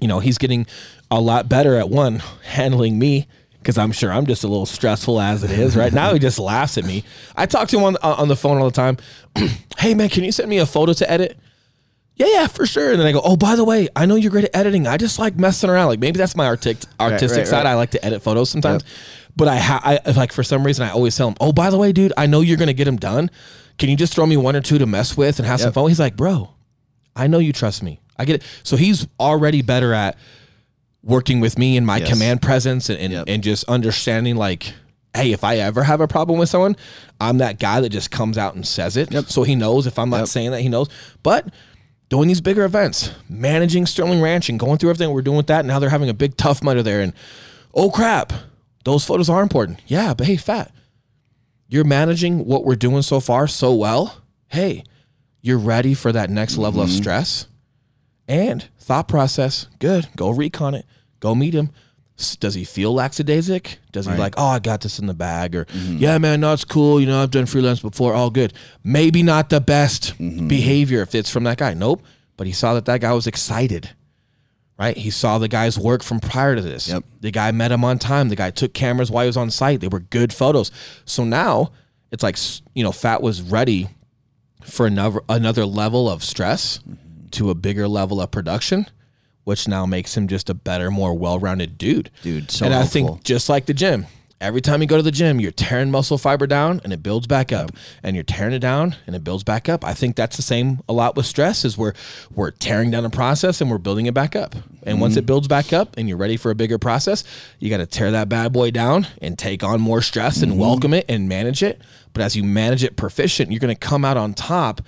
you 0.01 0.09
know, 0.09 0.21
he's 0.21 0.39
getting 0.39 0.67
a 1.11 1.21
lot 1.21 1.49
better 1.49 1.77
at 1.77 1.89
one 1.89 2.23
handling 2.45 2.99
me 2.99 3.27
because 3.59 3.77
I'm 3.77 3.93
sure 3.93 4.13
I'm 4.13 4.27
just 4.27 4.43
a 4.45 4.49
little 4.49 4.67
stressful 4.67 5.21
as 5.21 5.45
it 5.45 5.51
is. 5.51 5.77
Right 5.77 5.93
now, 5.93 6.13
he 6.13 6.19
just 6.19 6.39
laughs 6.39 6.79
at 6.79 6.85
me. 6.85 7.05
I 7.37 7.47
talk 7.47 7.69
to 7.69 7.79
him 7.79 7.85
on 7.85 7.97
on 8.03 8.29
the 8.29 8.37
phone 8.37 8.59
all 8.59 8.65
the 8.65 8.71
time. 8.71 8.97
hey 9.79 9.95
man, 9.95 10.09
can 10.09 10.25
you 10.25 10.33
send 10.33 10.49
me 10.49 10.59
a 10.59 10.67
photo 10.67 10.93
to 10.95 11.11
edit? 11.11 11.39
Yeah, 12.17 12.27
yeah, 12.29 12.47
for 12.49 12.67
sure. 12.67 12.91
And 12.91 13.01
then 13.01 13.07
I 13.07 13.13
go, 13.13 13.23
oh, 13.25 13.35
by 13.35 13.57
the 13.57 13.65
way, 13.65 13.89
I 13.97 14.05
know 14.05 14.15
you're 14.15 14.31
great 14.31 14.45
at 14.45 14.55
editing. 14.55 14.87
I 14.87 14.99
just 14.99 15.19
like 15.19 15.37
messing 15.37 15.71
around. 15.71 15.87
Like 15.87 16.01
maybe 16.01 16.19
that's 16.19 16.37
my 16.37 16.45
artic- 16.45 16.85
artistic 16.99 17.39
right, 17.39 17.47
side. 17.47 17.65
right. 17.65 17.71
I 17.71 17.75
like 17.77 17.93
to 17.93 18.05
edit 18.05 18.23
photos 18.23 18.51
sometimes. 18.51 18.85
But 19.37 19.49
I, 19.49 19.57
ha- 19.57 19.81
I 19.83 20.11
like 20.11 20.33
for 20.33 20.43
some 20.43 20.67
reason 20.67 20.85
I 20.85 20.91
always 20.91 21.17
tell 21.17 21.29
him, 21.29 21.37
oh, 21.41 21.53
by 21.53 21.71
the 21.71 21.79
way, 21.79 21.93
dude, 21.93 22.13
I 22.19 22.27
know 22.27 22.43
you're 22.43 22.59
gonna 22.59 22.75
get 22.75 22.85
them 22.85 22.99
done. 22.99 23.31
Can 23.79 23.89
you 23.89 23.97
just 23.97 24.13
throw 24.13 24.27
me 24.27 24.37
one 24.37 24.55
or 24.55 24.61
two 24.61 24.77
to 24.77 24.85
mess 24.85 25.17
with 25.17 25.39
and 25.39 25.47
have 25.47 25.61
some 25.61 25.73
fun? 25.73 25.89
He's 25.89 26.01
like, 26.01 26.15
bro, 26.15 26.51
I 27.17 27.27
know 27.27 27.39
you 27.39 27.55
trust 27.55 27.83
me. 27.83 28.00
I 28.21 28.25
get 28.27 28.37
it. 28.37 28.43
So 28.63 28.77
he's 28.77 29.09
already 29.19 29.63
better 29.63 29.93
at 29.95 30.17
working 31.03 31.41
with 31.41 31.59
me 31.59 31.77
and 31.77 31.87
my 31.87 31.99
Yes. 31.99 32.09
command 32.11 32.43
presence 32.43 32.91
and 32.91 32.99
and, 32.99 33.13
Yep. 33.13 33.25
and 33.29 33.43
just 33.43 33.65
understanding 33.65 34.37
like 34.37 34.75
hey 35.17 35.33
if 35.33 35.43
i 35.43 35.57
ever 35.57 35.83
have 35.83 36.01
a 36.01 36.07
problem 36.07 36.39
with 36.39 36.49
someone 36.51 36.77
i'm 37.21 37.39
that 37.39 37.59
guy 37.59 37.81
that 37.81 37.89
just 37.89 38.11
comes 38.11 38.37
out 38.37 38.55
and 38.55 38.67
says 38.67 38.99
it 38.99 39.11
so 39.31 39.43
he 39.43 39.55
knows 39.55 39.87
if 39.87 39.99
i'm 39.99 40.11
not 40.11 40.19
Yep. 40.19 40.29
saying 40.29 40.51
that 40.51 40.61
he 40.61 40.69
knows 40.69 40.89
but 41.23 41.49
doing 42.11 42.29
these 42.29 42.43
bigger 42.43 42.65
events 42.65 43.11
managing 43.31 43.87
sterling 43.87 44.21
ranch 44.21 44.51
and 44.51 44.61
going 44.61 44.77
through 44.77 44.91
everything 44.91 45.13
we're 45.15 45.23
doing 45.23 45.39
with 45.39 45.47
that 45.47 45.65
now 45.65 45.79
they're 45.79 45.89
having 45.89 46.11
a 46.11 46.15
big 46.15 46.37
Tough 46.37 46.63
Mudder 46.63 46.83
there 46.83 47.01
and 47.01 47.15
oh 47.73 47.91
crap 47.91 48.33
those 48.85 49.03
photos 49.05 49.31
are 49.31 49.43
important 49.43 49.81
yeah 49.87 50.13
but 50.13 50.27
hey 50.27 50.37
fat 50.37 50.71
you're 51.67 51.83
managing 51.85 52.45
what 52.45 52.65
we're 52.65 52.77
doing 52.77 53.01
so 53.01 53.21
far 53.21 53.47
so 53.47 53.75
well 53.75 54.19
hey 54.49 54.85
you're 55.41 55.59
ready 55.59 55.95
for 55.95 56.13
that 56.13 56.29
next 56.29 56.59
level 56.59 56.83
of 56.83 56.91
mm-hmm. 56.91 56.99
stress 56.99 57.47
and 58.31 58.69
thought 58.79 59.09
process, 59.09 59.67
good. 59.81 60.09
Go 60.17 60.31
recon 60.31 60.75
it. 60.75 60.87
Go 61.19 61.35
meet 61.35 61.53
him. 61.53 61.71
S- 62.19 62.37
Does 62.37 62.55
he 62.55 62.65
feel 62.65 62.95
lackadaisic? 62.95 63.77
Does 63.93 64.07
he 64.07 64.15
like, 64.15 64.35
oh, 64.37 64.47
I 64.47 64.59
got 64.61 64.83
this 64.83 64.99
in 64.99 65.07
the 65.07 65.15
bag? 65.15 65.57
Or, 65.57 65.65
mm-hmm. 65.65 65.97
yeah, 65.97 66.17
man, 66.19 66.41
no, 66.41 66.53
it's 66.53 66.65
cool. 66.65 67.01
You 67.01 67.07
know, 67.07 67.23
I've 67.23 67.31
done 67.31 67.47
freelance 67.47 67.81
before. 67.81 68.15
All 68.15 68.31
good. 68.31 68.53
Maybe 68.85 69.23
not 69.23 69.51
the 69.51 69.61
best 69.61 70.17
mm-hmm. 70.19 70.47
behavior 70.47 71.03
if 71.03 71.15
it's 71.15 71.29
from 71.29 71.45
that 71.45 71.59
guy. 71.59 71.75
Nope. 71.75 72.03
But 72.37 72.47
he 72.47 72.53
saw 72.53 72.73
that 72.75 72.85
that 72.85 73.01
guy 73.01 73.13
was 73.13 73.27
excited, 73.27 73.91
right? 74.79 74.97
He 74.97 75.11
saw 75.11 75.39
the 75.39 75.49
guy's 75.49 75.79
work 75.79 76.03
from 76.03 76.21
prior 76.21 76.55
to 76.55 76.63
this. 76.63 76.89
Yep. 76.89 77.05
The 77.21 77.31
guy 77.33 77.51
met 77.51 77.73
him 77.73 77.85
on 77.85 77.99
time. 77.99 78.29
The 78.29 78.37
guy 78.37 78.51
took 78.51 78.73
cameras 78.73 79.11
while 79.11 79.25
he 79.25 79.29
was 79.29 79.37
on 79.37 79.51
site. 79.51 79.81
They 79.81 79.89
were 79.89 80.01
good 80.01 80.33
photos. 80.33 80.71
So 81.05 81.25
now 81.25 81.73
it's 82.13 82.23
like, 82.23 82.37
s- 82.37 82.63
you 82.75 82.85
know, 82.85 82.93
Fat 82.93 83.23
was 83.23 83.43
ready 83.43 83.89
for 84.63 84.87
another 84.87 85.21
another 85.29 85.67
level 85.67 86.09
of 86.09 86.23
stress 86.23 86.79
mm-hmm. 86.79 86.95
To 87.33 87.51
a 87.51 87.55
bigger 87.55 87.87
level 87.89 88.21
of 88.21 88.31
production, 88.31 88.87
which 89.45 89.67
now 89.69 89.87
makes 89.87 90.17
him 90.17 90.29
just 90.29 90.51
a 90.51 90.55
better, 90.55 90.91
more 90.91 91.15
well-rounded 91.15 91.79
dude. 91.79 92.11
Dude, 92.23 92.51
so 92.51 92.65
and 92.67 92.75
I 92.75 92.85
think 92.85 93.25
just 93.25 93.49
like 93.49 93.67
the 93.67 93.75
gym, 93.75 94.07
every 94.41 94.61
time 94.63 94.81
you 94.81 94.87
go 94.89 94.97
to 94.97 95.03
the 95.03 95.11
gym, 95.11 95.39
you're 95.41 95.51
tearing 95.51 95.91
muscle 95.91 96.17
fiber 96.17 96.47
down 96.47 96.81
and 96.85 96.93
it 96.93 97.03
builds 97.03 97.27
back 97.27 97.53
up, 97.53 97.71
and 98.03 98.15
you're 98.17 98.23
tearing 98.25 98.55
it 98.55 98.59
down 98.61 98.97
and 99.07 99.15
it 99.17 99.23
builds 99.25 99.45
back 99.45 99.69
up. 99.69 99.85
I 99.85 99.93
think 99.95 100.17
that's 100.17 100.37
the 100.37 100.43
same 100.43 100.81
a 100.89 100.93
lot 100.93 101.15
with 101.17 101.27
stress. 101.27 101.65
Is 101.65 101.77
we're 101.77 101.93
we're 102.35 102.51
tearing 102.53 102.91
down 102.91 103.05
a 103.05 103.11
process 103.11 103.61
and 103.61 103.71
we're 103.71 103.79
building 103.79 104.07
it 104.07 104.15
back 104.15 104.35
up. 104.37 104.55
And 104.83 104.99
once 105.01 105.13
Mm-hmm. 105.13 105.19
it 105.19 105.27
builds 105.27 105.47
back 105.49 105.73
up 105.75 105.97
and 105.99 106.09
you're 106.09 106.17
ready 106.17 106.39
for 106.39 106.51
a 106.51 106.55
bigger 106.55 106.79
process, 106.79 107.23
you 107.59 107.69
got 107.69 107.79
to 107.79 107.87
tear 107.87 108.11
that 108.13 108.31
bad 108.31 108.51
boy 108.53 108.71
down 108.71 109.07
and 109.21 109.39
take 109.39 109.63
on 109.63 109.79
more 109.81 110.01
stress 110.01 110.41
and 110.43 110.53
Mm-hmm. 110.53 110.61
welcome 110.61 110.95
it 110.95 111.05
and 111.09 111.29
manage 111.29 111.63
it. 111.63 111.83
But 112.15 112.23
as 112.23 112.35
you 112.35 112.43
manage 112.43 112.83
it 112.83 112.97
proficient, 112.97 113.51
you're 113.53 113.61
going 113.61 113.75
to 113.75 113.79
come 113.79 114.05
out 114.07 114.17
on 114.17 114.33
top 114.35 114.81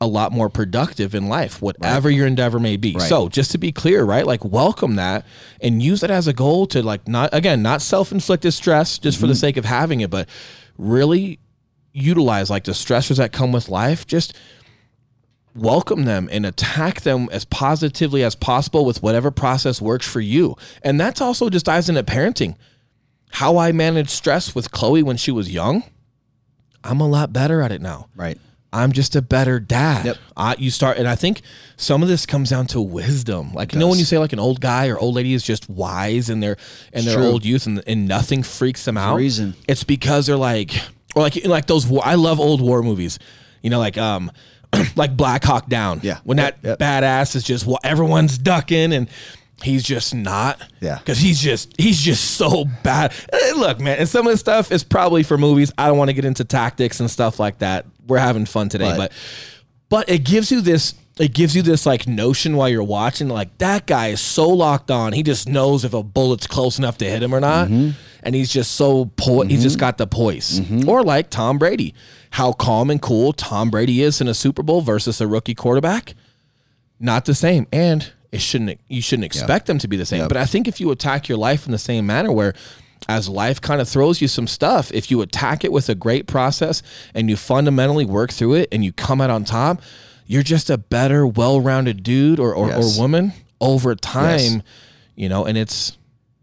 a 0.00 0.06
lot 0.06 0.32
more 0.32 0.48
productive 0.48 1.14
in 1.14 1.28
life, 1.28 1.60
whatever 1.60 2.08
your 2.08 2.26
endeavor 2.26 2.58
may 2.58 2.76
be. 2.76 2.98
So 2.98 3.28
just 3.28 3.50
to 3.50 3.58
be 3.58 3.70
clear, 3.70 4.02
right? 4.02 4.26
Like 4.26 4.44
welcome 4.44 4.96
that 4.96 5.26
and 5.60 5.82
use 5.82 6.02
it 6.02 6.10
as 6.10 6.26
a 6.26 6.32
goal 6.32 6.66
to 6.68 6.82
like 6.82 7.06
not 7.06 7.28
again, 7.32 7.62
not 7.62 7.82
self-inflicted 7.82 8.54
stress 8.54 8.98
just 8.98 9.20
for 9.20 9.26
the 9.26 9.34
mm-hmm. 9.34 9.40
sake 9.40 9.56
of 9.58 9.66
having 9.66 10.00
it, 10.00 10.08
but 10.10 10.28
really 10.78 11.38
utilize 11.92 12.48
like 12.48 12.64
the 12.64 12.72
stressors 12.72 13.18
that 13.18 13.32
come 13.32 13.52
with 13.52 13.68
life. 13.68 14.06
Just 14.06 14.34
welcome 15.54 16.04
them 16.04 16.28
and 16.32 16.46
attack 16.46 17.02
them 17.02 17.28
as 17.30 17.44
positively 17.44 18.22
as 18.22 18.34
possible 18.34 18.86
with 18.86 19.02
whatever 19.02 19.30
process 19.30 19.82
works 19.82 20.08
for 20.08 20.20
you. 20.20 20.56
And 20.82 20.98
that's 20.98 21.20
also 21.20 21.50
just 21.50 21.66
dives 21.66 21.88
into 21.88 22.02
parenting. 22.04 22.56
How 23.32 23.58
I 23.58 23.72
managed 23.72 24.10
stress 24.10 24.54
with 24.54 24.70
Chloe 24.70 25.02
when 25.02 25.16
she 25.16 25.30
was 25.30 25.52
young, 25.52 25.84
I'm 26.82 27.00
a 27.00 27.08
lot 27.08 27.32
better 27.32 27.60
at 27.60 27.70
it 27.70 27.80
now. 27.80 28.08
Right. 28.16 28.38
I'm 28.72 28.92
just 28.92 29.16
a 29.16 29.22
better 29.22 29.58
dad. 29.58 30.06
Yep. 30.06 30.16
I, 30.36 30.54
you 30.58 30.70
start, 30.70 30.96
and 30.96 31.08
I 31.08 31.16
think 31.16 31.42
some 31.76 32.02
of 32.02 32.08
this 32.08 32.24
comes 32.24 32.50
down 32.50 32.66
to 32.68 32.80
wisdom. 32.80 33.52
Like 33.52 33.72
you 33.72 33.78
know 33.80 33.88
when 33.88 33.98
you 33.98 34.04
say 34.04 34.18
like 34.18 34.32
an 34.32 34.38
old 34.38 34.60
guy 34.60 34.88
or 34.88 34.98
old 34.98 35.16
lady 35.16 35.34
is 35.34 35.42
just 35.42 35.68
wise 35.68 36.30
in 36.30 36.40
their 36.40 36.56
in 36.92 37.04
their 37.04 37.20
old 37.20 37.44
youth, 37.44 37.66
and, 37.66 37.82
and 37.86 38.06
nothing 38.06 38.42
freaks 38.42 38.84
them 38.84 38.96
out. 38.96 39.16
reason. 39.16 39.54
It's 39.66 39.82
because 39.82 40.26
they're 40.26 40.36
like, 40.36 40.72
or 41.16 41.22
like 41.22 41.44
like 41.46 41.66
those. 41.66 41.86
War, 41.86 42.02
I 42.04 42.14
love 42.14 42.38
old 42.38 42.60
war 42.60 42.82
movies. 42.82 43.18
You 43.62 43.70
know, 43.70 43.80
like 43.80 43.98
um, 43.98 44.30
like 44.96 45.16
Black 45.16 45.42
Hawk 45.42 45.68
Down. 45.68 46.00
Yeah. 46.02 46.20
When 46.22 46.38
Yep, 46.38 46.62
that 46.62 46.68
yep. 46.68 46.78
badass 46.78 47.34
is 47.34 47.42
just 47.42 47.66
well, 47.66 47.80
everyone's 47.82 48.38
ducking 48.38 48.92
and. 48.92 49.08
He's 49.62 49.82
just 49.82 50.14
not, 50.14 50.60
Yeah. 50.80 50.98
because 50.98 51.18
he's 51.18 51.40
just 51.40 51.74
he's 51.78 52.00
just 52.00 52.32
so 52.32 52.64
bad. 52.82 53.12
Eh, 53.32 53.52
Look, 53.56 53.78
man, 53.80 53.98
and 53.98 54.08
some 54.08 54.26
of 54.26 54.32
the 54.32 54.38
stuff 54.38 54.72
is 54.72 54.82
probably 54.84 55.22
for 55.22 55.36
movies. 55.38 55.70
I 55.76 55.86
don't 55.88 55.98
want 55.98 56.08
to 56.08 56.14
get 56.14 56.24
into 56.24 56.44
tactics 56.44 57.00
and 57.00 57.10
stuff 57.10 57.38
like 57.38 57.58
that. 57.58 57.86
We're 58.06 58.18
having 58.18 58.46
fun 58.46 58.68
today, 58.68 58.90
But- 58.96 58.96
but 58.96 59.12
but 59.88 60.08
it 60.08 60.24
gives 60.24 60.50
you 60.52 60.60
this 60.60 60.94
it 61.18 61.34
gives 61.34 61.54
you 61.54 61.60
this 61.60 61.84
like 61.84 62.06
notion 62.08 62.56
while 62.56 62.68
you're 62.70 62.82
watching 62.82 63.28
like 63.28 63.58
that 63.58 63.86
guy 63.86 64.08
is 64.08 64.20
so 64.22 64.48
locked 64.48 64.90
on. 64.90 65.12
He 65.12 65.22
just 65.22 65.46
knows 65.48 65.84
if 65.84 65.92
a 65.92 66.02
bullet's 66.02 66.46
close 66.46 66.78
enough 66.78 66.96
to 66.98 67.04
hit 67.04 67.22
him 67.22 67.34
or 67.34 67.40
not. 67.40 67.68
And 67.68 68.34
he's 68.34 68.50
just 68.50 68.72
so 68.72 69.06
po- 69.16 69.42
he's 69.42 69.62
just 69.62 69.78
got 69.78 69.98
the 69.98 70.06
poise. 70.06 70.60
Or 70.86 71.02
like 71.02 71.28
Tom 71.28 71.58
Brady. 71.58 71.92
How 72.30 72.52
calm 72.52 72.88
and 72.90 73.02
cool 73.02 73.32
Tom 73.34 73.68
Brady 73.70 74.00
is 74.02 74.20
in 74.22 74.28
a 74.28 74.34
super 74.34 74.62
bowl 74.62 74.80
versus 74.80 75.20
a 75.20 75.26
rookie 75.26 75.54
quarterback. 75.54 76.14
Not 76.98 77.24
the 77.26 77.34
same. 77.34 77.66
And 77.72 78.10
it 78.32 78.40
shouldn't 78.40 78.80
you 78.88 79.02
shouldn't 79.02 79.24
expect 79.24 79.66
them 79.66 79.78
to 79.78 79.88
be 79.88 79.96
the 79.96 80.06
same. 80.06 80.26
But 80.28 80.36
i 80.36 80.44
think 80.46 80.68
if 80.68 80.80
you 80.80 80.90
attack 80.90 81.28
your 81.28 81.38
life 81.38 81.66
in 81.66 81.72
the 81.72 81.78
same 81.78 82.06
manner 82.06 82.30
where 82.32 82.54
as 83.08 83.28
life 83.28 83.60
kind 83.60 83.80
of 83.80 83.88
throws 83.88 84.20
you 84.20 84.28
some 84.28 84.46
stuff 84.46 84.92
if 84.92 85.10
you 85.10 85.20
attack 85.22 85.64
it 85.64 85.72
with 85.72 85.88
a 85.88 85.94
great 85.94 86.26
process 86.26 86.82
and 87.14 87.28
you 87.30 87.36
fundamentally 87.36 88.04
work 88.04 88.30
through 88.30 88.54
it 88.54 88.68
and 88.70 88.84
you 88.84 88.92
come 88.92 89.20
out 89.20 89.30
on 89.30 89.44
top 89.44 89.80
you're 90.26 90.42
just 90.44 90.70
a 90.70 90.78
better 90.78 91.26
well-rounded 91.26 92.02
dude 92.04 92.38
or, 92.38 92.54
or, 92.54 92.68
Yes. 92.68 92.96
or 92.96 93.00
woman 93.00 93.32
over 93.60 93.94
time 93.96 94.38
Yes. 94.38 94.60
you 95.16 95.28
know 95.28 95.44
and 95.46 95.56
it's 95.58 95.96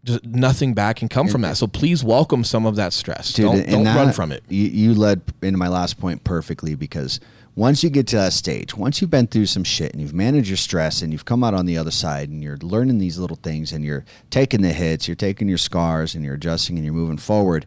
just 0.04 0.24
nothing 0.24 0.74
bad 0.74 0.94
can 0.96 1.08
come 1.08 1.26
from 1.28 1.42
that. 1.42 1.56
So 1.56 1.66
please 1.66 2.02
welcome 2.04 2.42
some 2.44 2.64
of 2.66 2.76
that 2.76 2.92
stress. 2.92 3.32
Dude, 3.32 3.46
don't, 3.46 3.56
and 3.58 3.70
don't 3.70 3.84
that- 3.84 3.96
run 3.96 4.12
from 4.12 4.30
it. 4.32 4.42
You, 4.48 4.66
you 4.68 4.94
led 4.94 5.20
into 5.42 5.58
my 5.58 5.68
last 5.68 5.98
point 6.00 6.22
perfectly 6.24 6.74
because 6.76 7.18
once 7.58 7.82
you 7.82 7.90
get 7.90 8.06
to 8.06 8.14
that 8.14 8.32
stage, 8.32 8.76
once 8.76 9.00
you've 9.00 9.10
been 9.10 9.26
through 9.26 9.44
some 9.44 9.64
shit 9.64 9.90
and 9.90 10.00
you've 10.00 10.14
managed 10.14 10.46
your 10.46 10.56
stress 10.56 11.02
and 11.02 11.10
you've 11.10 11.24
come 11.24 11.42
out 11.42 11.54
on 11.54 11.66
the 11.66 11.76
other 11.76 11.90
side 11.90 12.28
and 12.28 12.40
you're 12.40 12.56
learning 12.58 12.98
these 12.98 13.18
little 13.18 13.36
things 13.36 13.72
and 13.72 13.84
you're 13.84 14.04
taking 14.30 14.62
the 14.62 14.72
hits, 14.72 15.08
you're 15.08 15.16
taking 15.16 15.48
your 15.48 15.58
scars 15.58 16.14
and 16.14 16.24
you're 16.24 16.36
adjusting 16.36 16.76
and 16.76 16.84
you're 16.84 16.94
moving 16.94 17.16
forward, 17.16 17.66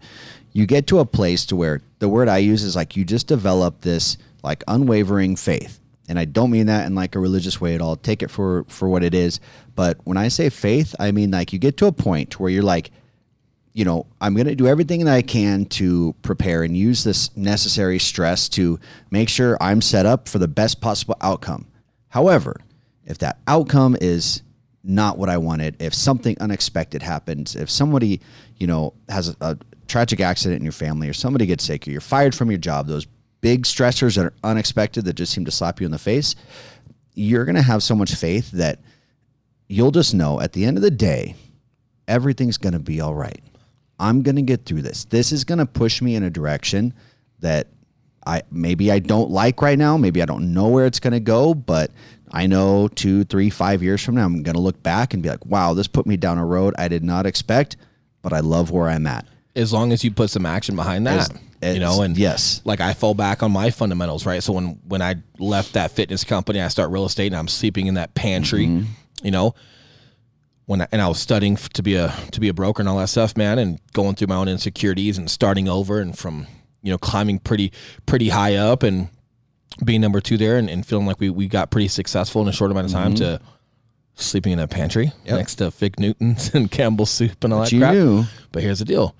you 0.53 0.65
get 0.65 0.88
to 0.88 0.99
a 0.99 1.05
place 1.05 1.45
to 1.45 1.57
where 1.57 1.81
the 1.99 2.07
word 2.07 2.30
I 2.30 2.38
use 2.38 2.63
is 2.63 2.73
like 2.73 2.95
you 2.95 3.03
just 3.03 3.27
develop 3.27 3.81
this 3.81 4.18
like 4.43 4.63
unwavering 4.65 5.35
faith. 5.35 5.81
And 6.07 6.18
I 6.18 6.23
don't 6.23 6.51
mean 6.51 6.68
that 6.68 6.85
in 6.85 6.95
like 6.95 7.15
a 7.15 7.19
religious 7.19 7.59
way 7.59 7.76
at 7.76 7.81
all. 7.81 7.97
Take 7.97 8.23
it 8.23 8.31
for 8.31 8.63
for 8.69 8.88
what 8.88 9.03
it 9.03 9.13
is. 9.13 9.41
But 9.76 9.99
when 10.05 10.15
I 10.15 10.30
say 10.30 10.49
faith, 10.49 10.95
I 11.01 11.11
mean 11.11 11.31
like 11.31 11.51
you 11.51 11.59
get 11.59 11.76
to 11.77 11.88
a 11.88 11.91
point 11.91 12.39
where 12.39 12.49
you're 12.49 12.63
like, 12.63 12.91
you 13.73 13.85
know, 13.85 14.06
I'm 14.19 14.34
going 14.34 14.48
to 14.48 14.56
do 14.56 14.68
everything 14.68 15.06
that 15.06 15.14
I 15.14 15.22
can 15.22 15.65
to 15.65 16.14
prepare 16.22 16.64
and 16.64 16.76
use 16.76 17.03
this 17.03 17.35
necessary 17.38 17.99
stress 17.99 18.49
to 18.49 18.80
make 19.11 19.30
sure 19.30 19.57
I'm 19.61 19.81
set 19.81 20.06
up 20.06 20.27
for 20.27 20.39
the 20.39 20.48
best 20.48 20.81
possible 20.81 21.15
outcome. 21.22 21.68
However, 22.10 22.60
if 23.06 23.18
that 23.19 23.39
outcome 23.48 23.95
is 24.02 24.43
not 24.84 25.18
what 25.18 25.30
I 25.30 25.38
wanted, 25.38 25.81
if 25.81 25.93
something 25.93 26.35
unexpected 26.41 27.02
happens, 27.02 27.56
if 27.56 27.69
somebody, 27.69 28.19
you 28.57 28.68
know, 28.68 28.93
has 29.07 29.30
a, 29.30 29.35
a 29.41 29.57
tragic 29.88 30.19
accident 30.19 30.60
in 30.60 30.65
your 30.65 30.73
family 30.73 31.07
or 31.07 31.14
somebody 31.14 31.45
gets 31.45 31.64
sick 31.64 31.88
or 31.88 31.91
you're 31.91 32.02
fired 32.02 32.35
from 32.35 32.52
your 32.52 32.57
job, 32.57 32.88
those 32.88 33.07
big 33.39 33.64
stressors 33.64 34.15
that 34.18 34.26
are 34.26 34.34
unexpected 34.43 35.06
that 35.06 35.14
just 35.14 35.31
seem 35.31 35.45
to 35.45 35.52
slap 35.52 35.80
you 35.80 35.85
in 35.85 35.91
the 35.91 35.99
face, 35.99 36.35
you're 37.14 37.45
going 37.45 37.56
to 37.56 37.61
have 37.61 37.84
so 37.84 37.95
much 37.95 38.15
faith 38.15 38.52
that 38.52 38.80
you'll 39.68 39.91
just 39.91 40.14
know 40.14 40.41
at 40.41 40.53
the 40.53 40.65
end 40.65 40.77
of 40.77 40.84
the 40.84 40.91
day, 40.91 41.35
everything's 42.07 42.57
going 42.57 42.73
to 42.73 42.80
be 42.80 42.99
all 42.99 43.15
right. 43.15 43.41
I'm 44.02 44.23
going 44.23 44.36
to 44.36 44.41
get 44.41 44.65
through 44.65 44.82
this. 44.82 45.06
This 45.06 45.32
is 45.32 45.44
going 45.44 45.60
to 45.60 45.65
push 45.65 46.02
me 46.02 46.15
in 46.15 46.23
a 46.23 46.30
direction 46.30 46.94
that 47.40 47.68
I 48.26 48.41
maybe 48.52 48.91
I 48.91 48.99
don't 48.99 49.30
like 49.30 49.61
right 49.61 49.78
now. 49.78 49.95
Maybe 49.95 50.22
I 50.22 50.26
don't 50.26 50.53
know 50.53 50.69
where 50.69 50.88
it's 50.88 50.99
going 50.99 51.14
to 51.14 51.19
go, 51.19 51.53
but 51.53 51.91
I 52.32 52.48
know 52.48 52.88
two, 52.88 53.23
three, 53.26 53.52
five 53.52 53.84
years 53.84 54.03
from 54.03 54.15
now, 54.15 54.26
I'm 54.26 54.41
going 54.41 54.56
to 54.56 54.61
look 54.61 54.82
back 54.82 55.14
and 55.14 55.22
be 55.22 55.30
like, 55.30 55.45
wow, 55.45 55.73
this 55.76 55.88
put 55.88 56.07
me 56.07 56.18
down 56.18 56.40
a 56.40 56.45
road 56.45 56.73
I 56.78 56.88
did 56.88 57.03
not 57.03 57.26
expect, 57.28 57.78
but 58.23 58.34
I 58.34 58.40
love 58.40 58.72
where 58.72 58.90
I'm 58.90 59.06
at. 59.06 59.28
As 59.56 59.72
long 59.72 59.91
as 59.91 60.03
you 60.03 60.11
put 60.11 60.30
some 60.30 60.45
action 60.45 60.76
behind 60.76 61.06
that. 61.07 61.19
As, 61.19 61.30
as, 61.61 61.73
you 61.76 61.80
know, 61.80 62.02
and 62.02 62.18
yes, 62.18 62.61
like 62.65 62.82
I 62.82 62.94
fall 62.94 63.14
back 63.14 63.44
on 63.44 63.52
my 63.52 63.69
fundamentals, 63.69 64.26
right? 64.26 64.41
So 64.41 64.53
when 64.53 64.80
when 64.88 65.03
I 65.03 65.15
left 65.38 65.73
that 65.73 65.91
fitness 65.91 66.23
company, 66.23 66.60
I 66.60 66.69
start 66.69 66.90
real 66.90 67.06
estate, 67.06 67.28
and 67.28 67.36
I'm 67.36 67.48
sleeping 67.48 67.86
in 67.86 67.94
that 67.95 68.15
pantry. 68.15 68.65
Mm-hmm. 68.65 68.86
You 69.26 69.30
know, 69.30 69.53
when 70.65 70.81
I, 70.81 70.88
and 70.91 71.01
I 71.01 71.07
was 71.07 71.19
studying 71.19 71.55
to 71.55 71.83
be 71.83 71.95
a 71.95 72.13
to 72.31 72.39
be 72.39 72.47
a 72.47 72.53
broker 72.53 72.81
and 72.81 72.89
all 72.89 72.97
that 72.97 73.07
stuff, 73.07 73.35
man, 73.35 73.59
and 73.59 73.79
going 73.93 74.15
through 74.15 74.27
my 74.27 74.35
own 74.35 74.47
insecurities 74.47 75.17
and 75.17 75.29
starting 75.29 75.67
over 75.67 75.99
and 75.99 76.17
from 76.17 76.47
you 76.81 76.91
know 76.91 76.97
climbing 76.97 77.39
pretty 77.39 77.71
pretty 78.05 78.29
high 78.29 78.55
up 78.55 78.83
and 78.83 79.09
being 79.83 80.01
number 80.01 80.21
two 80.21 80.38
there 80.38 80.57
and, 80.57 80.69
and 80.69 80.85
feeling 80.85 81.05
like 81.05 81.19
we 81.19 81.29
we 81.29 81.47
got 81.47 81.71
pretty 81.71 81.88
successful 81.88 82.41
in 82.41 82.47
a 82.47 82.51
short 82.51 82.71
amount 82.71 82.85
of 82.85 82.91
time 82.91 83.13
mm-hmm. 83.13 83.38
to 83.38 83.41
sleeping 84.15 84.53
in 84.53 84.59
a 84.59 84.67
pantry 84.67 85.11
yep. 85.25 85.38
next 85.38 85.55
to 85.55 85.71
Fig 85.71 85.99
Newtons 85.99 86.49
and 86.53 86.69
Campbell's 86.69 87.09
soup 87.09 87.43
and 87.43 87.53
all 87.53 87.61
but 87.61 87.69
that 87.69 87.79
crap. 87.79 87.93
Knew. 87.93 88.23
But 88.51 88.63
here's 88.63 88.79
the 88.79 88.85
deal: 88.85 89.15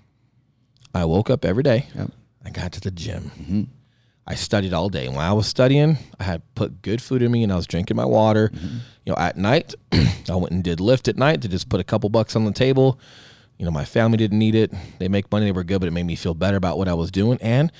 I 0.94 1.06
woke 1.06 1.30
up 1.30 1.46
every 1.46 1.64
day. 1.64 1.88
Yep. 1.96 2.12
I 2.44 2.50
got 2.50 2.72
to 2.74 2.82
the 2.82 2.92
gym. 2.92 3.32
Mm-hmm. 3.40 3.64
I 4.32 4.36
studied 4.36 4.72
all 4.72 4.88
day. 4.88 5.08
And 5.08 5.16
while 5.18 5.30
I 5.30 5.34
was 5.34 5.46
studying, 5.46 5.98
I 6.18 6.24
had 6.24 6.42
put 6.56 6.82
good 6.84 7.02
food 7.02 7.22
in 7.22 7.34
me 7.34 7.44
and 7.44 7.52
I 7.52 7.58
was 7.58 7.68
drinking 7.68 7.98
my 7.98 8.06
water. 8.06 8.48
Mm-hmm. 8.48 8.78
You 9.06 9.12
know, 9.12 9.18
at 9.18 9.36
night, 9.36 9.76
I 9.92 10.36
went 10.36 10.52
and 10.52 10.64
did 10.64 10.80
Lyft 10.80 11.10
at 11.10 11.18
night 11.18 11.42
to 11.42 11.50
just 11.50 11.68
put 11.68 11.82
a 11.82 11.84
couple 11.84 12.10
bucks 12.10 12.34
on 12.34 12.46
the 12.46 12.54
table. 12.54 12.98
You 13.58 13.66
know, 13.66 13.72
my 13.72 13.84
family 13.84 14.16
didn't 14.16 14.40
need 14.40 14.56
it. 14.56 14.74
They 15.00 15.10
make 15.10 15.30
money, 15.34 15.48
they 15.48 15.52
were 15.52 15.66
good, 15.66 15.82
but 15.82 15.88
it 15.88 15.92
made 15.92 16.06
me 16.06 16.16
feel 16.16 16.34
better 16.34 16.56
about 16.56 16.78
what 16.78 16.88
I 16.88 16.94
was 16.94 17.12
doing. 17.12 17.40
And 17.42 17.74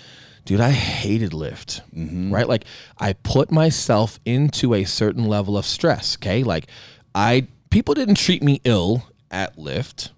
dude, 0.44 0.60
I 0.60 0.72
hated 0.72 1.32
Lyft, 1.32 1.84
mm-hmm. 1.96 2.34
right? 2.34 2.50
Like 2.50 2.66
I 2.98 3.14
put 3.14 3.50
myself 3.50 4.20
into 4.26 4.74
a 4.74 4.84
certain 4.84 5.24
level 5.30 5.58
of 5.58 5.66
stress. 5.66 6.18
Okay. 6.18 6.44
Like 6.44 6.68
I, 7.16 7.48
people 7.70 7.94
didn't 7.94 8.16
treat 8.16 8.44
me 8.44 8.60
ill 8.66 9.04
at 9.32 9.56
Lyft. 9.56 10.10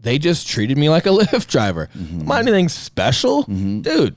They 0.00 0.18
just 0.18 0.48
treated 0.48 0.76
me 0.76 0.88
like 0.88 1.06
a 1.06 1.10
Lyft 1.20 1.46
driver. 1.46 1.88
Mm-hmm. 1.96 2.26
Not 2.26 2.40
anything 2.42 2.68
special, 2.68 3.44
mm-hmm. 3.44 3.82
dude 3.82 4.16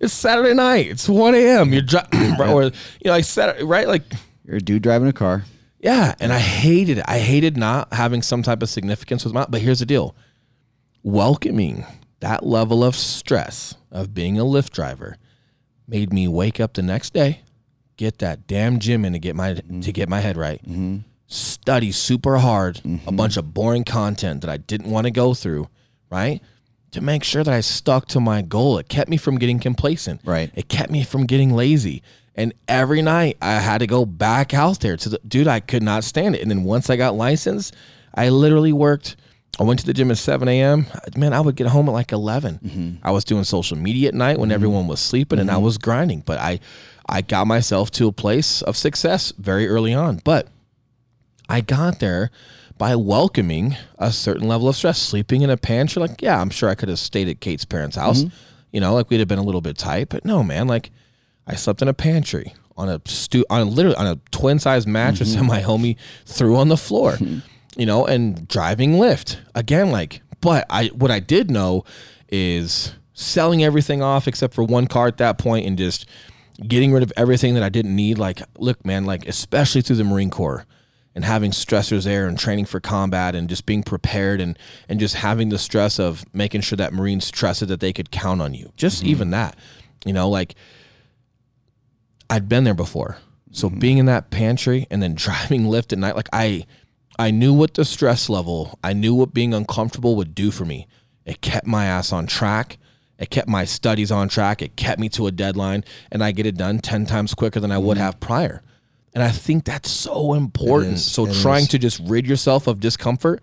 it's 0.00 0.12
Saturday 0.12 0.54
night. 0.54 0.86
It's 0.88 1.08
1 1.08 1.34
a.m. 1.34 1.72
You're 1.72 1.82
driving, 1.82 2.40
or 2.40 2.64
you 2.64 2.70
know, 3.04 3.12
I 3.12 3.20
said 3.20 3.62
right, 3.62 3.86
like 3.86 4.02
you're 4.44 4.56
a 4.56 4.60
dude 4.60 4.82
driving 4.82 5.08
a 5.08 5.12
car. 5.12 5.44
Yeah, 5.78 6.14
and 6.20 6.32
I 6.32 6.38
hated 6.38 6.98
it. 6.98 7.04
I 7.06 7.18
hated 7.18 7.56
not 7.56 7.92
having 7.92 8.22
some 8.22 8.42
type 8.42 8.62
of 8.62 8.68
significance 8.68 9.24
with 9.24 9.32
my. 9.32 9.46
But 9.48 9.60
here's 9.60 9.78
the 9.78 9.86
deal: 9.86 10.14
welcoming 11.02 11.84
that 12.20 12.44
level 12.44 12.82
of 12.82 12.96
stress 12.96 13.76
of 13.90 14.14
being 14.14 14.38
a 14.38 14.44
Lyft 14.44 14.70
driver 14.70 15.16
made 15.86 16.12
me 16.12 16.28
wake 16.28 16.60
up 16.60 16.74
the 16.74 16.82
next 16.82 17.12
day, 17.12 17.40
get 17.96 18.18
that 18.18 18.46
damn 18.46 18.78
gym 18.78 19.04
in 19.04 19.12
to 19.12 19.18
get 19.18 19.36
my 19.36 19.54
mm-hmm. 19.54 19.80
to 19.80 19.92
get 19.92 20.08
my 20.08 20.20
head 20.20 20.36
right, 20.36 20.62
mm-hmm. 20.62 20.98
study 21.26 21.92
super 21.92 22.38
hard, 22.38 22.76
mm-hmm. 22.76 23.08
a 23.08 23.12
bunch 23.12 23.36
of 23.36 23.54
boring 23.54 23.84
content 23.84 24.42
that 24.42 24.50
I 24.50 24.56
didn't 24.56 24.90
want 24.90 25.06
to 25.06 25.10
go 25.10 25.34
through, 25.34 25.68
right? 26.10 26.40
To 26.92 27.00
make 27.00 27.24
sure 27.24 27.44
that 27.44 27.52
I 27.52 27.60
stuck 27.60 28.06
to 28.08 28.20
my 28.20 28.42
goal. 28.42 28.78
It 28.78 28.88
kept 28.88 29.08
me 29.08 29.16
from 29.16 29.38
getting 29.38 29.60
complacent. 29.60 30.20
Right. 30.24 30.50
It 30.54 30.68
kept 30.68 30.90
me 30.90 31.04
from 31.04 31.26
getting 31.26 31.54
lazy. 31.54 32.02
And 32.34 32.52
every 32.68 33.02
night 33.02 33.36
I 33.42 33.54
had 33.54 33.78
to 33.78 33.86
go 33.86 34.04
back 34.04 34.54
out 34.54 34.80
there 34.80 34.96
to 34.96 35.08
the 35.08 35.20
dude, 35.26 35.48
I 35.48 35.60
could 35.60 35.82
not 35.82 36.04
stand 36.04 36.34
it. 36.34 36.42
And 36.42 36.50
then 36.50 36.64
once 36.64 36.88
I 36.90 36.96
got 36.96 37.14
licensed, 37.14 37.74
I 38.14 38.28
literally 38.28 38.72
worked. 38.72 39.16
I 39.58 39.64
went 39.64 39.80
to 39.80 39.86
the 39.86 39.92
gym 39.92 40.10
at 40.10 40.18
7 40.18 40.48
a.m. 40.48 40.86
Man, 41.16 41.32
I 41.32 41.40
would 41.40 41.56
get 41.56 41.66
home 41.66 41.88
at 41.88 41.92
like 41.92 42.12
11. 42.12 42.60
Mm-hmm. 42.64 43.06
I 43.06 43.10
was 43.10 43.24
doing 43.24 43.44
social 43.44 43.76
media 43.76 44.08
at 44.08 44.14
night 44.14 44.38
when 44.38 44.48
mm-hmm. 44.48 44.54
everyone 44.54 44.86
was 44.86 45.00
sleeping 45.00 45.36
mm-hmm. 45.36 45.42
and 45.42 45.50
I 45.50 45.54
mm-hmm. 45.54 45.64
was 45.64 45.78
grinding. 45.78 46.20
But 46.20 46.38
I, 46.38 46.60
I 47.08 47.20
got 47.20 47.46
myself 47.46 47.90
to 47.92 48.08
a 48.08 48.12
place 48.12 48.62
of 48.62 48.76
success 48.76 49.32
very 49.36 49.68
early 49.68 49.92
on. 49.92 50.20
But 50.24 50.48
I 51.48 51.60
got 51.60 51.98
there 51.98 52.30
by 52.80 52.96
welcoming 52.96 53.76
a 53.98 54.10
certain 54.10 54.48
level 54.48 54.66
of 54.66 54.74
stress. 54.74 54.98
Sleeping 54.98 55.42
in 55.42 55.50
a 55.50 55.58
pantry, 55.58 56.00
like, 56.00 56.22
yeah, 56.22 56.40
I'm 56.40 56.48
sure 56.48 56.70
I 56.70 56.74
could 56.74 56.88
have 56.88 56.98
stayed 56.98 57.28
at 57.28 57.38
Kate's 57.38 57.66
parents' 57.66 57.96
house. 57.96 58.22
Mm-hmm. 58.22 58.34
You 58.72 58.80
know, 58.80 58.94
like 58.94 59.10
we'd 59.10 59.18
have 59.18 59.28
been 59.28 59.38
a 59.38 59.42
little 59.42 59.60
bit 59.60 59.76
tight, 59.76 60.08
but 60.08 60.24
no, 60.24 60.42
man, 60.42 60.66
like 60.66 60.90
I 61.46 61.56
slept 61.56 61.82
in 61.82 61.88
a 61.88 61.92
pantry 61.92 62.54
on 62.78 62.88
a 62.88 63.02
stu 63.04 63.44
on 63.50 63.60
a, 63.60 63.64
literally 63.66 63.98
on 63.98 64.06
a 64.06 64.16
twin 64.30 64.58
size 64.58 64.86
mattress 64.86 65.32
mm-hmm. 65.32 65.40
that 65.40 65.46
my 65.46 65.60
homie 65.60 65.96
threw 66.24 66.56
on 66.56 66.68
the 66.68 66.76
floor. 66.76 67.18
You 67.76 67.86
know, 67.86 68.04
and 68.04 68.48
driving 68.48 68.94
Lyft 68.94 69.38
again, 69.54 69.92
like, 69.92 70.22
but 70.40 70.66
I 70.68 70.86
what 70.88 71.12
I 71.12 71.20
did 71.20 71.52
know 71.52 71.84
is 72.28 72.92
selling 73.14 73.62
everything 73.62 74.02
off 74.02 74.26
except 74.26 74.54
for 74.54 74.64
one 74.64 74.88
car 74.88 75.06
at 75.06 75.18
that 75.18 75.38
point 75.38 75.66
and 75.66 75.78
just 75.78 76.04
getting 76.66 76.92
rid 76.92 77.04
of 77.04 77.12
everything 77.16 77.54
that 77.54 77.62
I 77.62 77.68
didn't 77.68 77.94
need. 77.94 78.18
Like, 78.18 78.42
look, 78.58 78.84
man, 78.84 79.04
like 79.04 79.26
especially 79.28 79.82
through 79.82 79.96
the 79.96 80.04
Marine 80.04 80.30
Corps 80.30 80.66
and 81.14 81.24
having 81.24 81.50
stressors 81.50 82.04
there 82.04 82.26
and 82.26 82.38
training 82.38 82.66
for 82.66 82.80
combat 82.80 83.34
and 83.34 83.48
just 83.48 83.66
being 83.66 83.82
prepared 83.82 84.40
and 84.40 84.58
and 84.88 85.00
just 85.00 85.16
having 85.16 85.48
the 85.48 85.58
stress 85.58 85.98
of 85.98 86.24
making 86.32 86.60
sure 86.60 86.76
that 86.76 86.92
Marines 86.92 87.30
trusted 87.30 87.68
that 87.68 87.80
they 87.80 87.92
could 87.92 88.10
count 88.10 88.40
on 88.40 88.54
you. 88.54 88.72
Just 88.76 89.00
mm-hmm. 89.00 89.10
even 89.10 89.30
that. 89.30 89.56
You 90.04 90.12
know, 90.12 90.28
like 90.28 90.54
I'd 92.28 92.48
been 92.48 92.64
there 92.64 92.74
before. 92.74 93.18
So 93.52 93.68
mm-hmm. 93.68 93.78
being 93.78 93.98
in 93.98 94.06
that 94.06 94.30
pantry 94.30 94.86
and 94.90 95.02
then 95.02 95.14
driving 95.16 95.64
Lyft 95.64 95.92
at 95.92 95.98
night, 95.98 96.16
like 96.16 96.28
I 96.32 96.66
I 97.18 97.30
knew 97.30 97.52
what 97.52 97.74
the 97.74 97.84
stress 97.84 98.30
level, 98.30 98.78
I 98.82 98.92
knew 98.92 99.14
what 99.14 99.34
being 99.34 99.52
uncomfortable 99.52 100.16
would 100.16 100.34
do 100.34 100.50
for 100.50 100.64
me. 100.64 100.86
It 101.26 101.42
kept 101.42 101.66
my 101.66 101.84
ass 101.84 102.12
on 102.12 102.26
track. 102.26 102.78
It 103.18 103.28
kept 103.28 103.48
my 103.48 103.66
studies 103.66 104.10
on 104.10 104.30
track. 104.30 104.62
It 104.62 104.76
kept 104.76 104.98
me 104.98 105.10
to 105.10 105.26
a 105.26 105.30
deadline 105.30 105.84
and 106.10 106.24
I 106.24 106.32
get 106.32 106.46
it 106.46 106.56
done 106.56 106.78
10 106.78 107.04
times 107.04 107.34
quicker 107.34 107.60
than 107.60 107.70
I 107.70 107.76
would 107.76 107.98
mm-hmm. 107.98 108.04
have 108.04 108.20
prior. 108.20 108.62
And 109.14 109.22
I 109.22 109.30
think 109.30 109.64
that's 109.64 109.90
so 109.90 110.34
important. 110.34 110.98
so 110.98 111.26
trying 111.26 111.62
is. 111.62 111.68
to 111.68 111.78
just 111.78 112.00
rid 112.04 112.26
yourself 112.26 112.66
of 112.66 112.80
discomfort 112.80 113.42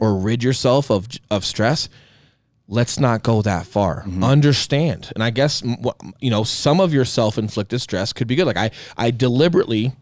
or 0.00 0.16
rid 0.16 0.42
yourself 0.42 0.90
of 0.90 1.08
of 1.30 1.44
stress, 1.44 1.88
let's 2.68 2.98
not 2.98 3.22
go 3.22 3.42
that 3.42 3.66
far. 3.66 4.02
Mm-hmm. 4.02 4.24
Understand. 4.24 5.10
And 5.14 5.22
I 5.22 5.30
guess 5.30 5.62
you 6.20 6.30
know, 6.30 6.44
some 6.44 6.80
of 6.80 6.92
your 6.92 7.04
self-inflicted 7.04 7.80
stress 7.80 8.12
could 8.12 8.26
be 8.26 8.36
good. 8.36 8.46
Like 8.46 8.58
I 8.58 8.70
I 8.96 9.10
deliberately 9.10 9.92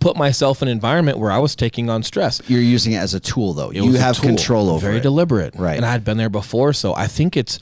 put 0.00 0.16
myself 0.16 0.62
in 0.62 0.68
an 0.68 0.72
environment 0.72 1.18
where 1.18 1.30
I 1.30 1.38
was 1.38 1.54
taking 1.54 1.90
on 1.90 2.02
stress. 2.02 2.40
You're 2.48 2.60
using 2.60 2.92
it 2.92 2.98
as 2.98 3.14
a 3.14 3.20
tool 3.20 3.52
though. 3.52 3.70
It 3.70 3.76
you 3.76 3.92
have 3.94 4.20
control 4.20 4.70
over 4.70 4.80
very 4.80 4.96
it. 4.96 4.98
Very 4.98 5.02
deliberate. 5.02 5.54
Right. 5.56 5.76
And 5.76 5.84
I 5.84 5.92
had 5.92 6.04
been 6.04 6.16
there 6.16 6.30
before, 6.30 6.72
so 6.72 6.94
I 6.94 7.06
think 7.06 7.36
it's 7.36 7.58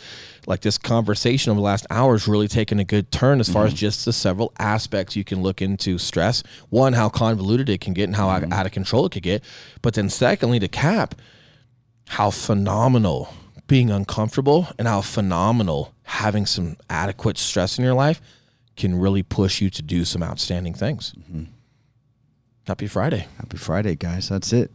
like 0.51 0.60
this 0.60 0.77
conversation 0.77 1.51
over 1.51 1.59
the 1.59 1.64
last 1.64 1.86
hour 1.90 2.12
has 2.12 2.28
really 2.28 2.48
taken 2.48 2.78
a 2.81 2.85
good 2.85 3.10
turn 3.12 3.40
as 3.40 3.48
far 3.48 3.64
mm-hmm. 3.64 3.72
as 3.72 3.81
just 3.81 4.05
the 4.05 4.12
several 4.12 4.52
aspects 4.59 5.14
you 5.14 5.24
can 5.24 5.43
look 5.43 5.62
into 5.62 5.97
stress. 5.97 6.43
One, 6.68 6.93
how 6.93 7.09
convoluted 7.09 7.68
it 7.68 7.81
can 7.81 7.94
get 7.94 8.05
and 8.05 8.16
how 8.16 8.28
mm-hmm. 8.28 8.52
out 8.52 8.66
of 8.66 8.72
control 8.72 9.06
it 9.06 9.12
could 9.12 9.22
get. 9.22 9.44
But 9.81 9.94
then 9.94 10.10
secondly, 10.10 10.59
to 10.59 10.68
cap, 10.68 11.14
how 12.09 12.31
phenomenal 12.31 13.32
being 13.68 13.90
uncomfortable 13.90 14.66
and 14.77 14.89
how 14.89 15.01
phenomenal 15.01 15.94
having 16.02 16.44
some 16.44 16.77
adequate 16.90 17.39
stress 17.39 17.78
in 17.78 17.85
your 17.85 17.94
life 17.94 18.20
can 18.77 18.98
really 18.98 19.22
push 19.22 19.60
you 19.60 19.70
to 19.70 19.82
do 19.82 20.05
some 20.05 20.22
outstanding 20.22 20.74
things. 20.74 21.14
Mm-hmm. 21.16 21.44
Happy 22.66 22.89
Friday. 22.89 23.28
Happy 23.36 23.56
Friday, 23.56 23.94
guys. 23.94 24.28
That's 24.28 24.52
it. 24.52 24.72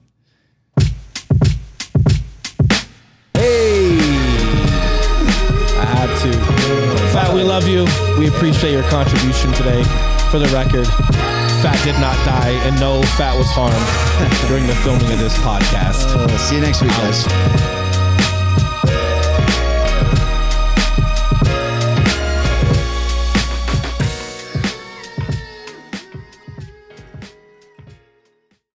We 7.36 7.44
love 7.44 7.68
you. 7.68 7.86
We 8.18 8.28
appreciate 8.28 8.72
your 8.72 8.84
contribution 8.84 9.52
today. 9.52 9.84
For 10.32 10.40
the 10.40 10.48
record, 10.54 10.88
Fat 11.62 11.80
did 11.84 12.00
not 12.00 12.16
die, 12.26 12.52
and 12.64 12.80
no 12.80 13.04
Fat 13.18 13.38
was 13.38 13.48
harmed 13.50 13.76
during 14.48 14.66
the 14.68 14.76
filming 14.76 15.12
of 15.12 15.20
this 15.20 15.38
podcast. 15.40 16.16
Uh, 16.16 16.38
see 16.38 16.56
you 16.56 16.62
next 16.62 16.82
week, 16.82 16.92
guys. 16.92 17.85